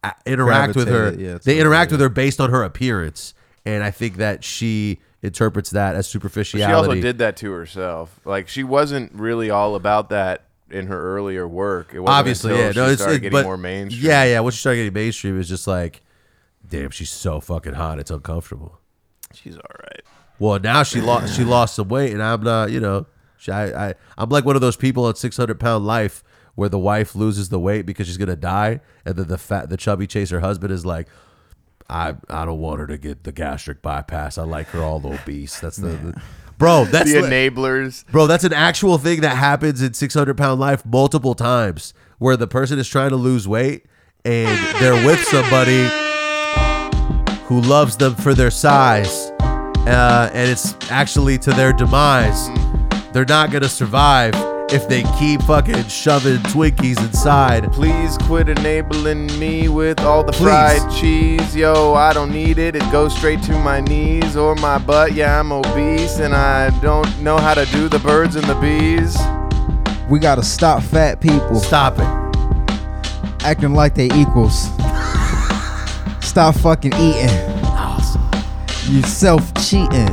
a- 0.03 0.13
interact 0.25 0.75
with 0.75 0.87
her. 0.87 1.13
Yeah, 1.13 1.37
they 1.43 1.59
interact 1.59 1.91
with 1.91 2.01
her 2.01 2.09
based 2.09 2.39
on 2.41 2.49
her 2.49 2.63
appearance, 2.63 3.33
and 3.65 3.83
I 3.83 3.91
think 3.91 4.17
that 4.17 4.43
she 4.43 4.99
interprets 5.21 5.69
that 5.71 5.95
as 5.95 6.07
superficiality. 6.07 6.71
she 6.71 6.73
also 6.89 7.01
did 7.01 7.17
that 7.19 7.37
to 7.37 7.51
herself. 7.51 8.19
Like 8.25 8.47
she 8.47 8.63
wasn't 8.63 9.13
really 9.13 9.49
all 9.49 9.75
about 9.75 10.09
that 10.09 10.45
in 10.69 10.87
her 10.87 11.15
earlier 11.15 11.47
work. 11.47 11.93
It 11.93 11.99
wasn't 11.99 12.17
obviously, 12.17 12.55
yeah. 12.57 12.71
she 12.71 12.79
No, 12.79 12.85
it's 12.89 13.01
started 13.01 13.17
it, 13.17 13.19
getting 13.21 13.37
but 13.37 13.45
more 13.45 13.57
mainstream. 13.57 14.03
yeah, 14.05 14.23
yeah. 14.25 14.39
Once 14.41 14.55
she 14.55 14.59
started 14.61 14.77
getting 14.79 14.93
mainstream, 14.93 15.35
it 15.35 15.37
was 15.37 15.49
just 15.49 15.65
like, 15.67 16.01
damn, 16.69 16.89
she's 16.89 17.09
so 17.09 17.39
fucking 17.39 17.73
hot. 17.73 17.99
It's 17.99 18.11
uncomfortable. 18.11 18.79
she's 19.33 19.55
all 19.55 19.75
right. 19.79 20.01
Well, 20.39 20.59
now 20.59 20.83
she 20.83 21.01
lost 21.01 21.35
she 21.35 21.43
lost 21.43 21.75
some 21.75 21.87
weight, 21.89 22.11
and 22.13 22.21
I'm 22.21 22.43
not, 22.43 22.69
you 22.71 22.79
know, 22.79 23.07
she, 23.37 23.51
I, 23.51 23.89
I 23.89 23.93
I'm 24.17 24.29
like 24.29 24.45
one 24.45 24.55
of 24.55 24.61
those 24.61 24.75
people 24.77 25.05
on 25.05 25.15
600 25.15 25.59
pound 25.59 25.85
life 25.85 26.23
where 26.55 26.69
the 26.69 26.79
wife 26.79 27.15
loses 27.15 27.49
the 27.49 27.59
weight 27.59 27.85
because 27.85 28.07
she's 28.07 28.17
gonna 28.17 28.35
die, 28.35 28.81
and 29.05 29.15
then 29.15 29.27
the 29.27 29.37
fat 29.37 29.69
the 29.69 29.77
chubby 29.77 30.05
chaser 30.07 30.39
husband 30.39 30.71
is 30.71 30.85
like, 30.85 31.07
I 31.89 32.15
I 32.29 32.45
don't 32.45 32.59
want 32.59 32.79
her 32.81 32.87
to 32.87 32.97
get 32.99 33.23
the 33.23 33.31
gastric 33.31 33.81
bypass. 33.81 34.37
I 34.37 34.43
like 34.43 34.67
her 34.67 34.83
all 34.83 35.01
obese. 35.05 35.59
That's 35.59 35.77
the, 35.77 35.87
the- 35.89 36.21
bro. 36.59 36.85
That's 36.91 37.11
The 37.11 37.21
li- 37.21 37.29
enablers. 37.29 38.05
Bro, 38.11 38.27
that's 38.27 38.43
an 38.43 38.53
actual 38.53 38.97
thing 38.99 39.21
that 39.21 39.37
happens 39.37 39.81
in 39.81 39.93
600 39.95 40.37
pound 40.37 40.59
life 40.59 40.85
multiple 40.85 41.33
times 41.33 41.93
where 42.19 42.37
the 42.37 42.47
person 42.47 42.77
is 42.77 42.87
trying 42.87 43.09
to 43.09 43.15
lose 43.15 43.47
weight 43.47 43.85
and 44.25 44.75
they're 44.81 45.05
with 45.05 45.23
somebody 45.23 45.87
who 47.47 47.61
loves 47.61 47.97
them 47.97 48.13
for 48.15 48.33
their 48.33 48.51
size 48.51 49.31
uh, 49.87 50.29
and 50.33 50.49
it's 50.51 50.75
actually 50.91 51.37
to 51.39 51.51
their 51.51 51.71
demise. 51.73 52.49
They're 53.13 53.25
not 53.25 53.51
going 53.51 53.63
to 53.63 53.69
survive 53.69 54.33
if 54.69 54.89
they 54.89 55.03
keep 55.17 55.41
fucking 55.43 55.85
shoving 55.85 56.37
Twinkies 56.51 56.99
inside. 56.99 57.71
Please 57.71 58.17
quit 58.17 58.49
enabling 58.49 59.27
me 59.39 59.69
with 59.69 60.01
all 60.01 60.25
the 60.25 60.33
Please. 60.33 60.43
fried 60.43 60.91
cheese. 60.91 61.55
Yo, 61.55 61.93
I 61.93 62.11
don't 62.11 62.31
need 62.33 62.57
it. 62.57 62.75
It 62.75 62.91
goes 62.91 63.15
straight 63.15 63.41
to 63.43 63.53
my 63.59 63.79
knees 63.79 64.35
or 64.35 64.55
my 64.55 64.77
butt. 64.77 65.13
Yeah, 65.13 65.39
I'm 65.39 65.53
obese 65.53 66.19
and 66.19 66.35
I 66.35 66.77
don't 66.81 67.07
know 67.21 67.37
how 67.37 67.53
to 67.53 67.65
do 67.67 67.87
the 67.87 67.99
birds 67.99 68.35
and 68.35 68.45
the 68.45 68.55
bees. 68.55 69.17
We 70.09 70.19
gotta 70.19 70.43
stop 70.43 70.83
fat 70.83 71.21
people 71.21 71.55
Stop 71.59 71.95
it. 71.99 73.45
acting 73.45 73.73
like 73.73 73.95
they 73.95 74.07
equals. 74.07 74.67
Stop 76.37 76.53
fucking 76.57 76.93
eating. 76.93 77.31
Awesome. 77.63 78.21
You 78.93 79.01
self 79.01 79.51
cheating. 79.55 80.07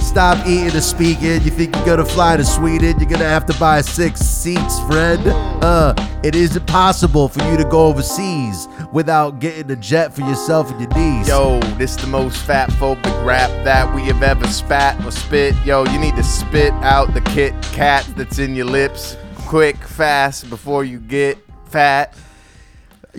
Stop 0.00 0.44
eating 0.48 0.72
and 0.72 0.82
speaking. 0.82 1.30
You 1.42 1.50
think 1.52 1.76
you're 1.76 1.86
gonna 1.86 2.04
fly 2.04 2.36
to 2.36 2.44
Sweden? 2.44 2.98
You're 2.98 3.08
gonna 3.08 3.28
have 3.28 3.46
to 3.46 3.56
buy 3.60 3.80
six 3.82 4.18
seats, 4.18 4.80
friend. 4.88 5.22
Uh, 5.62 5.94
it 6.24 6.34
isn't 6.34 6.66
possible 6.66 7.28
for 7.28 7.40
you 7.44 7.56
to 7.56 7.62
go 7.62 7.86
overseas 7.86 8.66
without 8.92 9.38
getting 9.38 9.70
a 9.70 9.76
jet 9.76 10.12
for 10.12 10.22
yourself 10.22 10.72
and 10.72 10.80
your 10.80 10.90
knees. 10.90 11.28
Yo, 11.28 11.60
this 11.78 11.94
the 11.94 12.08
most 12.08 12.42
fat 12.42 12.68
phobic 12.70 13.24
rap 13.24 13.48
that 13.64 13.94
we 13.94 14.02
have 14.06 14.24
ever 14.24 14.48
spat 14.48 15.00
or 15.06 15.12
spit. 15.12 15.54
Yo, 15.64 15.84
you 15.84 16.00
need 16.00 16.16
to 16.16 16.24
spit 16.24 16.72
out 16.82 17.14
the 17.14 17.20
Kit 17.20 17.54
Kat 17.70 18.04
that's 18.16 18.40
in 18.40 18.56
your 18.56 18.66
lips 18.66 19.16
quick, 19.46 19.76
fast 19.76 20.50
before 20.50 20.82
you 20.82 20.98
get 20.98 21.38
fat. 21.66 22.12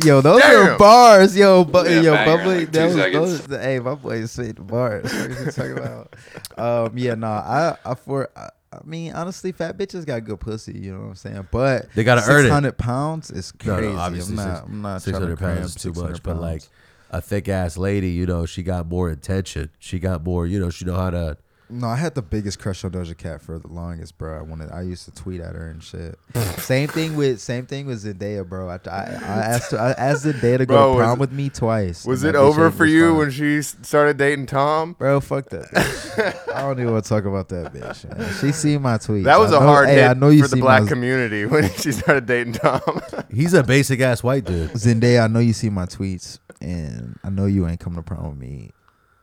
Yo, 0.03 0.21
those 0.21 0.41
Damn. 0.41 0.71
are 0.75 0.77
bars. 0.77 1.37
Yo, 1.37 1.63
but 1.63 1.89
Yeah, 1.89 2.01
yo, 2.01 2.13
banger, 2.13 2.37
bubbly. 2.37 2.57
like 2.59 2.65
two 2.67 2.71
that 2.71 2.85
was, 2.87 2.95
seconds. 2.95 3.47
those, 3.47 3.59
hey, 3.63 3.79
my 3.79 3.95
boy 3.95 4.15
is 4.17 4.31
spitting 4.31 4.65
bars. 4.65 5.03
What 5.03 5.13
are 5.13 5.29
you 5.45 5.51
talking 5.51 5.71
about? 5.77 6.15
um, 6.57 6.97
yeah, 6.97 7.15
no, 7.15 7.27
I, 7.27 7.77
I 7.85 7.95
for, 7.95 8.29
I, 8.35 8.49
I 8.73 8.79
mean, 8.83 9.13
honestly, 9.13 9.51
fat 9.53 9.77
bitches 9.77 10.05
got 10.05 10.23
good 10.25 10.39
pussy. 10.41 10.77
You 10.77 10.93
know 10.93 10.99
what 11.01 11.07
I'm 11.09 11.15
saying? 11.15 11.47
But 11.51 11.91
They 11.95 12.03
gotta 12.03 12.29
earn 12.29 12.45
it. 12.45 12.49
Hundred 12.49 12.77
pounds 12.77 13.31
is 13.31 13.53
No, 13.65 13.75
crazy. 13.77 13.93
no, 13.93 13.99
obviously 13.99 14.33
I'm 14.33 14.37
six, 14.37 14.47
not. 14.47 14.63
I'm 14.65 14.81
not 14.81 15.01
six 15.01 15.11
trying 15.11 15.21
to 15.21 15.25
hundred 15.27 15.37
cram 15.37 15.57
pounds 15.59 15.69
is 15.77 15.81
too 15.81 15.89
600 15.89 16.11
much, 16.11 16.23
but 16.23 16.37
like 16.41 16.63
a 17.11 17.21
thick 17.21 17.47
ass 17.47 17.77
lady, 17.77 18.09
you 18.09 18.25
know, 18.25 18.45
she 18.45 18.63
got 18.63 18.87
more 18.87 19.09
intention. 19.09 19.69
She 19.79 19.99
got 19.99 20.23
more, 20.25 20.45
you 20.45 20.59
know, 20.59 20.69
she 20.69 20.83
know 20.83 20.95
how 20.95 21.09
to. 21.11 21.37
No, 21.69 21.87
I 21.87 21.95
had 21.95 22.13
the 22.13 22.21
biggest 22.21 22.59
crush 22.59 22.83
on 22.83 22.91
Doja 22.91 23.17
Cat 23.17 23.41
for 23.41 23.57
the 23.57 23.67
longest, 23.67 24.17
bro. 24.17 24.37
I 24.37 24.41
wanted, 24.43 24.71
I 24.71 24.81
used 24.83 25.05
to 25.05 25.11
tweet 25.11 25.41
at 25.41 25.55
her 25.55 25.67
and 25.67 25.81
shit. 25.83 26.19
same 26.59 26.87
thing 26.87 27.15
with, 27.15 27.39
same 27.41 27.65
thing 27.65 27.87
with 27.87 28.03
Zendaya, 28.03 28.47
bro. 28.47 28.69
I, 28.69 28.75
I, 28.87 28.89
I 28.89 29.01
asked, 29.01 29.71
her, 29.71 29.79
I 29.79 29.91
asked 29.93 30.25
Zendaya 30.25 30.59
to 30.59 30.65
go 30.67 30.75
Bro, 30.75 30.83
to 30.85 30.89
was 30.97 31.03
prom 31.03 31.17
it- 31.17 31.19
with 31.21 31.31
me 31.31 31.49
twice. 31.49 32.05
Was 32.05 32.23
it 32.23 32.35
over 32.35 32.69
for 32.69 32.85
you 32.85 33.05
respond. 33.05 33.17
when 33.17 33.31
she 33.31 33.61
started 33.63 34.17
dating 34.17 34.45
Tom? 34.45 34.93
Bro, 34.93 35.21
fuck 35.21 35.49
that. 35.49 35.65
bitch. 35.71 36.53
I 36.53 36.61
don't 36.61 36.79
even 36.79 36.91
want 36.93 37.03
to 37.03 37.09
talk 37.09 37.25
about 37.25 37.49
that 37.49 37.73
bitch. 37.73 38.17
Man. 38.17 38.33
She 38.39 38.51
seen 38.51 38.81
my 38.83 38.97
tweets. 38.97 39.23
That 39.23 39.39
was 39.39 39.51
a 39.51 39.57
a 39.57 39.59
hard 39.59 39.87
hey, 39.89 39.95
hit 39.95 40.03
I 40.09 40.13
know 40.13 40.29
you 40.29 40.43
for 40.43 40.49
the 40.49 40.57
black 40.57 40.83
my, 40.83 40.87
community 40.89 41.45
when 41.47 41.69
she 41.73 41.91
started 41.91 42.25
dating 42.27 42.53
Tom. 42.53 43.01
He's 43.33 43.53
a 43.53 43.63
basic 43.63 43.99
ass 44.01 44.21
white 44.21 44.45
dude. 44.45 44.71
Zendaya. 44.73 45.23
I 45.23 45.27
know 45.27 45.39
you 45.39 45.53
see 45.53 45.69
my 45.69 45.85
tweets, 45.85 46.37
and 46.61 47.17
I 47.23 47.29
know 47.29 47.45
you 47.47 47.67
ain't 47.67 47.79
coming 47.79 47.97
to 47.97 48.03
prom 48.03 48.29
with 48.29 48.37
me. 48.37 48.71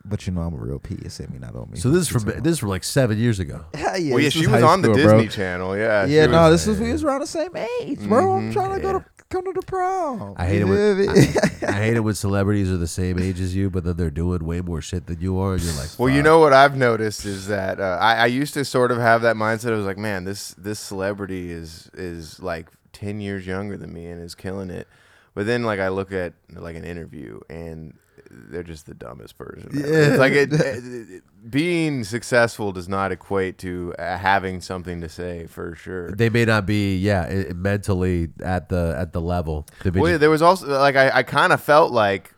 But 0.05 0.27
you 0.27 0.33
know 0.33 0.41
I'm 0.43 0.55
a 0.55 0.57
real 0.59 0.79
P. 0.79 0.99
You 1.03 1.09
said 1.11 1.31
me 1.31 1.39
not 1.39 1.55
on 1.55 1.71
me. 1.71 1.79
So 1.79 1.91
this 1.91 2.03
is 2.03 2.09
from 2.09 2.25
this 2.43 2.53
is 2.55 2.59
from 2.59 2.69
like 2.71 2.85
seven 2.85 3.19
years 3.19 3.39
ago. 3.39 3.65
yeah, 3.75 3.97
yeah, 3.97 4.11
well, 4.15 4.21
yeah, 4.21 4.25
this 4.27 4.33
she 4.35 4.41
was 4.41 4.49
was 4.49 4.61
high 4.63 4.67
on 4.69 4.83
the 4.83 4.93
school, 4.95 4.97
Disney. 4.97 5.29
Channel. 5.29 5.77
Yeah. 5.77 6.07
she 6.07 6.17
Yeah, 6.17 6.27
no, 6.27 6.51
was- 6.51 6.65
this 6.65 6.67
was 6.67 6.81
we 6.81 6.93
was 6.93 7.05
around 7.05 7.21
the 7.21 7.27
same 7.27 7.57
age, 7.57 8.01
bro. 8.01 8.33
I'm 8.35 8.53
trying 8.53 8.75
to 8.75 8.81
go 8.81 8.93
to 8.95 9.05
come 9.31 9.45
to 9.45 9.53
the 9.53 9.63
prom. 9.67 10.35
I 10.37 10.47
hate 10.47 10.59
You 10.59 10.67
it 10.67 10.97
when 10.97 11.07
feel 11.07 11.15
me? 11.15 11.35
I, 11.63 11.69
I 11.69 11.73
hate 11.73 11.97
it 11.97 12.01
when 12.05 12.15
celebrities 12.15 12.71
are 12.71 12.77
the 12.77 12.87
same 12.87 13.19
age 13.19 13.41
as 13.41 13.55
you, 13.57 13.71
but 13.71 13.85
then 13.85 13.97
they're 13.97 14.11
doing 14.11 14.45
way 14.45 14.61
more 14.61 14.83
shit 14.83 15.07
than 15.07 15.21
you 15.21 15.39
are, 15.39 15.55
and 15.55 15.63
you're 15.63 15.73
like, 15.75 15.89
Well, 15.99 16.09
you 16.11 16.17
"Fuck." 16.17 16.25
know 16.25 16.39
what 16.41 16.53
I've 16.53 16.77
noticed 16.77 17.25
is 17.25 17.47
that 17.47 17.81
uh, 17.81 17.99
I, 18.01 18.15
I 18.17 18.27
used 18.27 18.53
to 18.55 18.65
sort 18.65 18.91
of 18.93 18.99
have 18.99 19.23
that 19.23 19.37
mindset. 19.37 19.73
I 19.73 19.77
was 19.77 19.87
like, 19.87 19.99
man, 19.99 20.25
this 20.25 20.51
this 20.59 20.79
celebrity 20.81 21.51
is 21.51 21.89
is 21.95 22.41
like 22.41 22.69
ten 22.93 23.21
years 23.21 23.47
younger 23.47 23.77
than 23.79 23.93
me 23.93 24.07
and 24.07 24.21
is 24.23 24.35
killing 24.35 24.69
it. 24.71 24.87
But 25.35 25.47
then, 25.47 25.63
like, 25.63 25.81
I 25.81 25.89
look 25.89 26.13
at 26.13 26.35
like 26.53 26.77
an 26.77 26.85
interview 26.85 27.41
and 27.49 27.95
they're 28.35 28.63
just 28.63 28.87
the 28.87 28.95
dumbest 28.95 29.37
person. 29.37 29.69
ever. 29.73 29.79
Yeah. 29.87 30.09
It's 30.09 30.19
like 30.19 30.33
it, 30.43 30.53
it- 30.53 31.11
it- 31.11 31.23
being 31.51 32.05
successful 32.05 32.73
does 32.73 32.89
not 32.89 33.11
equate 33.13 33.59
to 33.59 33.95
uh, 33.99 34.17
having 34.17 34.61
something 34.61 35.01
to 35.01 35.09
say 35.09 35.47
for 35.47 35.75
sure. 35.75 36.13
they 36.13 36.29
may 36.31 36.45
not 36.45 36.65
be, 36.67 36.97
yeah, 36.97 37.27
i- 37.29 37.51
i- 37.51 37.53
mentally 37.53 38.29
at 38.43 38.69
the 38.69 38.95
at 38.99 39.13
the 39.13 39.21
level. 39.21 39.67
Well, 39.85 40.09
yeah, 40.11 40.17
there 40.19 40.31
was 40.31 40.41
also 40.43 40.69
like 40.79 40.97
I, 40.97 41.11
I 41.19 41.23
kind 41.25 41.53
of 41.53 41.61
felt 41.61 41.93
like 41.93 42.33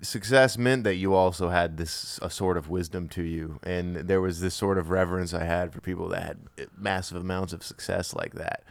success 0.00 0.56
meant 0.56 0.84
that 0.84 0.94
you 0.94 1.12
also 1.14 1.48
had 1.48 1.76
this 1.76 2.20
a 2.22 2.30
sort 2.30 2.56
of 2.56 2.68
wisdom 2.68 3.08
to 3.08 3.22
you, 3.22 3.58
and 3.64 3.96
there 3.96 4.20
was 4.20 4.40
this 4.40 4.54
sort 4.54 4.78
of 4.78 4.90
reverence 4.90 5.34
I 5.34 5.44
had 5.44 5.72
for 5.72 5.80
people 5.80 6.08
that 6.10 6.22
had 6.22 6.38
eh, 6.58 6.64
massive 6.76 7.16
amounts 7.16 7.52
of 7.52 7.64
success 7.64 8.14
like 8.14 8.34
that. 8.34 8.62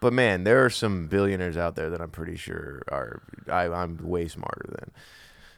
But 0.00 0.12
man, 0.12 0.44
there 0.44 0.64
are 0.64 0.70
some 0.70 1.06
billionaires 1.06 1.56
out 1.56 1.76
there 1.76 1.90
that 1.90 2.00
I'm 2.00 2.10
pretty 2.10 2.36
sure 2.36 2.82
are 2.90 3.22
I, 3.50 3.68
I'm 3.68 3.98
way 4.02 4.28
smarter 4.28 4.66
than. 4.68 4.90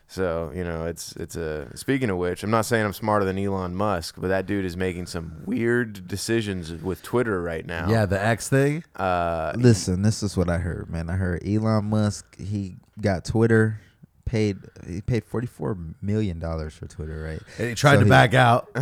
So 0.08 0.52
you 0.54 0.62
know, 0.62 0.84
it's 0.84 1.16
it's 1.16 1.36
a. 1.36 1.74
Speaking 1.74 2.10
of 2.10 2.18
which, 2.18 2.42
I'm 2.42 2.50
not 2.50 2.66
saying 2.66 2.84
I'm 2.84 2.92
smarter 2.92 3.24
than 3.24 3.38
Elon 3.38 3.74
Musk, 3.74 4.16
but 4.18 4.28
that 4.28 4.44
dude 4.46 4.66
is 4.66 4.76
making 4.76 5.06
some 5.06 5.42
weird 5.46 6.06
decisions 6.06 6.70
with 6.82 7.02
Twitter 7.02 7.40
right 7.40 7.64
now. 7.64 7.88
yeah, 7.88 8.04
the 8.04 8.22
X 8.22 8.48
thing. 8.50 8.84
Uh, 8.96 9.52
Listen, 9.56 10.02
this 10.02 10.22
is 10.22 10.36
what 10.36 10.50
I 10.50 10.58
heard, 10.58 10.90
man. 10.90 11.08
I 11.08 11.14
heard 11.14 11.46
Elon 11.46 11.86
Musk 11.86 12.38
he 12.38 12.76
got 13.00 13.24
Twitter 13.24 13.80
paid 14.26 14.58
he 14.86 15.00
paid 15.00 15.24
forty 15.24 15.46
four 15.46 15.78
million 16.02 16.38
dollars 16.38 16.74
for 16.74 16.86
Twitter, 16.86 17.22
right? 17.22 17.40
And 17.58 17.68
he 17.70 17.74
tried 17.74 17.94
So 17.94 18.00
to 18.00 18.04
he- 18.04 18.10
back 18.10 18.34
out. 18.34 18.68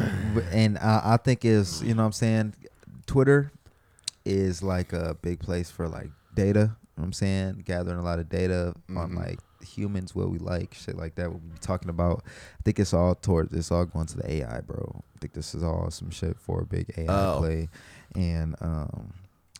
and 0.50 0.78
I, 0.78 1.00
I 1.12 1.16
think 1.18 1.44
is 1.44 1.80
you 1.80 1.94
know 1.94 2.02
what 2.02 2.06
I'm 2.06 2.12
saying 2.12 2.54
Twitter 3.06 3.52
is 4.24 4.62
like 4.62 4.92
a 4.92 5.16
big 5.22 5.40
place 5.40 5.70
for 5.70 5.88
like 5.88 6.10
data. 6.34 6.76
You 6.96 7.02
know 7.02 7.04
I'm 7.04 7.12
saying 7.12 7.62
gathering 7.64 7.98
a 7.98 8.02
lot 8.02 8.18
of 8.18 8.28
data 8.28 8.74
on 8.90 9.12
Mhm. 9.12 9.16
like 9.16 9.40
humans, 9.62 10.14
what 10.14 10.30
we 10.30 10.38
like, 10.38 10.74
shit 10.74 10.96
like 10.96 11.14
that. 11.16 11.30
We'll 11.30 11.38
be 11.40 11.58
talking 11.60 11.88
about. 11.90 12.22
I 12.26 12.62
think 12.64 12.78
it's 12.78 12.92
all 12.94 13.14
towards 13.14 13.52
it's 13.52 13.70
all 13.70 13.84
going 13.86 14.06
to 14.06 14.16
the 14.18 14.30
AI, 14.30 14.60
bro. 14.60 15.02
I 15.16 15.18
think 15.20 15.32
this 15.34 15.54
is 15.54 15.62
all 15.62 15.90
some 15.90 16.10
shit 16.10 16.38
for 16.38 16.60
a 16.62 16.66
big 16.66 16.92
AI 16.96 17.06
Oh. 17.34 17.38
play, 17.38 17.68
and 18.14 18.54
um. 18.60 19.12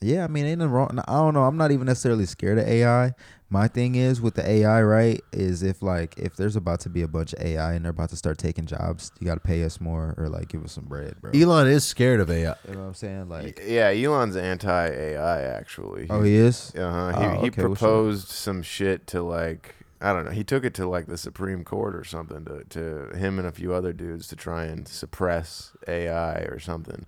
Yeah, 0.03 0.24
I 0.24 0.28
mean, 0.28 0.46
ain't 0.46 0.59
nothing 0.61 0.72
wrong. 0.72 0.98
I 1.07 1.12
don't 1.12 1.34
know. 1.34 1.44
I'm 1.44 1.59
not 1.59 1.72
even 1.72 1.86
necessarily 1.86 2.24
scared 2.24 2.59
of 2.59 2.66
AI. 2.66 3.12
My 3.51 3.68
thing 3.68 3.96
is 3.96 4.20
with 4.20 4.34
the 4.34 4.48
AI, 4.48 4.80
right? 4.82 5.20
Is 5.32 5.62
if 5.62 5.82
like 5.82 6.16
if 6.16 6.36
there's 6.36 6.57
about 6.57 6.80
to 6.80 6.88
be 6.88 7.03
a 7.03 7.09
bunch 7.09 7.34
of 7.34 7.42
AI 7.42 7.74
and 7.74 7.84
they're 7.84 7.90
about 7.90 8.09
to 8.11 8.16
start 8.16 8.38
taking 8.38 8.64
jobs, 8.64 9.12
you 9.20 9.26
got 9.26 9.34
to 9.34 9.40
pay 9.40 9.62
us 9.64 9.78
more 9.80 10.14
or 10.16 10.28
like 10.30 10.48
give 10.48 10.64
us 10.64 10.72
some 10.72 10.84
bread, 10.84 11.16
bro. 11.20 11.32
Elon 11.34 11.66
is 11.66 11.84
scared 11.84 12.20
of 12.20 12.30
AI. 12.30 12.55
You 12.66 12.74
know 12.74 12.80
what 12.80 12.86
I'm 12.86 12.94
saying? 12.94 13.28
Like, 13.28 13.61
yeah, 13.66 13.88
Elon's 13.88 14.36
anti 14.36 14.86
AI 14.88 15.42
actually. 15.42 16.07
oh, 16.09 16.22
he 16.22 16.34
is. 16.34 16.72
Uh-huh. 16.74 17.12
Oh, 17.14 17.20
He, 17.20 17.40
he 17.42 17.48
okay, 17.48 17.62
what's 17.66 17.82
up? 17.82 17.88
proposed 17.88 18.28
some 18.28 18.62
shit 18.62 19.07
to 19.09 19.22
like 19.22 19.74
I 20.01 20.14
don't 20.14 20.24
know. 20.24 20.30
He 20.30 20.44
took 20.44 20.64
it 20.64 20.72
to 20.74 20.86
like 20.88 21.09
the 21.09 21.18
Supreme 21.18 21.62
Court 21.62 21.94
or 21.94 22.05
something 22.05 22.46
to 22.46 22.64
to 22.70 23.16
him 23.18 23.38
and 23.38 23.46
a 23.46 23.53
few 23.53 23.74
other 23.74 23.92
dudes 23.92 24.28
to 24.28 24.36
try 24.36 24.64
and 24.64 24.88
suppress 24.88 25.72
AI 25.86 26.36
or 26.44 26.59
something. 26.59 27.05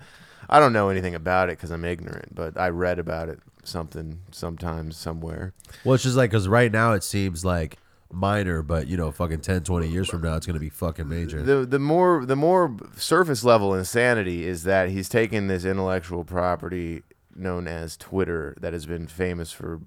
I 0.49 0.59
don't 0.61 0.73
know 0.73 0.89
anything 0.89 1.15
about 1.15 1.49
it 1.49 1.59
because 1.59 1.71
I'm 1.71 1.85
ignorant, 1.85 2.35
but 2.35 2.59
I 2.59 2.69
read 2.69 2.99
about 2.99 3.29
it 3.29 3.41
something 3.65 4.21
sometimes 4.33 4.97
somewhere. 4.97 5.55
Well, 5.85 5.95
it's 5.95 6.03
just 6.05 6.17
like 6.17 6.31
because 6.31 6.49
right 6.49 6.71
now 6.73 6.93
it 6.93 7.05
seems 7.05 7.45
like 7.45 7.79
minor, 8.13 8.63
but 8.63 8.89
you 8.89 8.97
know, 8.97 9.11
fucking 9.11 9.41
10, 9.41 9.63
20 9.65 9.89
years 9.89 10.09
from 10.11 10.23
now, 10.23 10.35
it's 10.37 10.47
gonna 10.47 10.59
be 10.59 10.69
fucking 10.69 11.09
major. 11.09 11.43
The 11.43 11.65
the 11.65 11.79
more 11.79 12.27
the 12.27 12.37
more 12.37 12.77
surface 12.97 13.45
level 13.45 13.75
insanity 13.75 14.45
is 14.47 14.65
that 14.65 14.91
he's 14.91 15.09
taken 15.09 15.47
this 15.47 15.65
intellectual 15.65 16.25
property 16.25 17.03
known 17.35 17.67
as 17.67 17.97
Twitter 17.97 18.55
that 18.61 18.73
has 18.75 18.85
been 18.85 19.07
famous 19.07 19.53
for 19.53 19.81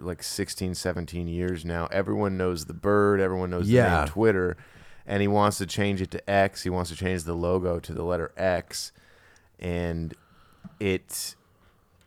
like 0.00 0.22
16 0.22 0.74
17 0.74 1.28
years 1.28 1.64
now. 1.64 1.86
Everyone 1.92 2.36
knows 2.36 2.64
the 2.66 2.74
bird, 2.74 3.20
everyone 3.20 3.50
knows 3.50 3.66
the 3.66 3.74
Yeah. 3.74 3.98
name 4.00 4.08
Twitter, 4.08 4.56
and 5.06 5.20
he 5.20 5.28
wants 5.28 5.58
to 5.58 5.66
change 5.66 6.00
it 6.00 6.10
to 6.12 6.30
X. 6.30 6.62
He 6.62 6.70
wants 6.70 6.90
to 6.90 6.96
change 6.96 7.24
the 7.24 7.34
logo 7.34 7.78
to 7.78 7.92
the 7.92 8.02
letter 8.02 8.32
X 8.36 8.90
and 9.58 10.14
it 10.80 11.34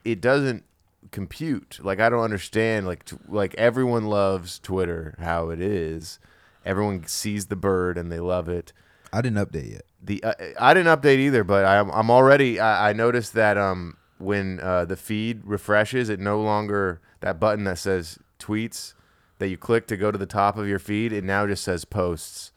it 0.03 0.21
doesn't 0.21 0.63
compute. 1.11 1.79
Like 1.81 1.99
I 1.99 2.09
don't 2.09 2.23
understand 2.23 2.87
like 2.87 3.05
t- 3.05 3.17
like 3.27 3.53
everyone 3.55 4.05
loves 4.05 4.59
Twitter 4.59 5.15
how 5.19 5.49
it 5.49 5.61
is. 5.61 6.19
Everyone 6.65 7.05
sees 7.07 7.47
the 7.47 7.55
bird 7.55 7.97
and 7.97 8.11
they 8.11 8.19
love 8.19 8.47
it. 8.47 8.73
I 9.13 9.21
didn't 9.21 9.45
update 9.45 9.71
yet. 9.71 9.85
The 10.01 10.23
uh, 10.23 10.33
I 10.59 10.73
didn't 10.73 10.99
update 10.99 11.17
either, 11.17 11.43
but 11.43 11.65
I'm 11.65 11.89
I'm 11.91 12.09
already 12.09 12.59
I, 12.59 12.89
I 12.89 12.93
noticed 12.93 13.33
that 13.33 13.57
um 13.57 13.97
when 14.17 14.59
uh, 14.59 14.85
the 14.85 14.95
feed 14.95 15.41
refreshes, 15.43 16.07
it 16.07 16.19
no 16.19 16.39
longer 16.39 17.01
that 17.21 17.39
button 17.39 17.63
that 17.63 17.79
says 17.79 18.19
tweets 18.39 18.93
that 19.39 19.49
you 19.49 19.57
click 19.57 19.87
to 19.87 19.97
go 19.97 20.11
to 20.11 20.17
the 20.17 20.27
top 20.27 20.57
of 20.57 20.67
your 20.67 20.77
feed. 20.79 21.11
It 21.11 21.23
now 21.23 21.47
just 21.47 21.63
says 21.63 21.85
posts. 21.85 22.51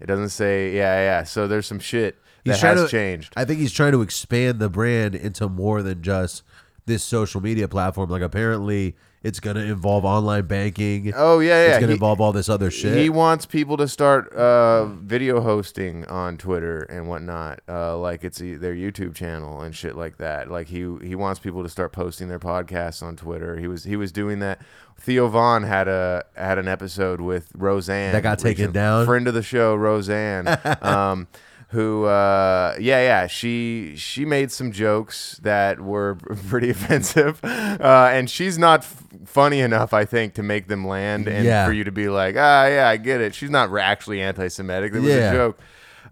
It 0.00 0.06
doesn't 0.06 0.30
say 0.30 0.74
yeah 0.74 1.00
yeah. 1.02 1.22
So 1.24 1.46
there's 1.46 1.66
some 1.66 1.78
shit 1.78 2.16
that 2.44 2.58
trying 2.60 2.76
has 2.76 2.84
to- 2.86 2.90
changed. 2.90 3.32
I 3.36 3.44
think 3.44 3.60
he's 3.60 3.72
trying 3.72 3.92
to 3.92 4.02
expand 4.02 4.58
the 4.60 4.68
brand 4.68 5.14
into 5.14 5.48
more 5.48 5.82
than 5.82 6.02
just 6.02 6.42
this 6.86 7.02
social 7.04 7.40
media 7.40 7.68
platform. 7.68 8.10
Like 8.10 8.22
apparently, 8.22 8.96
it's 9.22 9.38
gonna 9.38 9.60
involve 9.60 10.04
online 10.06 10.46
banking. 10.46 11.12
Oh 11.14 11.40
yeah, 11.40 11.48
yeah. 11.48 11.68
It's 11.72 11.74
gonna 11.76 11.88
He- 11.88 11.92
involve 11.92 12.20
all 12.22 12.32
this 12.32 12.48
other 12.48 12.70
shit. 12.70 12.96
He 12.96 13.10
wants 13.10 13.44
people 13.46 13.76
to 13.76 13.86
start 13.86 14.32
uh, 14.32 14.86
video 14.86 15.40
hosting 15.42 16.06
on 16.06 16.38
Twitter 16.38 16.84
and 16.84 17.06
whatnot, 17.08 17.60
uh, 17.68 17.98
like 17.98 18.24
it's 18.24 18.38
their 18.38 18.74
YouTube 18.74 19.14
channel 19.14 19.60
and 19.60 19.76
shit 19.76 19.94
like 19.94 20.16
that. 20.16 20.50
Like 20.50 20.68
he 20.68 20.78
he 21.02 21.14
wants 21.14 21.38
people 21.38 21.62
to 21.62 21.68
start 21.68 21.92
posting 21.92 22.28
their 22.28 22.38
podcasts 22.40 23.02
on 23.02 23.14
Twitter. 23.14 23.58
He 23.58 23.68
was 23.68 23.84
he 23.84 23.94
was 23.96 24.10
doing 24.10 24.38
that. 24.38 24.60
Theo 24.98 25.28
Von 25.28 25.62
had 25.64 25.86
a 25.86 26.24
had 26.34 26.58
an 26.58 26.66
episode 26.68 27.20
with 27.20 27.50
Roseanne 27.54 28.12
That 28.12 28.22
got 28.22 28.38
taken 28.38 28.72
down? 28.72 29.04
Friend 29.06 29.28
of 29.28 29.34
the 29.34 29.42
show, 29.42 29.74
Roseanne. 29.74 30.46
um, 30.82 31.26
who 31.70 32.04
uh 32.04 32.74
yeah 32.80 33.00
yeah 33.02 33.26
she 33.28 33.94
she 33.96 34.24
made 34.24 34.50
some 34.50 34.72
jokes 34.72 35.38
that 35.42 35.80
were 35.80 36.16
pretty 36.48 36.70
offensive 36.76 37.38
uh 37.44 38.08
and 38.12 38.28
she's 38.28 38.58
not 38.58 38.80
f- 38.80 39.04
funny 39.24 39.60
enough 39.60 39.92
i 39.94 40.04
think 40.04 40.34
to 40.34 40.42
make 40.42 40.66
them 40.66 40.84
land 40.86 41.28
and 41.28 41.44
Yeah. 41.44 41.64
for 41.66 41.72
you 41.72 41.84
to 41.84 41.92
be 41.92 42.08
like 42.08 42.34
ah 42.36 42.66
yeah 42.66 42.88
i 42.88 42.96
get 42.96 43.20
it 43.20 43.34
she's 43.34 43.50
not 43.50 43.72
actually 43.78 44.20
anti-semitic 44.20 44.92
it 44.94 45.00
was 45.00 45.14
Yeah. 45.14 45.30
a 45.30 45.32
joke 45.32 45.58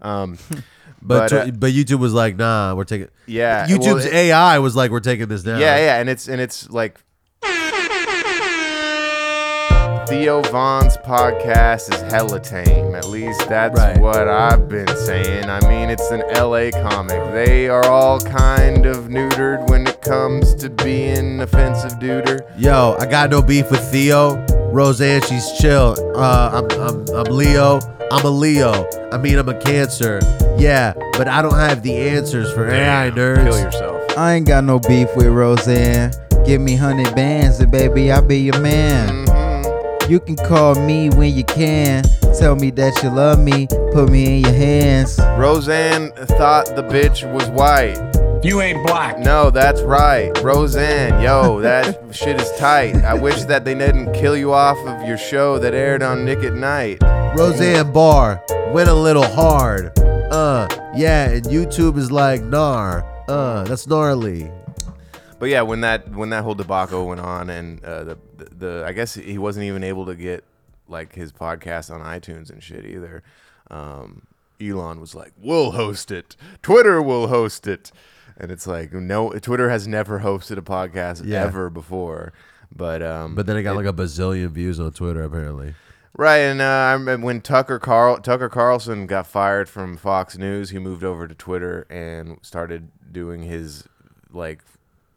um 0.01 0.37
but 1.01 1.29
but, 1.29 1.33
uh, 1.33 1.51
but 1.51 1.71
YouTube 1.71 1.99
was 1.99 2.13
like, 2.13 2.35
nah, 2.35 2.73
we're 2.75 2.83
taking. 2.83 3.07
yeah 3.25 3.65
well, 3.69 3.79
YouTube's 3.79 4.05
it- 4.05 4.13
AI 4.13 4.59
was 4.59 4.75
like, 4.75 4.91
we're 4.91 4.99
taking 4.99 5.27
this 5.27 5.43
down. 5.43 5.59
yeah 5.59 5.77
yeah 5.77 5.99
and 5.99 6.09
it's 6.09 6.27
and 6.27 6.41
it's 6.41 6.69
like 6.69 6.99
Theo 10.09 10.41
Von's 10.43 10.97
podcast 10.97 11.93
is 11.93 12.01
hella 12.11 12.39
tame. 12.39 12.95
At 12.95 13.05
least 13.07 13.47
that's 13.47 13.77
Right. 13.79 13.97
what 13.99 14.27
I've 14.27 14.67
been 14.67 14.87
saying. 14.97 15.45
I 15.49 15.59
mean, 15.67 15.89
it's 15.89 16.09
an 16.09 16.23
LA 16.33 16.71
comic. 16.71 17.21
They 17.33 17.69
are 17.69 17.85
all 17.85 18.19
kind 18.19 18.85
of 18.85 19.07
neutered 19.09 19.69
when 19.69 19.85
it 19.87 20.01
comes 20.01 20.55
to 20.55 20.69
being 20.69 21.39
offensive 21.41 21.93
duder. 21.99 22.39
Yo, 22.57 22.95
I 22.99 23.05
got 23.05 23.29
no 23.29 23.41
beef 23.41 23.69
with 23.69 23.81
Theo. 23.91 24.43
Roseanne, 24.71 25.21
she's 25.21 25.51
chill. 25.59 25.95
Uh, 26.15 26.51
I'm, 26.63 26.79
I'm, 26.81 27.05
I'm 27.15 27.25
Leo. 27.35 27.79
I'm 28.11 28.25
a 28.25 28.29
Leo. 28.29 28.87
I 29.11 29.17
mean, 29.17 29.37
I'm 29.37 29.49
a 29.49 29.59
Cancer. 29.61 30.19
Yeah, 30.57 30.93
but 31.13 31.27
I 31.27 31.41
don't 31.43 31.55
have 31.55 31.83
the 31.83 31.95
answers 31.95 32.51
for 32.53 32.67
AI 32.67 33.11
nerds. 33.11 33.43
Kill 33.51 33.59
yourself. 33.59 34.17
I 34.17 34.33
ain't 34.33 34.47
got 34.47 34.63
no 34.63 34.79
beef 34.79 35.07
with 35.15 35.27
Roseanne. 35.27 36.11
Give 36.45 36.59
me 36.61 36.75
hundred 36.75 37.13
bands 37.15 37.59
and 37.59 37.71
baby, 37.71 38.11
I'll 38.11 38.23
be 38.23 38.39
your 38.39 38.59
man. 38.59 39.09
Mhm. 39.09 39.28
You 40.09 40.19
can 40.19 40.37
call 40.37 40.73
me 40.73 41.11
when 41.11 41.35
you 41.35 41.43
can. 41.43 42.03
Tell 42.39 42.55
me 42.55 42.71
that 42.71 43.03
you 43.03 43.11
love 43.11 43.39
me. 43.39 43.67
Put 43.93 44.09
me 44.09 44.37
in 44.37 44.43
your 44.43 44.55
hands. 44.55 45.19
Roseanne 45.37 46.11
thought 46.13 46.65
the 46.75 46.81
bitch 46.81 47.31
was 47.31 47.47
white. 47.51 47.93
You 48.43 48.59
ain't 48.59 48.83
black. 48.87 49.19
No, 49.19 49.51
that's 49.51 49.83
right. 49.83 50.31
Roseanne, 50.41 51.21
yo, 51.21 51.61
that 51.61 51.99
shit 52.11 52.41
is 52.41 52.51
tight. 52.57 52.95
I 53.03 53.13
wish 53.13 53.43
that 53.43 53.65
they 53.65 53.75
didn't 53.75 54.11
kill 54.13 54.35
you 54.35 54.51
off 54.51 54.79
of 54.79 55.07
your 55.07 55.19
show 55.19 55.59
that 55.59 55.75
aired 55.75 56.01
on 56.01 56.25
Nick 56.25 56.39
at 56.39 56.55
Nite. 56.55 57.03
Roseanne 57.37 57.93
Barr 57.93 58.43
went 58.73 58.89
a 58.89 58.95
little 58.95 59.27
hard. 59.27 59.91
Uh, 59.99 60.67
yeah, 60.95 61.29
and 61.29 61.45
YouTube 61.45 61.99
is 61.99 62.11
like, 62.11 62.41
nar. 62.41 63.05
Uh, 63.27 63.63
that's 63.65 63.85
gnarly. 63.85 64.49
But 65.39 65.49
yeah, 65.49 65.61
when 65.61 65.81
that 65.81 66.09
when 66.13 66.29
that 66.31 66.43
whole 66.43 66.55
debacle 66.55 67.07
went 67.07 67.21
on, 67.21 67.49
and 67.49 67.83
uh, 67.83 68.03
the, 68.03 68.17
the 68.37 68.45
the 68.55 68.83
I 68.85 68.91
guess 68.91 69.13
he 69.15 69.37
wasn't 69.37 69.65
even 69.65 69.83
able 69.83 70.05
to 70.07 70.15
get 70.15 70.43
like 70.87 71.13
his 71.15 71.31
podcast 71.31 71.93
on 71.93 72.01
iTunes 72.01 72.49
and 72.49 72.61
shit 72.61 72.85
either. 72.85 73.23
Um, 73.71 74.23
Elon 74.61 74.99
was 74.99 75.15
like, 75.15 75.31
"We'll 75.41 75.71
host 75.71 76.11
it. 76.11 76.35
Twitter 76.61 77.01
will 77.01 77.27
host 77.27 77.67
it," 77.67 77.91
and 78.37 78.51
it's 78.51 78.67
like, 78.67 78.91
no, 78.91 79.31
Twitter 79.33 79.69
has 79.69 79.87
never 79.87 80.19
hosted 80.19 80.57
a 80.57 80.61
podcast 80.61 81.21
Yeah. 81.25 81.43
ever 81.45 81.69
before. 81.69 82.33
But 82.75 83.01
um, 83.01 83.35
But 83.35 83.45
then 83.45 83.55
it 83.57 83.63
got 83.63 83.75
like 83.77 83.85
a 83.85 83.93
bazillion 83.93 84.49
views 84.49 84.79
on 84.79 84.91
Twitter, 84.91 85.23
apparently. 85.23 85.75
Right, 86.17 86.39
and 86.39 86.59
uh, 86.59 86.65
I 86.65 86.93
remember 86.93 87.25
when 87.25 87.39
Tucker 87.39 87.79
Carl 87.79 88.17
Tucker 88.17 88.49
Carlson 88.49 89.07
got 89.07 89.25
fired 89.27 89.69
from 89.69 89.95
Fox 89.95 90.37
News, 90.37 90.71
he 90.71 90.79
moved 90.79 91.03
over 91.03 91.27
to 91.27 91.33
Twitter 91.35 91.87
and 91.89 92.39
started 92.41 92.89
doing 93.11 93.43
his 93.43 93.85
like 94.31 94.61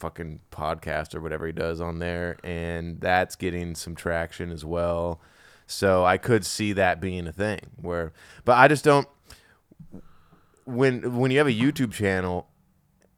fucking 0.02 0.40
podcast 0.50 1.14
or 1.14 1.20
whatever 1.20 1.46
he 1.46 1.52
does 1.52 1.80
on 1.80 1.98
there, 2.00 2.36
and 2.44 3.00
that's 3.00 3.36
getting 3.36 3.74
some 3.74 3.94
traction 3.94 4.50
as 4.50 4.64
well. 4.64 5.20
So 5.66 6.04
I 6.04 6.18
could 6.18 6.44
see 6.44 6.72
that 6.74 7.00
being 7.00 7.26
a 7.26 7.32
thing 7.32 7.60
where, 7.80 8.12
but 8.44 8.58
I 8.58 8.68
just 8.68 8.84
don't. 8.84 9.08
When 10.64 11.18
when 11.18 11.30
you 11.30 11.38
have 11.38 11.46
a 11.48 11.52
YouTube 11.52 11.92
channel, 11.92 12.46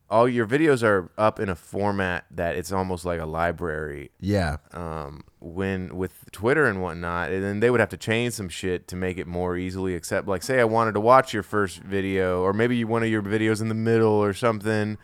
all 0.09 0.29
your 0.29 0.47
videos 0.47 0.83
are 0.83 1.11
up 1.19 1.39
in 1.41 1.49
a 1.49 1.55
format 1.55 2.25
that 2.31 2.57
it's 2.57 2.73
almost 2.73 3.05
like 3.05 3.21
a 3.21 3.27
library 3.27 4.11
Yeah. 4.21 4.59
um, 4.73 5.25
when 5.41 5.97
with 5.97 6.31
Twitter 6.33 6.67
and 6.67 6.81
whatnot, 6.81 7.31
and 7.33 7.43
then 7.43 7.61
they 7.61 7.71
would 7.71 7.81
have 7.81 7.91
to 7.91 7.97
change 7.99 8.33
some 8.35 8.49
shit 8.49 8.89
to 8.89 8.97
make 8.97 9.19
it 9.19 9.27
more 9.27 9.57
easily 9.57 9.95
accept. 9.95 10.27
Like, 10.27 10.43
say 10.43 10.59
I 10.61 10.65
wanted 10.65 10.93
to 10.95 11.01
watch 11.01 11.35
your 11.35 11.43
first 11.43 11.79
video, 11.83 12.43
or 12.43 12.53
maybe 12.53 12.83
one 12.85 13.03
of 13.03 13.09
your 13.11 13.23
videos 13.23 13.61
in 13.61 13.69
the 13.69 13.75
middle 13.75 14.13
or 14.13 14.33
something. 14.33 14.97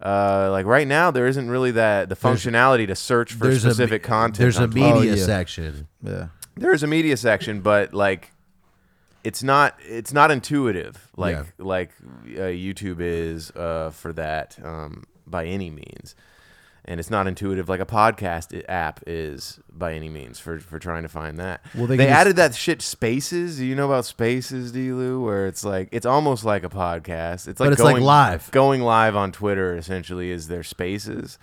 Uh, 0.00 0.48
like 0.52 0.64
right 0.66 0.86
now, 0.86 1.10
there 1.10 1.26
isn't 1.26 1.50
really 1.50 1.72
that 1.72 2.08
the 2.08 2.14
functionality 2.16 2.86
to 2.86 2.94
search 2.94 3.32
for 3.32 3.44
There's 3.48 3.64
a 3.64 3.70
specific 3.70 4.02
me- 4.02 4.08
content. 4.08 4.38
There's 4.38 4.58
a 4.58 4.62
on 4.62 4.70
Twitter. 4.70 4.94
media 4.94 5.16
yeah. 5.16 5.24
section. 5.24 5.88
Yeah. 6.02 6.28
There's 6.56 6.82
a 6.82 6.86
media 6.86 7.16
section, 7.16 7.60
but 7.60 7.92
like, 7.94 8.32
it's 9.24 9.42
not 9.42 9.74
it's 9.84 10.12
not 10.12 10.30
intuitive 10.30 11.10
like 11.16 11.36
Yeah. 11.36 11.44
like 11.58 11.90
uh, 12.26 12.42
YouTube 12.54 12.98
is 13.00 13.50
uh, 13.50 13.90
for 13.90 14.12
that 14.12 14.56
um, 14.62 15.04
by 15.26 15.44
any 15.46 15.70
means, 15.70 16.14
and 16.88 16.98
it's 16.98 17.10
not 17.10 17.26
intuitive 17.26 17.68
like 17.68 17.80
a 17.80 17.86
podcast 17.86 18.64
app 18.66 19.00
is 19.06 19.60
by 19.70 19.92
any 19.92 20.08
means 20.08 20.40
for 20.40 20.58
for 20.58 20.78
trying 20.78 21.02
to 21.02 21.08
find 21.08 21.38
that. 21.38 21.60
Well, 21.74 21.86
they 21.86 21.98
they, 21.98 22.04
can 22.04 22.12
just- 22.12 22.20
added 22.20 22.36
that 22.36 22.54
shit 22.54 22.80
Spaces. 22.80 23.58
Do 23.58 23.66
you 23.66 23.76
know 23.76 23.84
about 23.84 24.06
Spaces, 24.06 24.72
DLew? 24.72 25.22
Where 25.22 25.46
it's 25.46 25.64
like 25.64 25.90
it's 25.92 26.06
almost 26.06 26.44
like 26.44 26.64
a 26.64 26.70
podcast. 26.70 27.46
It's 27.46 27.60
like 27.60 27.66
But 27.68 27.72
it's 27.74 27.82
like 27.82 27.96
going, 27.96 28.04
live. 28.04 28.50
Going 28.50 28.80
live 28.80 29.14
on 29.14 29.32
Twitter 29.32 29.76
essentially 29.76 30.30
is 30.30 30.48
their 30.48 30.62
Spaces, 30.62 31.38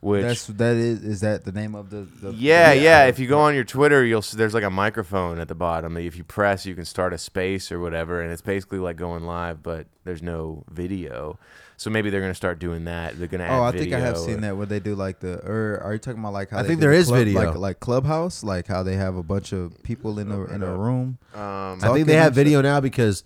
which 0.00 0.22
That's 0.22 0.46
that 0.48 0.74
is 0.74 1.04
is 1.04 1.20
that 1.20 1.44
the 1.44 1.52
name 1.52 1.76
of 1.76 1.90
the, 1.90 2.00
the 2.00 2.32
yeah, 2.34 2.72
yeah. 2.72 3.04
If 3.06 3.20
you 3.20 3.28
go 3.28 3.38
on 3.38 3.54
your 3.54 3.64
Twitter, 3.64 4.04
you'll 4.04 4.24
there's 4.34 4.54
like 4.54 4.64
a 4.64 4.70
microphone 4.70 5.38
at 5.38 5.46
the 5.46 5.54
bottom 5.54 5.94
that 5.94 6.02
if 6.02 6.16
you 6.16 6.24
press, 6.24 6.66
you 6.66 6.74
can 6.74 6.84
start 6.84 7.12
a 7.12 7.18
space 7.18 7.70
or 7.70 7.78
whatever, 7.78 8.20
and 8.20 8.32
it's 8.32 8.42
basically 8.42 8.80
like 8.80 8.96
going 8.96 9.22
live, 9.22 9.62
but 9.62 9.86
there's 10.02 10.22
no 10.24 10.64
video. 10.68 11.38
So 11.78 11.90
maybe 11.90 12.10
they're 12.10 12.20
gonna 12.20 12.34
start 12.34 12.58
doing 12.58 12.84
that. 12.84 13.18
They're 13.18 13.28
gonna 13.28 13.44
add 13.44 13.58
Oh, 13.58 13.62
I 13.62 13.70
think 13.72 13.92
I 13.94 14.00
have 14.00 14.14
video 14.16 14.26
seen 14.26 14.40
that 14.42 14.56
where 14.56 14.66
they 14.66 14.80
do 14.80 14.94
like 14.94 15.20
the 15.20 15.38
or 15.46 15.80
are 15.82 15.92
you 15.94 15.98
talking 15.98 16.18
about 16.20 16.32
like 16.32 16.50
how 16.50 16.58
I 16.58 16.62
they 16.62 16.68
think 16.68 16.80
do 16.80 16.82
there 16.82 16.90
the 16.90 16.98
is 16.98 17.06
club- 17.06 17.18
video. 17.24 17.40
like 17.40 17.54
like 17.56 17.80
Clubhouse 17.80 18.42
like 18.44 18.66
how 18.66 18.82
they 18.82 18.96
have 18.96 19.16
a 19.16 19.22
bunch 19.22 19.52
of 19.52 19.80
people 19.84 20.18
in 20.18 20.30
a 20.30 20.44
in 20.46 20.62
a 20.62 20.76
room. 20.76 21.18
Um, 21.34 21.78
I 21.82 21.92
think 21.94 22.06
they 22.08 22.16
have 22.16 22.26
and 22.28 22.34
video 22.34 22.60
now 22.60 22.80
because 22.80 23.22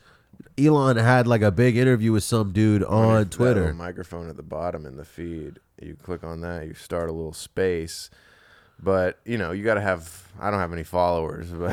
Elon 0.59 0.98
had 0.98 1.26
like 1.26 1.40
a 1.42 1.50
big 1.50 1.76
interview 1.78 2.12
with 2.12 2.24
some 2.24 2.53
dude 2.53 2.84
on 2.84 3.26
Twitter. 3.30 3.61
little 3.62 3.74
microphone 3.76 4.28
at 4.28 4.36
the 4.36 4.42
bottom 4.42 4.84
in 4.86 4.96
the 4.96 5.05
feed. 5.05 5.59
You 5.80 5.96
click 6.00 6.22
on 6.22 6.42
that, 6.42 6.66
you 6.66 6.74
start 6.74 7.09
a 7.09 7.12
little 7.12 7.32
space. 7.32 8.11
But 8.82 9.18
you 9.24 9.38
know, 9.38 9.53
you 9.53 9.62
got 9.64 9.74
to 9.74 9.80
have. 9.80 10.28
I 10.40 10.50
don't 10.50 10.59
have 10.61 10.72
any 10.72 10.82
followers, 10.82 11.50
but 11.53 11.72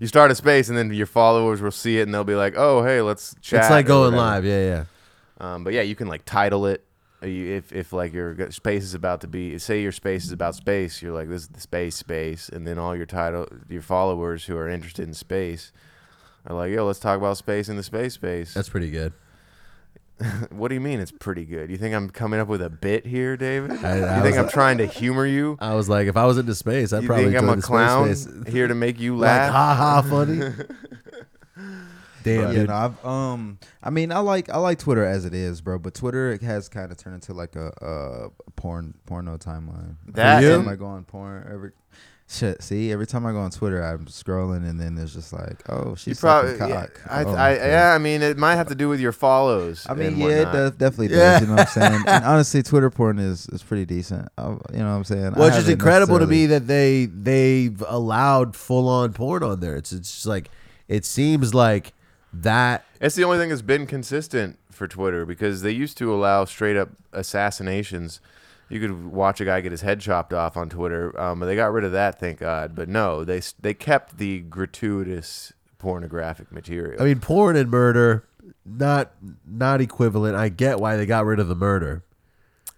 you 0.00 0.06
start 0.06 0.30
a 0.30 0.34
space, 0.34 0.68
and 0.68 0.76
then 0.76 0.92
your 0.92 1.06
followers 1.06 1.60
will 1.62 1.70
see 1.70 1.98
it, 1.98 2.02
and 2.02 2.12
they'll 2.14 2.22
be 2.22 2.34
like, 2.34 2.54
"Oh, 2.56 2.84
hey, 2.84 3.00
let's 3.00 3.34
chat." 3.40 3.62
It's 3.62 3.70
like 3.70 3.86
going 3.86 4.12
whatever. 4.14 4.16
live. 4.16 4.44
Yeah, 4.44 4.60
yeah. 4.60 4.84
Um, 5.38 5.64
but 5.64 5.72
yeah, 5.72 5.82
you 5.82 5.94
can 5.94 6.08
like 6.08 6.24
title 6.24 6.66
it. 6.66 6.84
Uh, 7.22 7.26
you- 7.26 7.54
If 7.56 7.72
if 7.72 7.92
like 7.92 8.12
your 8.12 8.50
space 8.50 8.84
is 8.84 8.94
about 8.94 9.20
to 9.22 9.26
be, 9.28 9.58
say 9.58 9.82
your 9.82 9.92
space 9.92 10.24
is 10.24 10.32
about 10.32 10.54
space, 10.54 11.00
you're 11.02 11.12
like 11.14 11.28
this 11.28 11.42
is 11.42 11.48
the 11.48 11.60
space 11.60 11.96
space, 11.96 12.48
and 12.48 12.66
then 12.66 12.78
all 12.78 12.94
your 12.96 13.06
title, 13.06 13.46
your 13.68 13.82
followers 13.82 14.44
who 14.46 14.56
are 14.56 14.68
interested 14.68 15.06
in 15.06 15.14
space, 15.14 15.72
are 16.46 16.54
like, 16.56 16.72
yo, 16.72 16.86
let's 16.86 16.98
talk 17.00 17.18
about 17.18 17.36
space 17.36 17.68
in 17.68 17.76
the 17.76 17.82
space 17.82 18.14
space. 18.14 18.54
That's 18.54 18.68
pretty 18.68 18.90
good. 18.90 19.12
what 20.50 20.66
do 20.68 20.74
you 20.74 20.80
mean 20.80 20.98
it's 20.98 21.12
pretty 21.12 21.44
good? 21.44 21.70
You 21.70 21.76
think 21.76 21.94
I'm 21.94 22.10
coming 22.10 22.40
up 22.40 22.48
with 22.48 22.60
a 22.60 22.70
bit 22.70 23.06
here, 23.06 23.36
David? 23.36 23.70
I- 23.84 23.98
I 24.00 24.16
you 24.16 24.22
think 24.24 24.36
I'm 24.36 24.48
trying 24.48 24.78
to 24.78 24.86
humor 24.86 25.24
you? 25.26 25.56
I 25.60 25.74
was 25.74 25.88
like, 25.88 26.08
if 26.08 26.16
I 26.16 26.24
was 26.24 26.38
into 26.38 26.54
space, 26.56 26.92
I'd 26.92 27.02
You 27.02 27.08
probably 27.08 27.26
think 27.32 27.36
I'm 27.42 27.48
a 27.48 27.62
clown 27.62 28.12
here 28.48 28.66
to 28.66 28.74
make 28.74 28.98
you 28.98 29.16
Like, 29.16 29.28
laugh? 29.28 29.52
ha 29.52 29.74
ha, 29.76 30.02
funny. 30.02 30.40
Damn, 32.22 32.52
yeah, 32.54 32.62
no, 32.64 32.74
I've 32.74 33.04
um, 33.04 33.58
I 33.82 33.90
mean, 33.90 34.12
I 34.12 34.18
like 34.18 34.48
I 34.50 34.58
like 34.58 34.78
Twitter 34.78 35.04
as 35.04 35.24
it 35.24 35.34
is, 35.34 35.60
bro. 35.60 35.78
But 35.78 35.94
Twitter 35.94 36.32
it 36.32 36.42
has 36.42 36.68
kind 36.68 36.90
of 36.90 36.98
turned 36.98 37.14
into 37.14 37.32
like 37.32 37.56
a, 37.56 37.72
a 37.80 38.50
porn 38.52 38.94
porno 39.06 39.36
timeline. 39.36 39.96
That 40.08 40.42
every 40.42 40.56
time 40.64 40.68
I 40.68 40.76
go 40.76 40.86
on 40.86 41.04
porn, 41.04 41.48
every 41.50 41.72
shit. 42.28 42.62
See, 42.62 42.92
every 42.92 43.06
time 43.06 43.26
I 43.26 43.32
go 43.32 43.40
on 43.40 43.50
Twitter, 43.50 43.82
I'm 43.82 44.06
scrolling, 44.06 44.68
and 44.68 44.78
then 44.78 44.94
there's 44.94 45.14
just 45.14 45.32
like, 45.32 45.62
oh, 45.68 45.94
she's 45.94 46.20
probably, 46.20 46.52
yeah, 46.52 46.86
cock. 46.86 47.00
I, 47.08 47.24
Oh, 47.24 47.34
I, 47.34 47.52
okay. 47.54 47.70
yeah. 47.70 47.92
I 47.94 47.98
mean, 47.98 48.22
it 48.22 48.36
might 48.36 48.56
have 48.56 48.68
to 48.68 48.74
do 48.74 48.88
with 48.88 49.00
your 49.00 49.12
follows. 49.12 49.86
I 49.88 49.94
mean, 49.94 50.16
yeah, 50.18 50.26
it 50.26 50.34
whatnot. 50.44 50.52
does, 50.52 50.70
definitely 50.72 51.08
does. 51.08 51.18
Yeah. 51.18 51.40
You 51.40 51.46
know 51.46 51.52
what 51.54 51.60
I'm 51.60 51.66
saying? 51.68 52.02
And 52.06 52.24
honestly, 52.24 52.62
Twitter 52.62 52.90
porn 52.90 53.18
is, 53.18 53.48
is 53.48 53.62
pretty 53.62 53.86
decent. 53.86 54.28
I, 54.36 54.42
you 54.48 54.50
know 54.50 54.90
what 54.90 54.96
I'm 54.96 55.04
saying? 55.04 55.26
I 55.34 55.38
Well, 55.38 55.48
it's 55.48 55.56
just 55.56 55.68
incredible 55.68 56.18
to 56.18 56.26
me 56.26 56.46
that 56.46 56.66
they 56.66 57.06
they've 57.06 57.82
allowed 57.86 58.54
full 58.54 58.88
on 58.88 59.12
porn 59.12 59.42
on 59.42 59.60
there. 59.60 59.76
It's 59.76 59.92
it's 59.92 60.12
just 60.12 60.26
like 60.26 60.50
it 60.86 61.04
seems 61.04 61.54
like 61.54 61.92
that. 62.32 62.84
It's 63.00 63.14
the 63.14 63.24
only 63.24 63.38
thing 63.38 63.48
that's 63.48 63.62
been 63.62 63.86
consistent 63.86 64.58
for 64.70 64.86
Twitter 64.88 65.24
because 65.24 65.62
they 65.62 65.70
used 65.70 65.96
to 65.98 66.12
allow 66.14 66.44
straight 66.44 66.76
up 66.76 66.90
assassinations. 67.12 68.20
You 68.68 68.80
could 68.80 69.06
watch 69.06 69.40
a 69.40 69.44
guy 69.44 69.60
get 69.62 69.72
his 69.72 69.80
head 69.80 70.00
chopped 70.00 70.32
off 70.32 70.56
on 70.56 70.68
Twitter, 70.68 71.18
um, 71.18 71.40
but 71.40 71.46
they 71.46 71.56
got 71.56 71.72
rid 71.72 71.84
of 71.84 71.92
that, 71.92 72.20
thank 72.20 72.38
God. 72.40 72.74
But 72.74 72.88
no, 72.88 73.24
they 73.24 73.40
they 73.60 73.72
kept 73.74 74.18
the 74.18 74.40
gratuitous 74.40 75.52
pornographic 75.78 76.52
material. 76.52 77.00
I 77.00 77.04
mean, 77.06 77.20
porn 77.20 77.56
and 77.56 77.70
murder 77.70 78.24
not 78.66 79.12
not 79.46 79.80
equivalent. 79.80 80.36
I 80.36 80.48
get 80.50 80.78
why 80.80 80.96
they 80.96 81.06
got 81.06 81.24
rid 81.24 81.38
of 81.40 81.48
the 81.48 81.54
murder. 81.54 82.04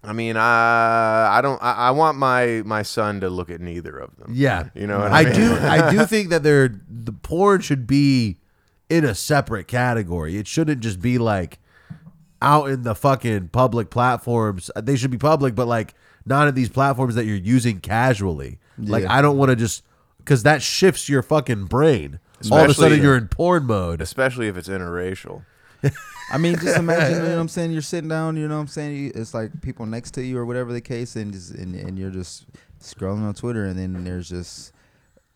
I 0.03 0.13
mean, 0.13 0.37
I 0.37 1.39
I 1.39 1.41
don't 1.41 1.61
I, 1.63 1.73
I 1.73 1.91
want 1.91 2.17
my 2.19 2.63
my 2.65 2.83
son 2.83 3.21
to 3.21 3.29
look 3.29 3.51
at 3.51 3.61
neither 3.61 3.99
of 3.99 4.17
them. 4.17 4.33
Yeah, 4.35 4.69
You 4.75 4.87
know 4.87 4.99
what 5.01 5.11
I 5.13 5.21
I 5.21 5.25
mean? 5.25 5.35
do. 5.35 5.55
I 5.57 5.91
do 5.91 6.07
think 6.07 6.31
that 6.31 6.43
they're 6.43 6.69
the 6.89 7.13
porn 7.13 7.61
should 7.63 7.87
be 7.87 8.39
in 8.91 9.05
a 9.05 9.15
separate 9.15 9.69
category. 9.69 10.37
It 10.37 10.47
shouldn't 10.47 10.81
just 10.81 11.01
be 11.01 11.17
like 11.17 11.59
out 12.43 12.69
in 12.71 12.83
the 12.83 12.95
fucking 12.95 13.49
public 13.49 13.89
platforms. 13.91 14.71
They 14.77 14.97
should 14.97 15.11
be 15.11 15.19
public, 15.19 15.55
but 15.55 15.67
like 15.69 15.95
not 16.27 16.49
in 16.49 16.55
these 16.55 16.69
platforms 16.69 17.15
that 17.15 17.25
you're 17.25 17.37
using 17.37 17.81
casually. 17.81 18.59
Like 18.77 19.05
I 19.07 19.23
don't 19.23 19.37
want 19.39 19.51
to 19.51 19.57
just 19.57 19.85
because 20.19 20.43
that 20.43 20.61
shifts 20.63 21.09
your 21.09 21.23
fucking 21.23 21.67
brain. 21.67 22.19
All 22.51 22.59
of 22.59 22.65
a 22.67 22.71
Especially- 22.71 22.75
sudden, 22.91 23.03
you're 23.03 23.17
in 23.17 23.29
porn 23.29 23.65
mode. 23.67 24.01
Especially 24.01 24.49
if 24.49 24.57
it's 24.57 24.69
interracial. 24.69 25.45
I 26.33 26.39
mean, 26.39 26.57
just 26.59 26.79
imagine, 26.79 27.17
you 27.17 27.23
know 27.23 27.35
what 27.37 27.41
I'm 27.41 27.49
saying? 27.57 27.73
You're 27.73 27.83
sitting 27.83 28.09
down, 28.09 28.37
you 28.37 28.47
know 28.49 28.55
what 28.57 28.61
I'm 28.63 28.67
saying? 28.69 29.13
It's 29.15 29.35
like 29.35 29.61
people 29.63 29.85
next 29.87 30.13
to 30.13 30.23
you 30.23 30.39
or 30.39 30.45
whatever 30.47 30.73
the 30.73 30.81
case, 30.81 31.17
and 31.17 31.33
just, 31.33 31.51
and, 31.53 31.75
and 31.75 31.99
you're 31.99 32.11
just 32.11 32.45
scrolling 32.81 33.23
on 33.27 33.35
Twitter, 33.35 33.65
and 33.65 33.79
then 33.79 34.05
there's 34.05 34.29
just 34.29 34.73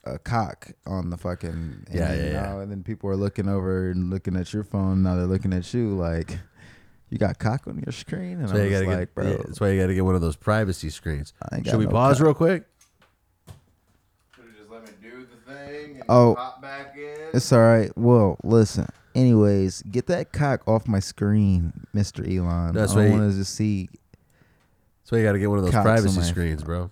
a 0.05 0.19
cock 0.19 0.71
on 0.87 1.11
the 1.11 1.17
fucking 1.17 1.49
and 1.51 1.87
Yeah, 1.93 2.09
then, 2.09 2.19
yeah, 2.19 2.25
you 2.27 2.33
yeah. 2.33 2.61
and 2.61 2.71
then 2.71 2.83
people 2.83 3.09
are 3.11 3.17
looking 3.17 3.49
over 3.49 3.91
and 3.91 4.11
looking 4.11 4.37
at 4.37 4.53
your 4.53 4.65
phone. 4.65 5.03
Now 5.03 5.17
they're 5.17 5.27
looking 5.27 5.53
at 5.53 5.73
you 5.75 5.95
like 5.97 6.39
you 7.11 7.19
got 7.19 7.39
cock 7.39 7.67
on 7.67 7.83
your 7.85 7.93
screen, 7.93 8.41
and 8.41 8.49
So 8.49 8.57
I 8.57 8.59
you 8.59 8.71
was 8.71 8.73
gotta 8.81 8.87
like, 8.91 8.99
get, 9.01 9.15
bro, 9.15 9.31
yeah, 9.31 9.37
that's 9.47 9.61
why 9.61 9.71
you 9.71 9.81
got 9.81 9.87
to 9.89 9.95
get 9.95 10.05
one 10.05 10.15
of 10.15 10.21
those 10.21 10.37
privacy 10.37 10.91
screens. 10.91 11.33
I 11.43 11.57
ain't 11.57 11.65
got 11.65 11.71
Should 11.73 11.79
we 11.81 11.85
no 11.87 11.91
pause 11.93 12.19
cock. 12.19 12.25
real 12.25 12.35
quick? 12.35 12.65
Should've 14.35 14.57
just 14.57 14.71
let 14.71 14.83
me 14.85 14.91
do 15.03 15.27
the 15.27 15.53
thing 15.53 15.95
and 15.97 16.05
Oh. 16.09 16.35
hop 16.35 16.61
back 16.61 16.97
in. 16.97 17.17
It's 17.33 17.53
all 17.53 17.61
right. 17.61 17.91
Well, 17.97 18.39
listen. 18.43 18.89
Anyways, 19.15 19.83
get 19.83 20.07
that 20.09 20.33
cock 20.33 20.67
off 20.67 20.89
my 20.89 20.99
screen, 20.99 21.73
Mister 21.93 22.25
Elon. 22.29 22.75
That's 22.75 22.95
I 22.95 23.05
right. 23.05 23.11
want 23.13 23.31
to 23.31 23.37
just 23.39 23.55
see. 23.55 23.89
That's 25.03 25.13
why 25.13 25.19
you 25.19 25.25
got 25.25 25.33
to 25.33 25.39
get 25.39 25.49
one 25.51 25.59
of 25.59 25.65
those 25.65 25.73
privacy 25.73 26.17
my- 26.19 26.25
screens, 26.27 26.65
bro. 26.65 26.91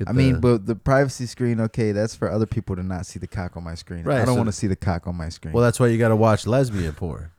Get 0.00 0.08
I 0.08 0.12
mean, 0.12 0.40
but 0.40 0.64
the 0.64 0.74
privacy 0.74 1.26
screen, 1.26 1.60
okay, 1.60 1.92
that's 1.92 2.14
for 2.14 2.30
other 2.30 2.46
people 2.46 2.74
to 2.74 2.82
not 2.82 3.04
see 3.04 3.18
the 3.18 3.26
cock 3.26 3.54
on 3.56 3.62
my 3.64 3.74
screen. 3.74 4.02
Right, 4.04 4.16
I 4.16 4.24
don't 4.24 4.28
so- 4.28 4.36
want 4.36 4.46
to 4.48 4.52
see 4.52 4.66
the 4.66 4.74
cock 4.76 5.06
on 5.06 5.14
my 5.14 5.28
screen. 5.28 5.52
well, 5.52 5.62
that's 5.62 5.78
why 5.78 5.88
you 5.88 5.98
got 5.98 6.08
to 6.08 6.16
watch 6.16 6.46
lesbian 6.46 6.94
porn. 6.94 7.30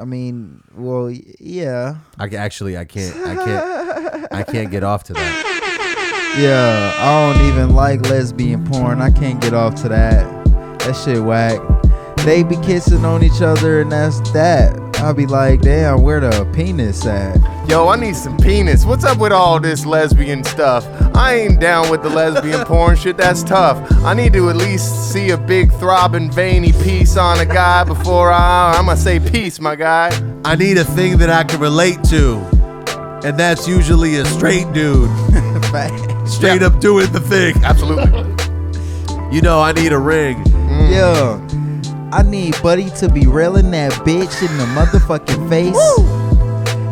I 0.00 0.04
mean, 0.04 0.62
well, 0.74 1.04
y- 1.06 1.22
yeah, 1.38 1.96
I 2.18 2.28
ca- 2.28 2.36
actually, 2.38 2.76
I 2.76 2.84
can't, 2.84 3.14
I 3.16 3.34
can't, 3.36 4.32
I 4.32 4.42
can't 4.42 4.70
get 4.72 4.82
off 4.82 5.04
to 5.04 5.12
that. 5.12 6.36
yeah. 6.38 6.94
I 6.98 7.34
don't 7.34 7.46
even 7.48 7.74
like 7.76 8.00
lesbian 8.08 8.64
porn. 8.66 9.00
I 9.00 9.10
can't 9.10 9.40
get 9.40 9.54
off 9.54 9.74
to 9.82 9.88
that. 9.90 10.44
That 10.80 10.96
shit 10.96 11.22
whack. 11.22 11.60
They 12.24 12.42
be 12.42 12.56
kissing 12.56 13.04
on 13.04 13.22
each 13.22 13.40
other, 13.42 13.80
and 13.82 13.92
that's 13.92 14.18
that. 14.32 14.76
I'll 15.02 15.12
be 15.14 15.26
like, 15.26 15.62
damn, 15.62 16.00
where 16.02 16.20
the 16.20 16.44
penis 16.54 17.04
at? 17.06 17.36
Yo, 17.68 17.88
I 17.88 17.96
need 17.96 18.14
some 18.14 18.36
penis. 18.38 18.84
What's 18.84 19.04
up 19.04 19.18
with 19.18 19.32
all 19.32 19.58
this 19.58 19.84
lesbian 19.84 20.44
stuff? 20.44 20.86
I 21.16 21.34
ain't 21.34 21.60
down 21.60 21.90
with 21.90 22.02
the 22.02 22.08
lesbian 22.08 22.64
porn 22.66 22.96
shit. 22.96 23.16
That's 23.16 23.42
tough. 23.42 23.76
I 24.04 24.14
need 24.14 24.32
to 24.34 24.48
at 24.48 24.56
least 24.56 25.12
see 25.12 25.30
a 25.30 25.36
big 25.36 25.72
throbbing 25.74 26.30
veiny 26.30 26.72
piece 26.84 27.16
on 27.16 27.40
a 27.40 27.46
guy 27.46 27.82
before 27.84 28.30
I. 28.30 28.76
I'ma 28.78 28.94
say 28.94 29.18
peace, 29.18 29.60
my 29.60 29.74
guy. 29.74 30.10
I 30.44 30.54
need 30.54 30.78
a 30.78 30.84
thing 30.84 31.18
that 31.18 31.30
I 31.30 31.42
can 31.44 31.58
relate 31.60 32.02
to, 32.04 32.36
and 33.24 33.38
that's 33.38 33.66
usually 33.66 34.16
a 34.16 34.24
straight 34.24 34.72
dude, 34.72 35.10
straight 36.28 36.60
Yeah. 36.60 36.66
up 36.68 36.80
doing 36.80 37.10
the 37.12 37.20
thing. 37.20 37.54
Absolutely. 37.64 38.20
You 39.34 39.40
know, 39.42 39.60
I 39.60 39.72
need 39.72 39.92
a 39.92 39.98
ring. 39.98 40.36
Mm. 40.44 40.90
Yo, 40.92 41.61
I 42.12 42.22
need 42.22 42.54
Buddy 42.62 42.90
to 42.90 43.08
be 43.08 43.26
railing 43.26 43.70
that 43.70 43.92
bitch 44.04 44.42
in 44.46 44.58
the 44.58 44.64
motherfucking 44.64 45.48
face. 45.48 45.98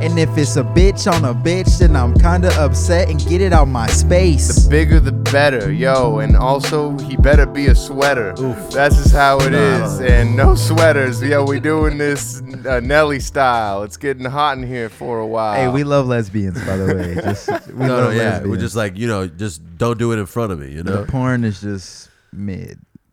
And 0.02 0.18
if 0.18 0.30
it's 0.38 0.56
a 0.56 0.62
bitch 0.62 1.12
on 1.12 1.26
a 1.26 1.34
bitch, 1.34 1.78
then 1.78 1.94
I'm 1.94 2.14
kinda 2.14 2.48
upset 2.58 3.10
and 3.10 3.20
get 3.28 3.42
it 3.42 3.52
out 3.52 3.68
my 3.68 3.86
space. 3.88 4.64
The 4.64 4.70
bigger 4.70 4.98
the 4.98 5.12
better, 5.12 5.70
yo. 5.70 6.20
And 6.20 6.34
also, 6.36 6.96
he 7.00 7.18
better 7.18 7.44
be 7.44 7.66
a 7.66 7.74
sweater. 7.74 8.32
That's 8.72 8.96
just 8.96 9.12
how 9.14 9.38
it 9.40 9.52
is. 9.52 10.00
And 10.00 10.34
no 10.34 10.54
sweaters. 10.54 11.22
Yo, 11.22 11.44
we 11.44 11.60
doing 11.60 11.98
this 11.98 12.40
uh, 12.66 12.80
Nelly 12.80 13.20
style. 13.20 13.82
It's 13.82 13.98
getting 13.98 14.24
hot 14.24 14.56
in 14.56 14.66
here 14.66 14.88
for 14.88 15.18
a 15.18 15.26
while. 15.26 15.54
Hey, 15.54 15.68
we 15.68 15.84
love 15.84 16.06
lesbians, 16.06 16.64
by 16.64 16.78
the 16.78 16.94
way. 16.94 17.14
Just 17.22 17.48
we 17.68 17.86
No, 17.86 18.04
no, 18.04 18.10
yeah, 18.10 18.22
lesbians. 18.22 18.48
we're 18.48 18.56
just 18.56 18.76
like 18.76 18.96
you 18.96 19.06
know, 19.06 19.26
just 19.26 19.60
don't 19.76 19.98
do 19.98 20.12
it 20.12 20.18
in 20.18 20.24
front 20.24 20.50
of 20.52 20.60
me. 20.60 20.72
You 20.72 20.82
know. 20.82 21.04
the 21.04 21.12
porn 21.12 21.44
is 21.44 21.60
just 21.60 22.08
mid. 22.32 22.78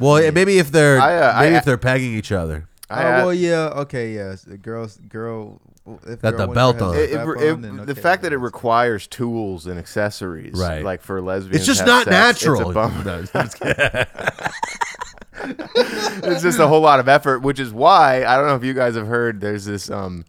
Well, 0.00 0.20
yeah, 0.22 0.30
maybe 0.30 0.58
if 0.58 0.72
they're 0.72 1.00
I, 1.00 1.16
uh, 1.16 1.40
maybe 1.40 1.54
I- 1.54 1.58
if 1.58 1.64
they're 1.64 1.78
pegging 1.78 2.14
each 2.14 2.32
other. 2.32 2.66
I, 2.88 3.04
oh 3.04 3.06
uh, 3.06 3.10
well, 3.26 3.34
yeah, 3.34 3.68
okay, 3.82 4.12
yes. 4.14 4.42
The 4.42 4.56
girls, 4.58 4.96
girl, 5.08 5.60
if 6.08 6.20
Got 6.22 6.36
girl 6.36 6.46
the 6.48 6.54
belt 6.54 6.82
on. 6.82 6.94
the 6.96 7.02
It- 7.04 7.10
it- 7.10 7.20
strap 7.20 7.36
it- 7.40 7.52
on, 7.52 7.62
then 7.62 7.86
the 7.86 7.94
fact 7.94 8.22
that 8.22 8.32
it 8.32 8.38
requires 8.38 9.06
tools 9.06 9.66
and 9.68 9.78
accessories, 9.78 10.54
Right. 10.58 10.84
Like 10.84 11.00
for 11.02 11.20
lesbians, 11.22 11.56
It's 11.58 11.66
just 11.66 11.86
not 11.86 12.06
sex, 12.06 12.38
it's 12.42 12.46
a 12.46 12.50
natural. 12.50 12.72
bummer. 12.72 13.04
No, 13.04 13.24
I'm 13.34 13.46
just 13.46 13.62
it's 16.24 16.42
just 16.42 16.58
a 16.58 16.66
whole 16.66 16.80
lot 16.80 17.00
of 17.00 17.08
effort, 17.08 17.40
which 17.40 17.58
is 17.60 17.72
why 17.72 18.24
I 18.24 18.36
don't 18.36 18.46
know 18.46 18.56
if 18.56 18.64
you 18.64 18.74
guys 18.74 18.94
have 18.96 19.06
heard. 19.06 19.40
There's 19.40 19.64
this 19.64 19.90
um, 19.90 20.24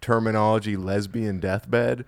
terminology, 0.00 0.76
lesbian 0.76 1.40
deathbed, 1.40 2.04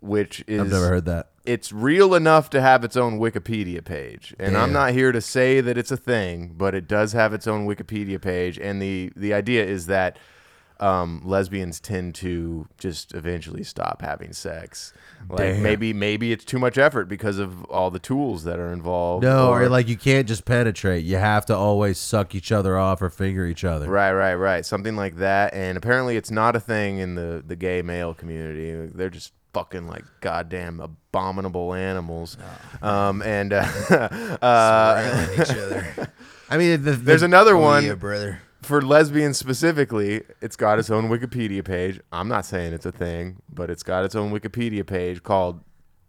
which 0.00 0.42
is 0.46 0.60
I've 0.60 0.70
never 0.70 0.88
heard 0.88 1.04
that. 1.06 1.28
It's 1.44 1.72
real 1.72 2.14
enough 2.14 2.50
to 2.50 2.60
have 2.60 2.84
its 2.84 2.96
own 2.96 3.18
Wikipedia 3.18 3.84
page, 3.84 4.34
and 4.38 4.56
I'm 4.56 4.72
not 4.72 4.92
here 4.92 5.10
to 5.10 5.20
say 5.20 5.60
that 5.60 5.78
it's 5.78 5.90
a 5.90 5.96
thing, 5.96 6.54
but 6.56 6.74
it 6.74 6.86
does 6.86 7.12
have 7.12 7.32
its 7.32 7.46
own 7.46 7.66
Wikipedia 7.66 8.20
page, 8.20 8.58
and 8.58 8.80
the 8.80 9.12
the 9.16 9.34
idea 9.34 9.64
is 9.64 9.86
that. 9.86 10.18
Um, 10.78 11.20
lesbians 11.26 11.78
tend 11.78 12.14
to 12.14 12.66
just 12.78 13.12
eventually 13.12 13.62
stop 13.62 14.00
having 14.00 14.32
sex. 14.32 14.94
Like 15.28 15.38
Damn. 15.40 15.62
maybe 15.62 15.92
maybe 15.92 16.32
it's 16.32 16.42
too 16.42 16.58
much 16.58 16.78
effort 16.78 17.06
because 17.06 17.38
of 17.38 17.66
all 17.66 17.90
the 17.90 17.98
tools 17.98 18.44
that 18.44 18.58
are 18.58 18.72
involved. 18.72 19.22
No, 19.22 19.52
or 19.52 19.68
like 19.68 19.88
you 19.88 19.98
can't 19.98 20.26
just 20.26 20.46
penetrate. 20.46 21.04
You 21.04 21.18
have 21.18 21.44
to 21.46 21.54
always 21.54 21.98
suck 21.98 22.34
each 22.34 22.50
other 22.50 22.78
off 22.78 23.02
or 23.02 23.10
finger 23.10 23.44
each 23.44 23.62
other. 23.62 23.90
Right, 23.90 24.12
right, 24.12 24.36
right. 24.36 24.64
Something 24.64 24.96
like 24.96 25.16
that. 25.16 25.52
And 25.52 25.76
apparently, 25.76 26.16
it's 26.16 26.30
not 26.30 26.56
a 26.56 26.60
thing 26.60 26.96
in 26.96 27.14
the 27.14 27.44
the 27.46 27.56
gay 27.56 27.82
male 27.82 28.14
community. 28.14 28.90
They're 28.94 29.10
just 29.10 29.34
fucking 29.52 29.86
like 29.88 30.04
goddamn 30.20 30.80
abominable 30.80 31.74
animals. 31.74 32.36
Um, 32.82 33.22
and 33.22 33.52
uh, 33.52 33.66
uh, 34.42 35.26
each 35.34 35.50
other. 35.50 36.12
I 36.50 36.56
mean, 36.58 36.82
the, 36.82 36.92
the, 36.92 36.96
there's 36.96 37.22
another 37.22 37.56
one 37.56 37.84
yeah, 37.84 37.94
brother. 37.94 38.42
for 38.62 38.82
lesbians 38.82 39.38
specifically. 39.38 40.22
It's 40.40 40.56
got 40.56 40.78
its 40.78 40.90
own 40.90 41.08
Wikipedia 41.08 41.64
page. 41.64 42.00
I'm 42.12 42.28
not 42.28 42.44
saying 42.44 42.72
it's 42.72 42.86
a 42.86 42.92
thing, 42.92 43.36
but 43.52 43.70
it's 43.70 43.82
got 43.82 44.04
its 44.04 44.14
own 44.16 44.32
Wikipedia 44.32 44.84
page 44.86 45.22
called 45.22 45.60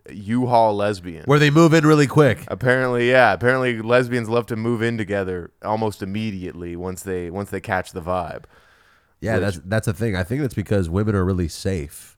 U-Haul 0.10 0.76
Lesbian. 0.76 1.26
where 1.26 1.38
they 1.38 1.52
move 1.52 1.76
in 1.76 1.86
really 1.86 2.08
quick. 2.08 2.44
Apparently, 2.48 3.10
yeah. 3.10 3.34
Apparently, 3.34 3.82
lesbians 3.84 4.30
love 4.30 4.48
to 4.48 4.56
move 4.56 4.82
in 4.82 4.98
together 4.98 5.52
almost 5.64 6.02
immediately 6.02 6.76
once 6.76 7.04
they 7.04 7.30
once 7.30 7.52
they 7.52 7.62
catch 7.62 7.92
the 7.92 8.02
vibe. 8.02 8.46
Yeah, 9.20 9.36
Which- 9.36 9.42
that's 9.42 9.60
that's 9.66 9.88
a 9.88 9.94
thing. 9.94 10.16
I 10.16 10.24
think 10.24 10.42
that's 10.42 10.56
because 10.56 10.90
women 10.90 11.14
are 11.16 11.24
really 11.24 11.48
safe. 11.48 12.18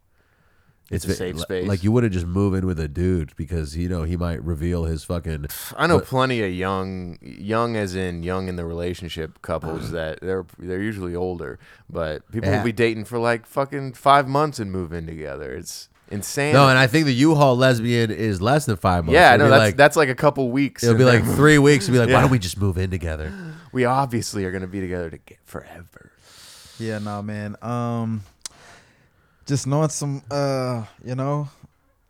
It's 0.94 1.06
a 1.06 1.14
safe 1.14 1.40
space. 1.40 1.68
Like 1.68 1.84
you 1.84 1.92
wouldn't 1.92 2.14
just 2.14 2.26
move 2.28 2.54
in 2.54 2.66
with 2.66 2.80
a 2.80 2.88
dude 2.88 3.36
because 3.36 3.76
you 3.76 3.90
know 3.90 4.04
he 4.04 4.16
might 4.18 4.44
reveal 4.44 4.86
his 4.86 5.04
fucking. 5.04 5.48
I 5.78 5.88
know 5.88 5.98
But- 6.00 6.08
plenty 6.08 6.42
of 6.44 6.52
young, 6.54 7.18
young 7.22 7.76
as 7.76 7.96
in 7.96 8.24
young 8.24 8.48
in 8.48 8.56
the 8.56 8.66
relationship 8.66 9.42
couples 9.42 9.92
that 9.98 10.20
they're 10.22 10.46
they're 10.60 10.82
usually 10.82 11.16
older, 11.16 11.60
but 11.90 12.30
people 12.32 12.50
Yeah. 12.50 12.58
will 12.58 12.66
be 12.66 12.72
dating 12.72 13.06
for 13.06 13.20
like 13.20 13.46
fucking 13.46 13.94
five 13.94 14.28
months 14.28 14.60
and 14.60 14.72
move 14.72 14.94
in 14.94 15.06
together. 15.06 15.54
It's 15.54 15.90
insane. 16.12 16.54
No, 16.54 16.68
and 16.70 16.78
I 16.78 16.86
think 16.86 17.06
the 17.06 17.14
U-Haul 17.14 17.58
lesbian 17.58 18.12
is 18.12 18.40
less 18.42 18.66
than 18.66 18.76
five 18.76 19.06
months. 19.06 19.16
yeah, 19.16 19.34
It'll 19.34 19.46
no, 19.48 19.50
that's 19.52 19.60
like, 19.60 19.78
that's 19.78 19.96
like 19.96 20.10
a 20.10 20.16
couple 20.16 20.52
weeks. 20.52 20.84
it'll 20.84 20.96
be 20.98 21.04
like 21.06 21.24
then 21.24 21.36
three 21.36 21.58
weeks. 21.58 21.86
It'll 21.86 21.94
be 21.94 22.00
like, 22.00 22.10
Yeah. 22.10 22.16
why 22.16 22.22
don't 22.22 22.30
we 22.32 22.38
just 22.40 22.60
move 22.60 22.78
in 22.78 22.92
together? 22.92 23.34
we 23.72 23.86
obviously 23.86 24.46
are 24.46 24.52
gonna 24.52 24.68
be 24.68 24.80
together 24.82 25.10
to 25.10 25.18
get 25.18 25.40
forever. 25.46 26.12
Yeah, 26.80 27.00
no, 27.00 27.22
man. 27.24 27.56
Um, 27.62 28.24
just 29.46 29.68
knowing 29.68 29.90
some, 29.90 30.22
uh, 30.32 30.86
you 31.04 31.16
know, 31.16 31.50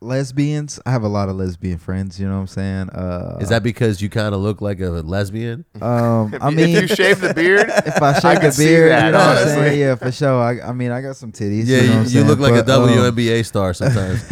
lesbians. 0.00 0.78
I 0.84 0.90
have 0.92 1.02
a 1.02 1.08
lot 1.08 1.28
of 1.30 1.36
lesbian 1.36 1.78
friends. 1.78 2.20
You 2.20 2.26
know 2.28 2.34
what 2.34 2.40
I'm 2.40 2.46
saying? 2.48 2.90
Uh, 2.90 3.38
Is 3.40 3.48
that 3.48 3.62
because 3.62 4.02
you 4.02 4.10
kind 4.10 4.34
of 4.34 4.40
look 4.42 4.60
like 4.60 4.80
a 4.80 4.90
lesbian? 4.90 5.64
Um, 5.80 6.34
I 6.40 6.48
If 6.48 6.54
mean, 6.54 6.68
you 6.70 6.86
shave 6.86 7.20
the 7.20 7.32
beard, 7.32 7.68
if 7.86 8.02
I 8.02 8.10
I 8.10 8.20
shave 8.20 8.40
could 8.40 8.48
the 8.50 8.52
see 8.52 8.66
beard, 8.66 8.90
that, 8.92 9.06
you 9.06 9.12
know 9.12 9.18
what 9.18 9.26
I'm 9.28 9.36
honestly. 9.38 9.52
saying? 9.62 9.80
Yeah, 9.80 9.94
for 9.94 10.12
sure. 10.12 10.42
I, 10.42 10.60
I 10.68 10.72
mean, 10.72 10.90
I 10.90 11.00
got 11.00 11.16
some 11.16 11.32
titties. 11.32 11.64
Yeah, 11.66 11.80
you, 11.82 11.88
know 11.88 12.02
you, 12.02 12.08
you 12.20 12.24
look 12.24 12.38
saying? 12.38 12.52
like 12.54 12.62
a 12.62 12.66
But, 12.66 12.78
um, 12.82 12.88
WNBA 13.16 13.44
star 13.46 13.72
sometimes. 13.74 14.22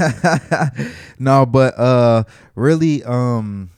no, 1.18 1.46
but 1.46 1.78
uh, 1.78 2.24
really, 2.54 3.02
um, 3.04 3.70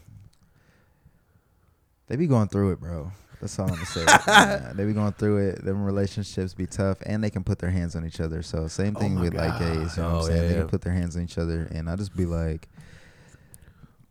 they 2.07 2.15
be 2.17 2.27
going 2.27 2.47
through 2.49 2.71
it, 2.73 2.79
bro. 2.79 3.11
That's 3.45 3.59
all 3.59 3.67
I'm 3.67 3.73
gonna 3.75 3.85
say. 3.85 4.03
Yeah, 4.07 4.71
they 4.75 4.85
be 4.85 4.93
going 4.93 5.11
through 5.13 5.49
it. 5.49 5.63
Them 5.63 5.83
relationships 5.83 6.53
be 6.55 6.65
tough, 6.65 6.97
and 7.05 7.23
they 7.23 7.29
can 7.29 7.43
put 7.43 7.59
their 7.59 7.69
hands 7.69 7.95
on 7.95 8.05
each 8.05 8.19
other. 8.19 8.41
So 8.41 8.67
same 8.67 8.95
thing 8.95 9.19
with 9.19 9.33
like 9.35 9.59
gays. 9.59 9.95
You 9.97 10.03
know 10.03 10.09
what 10.09 10.15
Oh, 10.15 10.17
I'm 10.17 10.23
saying? 10.23 10.35
yeah, 10.41 10.47
they 10.47 10.53
yeah. 10.55 10.59
can 10.61 10.69
put 10.69 10.81
their 10.81 10.93
hands 10.93 11.15
on 11.15 11.21
each 11.23 11.37
other, 11.37 11.67
and 11.71 11.89
I 11.89 11.95
just 11.95 12.15
be 12.15 12.25
like, 12.25 12.67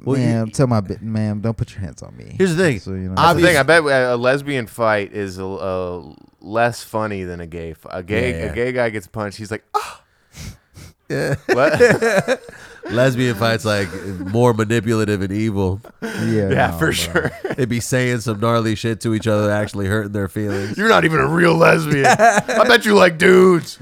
Well, 0.04 0.18
you- 0.18 0.24
"Ma'am, 0.24 0.50
tell 0.50 0.66
my 0.66 0.80
bit, 0.80 1.02
ma'am, 1.02 1.40
don't 1.40 1.56
put 1.56 1.72
your 1.72 1.80
hands 1.80 2.02
on 2.02 2.16
me." 2.16 2.34
Here's 2.38 2.54
the 2.54 2.62
thing. 2.62 2.78
So, 2.80 2.92
you 2.92 3.08
know, 3.08 3.14
That's 3.16 3.40
the 3.40 3.46
thing. 3.46 3.56
I 3.56 3.62
bet 3.64 3.82
a 3.82 4.14
a 4.14 4.16
lesbian 4.16 4.66
fight 4.66 5.12
is 5.12 5.38
a, 5.38 5.44
a 5.44 6.14
less 6.40 6.82
funny 6.84 7.24
than 7.24 7.40
a 7.40 7.46
gay. 7.46 7.72
Fi- 7.74 7.90
a 7.92 8.02
gay 8.02 8.30
Yeah, 8.30 8.44
yeah. 8.46 8.52
a 8.52 8.54
gay 8.54 8.72
guy 8.72 8.90
gets 8.90 9.06
punched. 9.06 9.38
He's 9.38 9.50
like, 9.50 9.64
ah. 9.74 10.02
Yeah. 11.10 11.34
What? 11.46 12.40
Lesbian 12.90 13.34
fights 13.36 13.64
like 13.64 13.92
more 14.18 14.52
manipulative 14.52 15.22
and 15.22 15.32
evil. 15.32 15.80
yeah, 16.02 16.24
yeah, 16.24 16.70
no, 16.70 16.72
for 16.72 16.86
bro. 16.86 16.92
sure. 16.92 17.30
They'd 17.56 17.68
be 17.68 17.80
saying 17.80 18.20
some 18.20 18.40
gnarly 18.40 18.74
shit 18.74 19.00
to 19.02 19.14
each 19.14 19.26
other, 19.26 19.50
actually 19.50 19.86
hurting 19.86 20.12
their 20.12 20.28
feelings. 20.28 20.76
You're 20.76 20.88
not 20.88 21.04
even 21.04 21.20
a 21.20 21.26
real 21.26 21.54
lesbian. 21.54 22.06
I 22.06 22.64
bet 22.68 22.84
you 22.84 22.94
like 22.94 23.18
dudes. 23.18 23.78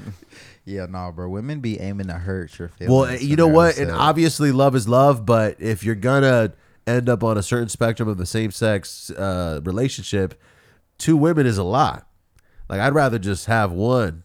Yeah, 0.65 0.85
no, 0.85 1.11
bro. 1.11 1.27
Women 1.29 1.59
be 1.59 1.79
aiming 1.79 2.07
to 2.07 2.13
hurt 2.13 2.57
your 2.57 2.69
feelings. 2.69 2.91
Well, 2.91 3.15
you 3.17 3.35
know 3.35 3.47
they're 3.47 3.53
what? 3.53 3.77
And 3.77 3.91
obviously, 3.91 4.51
love 4.51 4.75
is 4.75 4.87
love. 4.87 5.25
But 5.25 5.59
if 5.59 5.83
you're 5.83 5.95
gonna 5.95 6.53
end 6.87 7.09
up 7.09 7.23
on 7.23 7.37
a 7.37 7.43
certain 7.43 7.69
spectrum 7.69 8.07
of 8.07 8.17
the 8.17 8.25
same 8.25 8.51
sex 8.51 9.09
uh, 9.11 9.59
relationship, 9.63 10.39
two 10.97 11.17
women 11.17 11.45
is 11.45 11.57
a 11.57 11.63
lot. 11.63 12.07
Like 12.69 12.79
I'd 12.79 12.93
rather 12.93 13.19
just 13.19 13.47
have 13.47 13.71
one. 13.73 14.23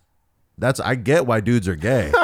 That's 0.56 0.78
I 0.80 0.94
get 0.94 1.26
why 1.26 1.40
dudes 1.40 1.66
are 1.68 1.76
gay. 1.76 2.12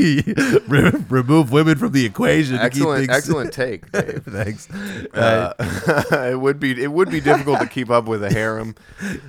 Re- 0.68 0.92
remove 1.08 1.52
women 1.52 1.76
from 1.78 1.92
the 1.92 2.04
equation. 2.04 2.54
to 2.54 2.58
keep 2.58 2.66
excellent, 2.82 2.98
things- 3.06 3.16
excellent 3.16 3.52
take, 3.54 3.90
Dave. 3.92 4.24
Thanks. 4.24 4.68
Uh, 5.14 5.52
it 6.32 6.40
would 6.40 6.58
be 6.60 6.82
it 6.82 6.90
would 6.92 7.10
be 7.10 7.20
difficult 7.20 7.60
to 7.60 7.66
keep 7.66 7.90
up 7.90 8.06
with 8.06 8.22
a 8.22 8.30
harem. 8.32 8.74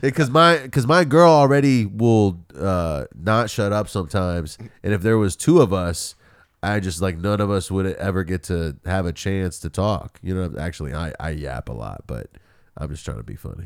because 0.01 0.29
my 0.29 0.57
because 0.59 0.87
my 0.87 1.03
girl 1.03 1.31
already 1.31 1.85
will 1.85 2.39
uh 2.59 3.05
not 3.19 3.49
shut 3.49 3.71
up 3.73 3.87
sometimes 3.89 4.57
and 4.83 4.93
if 4.93 5.01
there 5.01 5.17
was 5.17 5.35
two 5.35 5.61
of 5.61 5.71
us 5.73 6.15
i 6.61 6.79
just 6.79 7.01
like 7.01 7.17
none 7.17 7.39
of 7.41 7.49
us 7.49 7.71
would 7.71 7.85
ever 7.95 8.23
get 8.23 8.43
to 8.43 8.75
have 8.85 9.05
a 9.05 9.13
chance 9.13 9.57
to 9.59 9.69
talk 9.69 10.19
you 10.21 10.35
know 10.35 10.53
actually 10.59 10.93
i 10.93 11.13
i 11.19 11.29
yap 11.29 11.69
a 11.69 11.71
lot 11.73 12.03
but 12.07 12.27
i'm 12.77 12.89
just 12.89 13.03
trying 13.05 13.17
to 13.17 13.23
be 13.23 13.35
funny 13.35 13.65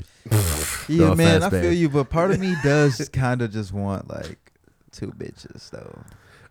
Yeah, 0.87 1.09
No 1.09 1.15
man, 1.15 1.37
offense, 1.37 1.43
I 1.45 1.49
feel 1.49 1.61
babe. 1.71 1.77
you, 1.79 1.89
but 1.89 2.09
part 2.09 2.31
of 2.31 2.39
me 2.39 2.55
does 2.63 3.09
kind 3.09 3.41
of 3.41 3.51
just 3.51 3.73
want 3.73 4.07
like 4.09 4.51
two 4.91 5.07
bitches 5.07 5.69
though. 5.71 5.99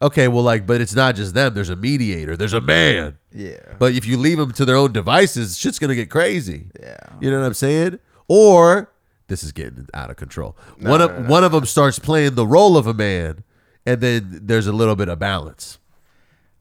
Okay 0.03 0.29
well 0.29 0.43
like 0.43 0.67
but 0.67 0.81
it's 0.81 0.95
not 0.95 1.15
just 1.15 1.35
them 1.35 1.55
there's 1.55 1.71
a 1.71 1.77
mediator 1.77 2.37
there's 2.37 2.53
a 2.53 2.61
man 2.61 3.17
Yeah. 3.33 3.59
but 3.79 3.93
if 3.95 4.07
you 4.07 4.17
leave 4.17 4.39
them 4.39 4.53
to 4.53 4.65
their 4.65 4.77
own 4.77 4.93
devices 4.93 5.57
shit's 5.59 5.79
gonna 5.79 5.95
get 5.95 6.11
crazy 6.11 6.67
yeah. 6.81 6.97
You 7.21 7.31
know 7.31 7.41
what 7.41 7.47
I'm 7.47 7.55
saying? 7.55 7.99
Or 8.29 8.91
this 9.29 9.43
is 9.43 9.53
getting 9.53 9.87
out 9.95 10.11
of 10.11 10.17
control. 10.17 10.57
one 10.81 11.01
of 11.01 11.29
one 11.29 11.45
of 11.45 11.53
them 11.53 11.65
starts 11.65 11.99
playing 11.99 12.35
the 12.35 12.47
role 12.47 12.77
of 12.77 12.87
a 12.87 12.93
man, 12.95 13.43
and 13.87 14.01
then 14.01 14.41
there's 14.43 14.67
a 14.67 14.73
little 14.73 14.97
bit 14.97 15.09
of 15.09 15.19
balance. 15.19 15.79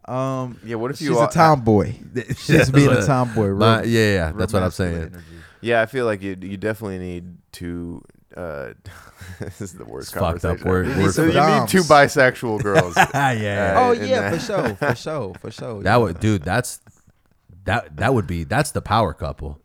Um. 0.06 0.60
Yeah, 0.66 0.76
what 0.76 0.92
if 0.92 1.02
you? 1.02 1.08
she's 1.10 1.18
you 1.18 1.24
a 1.24 1.30
tomboy. 1.30 1.94
She's 2.38 2.70
being 2.70 2.90
a 2.92 3.06
tomboy. 3.06 3.48
Real, 3.48 3.58
My- 3.58 3.84
yeah, 3.84 4.14
yeah, 4.14 4.32
that's 4.34 4.52
what 4.54 4.64
I'm 4.64 4.72
saying. 4.72 4.96
energy. 4.96 5.18
Yeah, 5.62 5.82
I 5.82 5.86
feel 5.86 6.06
like 6.06 6.22
you 6.22 6.36
you 6.42 6.58
definitely 6.58 7.00
need 7.00 7.38
to. 7.54 8.04
Uh, 8.36 8.74
this 9.40 9.62
is 9.62 9.74
the 9.74 9.86
worst 9.86 10.10
It's 10.12 10.20
fucked 10.20 10.44
up 10.46 10.60
conversation. 10.60 10.70
word- 10.70 10.88
You 10.88 10.96
need 10.96 11.12
So 11.12 11.24
you 11.26 11.60
need 11.60 11.68
two 11.70 11.82
bisexual 11.84 12.62
girls. 12.64 12.96
yeah, 13.14 13.76
Oh 13.78 13.90
Uh, 13.90 13.94
in 13.94 14.08
yeah, 14.10 14.30
that- 14.30 14.34
for 14.34 14.46
sure, 14.46 14.76
for 14.76 14.96
sure, 14.96 15.34
for 15.40 15.52
sure. 15.52 15.84
that 15.84 15.98
would, 15.98 16.20
dude. 16.20 16.44
That's 16.44 16.80
that. 17.66 17.96
That 17.98 18.14
would 18.14 18.28
be 18.28 18.44
that's 18.44 18.72
the 18.72 18.82
power 18.82 19.14
couple. 19.14 19.60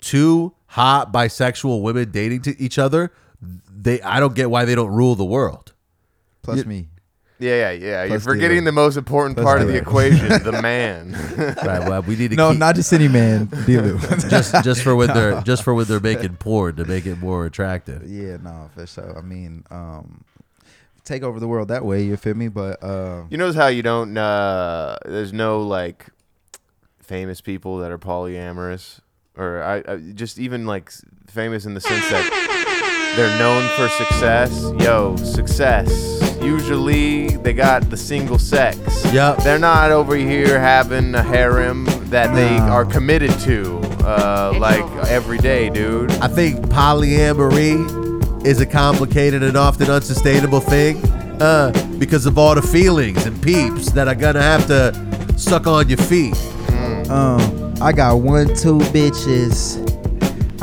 Two 0.00 0.54
hot 0.66 1.12
bisexual 1.12 1.82
women 1.82 2.10
dating 2.10 2.42
to 2.42 2.60
each 2.60 2.78
other. 2.78 3.12
They, 3.42 4.00
I 4.02 4.20
don't 4.20 4.34
get 4.34 4.50
why 4.50 4.64
they 4.64 4.74
don't 4.74 4.92
rule 4.92 5.14
the 5.14 5.24
world. 5.24 5.72
plus 6.42 6.64
me. 6.66 6.88
Yeah, 7.40 7.54
yeah, 7.56 7.70
yeah. 7.70 8.00
You're 8.02 8.08
Plus 8.18 8.24
forgetting 8.24 8.60
DLew. 8.60 8.64
the 8.66 8.72
most 8.72 8.96
important 8.96 9.36
Plus 9.36 9.44
part 9.44 9.62
of 9.62 9.68
the 9.68 9.76
equation, 9.76 10.28
the 10.44 10.60
man. 10.60 11.12
Right. 11.38 11.88
Well, 11.88 12.02
we 12.02 12.14
need 12.16 12.30
to 12.32 12.36
No, 12.36 12.50
keep, 12.50 12.58
not 12.58 12.74
just 12.74 12.92
any 12.92 13.08
man. 13.08 13.46
DLew. 13.48 13.98
just 14.30 14.54
just 14.62 14.82
for 14.82 14.94
when 14.94 15.08
they're 15.08 15.40
just 15.40 15.62
for 15.64 15.72
when 15.74 15.86
they're 15.86 16.00
making 16.00 16.36
porn 16.36 16.76
to 16.76 16.84
make 16.84 17.06
it 17.06 17.16
more 17.18 17.46
attractive. 17.46 18.08
yeah, 18.08 18.36
no, 18.36 18.70
for 18.74 18.86
sure. 18.86 19.16
I 19.16 19.22
mean, 19.22 19.64
um, 19.70 20.22
take 21.04 21.22
over 21.22 21.40
the 21.40 21.48
world 21.48 21.68
that 21.68 21.84
way. 21.84 22.02
You 22.02 22.16
feel 22.18 22.34
me? 22.34 22.48
But 22.48 22.82
uh, 22.84 23.24
You 23.30 23.38
notice 23.38 23.56
how 23.56 23.68
you 23.68 23.82
don't? 23.82 24.16
Uh, 24.18 24.98
there's 25.06 25.32
no 25.32 25.62
like 25.62 26.06
famous 27.02 27.40
people 27.40 27.78
that 27.78 27.90
are 27.90 27.98
polyamorous, 27.98 29.00
or 29.36 29.62
I, 29.62 29.82
I 29.90 29.96
just 30.14 30.38
even 30.38 30.66
like 30.66 30.92
famous 31.26 31.64
in 31.64 31.72
the 31.72 31.80
sense 31.80 32.06
that 32.10 33.14
they're 33.16 33.38
known 33.38 33.66
for 33.76 33.88
success. 33.88 34.52
Yo, 34.78 35.16
success. 35.16 36.19
Usually 36.42 37.28
they 37.38 37.52
got 37.52 37.88
the 37.90 37.96
single 37.96 38.38
sex. 38.38 38.78
Yep. 39.12 39.38
They're 39.38 39.58
not 39.58 39.90
over 39.90 40.16
here 40.16 40.58
having 40.58 41.14
a 41.14 41.22
harem 41.22 41.84
that 42.10 42.34
they 42.34 42.56
No. 42.58 42.64
are 42.64 42.84
committed 42.84 43.30
to, 43.40 43.78
uh, 44.04 44.54
like 44.58 44.84
every 45.08 45.38
day, 45.38 45.68
dude. 45.70 46.10
I 46.22 46.28
think 46.28 46.60
polyamory 46.66 48.46
is 48.46 48.60
a 48.60 48.66
complicated 48.66 49.42
and 49.42 49.56
often 49.56 49.90
unsustainable 49.90 50.60
thing 50.60 50.96
uh, 51.40 51.72
because 51.98 52.26
of 52.26 52.38
all 52.38 52.54
the 52.54 52.62
feelings 52.62 53.26
and 53.26 53.40
peeps 53.42 53.92
that 53.92 54.08
are 54.08 54.14
gonna 54.14 54.42
have 54.42 54.66
to 54.68 54.94
suck 55.36 55.66
on 55.66 55.88
your 55.88 55.98
feet. 55.98 56.34
um, 57.10 57.74
I 57.82 57.92
got 57.92 58.16
one, 58.20 58.48
two 58.54 58.78
bitches. 58.94 59.78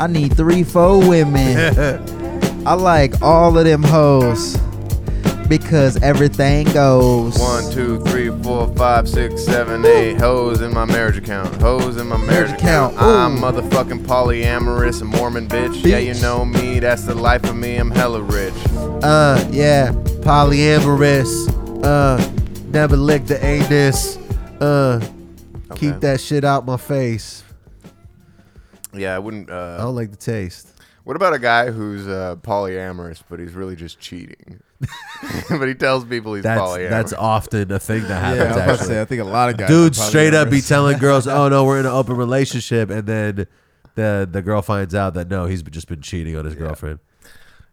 I 0.00 0.06
need 0.06 0.36
three, 0.36 0.62
four 0.64 0.98
women. 0.98 1.56
I 2.66 2.74
like 2.74 3.20
all 3.22 3.56
of 3.58 3.64
them 3.64 3.82
hoes 3.82 4.56
because 5.48 5.96
everything 6.02 6.66
goes. 6.72 7.38
One, 7.38 7.70
two, 7.72 8.00
three, 8.04 8.28
four, 8.42 8.68
five, 8.76 9.08
six, 9.08 9.44
seven, 9.44 9.84
eight 9.86 10.18
hoes 10.18 10.60
in 10.60 10.72
my 10.72 10.84
marriage 10.84 11.16
account. 11.16 11.54
Hoes 11.60 11.96
in 11.96 12.06
my 12.06 12.16
marriage, 12.16 12.28
Marriage 12.30 12.50
account. 12.52 12.94
account, 12.94 13.34
I'm 13.34 13.38
motherfucking 13.38 14.04
polyamorous, 14.06 15.00
a 15.02 15.04
Mormon 15.04 15.48
bitch. 15.48 15.84
Yeah, 15.84 15.98
you 15.98 16.14
know 16.20 16.44
me. 16.44 16.78
That's 16.80 17.04
the 17.04 17.14
life 17.14 17.44
of 17.44 17.56
me. 17.56 17.76
I'm 17.76 17.90
hella 17.90 18.22
rich. 18.22 18.54
Uh, 19.02 19.44
yeah, 19.50 19.92
polyamorous. 20.20 21.84
Uh, 21.84 22.18
never 22.70 22.96
lick 22.96 23.26
the 23.26 23.42
anus. 23.44 24.16
Uh, 24.60 25.00
Okay. 25.70 25.88
keep 25.90 26.00
that 26.00 26.18
shit 26.18 26.44
out 26.44 26.64
my 26.64 26.78
face. 26.78 27.44
Yeah, 28.94 29.14
I 29.14 29.18
wouldn't. 29.18 29.50
Uh, 29.50 29.76
I 29.78 29.82
don't 29.82 29.94
like 29.94 30.10
the 30.10 30.16
taste. 30.16 30.66
What 31.08 31.16
about 31.16 31.32
a 31.32 31.38
guy 31.38 31.70
who's 31.70 32.06
uh, 32.06 32.36
polyamorous, 32.42 33.22
but 33.30 33.40
he's 33.40 33.54
really 33.54 33.74
just 33.74 33.98
cheating? 33.98 34.60
but 35.48 35.66
he 35.66 35.72
tells 35.72 36.04
people 36.04 36.34
he's 36.34 36.42
That's 36.44 36.60
polyamorous. 36.60 36.90
that's 36.90 37.12
often 37.14 37.72
a 37.72 37.78
thing 37.78 38.02
that 38.02 38.10
Yeah, 38.10 38.18
happens. 38.34 38.42
I 38.42 38.44
was 38.44 38.56
about 38.56 38.64
to 38.66 38.72
actually. 38.72 38.86
say. 38.88 39.00
I 39.00 39.04
think 39.06 39.20
a 39.22 39.24
lot 39.24 39.48
of 39.48 39.56
guys. 39.56 39.68
dudes 39.68 39.98
straight 40.02 40.34
up 40.34 40.50
be 40.50 40.60
telling 40.60 40.98
girls, 41.06 41.26
"Oh 41.26 41.48
no, 41.48 41.64
we're 41.64 41.80
in 41.80 41.86
an 41.86 41.92
open 41.92 42.14
relationship," 42.14 42.90
and 42.90 43.06
then 43.06 43.46
the 43.94 44.28
the 44.30 44.42
girl 44.42 44.60
finds 44.60 44.94
out 44.94 45.14
that 45.14 45.30
no, 45.30 45.46
he's 45.46 45.62
just 45.62 45.88
been 45.88 46.02
cheating 46.02 46.36
on 46.36 46.44
his 46.44 46.54
girlfriend. 46.54 46.98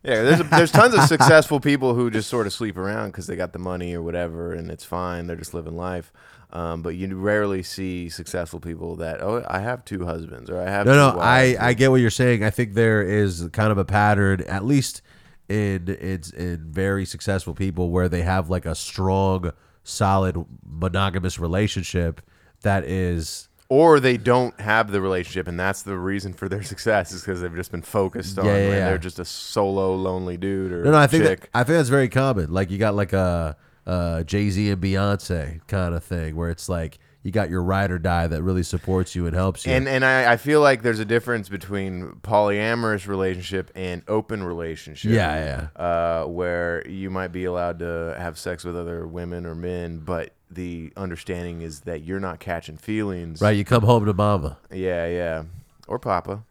Yeah, 0.02 0.22
there's 0.24 0.40
a, 0.40 0.44
there's 0.44 0.72
tons 0.72 0.94
of 0.94 1.02
successful 1.02 1.60
people 1.60 1.94
who 1.94 2.10
just 2.10 2.30
sort 2.30 2.48
of 2.48 2.54
sleep 2.54 2.78
around 2.78 3.08
because 3.08 3.28
they 3.28 3.36
got 3.36 3.52
the 3.52 3.60
money 3.60 3.94
or 3.96 4.02
whatever, 4.02 4.54
and 4.54 4.72
it's 4.72 4.86
fine. 4.86 5.28
They're 5.28 5.36
just 5.36 5.54
living 5.54 5.76
life. 5.76 6.14
Um, 6.56 6.82
but 6.82 6.96
you 6.96 7.14
rarely 7.18 7.64
see 7.64 8.08
successful 8.08 8.62
people 8.62 8.96
that 8.96 9.22
oh, 9.22 9.44
I 9.46 9.60
have 9.60 9.84
two 9.84 10.06
husbands 10.06 10.50
or 10.50 10.58
I 10.58 10.70
have 10.70 10.86
No, 10.86 10.96
no, 10.96 11.18
wives. 11.18 11.60
I 11.60 11.68
I 11.68 11.74
get 11.74 11.92
what 11.92 12.00
you're 12.00 12.10
saying. 12.10 12.46
I 12.46 12.50
think 12.50 12.76
there 12.76 13.02
is 13.02 13.50
kind 13.52 13.74
of 13.74 13.78
a 13.78 13.84
pattern, 13.84 14.40
at 14.48 14.64
least 14.64 15.02
in 15.50 15.98
it's 16.00 16.30
in 16.30 16.72
very 16.72 17.04
successful 17.04 17.54
people, 17.54 17.90
where 17.90 18.08
they 18.08 18.22
have 18.22 18.50
like 18.50 18.66
a 18.66 18.74
strong, 18.74 19.52
solid 19.84 20.46
monogamous 20.66 21.38
relationship 21.40 22.22
that 22.62 22.86
is 22.86 23.50
or 23.68 24.00
they 24.00 24.16
don't 24.16 24.58
have 24.62 24.92
the 24.92 25.02
relationship, 25.02 25.50
and 25.50 25.60
that's 25.60 25.82
the 25.82 25.98
reason 25.98 26.32
for 26.32 26.48
their 26.48 26.64
success 26.74 27.12
is 27.12 27.20
because 27.20 27.42
they've 27.42 27.54
just 27.54 27.72
been 27.72 27.82
focused 27.82 28.40
on. 28.40 28.46
Yeah, 28.46 28.54
yeah, 28.54 28.60
and 28.60 28.72
yeah. 28.72 28.86
They're 28.86 28.98
just 28.98 29.20
a 29.20 29.26
solo, 29.26 29.94
lonely 29.96 30.38
dude 30.38 30.72
or 30.72 30.86
No, 30.86 30.92
no, 30.92 30.98
I 30.98 31.08
think 31.08 31.26
that, 31.26 31.50
I 31.54 31.66
think 31.66 31.76
that's 31.76 31.90
very 31.90 32.08
common. 32.08 32.54
Like 32.54 32.72
you 32.72 32.78
got 32.78 32.96
like 32.96 33.12
a, 33.12 33.58
uh 33.88 34.24
Jay 34.24 34.50
Z 34.50 34.70
and 34.72 34.82
Beyonce 34.82 35.66
kind 35.68 35.94
of 35.96 36.04
thing, 36.04 36.36
where 36.36 36.50
it's 36.50 36.68
like 36.70 36.98
you 37.24 37.32
got 37.32 37.50
your 37.50 37.64
ride 37.64 37.90
or 37.90 37.98
die 37.98 38.28
that 38.28 38.44
really 38.44 38.62
supports 38.62 39.16
you 39.16 39.26
and 39.26 39.36
helps 39.36 39.66
you. 39.66 39.72
And 39.72 39.88
and 39.88 40.06
I, 40.06 40.34
I 40.34 40.38
feel 40.38 40.62
like 40.62 40.84
there's 40.84 41.00
a 41.00 41.06
difference 41.06 41.50
between 41.50 42.20
polyamorous 42.22 43.08
relationship 43.08 43.72
and 43.76 44.04
open 44.08 44.44
relationship. 44.44 45.12
Yeah, 45.12 45.68
yeah. 45.76 45.84
Uh, 45.84 46.26
where 46.28 46.88
you 46.88 47.10
might 47.10 47.30
be 47.32 47.46
allowed 47.46 47.80
to 47.80 48.16
have 48.20 48.38
sex 48.38 48.64
with 48.64 48.76
other 48.78 49.08
women 49.08 49.46
or 49.48 49.56
men, 49.56 50.00
but 50.00 50.34
the 50.52 50.94
understanding 50.96 51.62
is 51.62 51.82
that 51.82 52.04
you're 52.04 52.20
not 52.20 52.40
catching 52.40 52.78
feelings. 52.78 53.42
right, 53.42 53.58
you 53.58 53.66
come 53.66 53.82
home 53.84 54.06
to 54.06 54.14
mama, 54.14 54.58
Yeah, 54.72 55.08
yeah. 55.08 55.44
Or 55.88 55.98
Papa. 55.98 56.44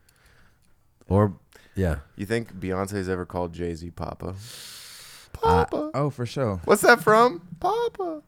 or 1.08 1.34
yeah, 1.76 1.98
You 2.16 2.26
think 2.26 2.52
Beyonce's 2.54 3.08
ever 3.08 3.24
called 3.24 3.52
Jay 3.52 3.74
Z 3.74 3.90
Papa? 3.90 4.34
Uh, 5.42 5.64
Papa. 5.64 5.90
Oh, 5.94 6.10
for 6.10 6.26
sure. 6.26 6.60
What's 6.64 6.82
that 6.82 7.02
from? 7.02 7.42
Papa. 7.60 8.22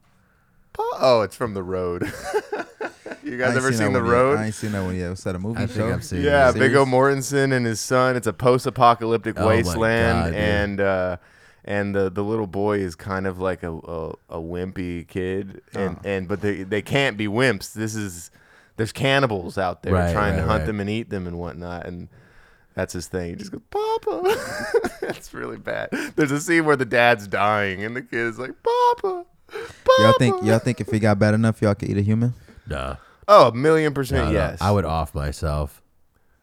Pa- 0.73 0.99
oh, 1.01 1.23
it's 1.23 1.37
from 1.37 1.55
The 1.55 1.63
Road. 1.63 2.03
you 3.23 3.39
guys 3.39 3.57
ever 3.57 3.73
seen, 3.73 3.93
The 3.93 4.01
that 4.01 4.03
one 4.03 4.05
yet. 4.07 4.13
Road? 4.13 4.39
I 4.39 4.45
ain't 4.47 4.55
seen 4.55 4.73
that 4.73 4.83
one 4.85 4.97
yet. 4.97 5.11
Was 5.11 5.25
that 5.25 5.35
a 5.35 5.39
movie 5.39 5.63
I 5.63 5.67
show? 5.67 5.73
think 5.75 5.93
I've 5.95 6.05
seen. 6.05 6.23
Yeah, 6.23 6.51
it. 6.51 6.55
Viggo 6.57 6.85
Mortensen 6.85 7.53
and 7.53 7.65
his 7.67 7.81
son. 7.81 8.17
It's 8.17 8.27
a 8.27 8.33
post-apocalyptic 8.33 9.39
Oh 9.39 9.43
my 9.43 9.47
wasteland, 9.57 10.19
God, 10.19 10.25
dude. 10.27 10.35
and 10.37 10.81
uh, 10.81 11.17
and 11.65 11.95
the 11.95 12.11
the 12.11 12.23
little 12.23 12.47
boy 12.47 12.79
is 12.79 12.95
kind 12.95 13.27
of 13.27 13.39
like 13.41 13.63
a 13.63 13.73
a, 13.73 14.09
a 14.31 14.39
wimpy 14.39 15.07
kid, 15.09 15.63
and 15.75 15.97
Oh. 15.97 16.01
and 16.09 16.29
but 16.29 16.41
they 16.43 16.63
they 16.63 16.83
can't 16.83 17.17
be 17.17 17.27
wimps. 17.27 17.73
This 17.73 17.95
is 17.95 18.31
there's 18.77 18.93
cannibals 18.93 19.57
out 19.57 19.83
there 19.83 19.95
Right, 19.95 20.13
trying 20.13 20.37
to 20.37 20.43
hunt 20.43 20.61
right. 20.61 20.67
them 20.67 20.81
and 20.81 20.91
eat 20.91 21.09
them 21.09 21.27
and 21.27 21.39
whatnot, 21.39 21.87
and 21.87 22.09
that's 22.77 22.93
his 22.93 23.09
thing. 23.09 23.31
He 23.31 23.35
just 23.37 23.51
goes, 23.51 23.63
Papa. 23.71 24.37
That's 25.01 25.33
really 25.35 25.57
bad. 25.57 25.89
There's 26.15 26.31
a 26.31 26.41
scene 26.41 26.65
where 26.67 26.77
the 26.77 26.85
dad's 26.85 27.27
dying, 27.27 27.83
and 27.83 27.97
the 27.97 28.03
kid 28.03 28.21
is 28.21 28.39
like, 28.39 28.53
Papa. 28.63 29.25
Papa. 29.49 29.65
Y'all 29.99 30.13
think 30.19 30.45
y'all 30.45 30.59
think 30.61 30.81
if 30.81 30.89
he 30.91 30.99
got 30.99 31.19
bad 31.19 31.35
enough, 31.35 31.61
y'all 31.63 31.75
could 31.75 31.89
eat 31.89 31.97
a 31.99 32.03
human? 32.03 32.35
Nah, 32.69 32.97
Oh, 33.29 33.49
a 33.49 33.53
million 33.55 33.93
percent 33.95 34.27
no, 34.27 34.33
yes. 34.33 34.59
I 34.61 34.71
would 34.71 34.85
off 34.85 35.15
myself. 35.15 35.83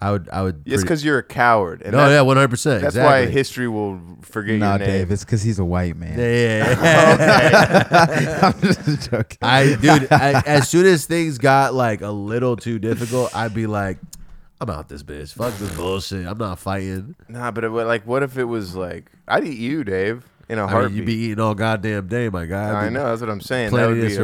I 0.02 0.12
would. 0.12 0.28
I 0.34 0.42
would. 0.42 0.56
It's 0.66 0.74
pretty- 0.74 0.84
because 0.84 1.06
you're 1.06 1.20
a 1.20 1.24
coward. 1.24 1.82
And 1.82 1.92
no, 1.94 2.00
that- 2.00 2.12
yeah, 2.16 2.22
one 2.22 2.36
hundred 2.36 2.50
percent. 2.50 2.82
That's 2.82 2.96
exactly. 2.96 3.26
why 3.28 3.32
history 3.32 3.68
will 3.70 4.02
forget 4.22 4.60
Nah, 4.60 4.72
your 4.72 4.80
name. 4.80 4.88
Dave. 4.88 5.12
It's 5.12 5.24
because 5.24 5.42
he's 5.44 5.60
a 5.60 5.66
white 5.66 5.96
man. 5.96 6.18
Yeah, 6.20 6.76
yeah, 6.82 7.50
yeah. 7.52 8.40
I'm 8.54 8.62
just 8.62 9.12
joking. 9.12 9.38
I, 9.42 9.76
dude, 9.76 10.12
I, 10.12 10.42
as 10.46 10.68
soon 10.68 10.86
as 10.88 11.06
things 11.06 11.38
got 11.38 11.74
like 11.74 12.02
a 12.02 12.10
little 12.12 12.56
too 12.58 12.80
difficult, 12.80 13.34
I'd 13.36 13.54
be 13.54 13.66
like, 13.68 13.98
I'm 14.64 14.70
out 14.70 14.88
this 14.88 15.04
bitch. 15.04 15.34
Fuck 15.34 15.54
this 15.58 15.76
bullshit. 15.76 16.26
I'm 16.26 16.38
not 16.38 16.58
fighting. 16.58 17.18
Nah, 17.28 17.52
but 17.52 17.66
it, 17.66 17.70
like, 17.70 18.08
what 18.08 18.24
if 18.24 18.38
it 18.38 18.46
was 18.46 18.78
like, 18.78 19.12
I'd 19.28 19.44
eat 19.44 19.58
you, 19.58 19.84
Dave. 19.84 20.26
In 20.50 20.60
a 20.60 20.66
I 20.66 20.84
mean, 20.88 20.96
you'd 20.98 21.06
be 21.06 21.14
eating 21.16 21.40
all 21.40 21.56
goddamn 21.56 22.08
day, 22.08 22.28
my 22.30 22.46
guy. 22.46 22.70
I 22.70 22.86
I'd 22.88 22.94
know 22.94 23.06
that's 23.06 23.22
what 23.22 23.30
I'm 23.30 23.40
saying. 23.42 23.68
That 23.68 23.72
Plenty 23.72 23.88
would 23.88 23.96
to 23.96 24.08
be 24.08 24.14
a- 24.14 24.16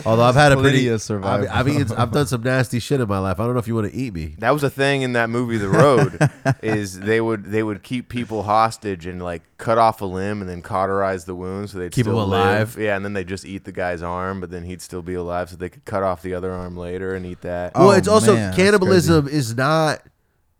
Although 0.06 0.22
I've 0.22 0.34
had 0.34 0.52
a 0.52 0.56
Plenty 0.56 0.70
pretty, 0.70 0.88
of 0.88 0.94
I've, 0.94 1.02
survival. 1.02 1.48
I've, 1.50 1.68
eaten, 1.68 1.92
I've 1.96 2.10
done 2.12 2.26
some 2.26 2.42
nasty 2.42 2.78
shit 2.78 3.00
in 3.00 3.08
my 3.08 3.18
life. 3.18 3.40
I 3.40 3.44
don't 3.44 3.54
know 3.54 3.58
if 3.58 3.66
you 3.68 3.74
want 3.74 3.90
to 3.90 3.96
eat 3.96 4.12
me. 4.12 4.34
That 4.46 4.50
was 4.50 4.62
a 4.62 4.70
thing 4.70 5.02
in 5.02 5.14
that 5.14 5.30
movie, 5.30 5.56
The 5.56 5.68
Road, 5.68 6.18
is 6.62 7.00
they 7.00 7.20
would 7.20 7.46
they 7.46 7.62
would 7.62 7.82
keep 7.82 8.08
people 8.08 8.42
hostage 8.44 9.06
and 9.06 9.22
like 9.22 9.42
cut 9.58 9.78
off 9.78 10.00
a 10.02 10.04
limb 10.04 10.40
and 10.42 10.48
then 10.48 10.60
cauterize 10.62 11.24
the 11.24 11.34
wound 11.34 11.70
so 11.70 11.78
they'd 11.78 11.90
Keep 11.92 12.06
'em 12.06 12.12
still 12.12 12.22
alive. 12.22 12.76
live. 12.76 12.84
Yeah, 12.84 12.96
and 12.96 13.04
then 13.04 13.14
they 13.14 13.24
just 13.24 13.44
eat 13.46 13.64
the 13.64 13.72
guy's 13.72 14.02
arm, 14.02 14.40
but 14.40 14.50
then 14.50 14.64
he'd 14.64 14.82
still 14.82 15.02
be 15.02 15.14
alive, 15.14 15.48
so 15.50 15.56
they 15.56 15.68
could 15.70 15.84
cut 15.86 16.02
off 16.02 16.22
the 16.22 16.34
other 16.34 16.52
arm 16.52 16.76
later 16.76 17.14
and 17.14 17.24
eat 17.24 17.40
that. 17.40 17.72
Oh, 17.74 17.88
well, 17.88 17.96
it's 17.96 18.08
also 18.08 18.34
man, 18.34 18.54
cannibalism 18.54 19.26
is 19.26 19.56
not 19.56 20.02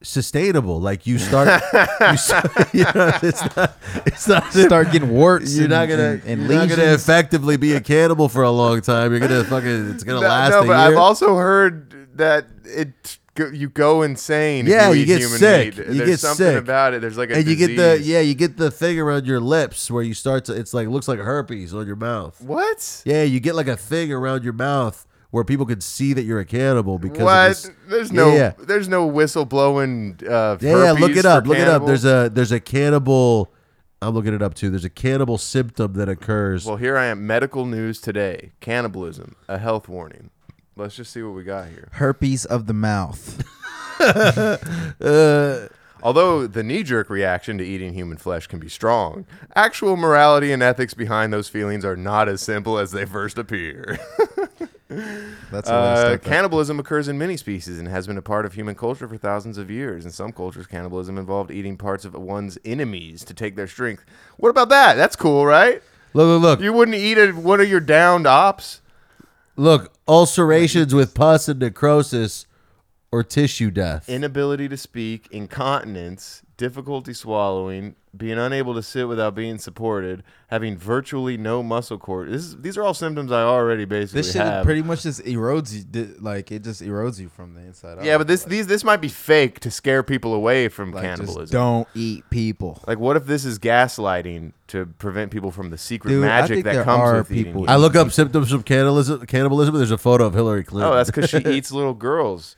sustainable. 0.03 0.81
Like 0.81 1.07
you 1.07 1.19
start, 1.19 1.63
you 2.01 2.17
start 2.17 2.51
you 2.75 2.85
know, 2.85 3.13
it's 3.23 3.57
not, 3.57 3.77
it's 4.07 4.29
not. 4.29 4.53
Start 4.53 4.93
getting 4.93 5.11
warts. 5.11 5.55
You're 5.55 5.65
and, 5.65 5.71
not 5.71 5.89
gonna, 5.89 6.03
and, 6.03 6.23
and 6.25 6.43
you're 6.43 6.59
not 6.59 6.69
gonna 6.69 6.93
effectively 6.95 7.57
be 7.57 7.75
a 7.75 7.81
cannibal 7.81 8.29
for 8.29 8.43
a 8.43 8.51
long 8.51 8.81
time. 8.81 9.13
You're 9.13 9.21
gonna 9.21 9.45
fucking, 9.45 9.91
it's 9.91 10.05
gonna 10.05 10.21
No, 10.21 10.27
last 10.27 10.51
no, 10.51 10.59
a 10.59 10.67
but 10.67 10.69
year. 10.69 10.77
I've 10.77 10.97
also 10.97 11.37
heard 11.37 12.17
that 12.17 12.47
it 12.65 13.19
you 13.53 13.69
go 13.69 14.03
insane. 14.03 14.67
Yeah, 14.67 14.89
if 14.89 14.97
you, 14.97 15.01
you 15.01 15.03
eat 15.03 15.07
get 15.07 15.19
human 15.21 15.39
sick. 15.39 15.77
Meat. 15.77 15.87
You 15.87 15.95
There's 15.95 16.11
get 16.11 16.21
something 16.21 16.47
sick. 16.47 16.59
about 16.59 16.95
it. 16.95 17.01
There's 17.01 17.19
like 17.19 17.31
a 17.31 17.37
and 17.37 17.47
you 17.47 17.57
get 17.57 17.77
the 17.77 18.01
yeah, 18.03 18.21
you 18.21 18.35
get 18.35 18.57
the 18.57 18.71
thing 18.71 18.99
around 18.99 19.27
your 19.27 19.41
lips 19.41 19.91
where 19.91 20.03
you 20.03 20.15
start 20.15 20.47
to. 20.47 20.55
It's 20.55 20.73
like 20.73 20.89
looks 20.89 21.09
like 21.09 21.19
herpes 21.19 21.75
on 21.75 21.87
your 21.87 21.97
mouth. 21.97 22.41
What? 22.41 23.03
Yeah, 23.05 23.23
you 23.25 23.41
get 23.41 23.55
like 23.55 23.69
a 23.69 23.77
thing 23.77 24.13
around 24.13 24.45
your 24.45 24.53
mouth 24.53 25.07
where 25.37 25.45
people 25.45 25.67
could 25.67 25.83
see 25.83 26.15
that 26.15 26.23
you're 26.23 26.41
a 26.41 26.47
cannibal 26.47 26.99
because 26.99 27.23
What? 27.23 27.49
this- 27.49 27.71
There's 27.89 28.11
Yeah, 28.11 28.17
no 28.23 28.35
yeah. 28.35 28.53
there's 28.59 28.89
no 28.89 29.07
whistle 29.07 29.45
blowing. 29.45 30.19
Uh, 30.27 30.57
Yeah, 30.61 30.85
yeah, 30.85 30.93
look 30.93 31.11
it 31.15 31.27
up. 31.27 31.45
for 31.45 31.51
Look 31.51 31.59
it 31.59 31.69
up. 31.69 31.85
There's 31.85 32.07
a 32.07 32.31
there's 32.33 32.53
a 32.53 32.59
cannibal. 32.61 33.53
I'm 34.01 34.15
looking 34.15 34.33
it 34.33 34.41
up 34.41 34.55
too. 34.55 34.71
There's 34.71 34.85
a 34.87 34.91
cannibal 34.91 35.37
symptom 35.37 35.93
that 35.93 36.09
occurs. 36.09 36.65
Well, 36.65 36.77
here 36.77 36.97
I 36.97 37.07
am. 37.07 37.27
Medical 37.27 37.67
news 37.67 38.01
today. 38.01 38.53
Cannibalism, 38.61 39.37
a 39.47 39.59
health 39.59 39.89
warning. 39.91 40.31
Let's 40.75 40.97
just 40.97 41.13
see 41.13 41.23
what 41.23 41.35
we 41.35 41.45
got 41.45 41.69
here. 41.69 41.89
Herpes 41.93 42.45
of 42.47 42.67
the 42.67 42.75
mouth. 42.75 43.45
Uh, 45.01 45.69
Although 46.03 46.47
the 46.47 46.63
knee 46.63 46.83
jerk 46.83 47.09
reaction 47.09 47.57
to 47.59 47.65
eating 47.65 47.95
human 47.95 48.19
flesh 48.19 48.47
can 48.47 48.59
be 48.61 48.69
strong, 48.69 49.27
actual 49.57 49.97
morality 49.97 50.53
and 50.53 50.63
ethics 50.63 50.93
behind 50.95 51.33
those 51.33 51.49
feelings 51.49 51.85
are 51.87 51.97
not 51.97 52.29
as 52.29 52.43
simple 52.43 52.79
as 52.79 52.93
they 52.93 53.07
first 53.07 53.39
appear. 53.39 53.99
That's 54.89 55.69
Uh, 55.69 56.17
cannibalism 56.23 56.79
occurs 56.79 57.09
in 57.09 57.19
many 57.19 57.37
species 57.37 57.79
and 57.79 57.89
has 57.89 58.07
been 58.07 58.17
a 58.19 58.23
part 58.23 58.47
of 58.47 58.55
human 58.55 58.75
culture 58.75 59.09
for 59.09 59.17
thousands 59.17 59.59
of 59.59 59.71
years. 59.71 60.05
In 60.05 60.11
some 60.13 60.33
cultures, 60.33 60.67
cannibalism 60.67 61.19
involved 61.19 61.51
eating 61.51 61.77
parts 61.77 62.05
of 62.05 62.15
one's 62.15 62.57
enemies 62.65 63.25
to 63.25 63.35
take 63.35 63.57
their 63.57 63.67
strength. 63.67 64.05
What 64.37 64.51
about 64.51 64.69
that? 64.69 64.95
That's 64.95 65.17
cool, 65.17 65.45
right? 65.45 65.83
look, 66.15 66.27
look, 66.27 66.43
look, 66.43 66.61
You 66.61 66.73
wouldn't 66.73 66.97
eat 66.97 67.19
a, 67.19 67.33
one 67.33 67.61
of 67.61 67.69
your 67.69 67.81
downed 67.81 68.27
ops. 68.27 68.81
look. 69.57 69.93
Ulcerations 70.09 70.95
with 70.95 71.15
pus 71.15 71.49
and 71.49 71.59
necrosis, 71.59 72.47
or 73.11 73.25
tissue 73.25 73.73
death. 73.73 74.09
inability 74.09 74.69
to 74.69 74.77
speak, 74.77 75.27
incontinence, 75.33 76.43
difficulty 76.57 77.13
swallowing, 77.13 77.95
being 78.17 78.39
unable 78.39 78.73
to 78.75 78.83
sit 78.83 79.07
without 79.09 79.35
being 79.35 79.59
supported, 79.59 80.23
having 80.49 80.77
virtually 80.79 81.37
no 81.37 81.63
muscle 81.63 81.99
cord. 81.99 82.31
This 82.31 82.45
is, 82.45 82.57
these 82.59 82.79
are 82.79 82.83
all 82.83 82.95
symptoms 82.95 83.31
I 83.31 83.43
already 83.43 83.85
basically 83.85 84.21
This 84.23 84.33
shit 84.33 84.41
have. 84.41 84.65
pretty 84.65 84.81
much 84.83 85.03
just 85.03 85.23
erodes 85.25 85.75
you. 85.95 86.17
Like 86.19 86.51
it 86.51 86.65
just 86.65 86.81
erodes 86.83 87.21
you 87.21 87.29
from 87.29 87.55
the 87.55 87.61
inside 87.61 87.99
out. 87.99 88.05
yeah, 88.05 88.17
but 88.17 88.27
this 88.27 88.45
Like, 88.45 88.51
these 88.51 88.67
this 88.67 88.85
might 88.85 89.03
be 89.03 89.09
fake 89.09 89.61
to 89.61 89.71
scare 89.71 90.03
people 90.03 90.33
away 90.33 90.69
from 90.69 90.93
like, 90.93 91.05
just 91.05 91.19
cannibalism. 91.19 91.53
don't 91.53 91.89
eat 91.95 92.25
people. 92.31 92.83
Like, 92.87 92.99
what 92.99 93.17
if 93.17 93.27
this 93.27 93.45
is 93.45 93.59
gaslighting 93.59 94.53
to 94.69 94.87
prevent 94.99 95.31
people 95.31 95.51
from 95.51 95.69
the 95.71 95.79
secret 95.79 96.11
Dude, 96.11 96.25
I 96.25 96.27
magic 96.41 96.55
think 96.57 96.65
that 96.65 96.73
there 96.73 96.85
comes 96.85 97.01
are 97.03 97.17
with 97.19 97.31
eating? 97.33 97.45
people- 97.45 97.61
human 97.63 97.71
I 97.75 97.77
look 97.77 97.95
up 97.97 98.11
symptoms 98.13 98.53
of 98.53 98.65
cannibalism. 98.65 99.27
Cannibalism. 99.27 99.75
There's 99.77 99.91
a 99.91 99.99
photo 99.99 100.25
of 100.27 100.33
Hillary 100.35 100.65
Clinton. 100.65 100.91
Oh, 100.91 100.97
that's 100.97 101.11
because 101.11 101.29
she 101.29 101.37
eats 101.55 101.71
little 101.71 101.95
girls 101.95 102.17
I 102.27 102.33
was 102.33 102.57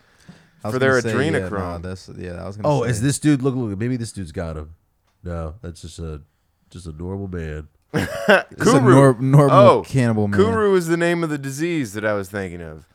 for 0.63 0.79
their 0.79 0.97
yeah, 0.97 1.03
adrenochrome. 1.03 1.59
nah, 1.59 1.79
that's 1.79 2.11
yeah. 2.17 2.43
I 2.43 2.47
was 2.47 2.57
gonna. 2.57 2.69
Oh, 2.69 2.85
say. 2.85 2.91
is 2.91 3.03
this 3.03 3.19
dude? 3.19 3.43
Look, 3.43 3.55
look. 3.55 3.79
Maybe 3.79 3.97
this 3.97 4.13
dude's 4.13 4.33
got 4.33 4.57
him. 4.57 4.75
No, 5.23 5.55
that's 5.63 5.83
just 5.83 5.99
a 5.99 6.23
just 6.71 6.87
a 6.87 6.93
normal 6.93 7.29
man. 7.29 7.69
Kuru. 8.61 8.81
nor- 8.83 9.21
normal 9.21 9.57
oh, 9.57 9.83
cannibal 9.83 10.29
man? 10.29 10.39
Kuru 10.39 10.75
is 10.75 10.89
the 10.89 10.97
name 10.97 11.25
of 11.25 11.31
the 11.31 11.39
disease 11.39 11.95
that 11.95 12.05
I 12.05 12.13
was 12.13 12.29
thinking 12.29 12.61
of. 12.61 12.87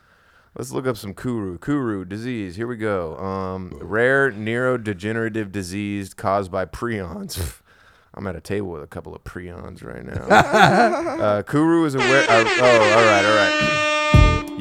Let's 0.56 0.72
look 0.72 0.86
up 0.86 0.98
some 0.98 1.16
Kuru. 1.16 1.58
Kuru 1.58 2.06
disease. 2.06 2.56
Here 2.56 2.68
we 2.68 2.78
go. 2.78 3.18
Um, 3.18 3.76
rare 3.82 4.32
neurodegenerative 4.32 5.52
disease 5.52 6.14
caused 6.14 6.52
by 6.52 6.66
prions. 6.66 7.60
I'm 8.14 8.28
at 8.28 8.36
a 8.36 8.42
table 8.42 8.70
with 8.70 8.84
a 8.84 8.88
couple 8.88 9.16
of 9.16 9.24
prions 9.24 9.84
right 9.84 10.06
now. 10.06 10.24
uh, 10.30 11.42
Kuru 11.42 11.86
is 11.86 11.96
a 11.96 11.98
rare. 11.98 12.30
Uh, 12.30 12.44
oh, 12.46 12.92
all 12.96 13.06
right, 13.06 13.26
all 13.26 13.36
right. 13.36 14.03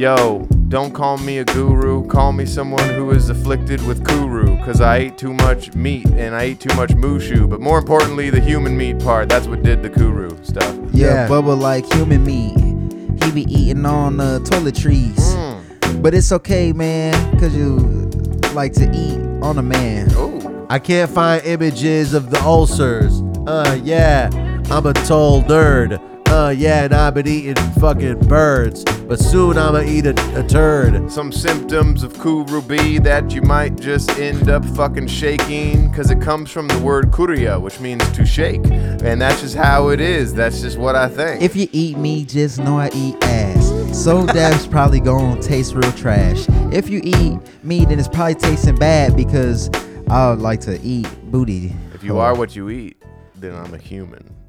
Yo, 0.02 0.40
don't 0.66 0.92
call 0.92 1.16
me 1.18 1.38
a 1.38 1.44
guru. 1.44 2.04
Call 2.08 2.32
me 2.32 2.44
someone 2.44 2.88
who 2.88 3.12
is 3.12 3.30
afflicted 3.30 3.80
with 3.86 4.04
Kuru, 4.04 4.56
cause 4.64 4.80
I 4.80 4.96
ate 4.96 5.16
too 5.16 5.32
much 5.32 5.76
meat 5.76 6.06
and 6.06 6.34
I 6.34 6.42
ate 6.42 6.58
too 6.58 6.74
much 6.74 6.90
mushu. 6.90 7.48
But 7.48 7.60
more 7.60 7.78
importantly, 7.78 8.28
the 8.28 8.40
human 8.40 8.76
meat 8.76 8.98
part. 8.98 9.28
That's 9.28 9.46
what 9.46 9.62
did 9.62 9.80
the 9.80 9.88
Kuru 9.88 10.42
stuff. 10.42 10.76
Yeah, 10.90 11.06
Yeah. 11.06 11.28
Bubba 11.28 11.56
like 11.56 11.86
human 11.92 12.24
meat. 12.24 13.22
He 13.22 13.30
be 13.30 13.42
eating 13.42 13.86
on 13.86 14.18
uh, 14.18 14.40
toiletries. 14.40 15.14
Mm. 15.14 16.02
But 16.02 16.14
it's 16.14 16.32
okay, 16.32 16.72
man, 16.72 17.14
because 17.30 17.54
you 17.54 17.76
like 18.54 18.72
to 18.72 18.90
eat 18.92 19.20
on 19.40 19.58
a 19.58 19.62
man. 19.62 20.12
Ooh. 20.16 20.66
I 20.68 20.80
can't 20.80 21.12
find 21.12 21.46
images 21.46 22.12
of 22.12 22.30
the 22.32 22.42
ulcers. 22.42 23.22
Uh, 23.46 23.78
yeah, 23.84 24.30
I'm 24.68 24.84
a 24.84 24.94
tall 24.94 25.44
nerd. 25.44 26.11
Uh, 26.32 26.48
yeah, 26.48 26.84
and 26.84 26.94
I've 26.94 27.12
been 27.12 27.28
eating 27.28 27.56
fucking 27.72 28.20
birds, 28.20 28.84
but 29.06 29.18
soon 29.18 29.58
I'ma 29.58 29.80
eat 29.80 30.06
a, 30.06 30.40
a 30.40 30.42
turd. 30.42 31.12
some 31.12 31.30
symptoms 31.30 32.02
of 32.02 32.18
Kuru 32.18 32.62
be 32.62 32.98
that 33.00 33.32
you 33.32 33.42
might 33.42 33.78
just 33.78 34.18
end 34.18 34.48
up 34.48 34.64
fucking 34.64 35.08
shaking 35.08 35.90
because 35.90 36.10
it 36.10 36.22
comes 36.22 36.50
from 36.50 36.68
the 36.68 36.78
word 36.78 37.10
kuria, 37.10 37.60
which 37.60 37.80
means 37.80 38.10
to 38.12 38.24
shake. 38.24 38.64
And 38.64 39.20
that's 39.20 39.42
just 39.42 39.56
how 39.56 39.88
it 39.88 40.00
is. 40.00 40.32
That's 40.32 40.62
just 40.62 40.78
what 40.78 40.96
I 40.96 41.06
think. 41.10 41.42
If 41.42 41.54
you 41.54 41.68
eat 41.70 41.98
me, 41.98 42.24
just 42.24 42.58
know 42.58 42.78
I 42.78 42.88
eat 42.94 43.22
ass. 43.24 44.02
So 44.02 44.24
that's 44.26 44.66
probably 44.66 45.00
gonna 45.00 45.38
taste 45.42 45.74
real 45.74 45.92
trash. 45.92 46.46
If 46.72 46.88
you 46.88 47.02
eat 47.04 47.40
me, 47.62 47.84
then 47.84 47.98
it's 47.98 48.08
probably 48.08 48.36
tasting 48.36 48.76
bad 48.76 49.14
because 49.18 49.68
I 50.08 50.30
would 50.30 50.40
like 50.40 50.60
to 50.60 50.80
eat 50.80 51.08
booty. 51.30 51.74
if 51.92 52.02
you 52.02 52.16
are 52.16 52.34
what 52.34 52.56
you 52.56 52.70
eat, 52.70 52.96
then 53.34 53.54
I'm 53.54 53.74
a 53.74 53.78
human. 53.78 54.41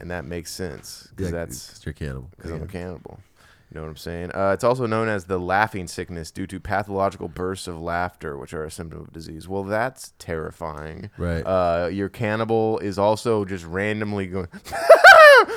And 0.00 0.10
that 0.10 0.24
makes 0.24 0.50
sense 0.52 1.08
because 1.10 1.26
Yeah, 1.32 1.38
that's 1.38 1.68
'cause 1.70 1.86
you're 1.86 1.92
cannibal. 1.94 2.30
because 2.36 2.50
I'm 2.52 2.62
a 2.62 2.66
cannibal. 2.66 3.20
You 3.70 3.80
know 3.80 3.86
what 3.86 3.90
I'm 3.90 3.96
saying? 3.96 4.30
Uh, 4.34 4.50
it's 4.54 4.62
also 4.62 4.86
known 4.86 5.08
as 5.08 5.24
the 5.24 5.38
laughing 5.38 5.88
sickness 5.88 6.30
due 6.30 6.46
to 6.46 6.60
pathological 6.60 7.26
bursts 7.28 7.66
of 7.66 7.80
laughter, 7.80 8.36
which 8.36 8.54
are 8.54 8.62
a 8.64 8.70
symptom 8.70 9.00
of 9.00 9.12
disease. 9.12 9.48
Well, 9.48 9.64
that's 9.64 10.12
terrifying. 10.18 11.10
Right. 11.18 11.40
Uh, 11.42 11.88
your 11.90 12.08
cannibal 12.08 12.78
is 12.78 12.98
also 12.98 13.44
just 13.44 13.64
randomly 13.64 14.26
going, 14.28 14.46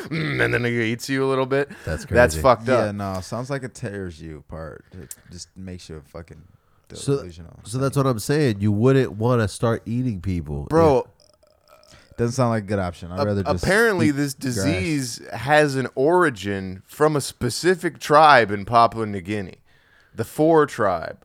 "Mm," 0.10 0.44
and 0.44 0.54
then 0.54 0.64
he 0.64 0.82
eats 0.84 1.10
you 1.10 1.24
a 1.24 1.28
little 1.28 1.46
bit. 1.46 1.70
That's 1.86 2.06
crazy. 2.06 2.16
That's 2.16 2.34
crazy. 2.36 2.42
fucked 2.42 2.68
Yeah, 2.68 2.76
up. 2.76 2.96
no. 2.96 3.22
Sounds 3.22 3.50
like 3.52 3.64
it 3.64 3.76
tears 3.76 4.20
you 4.22 4.38
apart. 4.40 4.86
It 5.00 5.14
just 5.32 5.56
makes 5.56 5.88
you 5.90 6.02
fucking 6.08 6.42
delusional. 6.88 7.60
so 7.66 7.78
that's 7.78 7.98
what 7.98 8.08
I'm 8.08 8.20
saying. 8.20 8.62
You 8.62 8.72
wouldn't 8.72 9.12
want 9.14 9.42
to 9.42 9.48
start 9.48 9.84
eating 9.86 10.22
people, 10.22 10.64
Bro, 10.70 11.08
Doesn't 12.18 12.34
sound 12.34 12.50
like 12.50 12.64
a 12.64 12.68
good 12.68 12.80
option. 12.80 13.12
I'd 13.12 13.20
a- 13.22 13.26
rather 13.26 13.44
just 13.44 13.64
apparently 13.64 14.08
eat 14.08 14.12
this 14.12 14.34
grass. 14.34 14.56
disease 14.56 15.22
has 15.34 15.76
an 15.76 15.88
origin 15.96 16.82
from 16.86 17.16
a 17.16 17.22
specific 17.22 18.00
tribe 18.00 18.52
in 18.52 18.66
Papua 18.66 19.06
New 19.06 19.22
Guinea, 19.22 19.60
the 20.16 20.24
Fore 20.26 20.66
tribe. 20.66 21.24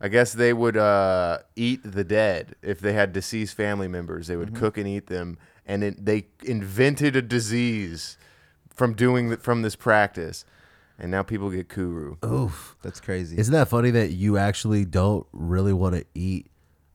I 0.00 0.08
guess 0.08 0.32
they 0.32 0.52
would 0.52 0.76
uh, 0.76 1.38
eat 1.54 1.80
the 1.84 2.02
dead 2.02 2.56
if 2.60 2.80
they 2.80 2.92
had 2.92 3.12
deceased 3.12 3.54
family 3.56 3.86
members. 3.86 4.26
They 4.26 4.36
would 4.36 4.48
Mm-hmm. 4.48 4.58
cook 4.58 4.76
and 4.78 4.88
eat 4.88 5.06
them, 5.06 5.38
and 5.64 5.84
it, 5.84 6.04
they 6.04 6.26
invented 6.42 7.14
a 7.14 7.22
disease 7.22 8.18
from 8.74 8.94
doing 8.94 9.28
th- 9.28 9.40
from 9.40 9.62
this 9.62 9.76
practice, 9.76 10.44
and 10.98 11.12
now 11.12 11.22
people 11.22 11.50
get 11.50 11.68
kuru. 11.68 12.16
Oof. 12.24 12.74
That's 12.82 13.00
crazy. 13.00 13.38
Isn't 13.38 13.52
that 13.54 13.68
funny 13.68 13.92
that 13.92 14.10
you 14.10 14.36
actually 14.38 14.84
don't 14.84 15.24
really 15.32 15.72
want 15.72 15.94
to 15.94 16.04
eat 16.16 16.48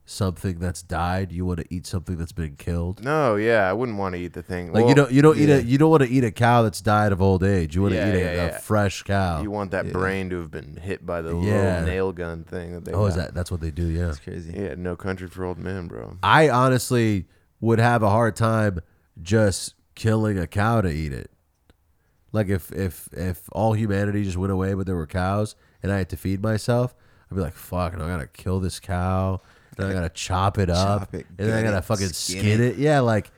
something 0.09 0.57
that's 0.57 0.81
died? 0.81 1.31
You 1.31 1.45
want 1.45 1.59
to 1.59 1.65
eat 1.69 1.85
something 1.85 2.15
that's 2.17 2.31
been 2.31 2.55
killed. 2.55 3.03
No, 3.03 3.35
yeah, 3.35 3.69
I 3.69 3.73
wouldn't 3.73 3.97
want 3.97 4.15
to 4.15 4.21
eat 4.21 4.33
the 4.33 4.41
thing. 4.41 4.67
Like 4.71 4.75
Well, 4.81 4.89
you 4.89 4.95
don't 4.95 5.11
you 5.11 5.21
don't 5.21 5.37
eat 5.37 5.49
a 5.49 5.61
you 5.61 5.77
don't 5.77 5.91
want 5.91 6.01
to 6.03 6.09
eat 6.09 6.23
a 6.23 6.31
cow 6.31 6.63
that's 6.63 6.81
died 6.81 7.11
of 7.11 7.21
old 7.21 7.43
age. 7.43 7.75
You 7.75 7.81
want 7.83 7.93
to 7.93 7.97
Yeah, 7.99 8.09
eat 8.09 8.15
a, 8.15 8.19
yeah, 8.19 8.25
a 8.31 8.35
yeah. 8.47 8.57
fresh 8.59 9.03
cow. 9.03 9.41
You 9.41 9.51
want 9.51 9.71
that 9.71 9.91
brain 9.91 10.29
to 10.31 10.39
have 10.39 10.49
been 10.49 10.77
hit 10.77 11.05
by 11.05 11.21
the 11.21 11.35
Yeah. 11.37 11.41
little 11.79 11.81
nail 11.85 12.11
gun 12.13 12.43
thing 12.45 12.73
that 12.73 12.85
they. 12.85 12.93
oh, 12.93 13.05
is 13.05 13.15
that 13.15 13.33
that's 13.33 13.51
what 13.51 13.59
they 13.61 13.69
do? 13.71 13.85
Yeah. 13.87 14.07
That's 14.07 14.19
crazy. 14.19 14.53
Yeah, 14.57 14.75
no 14.77 14.95
country 14.95 15.27
for 15.27 15.43
old 15.45 15.59
men, 15.59 15.87
bro. 15.87 16.17
I 16.23 16.49
honestly 16.49 17.27
would 17.59 17.79
have 17.79 18.01
a 18.01 18.09
hard 18.09 18.35
time 18.35 18.79
just 19.21 19.73
killing 19.95 20.37
a 20.39 20.47
cow 20.47 20.79
to 20.81 20.89
eat 20.89 21.11
it. 21.11 21.29
Like 22.31 22.47
if 22.49 22.71
if 22.71 23.09
if 23.13 23.49
all 23.51 23.73
humanity 23.73 24.23
just 24.23 24.37
went 24.37 24.51
away, 24.51 24.73
but 24.73 24.85
there 24.85 24.95
were 24.95 25.07
cows, 25.07 25.55
and 25.83 25.91
I 25.91 25.97
had 25.97 26.09
to 26.09 26.17
feed 26.17 26.41
myself, 26.41 26.93
I'd 27.31 27.35
be 27.35 27.41
like, 27.41 27.53
"Fuck! 27.55 27.93
and 27.93 28.03
I 28.03 28.07
gotta 28.07 28.27
kill 28.27 28.59
this 28.59 28.79
cow, 28.79 29.41
and 29.77 29.87
I 29.87 29.93
gotta 29.93 30.09
chop 30.09 30.57
it 30.57 30.69
up, 30.69 31.01
Chop 31.01 31.13
it, 31.15 31.25
and 31.37 31.49
then 31.49 31.57
I 31.57 31.61
gut 31.61 31.71
gotta 31.71 31.77
it, 31.77 31.85
fucking 31.85 32.07
skin 32.09 32.39
skin, 32.41 32.61
it. 32.61 32.73
it. 32.73 32.77
Yeah, 32.77 32.99
like 33.01 33.31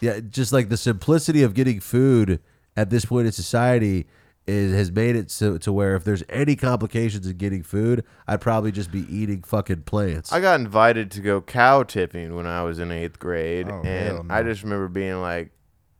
Yeah, 0.00 0.20
just 0.20 0.52
like 0.52 0.68
the 0.68 0.76
simplicity 0.76 1.42
of 1.42 1.54
getting 1.54 1.80
food 1.80 2.40
at 2.76 2.90
this 2.90 3.04
point 3.04 3.26
in 3.26 3.32
society 3.32 4.06
is 4.46 4.74
has 4.74 4.90
made 4.92 5.16
it 5.16 5.30
so 5.30 5.56
to 5.56 5.72
where 5.72 5.96
if 5.96 6.04
there's 6.04 6.22
any 6.28 6.54
complications 6.56 7.26
in 7.26 7.36
getting 7.38 7.62
food, 7.62 8.04
I'd 8.28 8.40
probably 8.42 8.72
just 8.72 8.90
be 8.90 9.06
eating 9.14 9.42
fucking 9.42 9.82
plants. 9.84 10.32
I 10.32 10.40
got 10.40 10.60
invited 10.60 11.10
to 11.12 11.20
go 11.22 11.40
cow 11.40 11.82
tipping 11.82 12.34
when 12.34 12.46
I 12.46 12.62
was 12.62 12.78
in 12.78 12.90
eighth 12.90 13.18
grade, 13.18 13.68
Oh, 13.70 13.80
and 13.82 14.16
hell 14.18 14.26
I 14.28 14.42
just 14.42 14.62
remember 14.62 14.88
being 14.88 15.22
like, 15.22 15.50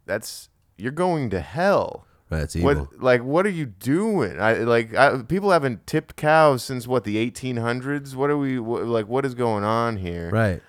"That's 0.04 0.50
you're 0.76 0.92
going 0.92 1.30
to 1.30 1.40
hell." 1.40 2.06
It's 2.30 2.56
evil. 2.56 2.74
What 2.74 3.00
like 3.00 3.22
what 3.22 3.46
are 3.46 3.50
you 3.50 3.66
doing? 3.66 4.40
I 4.40 4.54
like 4.54 4.94
I, 4.94 5.22
people 5.22 5.50
haven't 5.50 5.86
tipped 5.86 6.16
cows 6.16 6.62
since 6.62 6.86
what 6.86 7.04
the 7.04 7.16
1800s. 7.30 8.14
What 8.14 8.30
are 8.30 8.38
we 8.38 8.58
what, 8.58 8.86
like? 8.86 9.06
What 9.06 9.24
is 9.24 9.34
going 9.34 9.64
on 9.64 9.98
here? 9.98 10.30
Right. 10.30 10.62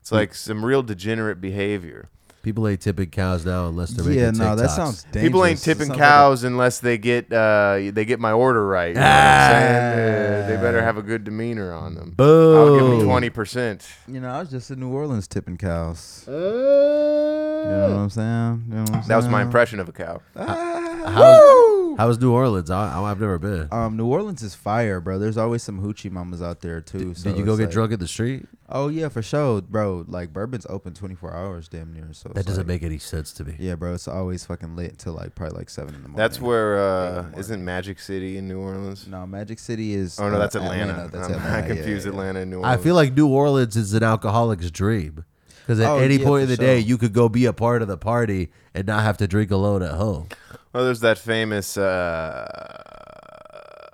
It's 0.00 0.12
like 0.12 0.34
some 0.34 0.64
real 0.64 0.82
degenerate 0.82 1.40
behavior. 1.40 2.10
People 2.44 2.68
ain't 2.68 2.80
tipping 2.80 3.10
cows 3.10 3.44
now 3.44 3.66
unless 3.68 3.90
they're 3.90 4.04
yeah, 4.12 4.26
making 4.30 4.38
no, 4.38 4.54
that 4.54 4.68
TikToks. 4.68 4.76
sounds 4.76 5.02
dangerous. 5.04 5.24
People 5.24 5.44
ain't 5.46 5.58
tipping 5.60 5.86
sounds 5.86 5.98
like 5.98 5.98
a- 5.98 6.02
cows 6.12 6.44
unless 6.44 6.78
they 6.78 6.98
get 6.98 7.32
uh 7.32 7.78
they 7.92 8.04
get 8.04 8.20
my 8.20 8.32
order 8.32 8.64
right. 8.66 8.88
You 8.88 8.94
know 8.94 9.00
what 9.00 9.08
I'm 9.10 9.50
saying? 9.50 10.44
Uh, 10.44 10.46
they 10.48 10.56
better 10.56 10.82
have 10.82 10.96
a 10.98 11.02
good 11.02 11.24
demeanor 11.24 11.72
on 11.72 11.94
them. 11.94 12.14
I'll 12.18 12.78
give 12.78 12.86
them 12.86 12.98
Boo. 13.00 13.04
twenty 13.06 13.30
percent. 13.30 13.86
you 14.06 14.20
know, 14.20 14.28
I 14.28 14.40
was 14.40 14.50
just 14.50 14.70
in 14.70 14.78
New 14.78 14.92
Orleans 14.92 15.26
tipping 15.26 15.56
cows. 15.56 16.24
You 16.28 16.32
know 16.34 17.88
what 17.90 17.98
I'm 17.98 18.10
saying? 18.10 18.64
You 18.68 18.74
know 18.74 18.80
what 18.82 18.94
I'm 18.94 19.08
That 19.08 19.16
was 19.16 19.26
my 19.26 19.38
saying? 19.38 19.46
impression 19.46 19.80
of 19.80 19.88
a 19.88 19.92
cow. 19.92 20.20
How, 20.36 21.63
how 21.96 22.08
was 22.08 22.20
New 22.20 22.32
Orleans? 22.32 22.70
I, 22.70 22.98
I, 22.98 23.02
I've 23.10 23.20
never 23.20 23.38
been. 23.38 23.68
Um, 23.70 23.96
New 23.96 24.06
Orleans 24.06 24.42
is 24.42 24.54
fire, 24.54 25.00
bro. 25.00 25.18
There's 25.18 25.36
always 25.38 25.62
some 25.62 25.80
hoochie 25.80 26.10
mamas 26.10 26.42
out 26.42 26.60
there 26.60 26.80
too. 26.80 27.14
so 27.14 27.30
Did 27.30 27.38
you 27.38 27.44
go 27.44 27.56
get 27.56 27.64
like- 27.64 27.72
drunk 27.72 27.92
in 27.92 28.00
the 28.00 28.08
street? 28.08 28.46
Oh 28.68 28.88
yeah, 28.88 29.08
for 29.10 29.20
sure, 29.22 29.60
bro. 29.60 30.04
Like 30.08 30.32
bourbon's 30.32 30.66
open 30.70 30.94
24 30.94 31.34
hours, 31.34 31.68
damn 31.68 31.92
near. 31.92 32.08
So 32.12 32.30
That 32.34 32.46
doesn't 32.46 32.62
like- 32.62 32.66
make 32.66 32.82
any 32.82 32.98
sense 32.98 33.32
to 33.34 33.44
me. 33.44 33.54
Yeah, 33.58 33.74
bro. 33.74 33.92
It's 33.94 34.08
always 34.08 34.44
fucking 34.46 34.74
lit 34.74 34.98
till 34.98 35.12
like 35.12 35.34
probably 35.34 35.58
like 35.58 35.68
seven 35.70 35.94
in 35.94 36.02
the 36.02 36.08
morning. 36.08 36.16
That's 36.16 36.40
where 36.40 36.78
uh, 36.80 37.12
morning. 37.22 37.38
isn't 37.40 37.64
Magic 37.64 38.00
City 38.00 38.38
in 38.38 38.48
New 38.48 38.58
Orleans? 38.60 39.06
No, 39.06 39.26
Magic 39.26 39.58
City 39.58 39.94
is. 39.94 40.18
Oh 40.18 40.28
no, 40.30 40.36
uh, 40.36 40.38
that's 40.38 40.54
Atlanta. 40.54 41.08
That's 41.12 41.28
I'm- 41.28 41.38
Atlanta. 41.38 41.54
I 41.56 41.60
yeah, 41.60 41.66
confused 41.66 42.06
yeah, 42.06 42.12
yeah. 42.12 42.18
Atlanta 42.18 42.40
and 42.40 42.50
New 42.50 42.56
Orleans. 42.60 42.80
I 42.80 42.82
feel 42.82 42.94
like 42.94 43.14
New 43.14 43.28
Orleans 43.28 43.76
is 43.76 43.92
an 43.94 44.02
alcoholic's 44.02 44.70
dream. 44.70 45.24
Because 45.60 45.80
at 45.80 45.88
Oh, 45.90 45.98
any 45.98 46.16
yeah, 46.16 46.24
point 46.26 46.42
in 46.42 46.48
for 46.48 46.56
the 46.56 46.62
day, 46.62 46.78
you 46.78 46.98
could 46.98 47.14
go 47.14 47.28
be 47.30 47.46
a 47.46 47.52
part 47.54 47.80
of 47.80 47.88
the 47.88 47.96
party 47.96 48.50
and 48.74 48.86
not 48.86 49.02
have 49.02 49.16
to 49.18 49.26
drink 49.26 49.50
alone 49.50 49.82
at 49.82 49.92
home. 49.92 50.28
Well, 50.74 50.84
there's 50.84 51.00
that 51.00 51.18
famous 51.18 51.76
uh, 51.78 53.88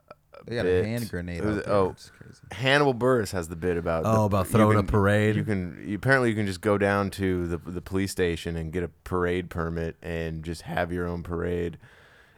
They 0.46 0.56
got 0.56 0.62
bit. 0.64 0.84
a 0.84 0.88
hand 0.88 1.10
grenade. 1.10 1.44
Was- 1.44 1.66
oh. 1.66 1.88
Crazy. 1.90 2.06
Hannibal 2.52 2.94
Buress 2.94 3.30
has 3.32 3.46
the 3.48 3.54
bit 3.56 3.76
about 3.76 4.04
Oh, 4.04 4.20
the- 4.20 4.24
about 4.24 4.46
throwing 4.48 4.78
a 4.78 4.82
parade? 4.82 5.36
You 5.36 5.44
can 5.44 5.84
you, 5.86 5.94
apparently 5.96 6.30
you 6.30 6.34
can 6.34 6.46
just 6.46 6.60
go 6.60 6.78
down 6.78 7.10
to 7.10 7.46
the 7.46 7.58
the 7.58 7.80
police 7.80 8.10
station 8.10 8.56
and 8.56 8.72
get 8.72 8.82
a 8.82 8.88
parade 9.04 9.50
permit 9.50 9.96
and 10.02 10.42
just 10.42 10.62
have 10.62 10.90
your 10.90 11.06
own 11.06 11.22
parade 11.22 11.78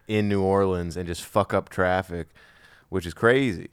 in 0.08 0.28
New 0.28 0.42
Orleans 0.42 0.96
and 0.98 1.06
just 1.06 1.24
fuck 1.24 1.54
up 1.54 1.68
traffic, 1.70 2.28
which 2.90 3.06
is 3.06 3.14
crazy. 3.14 3.70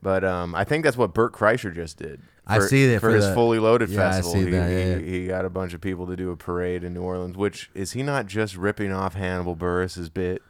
But 0.00 0.24
um, 0.24 0.54
I 0.54 0.64
think 0.64 0.84
that's 0.84 0.96
what 0.96 1.12
Bert 1.14 1.32
Kreischer 1.32 1.72
just 1.74 1.98
did. 1.98 2.22
I 2.48 2.58
see 2.60 2.86
that 2.88 3.00
for, 3.00 3.10
for 3.10 3.16
his 3.16 3.26
the- 3.26 3.34
fully 3.34 3.58
loaded 3.58 3.90
Yeah, 3.90 4.08
I 4.08 4.20
see 4.22 4.38
he, 4.44 4.50
that, 4.50 4.70
he- 4.70 4.76
yeah. 4.76 4.98
he 5.20 5.26
got 5.26 5.44
a 5.44 5.50
bunch 5.50 5.74
of 5.74 5.80
people 5.80 6.06
to 6.06 6.16
do 6.16 6.30
a 6.30 6.36
parade 6.36 6.82
in 6.84 6.94
New 6.94 7.02
Orleans. 7.02 7.36
Which 7.36 7.70
is 7.74 7.92
he 7.92 8.02
not 8.02 8.26
just 8.26 8.56
ripping 8.56 8.92
off 8.92 9.14
Hannibal 9.14 9.54
Buress's 9.56 10.08
bit? 10.08 10.42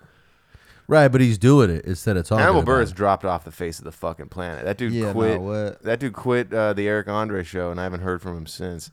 Right, 0.86 1.08
but 1.08 1.20
he's 1.20 1.36
doing 1.36 1.68
it 1.70 1.84
instead 1.84 2.16
of 2.16 2.26
talking 2.26 2.42
Hannibal 2.44 2.62
Buress 2.62 2.90
it. 2.90 2.94
dropped 2.96 3.24
off 3.24 3.44
the 3.44 3.50
face 3.52 3.78
of 3.78 3.84
the 3.84 3.92
fucking 3.92 4.28
planet. 4.28 4.64
That 4.64 4.78
dude 4.78 4.92
Yeah, 4.92 5.12
quit. 5.12 5.40
no. 5.40 5.70
That 5.82 6.00
dude 6.00 6.14
quit 6.14 6.52
uh, 6.52 6.72
the 6.72 6.88
Eric 6.88 7.08
Andre 7.08 7.42
show, 7.42 7.70
and 7.70 7.78
I 7.78 7.82
haven't 7.82 8.00
heard 8.00 8.22
from 8.22 8.36
him 8.38 8.46
since. 8.46 8.90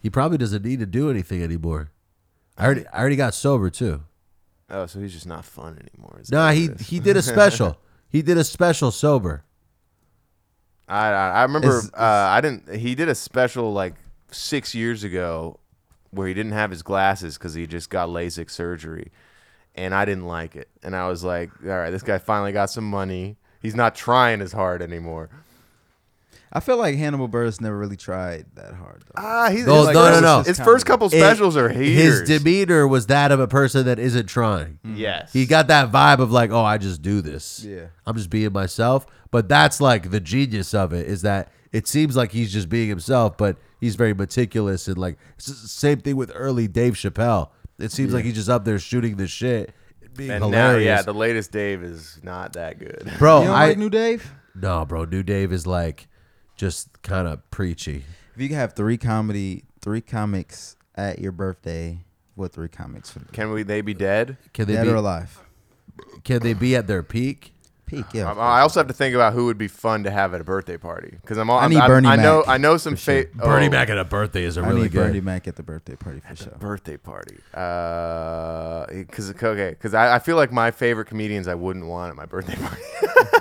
He 0.00 0.10
probably 0.10 0.38
doesn't 0.38 0.64
need 0.64 0.78
to 0.80 0.86
do 0.86 1.10
anything 1.10 1.42
anymore. 1.42 1.90
I 2.56 2.66
already, 2.66 2.86
I 2.88 3.00
already 3.00 3.16
got 3.16 3.34
sober 3.34 3.68
too. 3.70 4.02
Oh, 4.70 4.86
so 4.86 5.00
he's 5.00 5.12
just 5.12 5.26
not 5.26 5.44
fun 5.44 5.76
anymore. 5.92 6.20
No, 6.30 6.38
Nah, 6.38 6.50
he 6.52 6.68
what 6.68 6.76
it 6.76 6.80
is? 6.82 6.86
he 6.88 7.00
did 7.00 7.16
a 7.16 7.22
special. 7.22 7.78
he 8.08 8.22
did 8.22 8.38
a 8.38 8.44
special 8.44 8.90
sober. 8.92 9.44
I 10.88 11.08
I, 11.08 11.42
remember. 11.42 11.78
Is- 11.78 11.90
uh, 11.92 12.28
I 12.30 12.40
didn't. 12.40 12.74
He 12.74 12.94
did 12.94 13.08
a 13.08 13.14
special 13.14 13.72
like 13.72 13.94
six 14.30 14.74
years 14.74 15.04
ago, 15.04 15.58
where 16.10 16.28
he 16.28 16.34
didn't 16.34 16.52
have 16.52 16.70
his 16.70 16.82
glasses 16.82 17.38
because 17.38 17.54
he 17.54 17.66
just 17.66 17.90
got 17.90 18.08
LASIK 18.08 18.50
surgery, 18.50 19.10
and 19.74 19.94
I 19.94 20.04
didn't 20.04 20.26
like 20.26 20.56
it. 20.56 20.68
And 20.82 20.94
I 20.94 21.08
was 21.08 21.24
like, 21.24 21.50
all 21.62 21.68
right, 21.70 21.90
this 21.90 22.02
guy 22.02 22.18
finally 22.18 22.52
got 22.52 22.70
some 22.70 22.88
money. 22.88 23.36
He's 23.62 23.74
not 23.74 23.94
trying 23.94 24.40
as 24.40 24.52
hard 24.52 24.82
anymore. 24.82 25.30
I 26.56 26.60
feel 26.60 26.76
like 26.76 26.94
Hannibal 26.96 27.28
Buress 27.28 27.60
never 27.60 27.76
really 27.76 27.96
tried 27.96 28.46
that 28.54 28.74
hard. 28.74 29.02
Though. 29.06 29.12
Ah, 29.16 29.48
he's 29.50 29.66
No, 29.66 29.86
his 29.86 29.94
no, 29.94 30.10
no, 30.12 30.20
no. 30.20 30.42
His 30.44 30.60
first 30.60 30.86
couple 30.86 31.10
specials 31.10 31.56
are 31.56 31.68
His 31.68 32.20
haters. 32.22 32.28
demeanor 32.28 32.86
was 32.86 33.06
that 33.06 33.32
of 33.32 33.40
a 33.40 33.48
person 33.48 33.86
that 33.86 33.98
isn't 33.98 34.26
trying. 34.26 34.78
yes, 34.84 35.32
He 35.32 35.46
got 35.46 35.66
that 35.66 35.90
vibe 35.90 36.20
of 36.20 36.30
like, 36.30 36.50
oh, 36.52 36.62
I 36.64 36.78
just 36.78 37.02
do 37.02 37.20
this. 37.20 37.64
Yeah. 37.64 37.86
I'm 38.06 38.16
just 38.16 38.30
being 38.30 38.52
myself. 38.52 39.06
But 39.32 39.48
that's 39.48 39.80
like 39.80 40.10
the 40.12 40.20
genius 40.20 40.74
of 40.74 40.92
it 40.92 41.08
is 41.08 41.22
that 41.22 41.50
it 41.72 41.88
seems 41.88 42.14
like 42.16 42.30
he's 42.30 42.52
just 42.52 42.68
being 42.68 42.88
himself, 42.88 43.36
but 43.36 43.56
he's 43.80 43.96
very 43.96 44.14
meticulous 44.14 44.86
and 44.86 44.96
like 44.96 45.18
it's 45.36 45.46
the 45.46 45.54
same 45.68 45.98
thing 46.00 46.14
with 46.14 46.30
early 46.36 46.68
Dave 46.68 46.94
Chappelle. 46.94 47.48
It 47.80 47.90
seems 47.90 48.14
like 48.14 48.24
he's 48.24 48.36
just 48.36 48.48
up 48.48 48.64
there 48.64 48.78
shooting 48.78 49.16
the 49.16 49.26
shit, 49.26 49.74
being 50.16 50.30
And 50.30 50.52
now, 50.52 50.76
yeah, 50.76 51.02
the 51.02 51.12
latest 51.12 51.50
Dave 51.50 51.82
is 51.82 52.20
not 52.22 52.52
that 52.52 52.78
good. 52.78 53.10
bro, 53.18 53.40
you 53.40 53.46
don't 53.48 53.56
I 53.56 53.66
like 53.70 53.78
New 53.78 53.90
Dave? 53.90 54.30
no, 54.54 54.84
bro. 54.84 55.04
New 55.04 55.24
Dave 55.24 55.52
is 55.52 55.66
like 55.66 56.06
just 56.56 57.02
kind 57.02 57.26
of 57.28 57.48
preachy. 57.50 58.04
If 58.34 58.40
you 58.40 58.48
could 58.48 58.56
have 58.56 58.74
three 58.74 58.96
comedy, 58.96 59.64
three 59.80 60.00
comics 60.00 60.76
at 60.96 61.18
your 61.18 61.32
birthday, 61.32 61.98
what 62.34 62.52
three 62.52 62.68
comics 62.68 63.14
would 63.14 63.22
it 63.24 63.30
be? 63.32 63.36
Can 63.36 63.50
we? 63.52 63.62
They 63.62 63.80
be 63.80 63.94
dead? 63.94 64.36
Can 64.52 64.66
they 64.66 64.74
Dead 64.74 64.84
be? 64.84 64.90
or 64.90 64.96
alive? 64.96 65.40
Can 66.24 66.40
they 66.40 66.52
be 66.54 66.74
at 66.74 66.86
their 66.86 67.02
peak? 67.02 67.52
Peak, 67.86 68.06
yeah. 68.14 68.22
of 68.30 68.38
Um, 68.38 68.42
I 68.42 68.46
course. 68.54 68.62
also 68.62 68.80
have 68.80 68.86
to 68.88 68.94
think 68.94 69.14
about 69.14 69.34
who 69.34 69.44
would 69.44 69.58
be 69.58 69.68
fun 69.68 70.04
to 70.04 70.10
have 70.10 70.32
at 70.32 70.40
a 70.40 70.44
birthday 70.44 70.78
party 70.78 71.18
because 71.20 71.36
I'm 71.36 71.50
all. 71.50 71.58
I 71.58 71.62
I'm- 71.62 71.70
need 71.70 71.78
I'm- 71.80 71.88
Bernie 71.90 72.08
I 72.08 72.16
know. 72.16 72.38
Mac, 72.38 72.48
I 72.48 72.56
know 72.56 72.76
some 72.78 72.94
for 72.96 73.00
sure. 73.00 73.22
fa- 73.24 73.28
Bernie 73.36 73.66
oh, 73.66 73.70
Mac 73.70 73.90
at 73.90 73.98
a 73.98 74.04
birthday 74.04 74.42
is 74.44 74.56
a 74.56 74.62
I 74.62 74.68
really 74.68 74.82
need 74.84 74.92
good. 74.92 75.06
Bernie 75.06 75.20
Mac 75.20 75.46
at 75.46 75.56
the 75.56 75.62
birthday 75.62 75.94
party 75.94 76.20
for 76.20 76.34
sure. 76.34 76.56
birthday 76.58 76.96
party. 76.96 77.36
Uh, 77.52 78.86
because 78.88 79.30
okay, 79.30 79.70
because 79.70 79.92
I, 79.94 80.16
I 80.16 80.18
feel 80.18 80.36
like 80.36 80.50
my 80.50 80.70
favorite 80.70 81.06
comedians 81.06 81.46
I 81.46 81.54
wouldn't 81.54 81.86
want 81.86 82.08
at 82.10 82.16
my 82.16 82.24
birthday 82.26 82.56
party. 82.56 82.82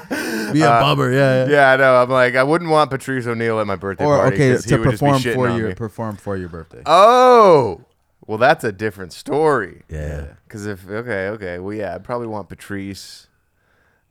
Be 0.53 0.61
a 0.61 0.67
bummer, 0.69 1.11
yeah. 1.11 1.47
yeah. 1.47 1.71
I 1.71 1.77
know. 1.77 1.95
I'm 1.95 2.09
like 2.09 2.35
I 2.35 2.43
wouldn't 2.43 2.69
want 2.69 2.89
Patrice 2.89 3.25
O'Neal 3.27 3.59
at 3.59 3.67
my 3.67 3.75
birthday 3.75 4.05
Or 4.05 4.17
party. 4.17 4.35
okay, 4.35 4.45
to 4.47 4.51
would 4.51 4.57
just 4.57 4.67
be 4.69 4.77
perform 4.77 5.21
for 5.21 5.49
your 5.49 5.69
me. 5.69 5.73
perform 5.75 6.15
for 6.17 6.37
your 6.37 6.49
birthday. 6.49 6.81
Oh, 6.85 7.81
well, 8.27 8.37
that's 8.37 8.63
a 8.63 8.71
different 8.71 9.13
story. 9.13 9.83
Yeah. 9.89 10.27
Because 10.47 10.65
if 10.65 10.87
okay, 10.89 11.27
okay, 11.29 11.59
well, 11.59 11.75
yeah, 11.75 11.95
I'd 11.95 12.03
probably 12.03 12.27
want 12.27 12.49
Patrice, 12.49 13.27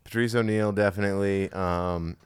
Patrice 0.04 0.34
O'Neal, 0.34 0.72
definitely. 0.72 1.50
Um. 1.52 2.16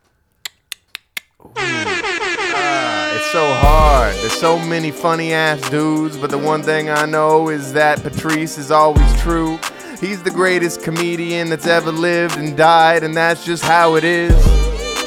Ah, 2.58 3.14
it's 3.16 3.30
so 3.30 3.52
hard. 3.54 4.14
There's 4.16 4.32
so 4.32 4.58
many 4.58 4.90
funny 4.90 5.32
ass 5.32 5.68
dudes, 5.70 6.16
but 6.16 6.30
the 6.30 6.38
one 6.38 6.62
thing 6.62 6.90
I 6.90 7.06
know 7.06 7.48
is 7.50 7.72
that 7.74 8.02
Patrice 8.02 8.58
is 8.58 8.70
always 8.70 9.20
true. 9.20 9.58
He's 10.00 10.22
the 10.22 10.30
greatest 10.30 10.82
comedian 10.82 11.48
that's 11.48 11.66
ever 11.66 11.90
lived 11.92 12.36
and 12.36 12.56
died, 12.56 13.02
and 13.02 13.14
that's 13.16 13.44
just 13.44 13.62
how 13.64 13.96
it 13.96 14.04
is. 14.04 14.34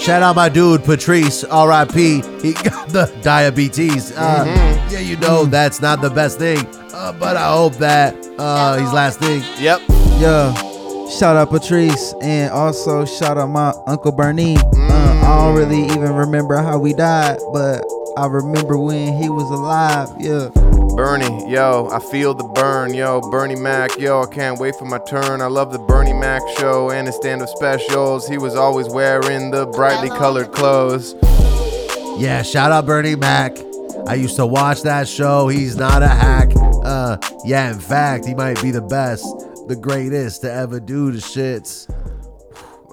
Shout 0.02 0.24
out 0.24 0.36
my 0.36 0.50
dude 0.50 0.84
Patrice, 0.84 1.44
R.I.P. 1.44 2.22
He 2.42 2.54
got 2.54 2.90
the 2.90 3.14
diabetes. 3.22 4.12
Uh, 4.16 4.46
Mm-hmm. 4.46 4.94
Yeah, 4.94 5.00
you 5.02 5.18
know 5.18 5.46
that's 5.46 5.82
not 5.82 6.02
the 6.02 6.10
best 6.10 6.40
thing, 6.40 6.66
uh, 6.96 7.12
but 7.14 7.38
I 7.38 7.52
hope 7.54 7.76
that 7.76 8.16
uh, 8.40 8.78
he's 8.80 8.92
lasting. 8.92 9.44
Yep. 9.60 9.82
Yeah. 10.18 10.52
Shout 11.10 11.38
out 11.38 11.50
Patrice 11.52 12.16
and 12.24 12.52
also 12.52 13.06
shout 13.06 13.38
out 13.38 13.50
my 13.50 13.72
Uncle 13.86 14.12
Bernie. 14.12 14.58
Uh, 14.58 15.22
I 15.24 15.46
don't 15.46 15.56
really 15.56 15.84
even 15.86 16.14
remember 16.14 16.58
how 16.58 16.80
we 16.80 16.94
died, 16.94 17.38
but 17.54 17.84
I 18.18 18.26
remember 18.26 18.80
when 18.80 19.14
he 19.22 19.30
was 19.30 19.50
alive. 19.52 20.10
Yeah. 20.20 20.50
Bernie, 21.00 21.50
yo, 21.50 21.88
I 21.94 22.00
feel 22.00 22.34
the 22.34 22.44
burn, 22.44 22.94
yo. 22.94 23.22
Bernie 23.22 23.56
Mac, 23.56 23.98
yo, 23.98 24.22
I 24.22 24.26
can't 24.26 24.60
wait 24.60 24.76
for 24.76 24.84
my 24.84 24.98
turn. 24.98 25.40
I 25.40 25.46
love 25.46 25.72
the 25.72 25.80
Bernie 25.80 26.12
Mac 26.12 26.42
show 26.58 26.92
and 26.92 27.08
his 27.08 27.16
stand 27.16 27.42
up 27.42 27.48
specials. 27.48 28.28
He 28.28 28.38
was 28.38 28.54
always 28.54 28.90
wearing 28.90 29.50
the 29.50 29.66
brightly 29.66 30.10
colored 30.10 30.52
clothes. 30.52 31.16
Yeah, 32.22 32.42
shout 32.42 32.74
out 32.74 32.86
Bernie 32.86 33.16
Mac. 33.16 33.58
I 34.08 34.16
used 34.16 34.36
to 34.36 34.46
watch 34.46 34.82
that 34.82 35.08
show. 35.08 35.48
He's 35.48 35.78
not 35.78 36.04
a 36.04 36.10
hack. 36.10 36.52
Uh, 36.84 37.16
yeah, 37.46 37.72
in 37.72 37.80
fact, 37.80 38.26
he 38.26 38.36
might 38.36 38.62
be 38.62 38.72
the 38.72 38.82
best, 38.82 39.24
the 39.70 39.78
greatest 39.78 40.42
to 40.42 40.52
ever 40.52 40.82
do 40.82 41.14
the 41.14 41.20
shits. 41.20 41.90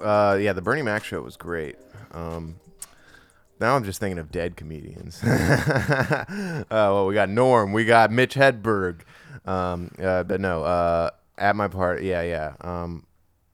Uh, 0.01 0.37
yeah, 0.37 0.53
the 0.53 0.61
Bernie 0.61 0.81
Mac 0.81 1.03
show 1.03 1.21
was 1.21 1.35
great. 1.35 1.75
Um, 2.11 2.55
now 3.59 3.75
I'm 3.75 3.83
just 3.83 3.99
thinking 3.99 4.19
of 4.19 4.31
dead 4.31 4.55
comedians. 4.55 5.23
uh, 5.23 6.63
well, 6.69 7.07
we 7.07 7.13
got 7.13 7.29
Norm, 7.29 7.73
we 7.73 7.85
got 7.85 8.11
Mitch 8.11 8.35
Hedberg. 8.35 9.01
Um, 9.45 9.91
uh, 10.01 10.23
but 10.23 10.41
no, 10.41 10.63
uh, 10.63 11.09
at 11.37 11.55
my 11.55 11.67
part, 11.67 12.03
yeah, 12.03 12.21
yeah. 12.21 12.53
Um, 12.61 13.05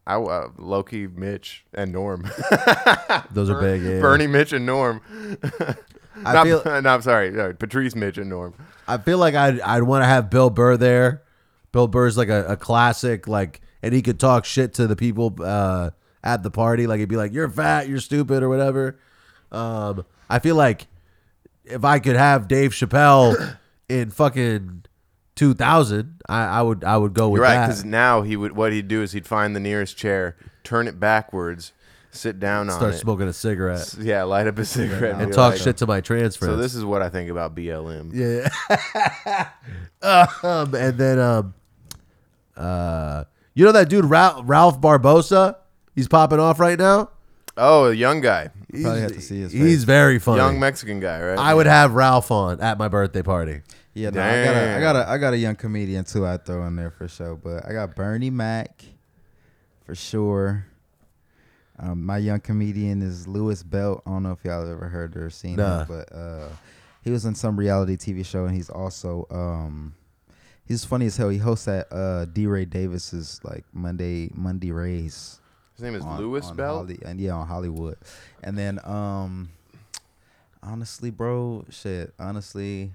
I 0.05 0.15
uh, 0.15 0.49
Loki, 0.57 1.07
Mitch, 1.07 1.65
and 1.73 1.91
Norm. 1.93 2.23
Those 3.31 3.49
are 3.49 3.59
big. 3.59 3.81
Yeah. 3.81 4.01
Bernie, 4.01 4.27
Mitch, 4.27 4.51
and 4.51 4.65
Norm. 4.65 5.01
I 6.25 6.33
Not- 6.33 6.45
feel 6.45 6.61
no, 6.81 6.89
I'm 6.89 7.01
sorry. 7.01 7.31
No, 7.31 7.53
Patrice, 7.53 7.95
Mitch, 7.95 8.17
and 8.17 8.29
Norm. 8.29 8.53
I 8.87 8.97
feel 8.97 9.17
like 9.17 9.35
I'd 9.35 9.61
I'd 9.61 9.83
want 9.83 10.03
to 10.03 10.07
have 10.07 10.29
Bill 10.29 10.49
Burr 10.49 10.77
there. 10.77 11.23
Bill 11.71 11.87
Burr's 11.87 12.17
like 12.17 12.29
a, 12.29 12.45
a 12.45 12.57
classic, 12.57 13.27
like, 13.27 13.61
and 13.81 13.93
he 13.93 14.01
could 14.01 14.19
talk 14.19 14.45
shit 14.45 14.73
to 14.75 14.87
the 14.87 14.95
people 14.95 15.35
uh, 15.41 15.91
at 16.23 16.43
the 16.43 16.51
party. 16.51 16.85
Like 16.85 16.99
he'd 16.99 17.09
be 17.09 17.15
like, 17.15 17.33
"You're 17.33 17.49
fat, 17.49 17.87
you're 17.87 17.99
stupid," 17.99 18.43
or 18.43 18.49
whatever. 18.49 18.99
Um, 19.53 20.05
I 20.29 20.39
feel 20.39 20.55
like 20.55 20.87
if 21.65 21.85
I 21.85 21.99
could 21.99 22.15
have 22.15 22.47
Dave 22.47 22.71
Chappelle 22.71 23.57
in 23.89 24.09
fucking 24.11 24.83
2000, 25.35 26.21
I, 26.27 26.43
I 26.45 26.61
would 26.61 26.83
I 26.83 26.97
would 26.97 27.13
go 27.13 27.29
with 27.29 27.39
You're 27.39 27.45
right, 27.47 27.55
that. 27.55 27.67
because 27.67 27.85
now 27.85 28.21
he 28.21 28.35
would. 28.35 28.55
What 28.55 28.71
he'd 28.71 28.87
do 28.87 29.01
is 29.01 29.11
he'd 29.11 29.27
find 29.27 29.55
the 29.55 29.59
nearest 29.59 29.95
chair, 29.97 30.35
turn 30.63 30.87
it 30.87 30.99
backwards, 30.99 31.71
sit 32.11 32.39
down 32.39 32.69
on 32.69 32.75
Start 32.77 32.93
it. 32.95 32.97
smoking 32.99 33.27
a 33.27 33.33
cigarette 33.33 33.79
s- 33.81 33.97
Yeah, 33.99 34.23
light 34.23 34.47
up 34.47 34.57
a 34.57 34.65
cigarette 34.65 35.15
and 35.19 35.29
be 35.29 35.33
talk 35.35 35.53
like, 35.53 35.61
shit 35.61 35.77
to 35.77 35.87
my 35.87 36.01
trans 36.01 36.35
friends. 36.35 36.53
So 36.53 36.57
this 36.57 36.75
is 36.75 36.83
what 36.85 37.01
I 37.01 37.09
think 37.09 37.29
about 37.29 37.55
BLM. 37.55 38.11
Yeah. 38.13 39.49
um, 40.43 40.73
and 40.75 40.97
then 40.97 41.19
um, 41.19 41.53
uh, 42.55 43.23
you 43.53 43.65
know 43.65 43.71
that 43.71 43.89
dude 43.89 44.05
Ralph, 44.05 44.43
Ralph 44.45 44.81
Barbosa? 44.81 45.55
He's 45.95 46.07
popping 46.07 46.39
off 46.39 46.59
right 46.59 46.77
now. 46.77 47.09
Oh, 47.55 47.85
a 47.85 47.93
young 47.93 48.19
guy, 48.21 48.49
Probably 48.71 49.01
have 49.01 49.11
to 49.13 49.21
see 49.21 49.41
his 49.41 49.51
He's 49.51 49.83
very 49.83 50.17
funny. 50.17 50.37
young 50.39 50.59
Mexican 50.59 50.99
guy, 50.99 51.21
right? 51.21 51.37
I 51.37 51.53
would 51.53 51.67
have 51.67 51.93
Ralph 51.93 52.31
on 52.31 52.59
at 52.61 52.77
my 52.79 52.87
birthday 52.87 53.21
party. 53.21 53.61
Yeah, 53.93 54.09
no, 54.09 54.21
I 54.23 54.43
got 54.43 54.55
a, 54.55 54.75
I 54.75 54.79
got 54.79 54.95
a, 54.95 55.09
I 55.09 55.17
got 55.19 55.33
a 55.33 55.37
young 55.37 55.55
comedian 55.55 56.03
too. 56.03 56.25
I 56.25 56.37
throw 56.37 56.65
in 56.65 56.75
there 56.75 56.89
for 56.89 57.07
sure, 57.07 57.35
but 57.35 57.63
I 57.67 57.73
got 57.73 57.95
Bernie 57.95 58.31
Mac, 58.31 58.83
for 59.85 59.93
sure. 59.93 60.65
Um, 61.77 62.03
my 62.03 62.17
young 62.17 62.39
comedian 62.39 63.03
is 63.03 63.27
Lewis 63.27 63.61
Belt. 63.61 64.01
I 64.05 64.09
don't 64.09 64.23
know 64.23 64.31
if 64.31 64.43
y'all 64.43 64.67
ever 64.67 64.89
heard 64.89 65.15
or 65.15 65.29
seen 65.29 65.57
Nah. 65.57 65.81
him, 65.81 65.87
but 65.87 66.11
uh, 66.15 66.47
he 67.03 67.11
was 67.11 67.25
in 67.25 67.35
some 67.35 67.55
reality 67.57 67.95
TV 67.97 68.25
show, 68.25 68.45
and 68.45 68.55
he's 68.55 68.69
also 68.71 69.27
um, 69.29 69.93
he's 70.65 70.85
funny 70.85 71.05
as 71.05 71.17
hell. 71.17 71.29
He 71.29 71.37
hosts 71.37 71.67
at 71.67 71.85
uh, 71.91 72.25
D. 72.25 72.47
Ray 72.47 72.65
Davis's 72.65 73.39
like 73.43 73.63
Monday 73.73 74.31
Monday 74.33 74.71
Rays. 74.71 75.39
His 75.83 75.91
name 75.91 75.99
is 75.99 76.05
on- 76.05 76.19
Lewis 76.19 76.45
on 76.47 76.55
Bell. 76.55 76.75
Holly- 76.77 76.99
and 77.05 77.19
yeah, 77.19 77.33
on 77.33 77.47
Hollywood. 77.47 77.97
And 78.41 78.57
then 78.57 78.79
um 78.85 79.49
honestly, 80.61 81.11
bro, 81.11 81.65
shit, 81.69 82.13
honestly 82.19 82.93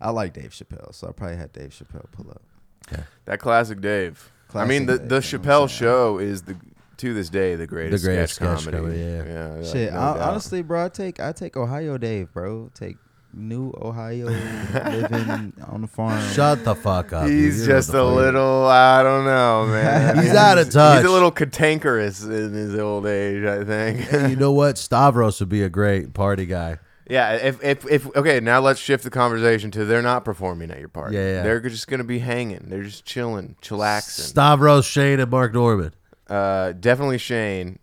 I 0.00 0.10
like 0.10 0.32
Dave 0.34 0.50
Chappelle, 0.50 0.94
so 0.94 1.08
I 1.08 1.12
probably 1.12 1.36
had 1.36 1.52
Dave 1.52 1.70
Chappelle 1.70 2.10
pull 2.10 2.30
up. 2.30 2.42
Okay. 2.88 3.02
That 3.24 3.38
classic 3.38 3.80
Dave. 3.80 4.30
I 4.54 4.64
mean, 4.64 4.86
the 4.86 4.98
Dave, 4.98 5.08
the 5.08 5.14
you 5.14 5.38
know 5.38 5.44
what 5.44 5.62
I'm 5.62 5.68
Chappelle 5.68 5.68
show 5.68 6.18
is 6.18 6.42
the 6.42 6.56
to 6.98 7.14
this 7.14 7.30
day 7.30 7.56
the 7.56 7.66
greatest, 7.66 8.02
the 8.02 8.08
greatest 8.08 8.34
sketch, 8.34 8.60
sketch 8.60 8.72
comedy. 8.72 8.94
comedy, 8.94 9.00
yeah. 9.00 9.24
yeah 9.24 9.48
like, 9.54 9.72
Shit, 9.72 9.92
no 9.92 9.98
I, 9.98 10.28
honestly, 10.28 10.62
bro, 10.62 10.84
I 10.84 10.88
take 10.88 11.20
I 11.20 11.32
take 11.32 11.56
Ohio 11.56 11.98
Dave, 11.98 12.32
bro. 12.32 12.70
Take 12.74 12.96
new 13.34 13.72
Ohio 13.80 14.26
living 14.84 15.52
on 15.66 15.80
the 15.82 15.86
farm. 15.86 16.20
Shut 16.32 16.64
the 16.64 16.74
fuck 16.74 17.12
up. 17.12 17.26
dude. 17.26 17.32
He's 17.38 17.62
You 17.62 17.68
know 17.68 17.74
just 17.78 17.88
a 17.90 17.92
fuck- 17.92 18.14
little, 18.14 18.66
I 18.66 19.02
don't 19.02 19.24
know, 19.24 19.66
man. 19.70 20.18
He's 20.18 20.34
out 20.34 20.58
of 20.58 20.70
touch. 20.70 20.98
He's 21.02 21.10
a 21.10 21.12
little 21.12 21.30
cantankerous 21.30 22.22
in 22.22 22.52
his 22.52 22.74
old 22.78 23.06
age, 23.06 23.44
I 23.44 23.64
think. 23.64 24.00
Hey, 24.00 24.30
you 24.30 24.36
know 24.36 24.52
what? 24.52 24.78
Stavros 24.78 25.40
would 25.40 25.48
be 25.48 25.62
a 25.62 25.68
great 25.70 26.14
party 26.14 26.46
guy. 26.46 26.78
yeah, 27.08 27.32
if, 27.34 27.62
if, 27.64 27.86
if, 27.90 28.16
okay, 28.16 28.40
now 28.40 28.60
let's 28.60 28.80
shift 28.80 29.04
the 29.04 29.10
conversation 29.10 29.70
to 29.72 29.84
they're 29.84 30.02
not 30.02 30.24
performing 30.24 30.70
at 30.70 30.78
your 30.78 30.88
party. 30.88 31.16
Yeah, 31.16 31.32
yeah. 31.36 31.42
They're 31.42 31.60
just 31.60 31.88
going 31.88 31.98
to 31.98 32.04
be 32.04 32.18
hanging. 32.20 32.66
They're 32.68 32.82
just 32.84 33.04
chilling, 33.04 33.56
chillaxing. 33.62 34.20
Stavros, 34.20 34.84
Shane, 34.86 35.20
and 35.20 35.30
Mark 35.30 35.52
Normand. 35.54 35.96
Uh, 36.28 36.72
definitely 36.72 37.18
Shane 37.18 37.78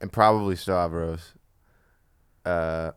and 0.00 0.12
probably 0.12 0.56
Stavros. 0.56 1.32
Uh, 2.44 2.92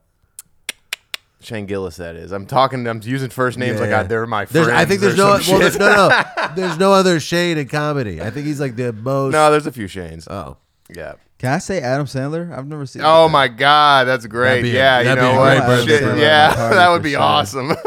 Shane 1.42 1.66
Gillis, 1.66 1.96
that 1.98 2.16
is. 2.16 2.32
I'm 2.32 2.46
talking, 2.46 2.86
I'm 2.88 3.02
using 3.04 3.30
first 3.30 3.58
names 3.58 3.80
like 3.80 3.90
Yeah. 3.92 4.02
I, 4.02 4.04
they're 4.04 4.26
my 4.28 4.46
friends. 4.46 4.68
There's, 4.68 4.78
I 4.78 4.86
think 4.86 5.00
there's 5.02 5.18
no 5.18 5.40
well, 5.48 5.60
there's, 5.60 5.80
no 5.80 6.10
no 6.10 6.50
there's 6.56 6.78
no 6.78 6.92
other 6.94 7.20
Shane 7.20 7.58
in 7.58 7.68
comedy. 7.68 8.22
I 8.22 8.30
think 8.30 8.46
he's 8.46 8.60
like 8.60 8.76
the 8.76 8.92
most. 8.94 9.32
No, 9.32 9.50
there's 9.50 9.66
a 9.68 9.72
few 9.72 9.86
Shanes. 9.86 10.28
oh, 10.30 10.58
yeah. 10.94 11.14
Can 11.38 11.54
I 11.54 11.60
say 11.60 11.80
Adam 11.80 12.06
Sandler? 12.06 12.52
I've 12.52 12.68
never 12.68 12.86
seen 12.86 13.02
Oh 13.06 13.24
that. 13.28 13.32
my 13.32 13.48
God, 13.48 14.06
that's 14.06 14.26
great. 14.28 14.50
That'd 14.50 14.64
be 14.64 14.72
a- 14.72 14.74
yeah, 14.74 14.98
you 15.00 15.04
that'd 15.06 15.22
be 15.24 15.26
know 15.30 15.36
a 15.36 15.40
what? 15.40 15.56
great 15.58 15.66
birthday 15.68 15.88
Shit, 15.94 16.00
present. 16.02 16.20
yeah, 16.20 16.54
Party 16.56 16.76
that 16.76 16.86
for 16.88 16.92
would 16.92 17.04
be 17.04 17.12
sure. 17.12 17.22
awesome. 17.22 17.72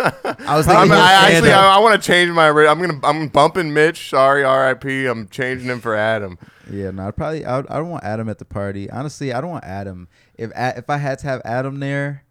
I 0.48 0.56
was 0.56 0.66
I'm, 0.68 0.74
thinking. 0.76 0.92
I 0.92 1.12
actually, 1.12 1.36
stand-up. 1.50 1.60
I, 1.64 1.76
I 1.76 1.78
want 1.80 2.02
to 2.02 2.06
change 2.06 2.30
my. 2.30 2.48
ra- 2.48 2.70
I'm 2.70 2.80
gonna, 2.80 3.00
I'm 3.04 3.28
bumping 3.28 3.74
Mitch. 3.74 4.08
Sorry, 4.08 4.42
R.I.P. 4.42 5.04
I'm 5.04 5.28
changing 5.28 5.68
him 5.68 5.82
for 5.82 5.94
Adam. 5.94 6.38
Yeah, 6.70 6.92
no, 6.92 7.08
I'd 7.08 7.16
probably 7.16 7.44
I, 7.44 7.58
I 7.58 7.62
don't 7.62 7.90
want 7.90 8.04
Adam 8.04 8.30
at 8.30 8.38
the 8.38 8.46
party. 8.46 8.88
Honestly, 8.88 9.34
I 9.34 9.42
don't 9.42 9.50
want 9.50 9.64
Adam. 9.64 10.08
If 10.38 10.50
A- 10.52 10.78
if 10.78 10.88
I 10.88 10.96
had 10.96 11.18
to 11.18 11.26
have 11.26 11.42
Adam 11.44 11.78
there, 11.80 12.24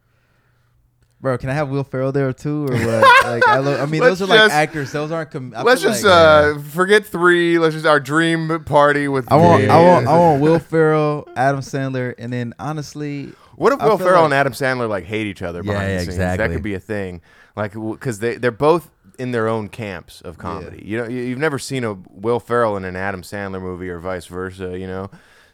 bro, 1.22 1.38
can 1.38 1.50
I 1.50 1.54
have 1.54 1.70
Will 1.70 1.84
Ferrell 1.84 2.12
there 2.12 2.34
too, 2.34 2.66
or 2.66 2.72
what? 2.74 2.80
like, 3.26 3.48
I, 3.48 3.60
lo- 3.60 3.82
I 3.82 3.86
mean, 3.86 4.02
Let's 4.02 4.20
those 4.20 4.24
are 4.24 4.32
like 4.32 4.40
just- 4.40 4.54
actors. 4.54 4.92
Those 4.92 5.12
aren't. 5.12 5.32
Com- 5.32 5.54
I 5.56 5.62
Let's 5.62 5.82
feel 5.82 5.92
just 5.92 6.04
like- 6.04 6.12
uh, 6.14 6.60
forget 6.60 7.06
three. 7.06 7.60
Let's 7.60 7.76
just 7.76 7.86
our 7.86 8.00
dream 8.00 8.64
party 8.66 9.08
with. 9.08 9.32
I 9.32 9.36
want, 9.38 9.64
I 9.70 9.82
want, 9.82 10.08
I 10.08 10.18
want 10.18 10.42
Will 10.42 10.60
Ferrell, 10.60 11.28
Adam 11.36 11.62
Sandler, 11.62 12.14
and 12.18 12.34
then 12.34 12.54
honestly, 12.60 13.32
What 13.56 13.72
if 13.74 13.80
I 13.80 13.88
Will 13.88 13.98
feel 13.98 14.08
Ferrell 14.08 14.22
like- 14.24 14.26
and 14.26 14.34
Adam 14.34 14.54
Sandler 14.54 14.90
like 14.90 15.06
hate 15.06 15.28
each 15.28 15.42
other 15.42 15.64
behind 15.64 15.90
yeah, 15.90 15.98
the 16.00 16.04
scenes? 16.06 16.18
That 16.18 16.34
exactly. 16.34 16.56
could 16.58 16.64
be 16.64 16.74
a 16.74 16.80
thing. 16.80 17.22
Like, 17.56 17.74
because 17.74 18.20
they 18.20 18.36
they're 18.38 18.52
both 18.52 18.90
in 19.20 19.32
their 19.32 19.48
own 19.48 19.70
camps 19.70 20.22
of 20.22 20.38
comedy. 20.38 20.82
You 20.86 20.98
know, 20.98 21.08
you, 21.08 21.22
you've 21.22 21.38
never 21.40 21.60
seen 21.60 21.84
a 21.84 21.94
Will 22.10 22.40
Ferrell 22.40 22.76
in 22.78 22.86
an 22.86 22.96
Adam 22.96 23.22
Sandler 23.22 23.62
movie 23.62 23.90
or 23.90 24.00
vice 24.00 24.26
versa. 24.26 24.78
You 24.78 24.88
know. 24.88 25.12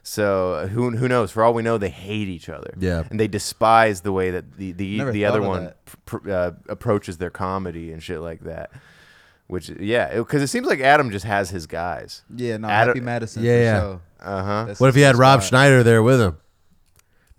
So 0.10 0.54
uh, 0.54 0.68
who 0.68 0.92
who 0.92 1.10
knows? 1.10 1.32
For 1.32 1.44
all 1.44 1.54
we 1.54 1.64
know, 1.64 1.78
they 1.78 1.90
hate 1.90 2.30
each 2.30 2.48
other. 2.48 2.74
Yeah. 2.80 3.04
and 3.10 3.20
they 3.20 3.28
despise 3.28 4.00
the 4.02 4.14
way 4.14 4.32
that 4.32 4.54
the 4.56 4.72
the, 4.72 4.98
Never 5.00 5.12
the 5.12 5.26
other 5.26 5.42
one 5.42 5.74
pr- 6.06 6.32
uh, 6.32 6.52
approaches 6.70 7.18
their 7.18 7.30
comedy 7.30 7.92
and 7.92 8.02
shit 8.02 8.22
like 8.22 8.40
that. 8.46 8.72
Which 9.48 9.68
yeah, 9.68 10.18
because 10.18 10.42
it, 10.42 10.48
seems 10.48 10.66
like 10.66 10.80
Adam 10.80 11.12
just 11.12 11.26
has 11.26 11.50
his 11.50 11.68
guys. 11.68 12.24
yeah, 12.34 12.56
no, 12.56 12.70
Adam- 12.70 12.96
Happy 12.96 13.02
Madison. 13.02 13.44
Yeah, 13.44 13.52
for 13.52 13.62
yeah. 13.64 13.82
sure. 13.82 14.02
Uh 14.22 14.44
huh. 14.44 14.76
What 14.78 14.88
if 14.88 14.96
he 14.96 15.02
had 15.02 15.18
Rob 15.18 15.42
spot. 15.42 15.50
Schneider 15.50 15.84
there 15.84 16.02
with 16.02 16.22
him? 16.22 16.38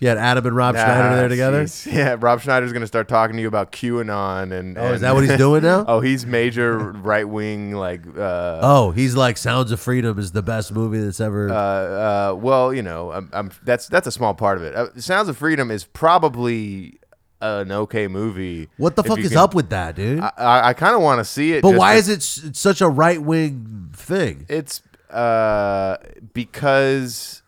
You 0.00 0.06
had 0.08 0.16
Adam 0.16 0.46
and 0.46 0.54
Rob 0.54 0.76
Schneider 0.76 1.16
there 1.16 1.28
together. 1.28 1.66
Yeah, 1.86 2.16
Rob 2.20 2.40
Schneider's 2.40 2.72
gonna 2.72 2.86
start 2.86 3.08
talking 3.08 3.34
to 3.36 3.42
you 3.42 3.48
about 3.48 3.72
QAnon 3.72 4.52
and. 4.52 4.78
Oh, 4.78 4.92
is 4.92 5.00
that 5.00 5.12
what 5.14 5.24
he's 5.24 5.36
doing 5.36 5.62
now? 5.64 5.84
oh, 5.88 5.98
he's 6.00 6.24
major 6.24 6.78
right 6.78 7.28
wing 7.28 7.72
like. 7.72 8.02
Uh, 8.16 8.60
Oh, 8.62 8.92
he's 8.92 9.16
like 9.16 9.36
Sounds 9.36 9.72
of 9.72 9.80
Freedom 9.80 10.16
is 10.18 10.30
the 10.32 10.42
best 10.42 10.72
movie 10.72 11.00
that's 11.00 11.18
ever. 11.20 11.48
uh, 11.50 11.54
uh, 11.54 12.34
well, 12.36 12.72
you 12.72 12.82
know, 12.82 13.10
I'm, 13.10 13.28
I'm, 13.32 13.50
that's 13.64 13.88
that's 13.88 14.06
a 14.06 14.12
small 14.12 14.34
part 14.34 14.58
of 14.58 14.64
it. 14.64 14.74
Uh, 14.76 14.86
Sounds 15.00 15.28
of 15.28 15.36
Freedom 15.36 15.70
is 15.70 15.84
probably 15.84 17.00
an 17.40 17.70
okay 17.72 18.06
movie. 18.08 18.68
what 18.76 18.94
the 18.96 19.02
fuck 19.02 19.18
is 19.18 19.30
can- 19.30 19.38
up 19.38 19.54
with 19.54 19.70
that, 19.70 19.96
dude? 19.96 20.20
I, 20.20 20.32
I, 20.36 20.68
I 20.68 20.72
kind 20.74 20.94
of 20.94 21.02
want 21.02 21.18
to 21.18 21.24
see 21.24 21.52
it. 21.54 21.62
but 21.62 21.74
why 21.74 21.94
to- 21.94 21.98
is 21.98 22.08
it 22.08 22.18
s- 22.18 22.50
such 22.52 22.80
a 22.80 22.88
right 22.88 23.20
wing 23.20 23.90
thing? 23.94 24.46
It's 24.48 24.80
uh 25.10 25.96
because 26.34 27.42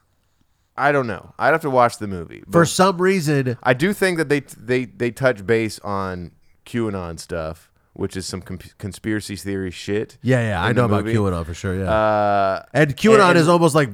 I 0.81 0.93
don't 0.93 1.07
know. 1.07 1.35
I'd 1.39 1.51
have 1.53 1.63
to 1.63 1.71
watch 1.71 1.99
the 1.99 2.07
movie. 2.09 2.41
For 2.51 2.63
But 2.63 2.69
some 2.69 2.99
reason, 3.01 3.59
I 3.63 3.75
do 3.75 3.93
think 3.93 4.19
that 4.19 4.29
they 4.29 4.41
they 4.41 4.85
they 4.87 5.11
touch 5.11 5.47
base 5.47 5.79
on 5.81 6.33
QAnon 6.67 7.19
stuff, 7.21 7.71
which 7.93 8.17
is 8.17 8.27
some 8.27 8.41
com- 8.43 8.59
conspiracy 8.79 9.37
theory 9.37 9.71
shit. 9.71 10.19
yeah, 10.23 10.41
yeah, 10.41 10.63
I 10.63 10.71
in 10.71 10.77
know 10.77 10.85
about 10.87 11.05
movie. 11.05 11.17
QAnon 11.19 11.45
for 11.47 11.55
sure. 11.55 11.75
Yeah, 11.79 11.91
Uh, 11.91 12.63
and 12.73 12.97
QAnon 12.97 13.31
and- 13.31 13.39
is 13.39 13.49
almost 13.49 13.75
like 13.75 13.91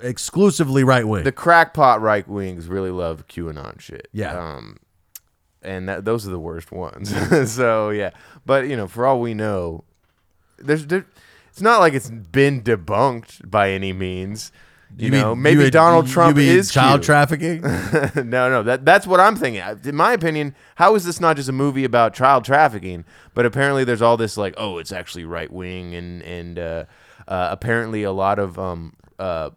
exclusively 0.00 0.84
right 0.84 1.06
wing. 1.06 1.24
the 1.24 1.32
crackpot 1.32 2.00
right 2.00 2.26
wings 2.28 2.68
really 2.68 2.90
love 2.90 3.26
QAnon 3.26 3.80
shit. 3.80 4.08
Yeah. 4.12 4.38
Um, 4.38 4.76
and 5.62 5.88
that 5.88 6.04
those 6.04 6.26
are 6.26 6.30
the 6.30 6.38
worst 6.38 6.70
ones. 6.70 7.12
so 7.52 7.90
yeah, 7.90 8.10
but 8.46 8.68
you 8.68 8.76
know, 8.76 8.86
for 8.86 9.06
all 9.06 9.20
we 9.20 9.34
know, 9.34 9.84
there's 10.58 10.86
there, 10.86 11.04
it's 11.48 11.60
not 11.60 11.80
like 11.80 11.94
it's 11.94 12.10
been 12.10 12.62
debunked 12.62 13.50
by 13.50 13.70
any 13.72 13.92
means. 13.92 14.52
You, 14.96 15.10
know, 15.10 15.34
mean- 15.34 15.42
maybe 15.42 15.62
mean- 15.62 15.70
Donald 15.70 16.06
you 16.06 16.12
Trump 16.12 16.38
is 16.38 16.70
child 16.70 17.00
cute. 17.00 17.04
trafficking. 17.04 17.60
no, 18.30 18.50
no, 18.50 18.62
that 18.62 18.84
that's 18.84 19.06
what 19.06 19.20
I'm 19.20 19.36
thinking. 19.36 19.62
In 19.84 19.94
my 19.94 20.12
opinion, 20.12 20.54
how 20.76 20.94
is 20.94 21.04
this 21.04 21.20
not 21.20 21.36
just 21.36 21.48
a 21.48 21.52
movie 21.52 21.84
about 21.84 22.14
child 22.14 22.44
trafficking? 22.44 23.04
But 23.34 23.46
apparently, 23.46 23.84
there's 23.84 24.02
all 24.02 24.16
this 24.16 24.36
like, 24.36 24.54
oh, 24.56 24.78
it's 24.78 24.92
actually 24.92 25.24
right 25.24 25.52
wing, 25.52 25.94
and 25.94 26.22
and 26.22 26.58
uh, 26.58 26.84
uh, 27.28 27.48
apparently 27.50 28.02
a 28.02 28.12
lot 28.12 28.38
of 28.38 28.58
um 28.58 28.94
uh, 29.18 29.50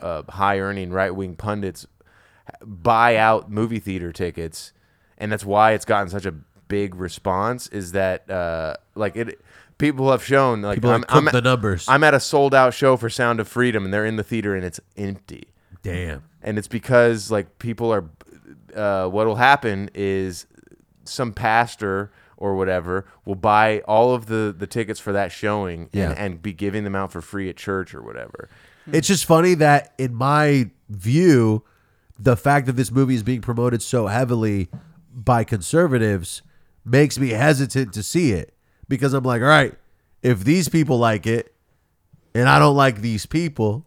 uh 0.00 0.22
high 0.28 0.58
earning 0.58 0.90
right 0.92 1.14
wing 1.14 1.36
pundits 1.36 1.86
buy 2.64 3.16
out 3.16 3.50
movie 3.50 3.78
theater 3.78 4.12
tickets, 4.12 4.72
and 5.18 5.30
that's 5.30 5.44
why 5.44 5.72
it's 5.72 5.84
gotten 5.84 6.08
such 6.08 6.26
a 6.26 6.32
big 6.32 6.94
response. 6.94 7.68
Is 7.68 7.92
that 7.92 8.28
uh 8.30 8.74
like 8.94 9.16
it? 9.16 9.40
People 9.78 10.10
have 10.10 10.24
shown 10.24 10.62
like 10.62 10.76
People 10.78 10.90
I'm, 10.90 11.04
have 11.08 11.26
I'm, 11.28 11.32
the 11.32 11.40
numbers. 11.40 11.86
I'm 11.88 12.02
at 12.04 12.12
a 12.14 12.20
sold 12.20 12.54
out 12.54 12.74
show 12.74 12.96
for 12.96 13.08
Sound 13.08 13.38
of 13.40 13.46
Freedom, 13.48 13.84
and 13.84 13.94
they're 13.94 14.04
in 14.06 14.16
the 14.16 14.24
theater, 14.24 14.54
and 14.56 14.64
it's 14.64 14.80
empty 14.96 15.48
Damn. 15.82 16.24
and 16.42 16.58
it's 16.58 16.68
because 16.68 17.30
like 17.30 17.58
people 17.60 17.92
are 17.92 18.04
uh, 18.74 19.06
what'll 19.08 19.36
happen 19.36 19.88
is 19.94 20.46
some 21.04 21.32
pastor 21.32 22.10
or 22.36 22.54
whatever 22.56 23.06
will 23.24 23.34
buy 23.34 23.80
all 23.86 24.14
of 24.14 24.26
the 24.26 24.54
the 24.56 24.66
tickets 24.66 25.00
for 25.00 25.12
that 25.12 25.32
showing 25.32 25.88
Yeah. 25.92 26.10
and, 26.10 26.18
and 26.18 26.42
be 26.42 26.52
giving 26.52 26.84
them 26.84 26.94
out 26.94 27.10
for 27.12 27.20
free 27.20 27.48
at 27.48 27.56
church 27.56 27.94
or 27.94 28.02
whatever 28.02 28.48
It's 28.92 29.08
just 29.08 29.24
funny 29.24 29.54
that 29.54 29.94
in 29.98 30.14
my 30.14 30.70
view, 30.88 31.62
the 32.18 32.36
fact 32.36 32.66
that 32.66 32.72
this 32.72 32.90
movie 32.90 33.14
is 33.14 33.22
being 33.22 33.40
promoted 33.40 33.80
so 33.82 34.06
heavily 34.08 34.68
by 35.14 35.44
conservatives 35.44 36.42
makes 36.84 37.18
me 37.18 37.30
hesitant 37.30 37.92
to 37.94 38.02
see 38.02 38.32
it 38.32 38.54
because 38.88 39.12
I'm 39.14 39.24
like, 39.24 39.42
all 39.42 39.48
right, 39.48 39.74
if 40.22 40.44
these 40.44 40.68
people 40.68 40.98
like 40.98 41.26
it 41.26 41.54
and 42.34 42.48
I 42.48 42.58
don't 42.58 42.76
like 42.76 43.00
these 43.00 43.26
people, 43.26 43.84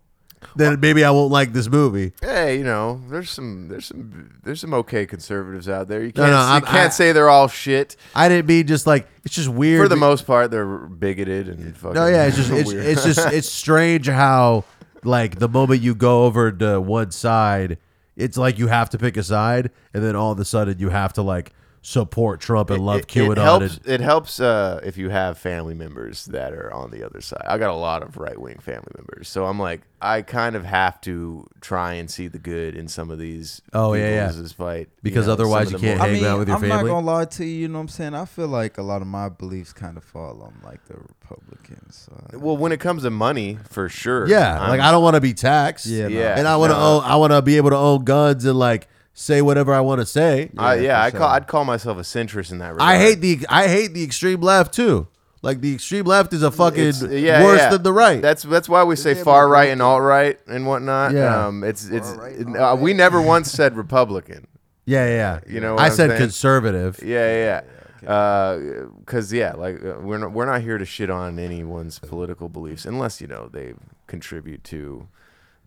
then 0.55 0.79
maybe 0.79 1.03
I 1.03 1.11
won't 1.11 1.31
like 1.31 1.53
this 1.53 1.69
movie. 1.69 2.13
Hey, 2.21 2.57
you 2.57 2.63
know, 2.63 2.99
there's 3.09 3.29
some 3.29 3.67
there's 3.67 3.85
some 3.85 4.39
there's 4.43 4.59
some 4.59 4.73
okay 4.73 5.05
conservatives 5.05 5.69
out 5.69 5.87
there. 5.87 6.03
You 6.03 6.11
can't 6.11 6.27
no, 6.27 6.33
you 6.33 6.33
I'm- 6.37 6.61
can't 6.63 6.75
I- 6.75 6.89
say 6.89 7.11
they're 7.11 7.29
all 7.29 7.47
shit. 7.47 7.95
I 8.15 8.27
didn't 8.27 8.47
mean 8.47 8.65
just 8.67 8.87
like 8.87 9.07
it's 9.23 9.35
just 9.35 9.49
weird. 9.49 9.83
For 9.83 9.87
the 9.87 9.95
most 9.95 10.25
part, 10.25 10.49
they're 10.51 10.65
bigoted 10.65 11.47
and 11.47 11.77
fucking. 11.77 11.93
No, 11.93 12.07
yeah, 12.07 12.25
it's 12.25 12.37
just 12.37 12.51
it's, 12.51 12.71
it's 12.71 13.03
just 13.03 13.19
it's 13.33 13.49
strange 13.49 14.07
how 14.07 14.63
like 15.03 15.37
the 15.39 15.47
moment 15.49 15.81
you 15.81 15.93
go 15.95 16.25
over 16.25 16.51
to 16.51 16.81
one 16.81 17.11
side, 17.11 17.77
it's 18.15 18.37
like 18.37 18.57
you 18.57 18.67
have 18.67 18.89
to 18.91 18.97
pick 18.97 19.17
a 19.17 19.23
side, 19.23 19.69
and 19.93 20.03
then 20.03 20.15
all 20.15 20.31
of 20.31 20.39
a 20.39 20.45
sudden 20.45 20.79
you 20.79 20.89
have 20.89 21.13
to 21.13 21.21
like 21.21 21.53
support 21.83 22.39
Trump 22.39 22.69
and 22.69 22.85
love 22.85 22.99
it, 23.01 23.07
QAnon. 23.07 23.31
It 23.31 23.37
helps. 23.39 23.77
and, 23.77 23.87
It 23.87 24.01
helps 24.01 24.39
uh, 24.39 24.79
if 24.83 24.97
you 24.97 25.09
have 25.09 25.37
family 25.37 25.73
members 25.73 26.25
that 26.27 26.53
are 26.53 26.71
on 26.71 26.91
the 26.91 27.03
other 27.03 27.21
side. 27.21 27.41
I 27.47 27.57
got 27.57 27.71
a 27.71 27.75
lot 27.75 28.03
of 28.03 28.17
right 28.17 28.39
wing 28.39 28.59
family 28.59 28.91
members, 28.95 29.27
so 29.29 29.45
I'm 29.45 29.57
like, 29.59 29.81
I 29.99 30.21
kind 30.21 30.55
of 30.55 30.63
have 30.63 31.01
to 31.01 31.47
try 31.59 31.93
and 31.93 32.09
see 32.09 32.27
the 32.27 32.37
good 32.39 32.75
in 32.75 32.87
some 32.87 33.09
of 33.09 33.17
these. 33.19 33.61
Oh, 33.73 33.93
yeah, 33.93 34.09
yeah. 34.09 34.29
people's 34.29 34.51
fight 34.51 34.89
Because 35.01 35.25
some 35.25 35.33
otherwise 35.33 35.71
you 35.71 35.79
can't 35.79 35.97
more- 35.97 36.05
I 36.07 36.09
hang 36.11 36.21
mean, 36.21 36.25
out 36.31 36.39
with 36.39 36.47
your 36.49 36.57
I'm 36.57 36.67
not 36.67 36.85
gonna 36.85 37.05
lie 37.05 37.25
to 37.25 37.45
you. 37.45 37.61
You 37.61 37.67
know 37.67 37.79
what 37.79 37.83
I'm 37.83 37.87
saying? 37.89 38.13
I 38.15 38.25
feel 38.25 38.47
like 38.47 38.77
a 38.77 38.83
lot 38.83 39.01
of 39.01 39.07
my 39.07 39.29
beliefs 39.29 39.73
kind 39.73 39.97
of 39.97 40.03
fall 40.03 40.41
on 40.43 40.53
like 40.63 40.85
the 40.85 40.95
Republicans. 40.97 42.09
side. 42.09 42.39
Well, 42.41 42.57
when 42.57 42.71
it 42.71 42.79
comes 42.79 43.03
to 43.03 43.09
money, 43.09 43.57
for 43.69 43.89
sure. 43.89 44.27
yeah, 44.27 44.59
I'm- 44.59 44.69
like 44.69 44.79
I 44.81 44.91
don't 44.91 45.03
want 45.03 45.15
to 45.15 45.21
be 45.21 45.33
taxed. 45.33 45.85
Yeah, 45.87 46.07
no. 46.07 46.19
Yeah, 46.19 46.37
and 46.37 46.47
I 46.47 46.57
want 46.57 46.71
to 46.71 46.77
no. 46.77 46.83
own. 46.97 47.03
I 47.03 47.15
want 47.15 47.31
to 47.31 47.41
be 47.41 47.57
able 47.57 47.71
to 47.71 47.77
own 47.77 48.03
guns 48.03 48.45
and 48.45 48.57
like 48.57 48.87
say 49.13 49.41
whatever 49.41 49.73
I 49.73 49.81
want 49.81 49.99
to 50.01 50.05
say. 50.05 50.49
I, 50.57 50.75
Yeah, 50.75 50.81
yeah, 50.81 51.03
I 51.03 51.11
call. 51.11 51.27
I'd 51.29 51.47
call 51.47 51.65
myself 51.65 51.97
a 51.97 52.01
centrist 52.01 52.51
in 52.51 52.59
that 52.59 52.73
regard. 52.73 52.89
I 52.89 52.97
hate 52.97 53.21
the 53.21 53.45
I 53.49 53.67
hate 53.67 53.93
the 53.93 54.03
extreme 54.03 54.41
left 54.41 54.73
too. 54.73 55.07
Like 55.43 55.61
the 55.61 55.73
extreme 55.73 56.05
left 56.05 56.33
is 56.33 56.43
a 56.43 56.51
fucking 56.51 56.93
yeah, 57.09 57.43
worse 57.43 57.61
yeah. 57.61 57.69
than 57.71 57.81
the 57.83 57.91
right. 57.93 58.21
That's 58.21 58.43
that's 58.43 58.69
why 58.69 58.83
we 58.83 58.95
say 58.95 59.15
far 59.15 59.47
right 59.47 59.69
and 59.69 59.81
alt 59.81 60.03
right 60.03 60.39
and 60.47 60.67
whatnot. 60.67 61.13
Yeah. 61.13 61.47
um, 61.47 61.63
it's 61.63 61.89
it's 61.89 62.13
Far-right, 62.13 62.35
it- 62.35 62.55
uh, 62.55 62.75
we 62.79 62.93
never 62.93 63.19
once 63.19 63.51
said 63.59 63.75
Republican. 63.75 64.47
yeah, 64.85 65.07
yeah. 65.07 65.39
yeah. 65.45 65.53
You 65.53 65.59
know 65.59 65.73
what 65.73 65.81
I 65.81 65.85
I'm 65.87 65.91
said 65.93 66.09
saying? 66.11 66.21
conservative. 66.21 66.99
Yeah, 67.03 67.61
yeah, 68.01 68.91
because 68.99 69.33
yeah, 69.33 69.53
like 69.53 69.83
uh, 69.83 69.95
we're 70.01 70.19
not 70.19 70.31
we're 70.31 70.45
not 70.45 70.61
here 70.61 70.77
to 70.77 70.85
shit 70.85 71.09
on 71.09 71.39
anyone's 71.39 71.97
political 71.97 72.47
beliefs 72.47 72.85
unless 72.85 73.19
you 73.19 73.25
know 73.27 73.49
they 73.51 73.73
contribute 74.05 74.63
to 74.65 75.07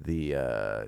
the 0.00 0.34
uh, 0.36 0.84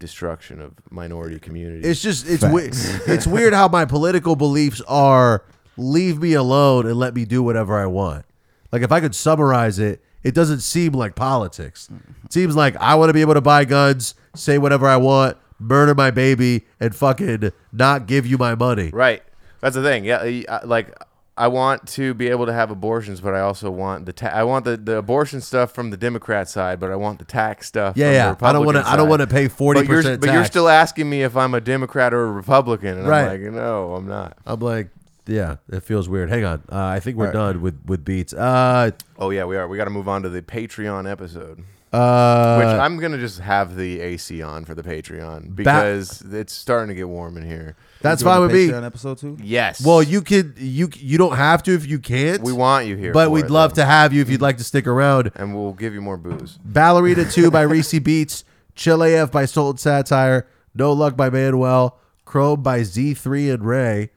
destruction 0.00 0.60
of 0.60 0.72
minority 0.90 1.38
communities. 1.38 1.86
It's 1.86 2.02
just 2.02 2.28
it's 2.28 2.42
we- 2.44 2.62
it's 3.12 3.26
weird 3.26 3.52
how 3.52 3.68
my 3.68 3.84
political 3.84 4.34
beliefs 4.34 4.80
are 4.88 5.44
leave 5.76 6.20
me 6.20 6.32
alone 6.32 6.86
and 6.86 6.96
let 6.96 7.14
me 7.14 7.24
do 7.24 7.42
whatever 7.42 7.78
I 7.78 7.86
want. 7.86 8.24
Like 8.72 8.82
if 8.82 8.90
I 8.90 8.98
could 9.00 9.14
summarize 9.14 9.78
it, 9.78 10.02
it 10.24 10.34
doesn't 10.34 10.60
seem 10.60 10.92
like 10.92 11.14
politics. 11.14 11.88
It 12.24 12.32
seems 12.32 12.56
like 12.56 12.76
I 12.76 12.96
want 12.96 13.08
to 13.10 13.14
be 13.14 13.20
able 13.20 13.34
to 13.34 13.40
buy 13.40 13.64
guns, 13.64 14.14
say 14.34 14.58
whatever 14.58 14.86
I 14.88 14.96
want, 14.96 15.36
murder 15.58 15.94
my 15.94 16.10
baby, 16.10 16.66
and 16.80 16.94
fucking 16.94 17.52
not 17.72 18.06
give 18.06 18.26
you 18.26 18.36
my 18.36 18.54
money. 18.54 18.90
Right. 18.92 19.22
That's 19.60 19.74
the 19.76 19.82
thing. 19.82 20.04
Yeah, 20.04 20.42
uh, 20.48 20.60
like 20.64 20.94
I 21.40 21.48
want 21.48 21.88
to 21.88 22.12
be 22.14 22.28
able 22.28 22.46
to 22.46 22.52
have 22.52 22.70
abortions, 22.70 23.20
but 23.20 23.34
I 23.34 23.40
also 23.40 23.70
want 23.70 24.06
the 24.06 24.12
ta- 24.12 24.28
I 24.34 24.44
want 24.44 24.64
the, 24.64 24.76
the 24.76 24.96
abortion 24.98 25.40
stuff 25.40 25.72
from 25.72 25.90
the 25.90 25.96
Democrat 25.96 26.48
side, 26.48 26.78
but 26.78 26.90
I 26.90 26.96
want 26.96 27.18
the 27.18 27.24
tax 27.24 27.66
stuff. 27.66 27.96
Yeah, 27.96 28.06
from 28.06 28.14
yeah. 28.14 28.34
The 28.34 28.46
I 28.46 28.52
don't 28.52 28.66
want 28.66 28.76
wanna- 28.76 28.88
I 28.88 28.96
don't 28.96 29.08
wanna 29.08 29.26
pay 29.26 29.48
40% 29.48 29.74
But 29.74 29.88
you're, 29.88 30.18
but 30.18 30.32
you're 30.32 30.44
still 30.44 30.68
asking 30.68 31.08
me 31.08 31.22
if 31.22 31.36
I'm 31.36 31.54
a 31.54 31.60
Democrat 31.60 32.12
or 32.12 32.24
a 32.24 32.30
Republican, 32.32 32.98
and 32.98 33.08
Right. 33.08 33.22
I'm 33.32 33.42
like, 33.44 33.52
no, 33.52 33.94
I'm 33.94 34.06
not. 34.06 34.36
I'm 34.46 34.60
like, 34.60 34.88
yeah, 35.26 35.56
it 35.70 35.82
feels 35.82 36.08
weird. 36.08 36.28
Hang 36.28 36.44
on, 36.44 36.62
uh, 36.70 36.76
I 36.78 37.00
think 37.00 37.16
we're 37.16 37.26
Right. 37.26 37.32
done 37.32 37.60
with 37.62 37.78
with 37.86 38.04
beats. 38.04 38.32
Uh, 38.34 38.90
Oh 39.18 39.30
yeah, 39.30 39.44
we 39.44 39.56
are. 39.56 39.66
We 39.68 39.76
got 39.76 39.84
to 39.84 39.90
move 39.90 40.08
on 40.08 40.22
to 40.22 40.28
the 40.28 40.42
Patreon 40.42 41.10
episode, 41.10 41.62
uh, 41.92 42.56
which 42.58 42.66
I'm 42.68 42.98
gonna 42.98 43.18
just 43.18 43.40
have 43.40 43.74
the 43.76 44.00
AC 44.00 44.42
on 44.42 44.64
for 44.64 44.74
the 44.74 44.82
Patreon 44.82 45.54
because 45.56 46.22
it's 46.32 46.52
starting 46.52 46.88
to 46.88 46.94
get 46.94 47.08
warm 47.08 47.36
in 47.36 47.44
here. 47.44 47.76
that's 48.00 48.22
You 48.22 48.26
doing 48.26 48.34
fine 48.34 48.42
a 48.42 48.46
with 48.46 48.52
me. 48.54 48.68
Patreon 48.68 48.84
episode 48.86 49.18
two. 49.18 49.36
Yes. 49.42 49.84
Well, 49.84 50.02
you 50.02 50.22
could 50.22 50.54
you 50.58 50.88
you 50.96 51.18
don't 51.18 51.36
have 51.36 51.62
to 51.64 51.72
if 51.74 51.86
you 51.86 51.98
can't. 51.98 52.42
we 52.42 52.52
want 52.52 52.86
you 52.86 52.96
here, 52.96 53.12
but 53.12 53.26
for 53.26 53.30
we'd 53.30 53.46
it, 53.46 53.50
love 53.50 53.74
though. 53.74 53.82
to 53.82 53.86
have 53.86 54.12
you 54.12 54.22
if 54.22 54.30
you'd 54.30 54.40
like 54.40 54.58
to 54.58 54.64
stick 54.64 54.86
around. 54.86 55.32
and 55.34 55.54
we'll 55.54 55.72
give 55.72 55.92
you 55.94 56.00
more 56.00 56.16
booze. 56.16 56.58
Ballerina 56.64 57.24
2 57.24 57.50
by 57.50 57.62
Reese 57.72 57.98
Beats, 57.98 58.44
Chill 58.76 59.02
AF 59.02 59.32
by 59.32 59.44
Sultan 59.46 59.78
Satire, 59.78 60.46
No 60.74 60.92
Luck 60.92 61.16
by 61.16 61.28
Manuel, 61.28 61.98
Chrome 62.24 62.62
by 62.62 62.80
Z3 62.82 63.52
and 63.54 63.64
Ray, 63.66 64.10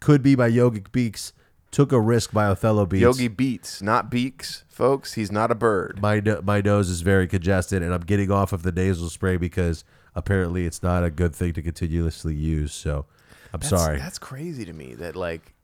Could 0.00 0.22
Be 0.24 0.34
by 0.34 0.50
Yogic 0.50 0.90
Beaks, 0.90 1.32
Took 1.70 1.92
a 1.92 2.00
Risk 2.00 2.32
by 2.32 2.46
Othello 2.46 2.84
Beats. 2.84 3.02
Yogi 3.02 3.28
Beats, 3.28 3.80
not 3.80 4.10
Beaks, 4.10 4.64
folks. 4.68 5.14
He's 5.14 5.30
not 5.30 5.50
a 5.52 5.54
bird. 5.54 6.00
my, 6.02 6.18
no- 6.20 6.40
my 6.42 6.60
nose 6.60 6.88
is 6.90 7.02
very 7.02 7.28
congested 7.28 7.82
and 7.82 7.94
I'm 7.94 8.00
getting 8.00 8.30
off 8.30 8.52
of 8.52 8.62
the 8.64 8.72
nasal 8.72 9.08
spray 9.08 9.36
because 9.36 9.84
apparently 10.16 10.66
it's 10.66 10.82
not 10.82 11.04
a 11.04 11.10
good 11.10 11.32
thing 11.34 11.52
to 11.52 11.62
continuously 11.62 12.34
use. 12.34 12.72
So 12.72 13.06
I'm 13.52 13.60
That's- 13.60 13.70
sorry. 13.82 13.98
That's 13.98 14.18
crazy 14.18 14.64
to 14.64 14.72
me. 14.72 14.94
That 14.94 15.14
like, 15.14 15.54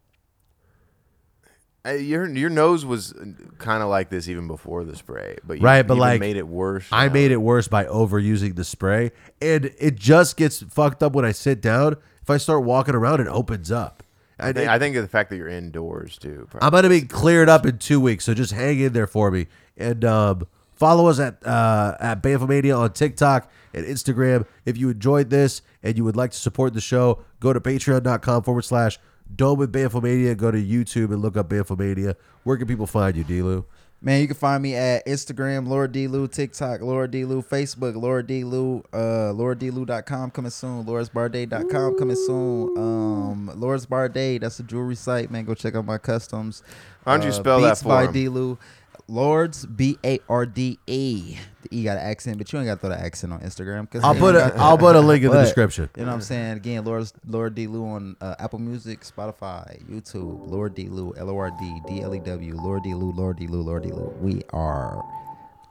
uh, 1.84 1.90
your 1.92 2.28
your 2.28 2.50
nose 2.50 2.84
was 2.84 3.12
kind 3.58 3.82
of 3.82 3.88
like 3.88 4.08
this 4.10 4.28
even 4.28 4.46
before 4.48 4.84
the 4.84 4.96
spray, 4.96 5.36
but 5.44 5.58
you 5.58 5.64
Right, 5.64 5.82
but 5.86 5.94
even 5.94 6.00
like, 6.00 6.20
made 6.20 6.36
it 6.36 6.46
worse. 6.48 6.86
I 6.90 7.06
now. 7.08 7.12
made 7.14 7.30
it 7.30 7.36
worse 7.36 7.68
by 7.68 7.84
overusing 7.84 8.56
the 8.56 8.64
spray, 8.64 9.12
and 9.40 9.66
it 9.78 9.94
just 9.94 10.36
gets 10.36 10.62
fucked 10.62 11.02
up 11.02 11.12
when 11.14 11.24
I 11.24 11.30
sit 11.32 11.60
down. 11.60 11.96
If 12.22 12.30
I 12.30 12.38
start 12.38 12.64
walking 12.64 12.96
around, 12.96 13.20
it 13.20 13.28
opens 13.28 13.70
up. 13.70 14.02
I 14.38 14.52
think, 14.52 14.68
I 14.68 14.78
think 14.78 14.96
the 14.96 15.08
fact 15.08 15.30
that 15.30 15.36
you're 15.36 15.48
indoors 15.48 16.18
too. 16.18 16.48
I'm 16.60 16.70
gonna 16.70 16.88
be 16.88 17.02
cleared 17.02 17.48
up 17.48 17.64
in 17.64 17.78
two 17.78 18.00
weeks, 18.00 18.24
so 18.24 18.34
just 18.34 18.52
hang 18.52 18.80
in 18.80 18.92
there 18.92 19.06
for 19.06 19.30
me 19.30 19.46
and 19.76 20.04
um, 20.04 20.46
follow 20.74 21.06
us 21.06 21.18
at 21.18 21.44
uh, 21.46 21.96
at 22.00 22.22
Bamfomania 22.22 22.78
on 22.78 22.92
TikTok 22.92 23.50
and 23.74 23.86
Instagram. 23.86 24.46
If 24.64 24.76
you 24.76 24.90
enjoyed 24.90 25.30
this 25.30 25.62
and 25.82 25.96
you 25.96 26.04
would 26.04 26.16
like 26.16 26.32
to 26.32 26.38
support 26.38 26.74
the 26.74 26.80
show, 26.80 27.22
go 27.40 27.52
to 27.52 27.60
patreon.com 27.60 28.42
forward 28.42 28.62
slash 28.62 28.98
Dome 29.34 29.58
with 29.58 29.72
Bamfomania. 29.72 30.36
Go 30.36 30.50
to 30.50 30.62
YouTube 30.62 31.12
and 31.12 31.20
look 31.20 31.36
up 31.36 31.48
Bamfomania. 31.48 32.14
Where 32.44 32.56
can 32.56 32.68
people 32.68 32.86
find 32.86 33.16
you, 33.16 33.24
DLew? 33.24 33.64
Man, 34.02 34.20
you 34.20 34.26
can 34.28 34.36
find 34.36 34.62
me 34.62 34.74
at 34.74 35.04
Instagram, 35.06 35.66
Lord 35.66 35.92
DLew, 35.92 36.30
TikTok, 36.30 36.80
Lord 36.82 37.10
DLew, 37.12 37.44
Facebook, 37.44 37.96
Lord 37.96 38.28
DLew, 38.28 38.84
uh, 38.92 39.32
LordDLew.com 39.32 40.30
coming 40.30 40.50
soon, 40.50 40.84
LordsBarday.com 40.84 41.98
coming 41.98 42.14
soon. 42.16 42.76
Um, 42.78 43.50
Lords 43.56 43.86
Barday, 43.86 44.38
that's 44.40 44.60
a 44.60 44.62
jewelry 44.62 44.94
site, 44.96 45.30
man. 45.30 45.44
Go 45.44 45.54
check 45.54 45.74
out 45.74 45.86
my 45.86 45.98
customs. 45.98 46.62
Don't 47.06 47.22
you 47.22 47.30
Uh, 47.30 47.32
spell 47.32 47.60
that 47.62 47.78
for 47.78 47.88
by 47.88 48.04
him? 48.04 48.12
DLew. 48.12 48.58
Lords, 49.08 49.66
B 49.66 49.98
A 50.04 50.18
R 50.28 50.46
D 50.46 50.78
E. 50.86 51.36
The 51.62 51.68
E 51.78 51.84
got 51.84 51.96
an 51.96 52.02
accent, 52.04 52.38
but 52.38 52.52
you 52.52 52.58
ain't 52.58 52.66
got 52.66 52.74
to 52.74 52.80
throw 52.80 52.90
the 52.90 52.98
accent 53.00 53.32
on 53.32 53.40
Instagram. 53.40 53.88
Cause 53.90 54.02
I'll 54.04 54.14
put 54.14 54.34
ain't 54.34 54.46
a 54.46 54.50
got- 54.50 54.58
I'll 54.58 54.78
put 54.78 54.96
a 54.96 55.00
link 55.00 55.24
in 55.24 55.30
the 55.30 55.42
description. 55.42 55.88
You 55.96 56.02
know 56.02 56.08
what 56.08 56.14
I'm 56.16 56.20
saying? 56.22 56.56
Again, 56.56 56.84
Lord, 56.84 57.10
Lord 57.26 57.54
DLew 57.54 57.84
on 57.84 58.16
uh, 58.20 58.34
Apple 58.38 58.58
Music, 58.58 59.00
Spotify, 59.02 59.80
YouTube, 59.88 60.48
Lord 60.50 60.74
DLew, 60.74 61.16
L 61.18 61.30
O 61.30 61.36
R 61.38 61.50
D, 61.50 61.80
D 61.86 62.02
L 62.02 62.14
E 62.14 62.18
W, 62.20 62.56
Lord 62.56 62.82
DLew, 62.82 63.16
Lord 63.16 63.38
DLew, 63.38 63.64
Lord 63.64 63.84
DLew. 63.84 64.16
We 64.18 64.42
are 64.52 65.04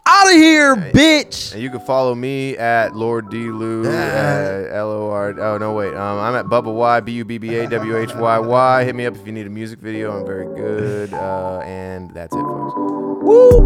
out 0.07 0.27
of 0.27 0.33
here, 0.33 0.75
bitch. 0.75 1.53
And 1.53 1.61
you 1.63 1.69
can 1.71 1.79
follow 1.81 2.13
me 2.15 2.55
at 2.57 2.95
Lord 2.95 3.25
DLew, 3.25 3.85
L 4.71 4.91
O 4.91 5.09
R. 5.09 5.37
Oh, 5.39 5.57
no, 5.57 5.73
wait. 5.73 5.93
Um, 5.93 6.19
I'm 6.19 6.35
at 6.35 6.45
Bubba 6.45 6.73
Y, 6.73 6.99
B 7.01 7.11
U 7.13 7.25
B 7.25 7.37
B 7.37 7.55
A 7.55 7.67
W 7.67 7.97
H 7.97 8.13
Y 8.15 8.39
Y. 8.39 8.83
Hit 8.85 8.95
me 8.95 9.05
up 9.05 9.15
if 9.15 9.25
you 9.25 9.31
need 9.33 9.47
a 9.47 9.49
music 9.49 9.79
video. 9.79 10.17
I'm 10.17 10.25
very 10.25 10.45
good. 10.55 11.13
Uh, 11.13 11.59
and 11.65 12.11
that's 12.11 12.35
it, 12.35 12.39
folks. 12.41 13.14
Woo! 13.26 13.65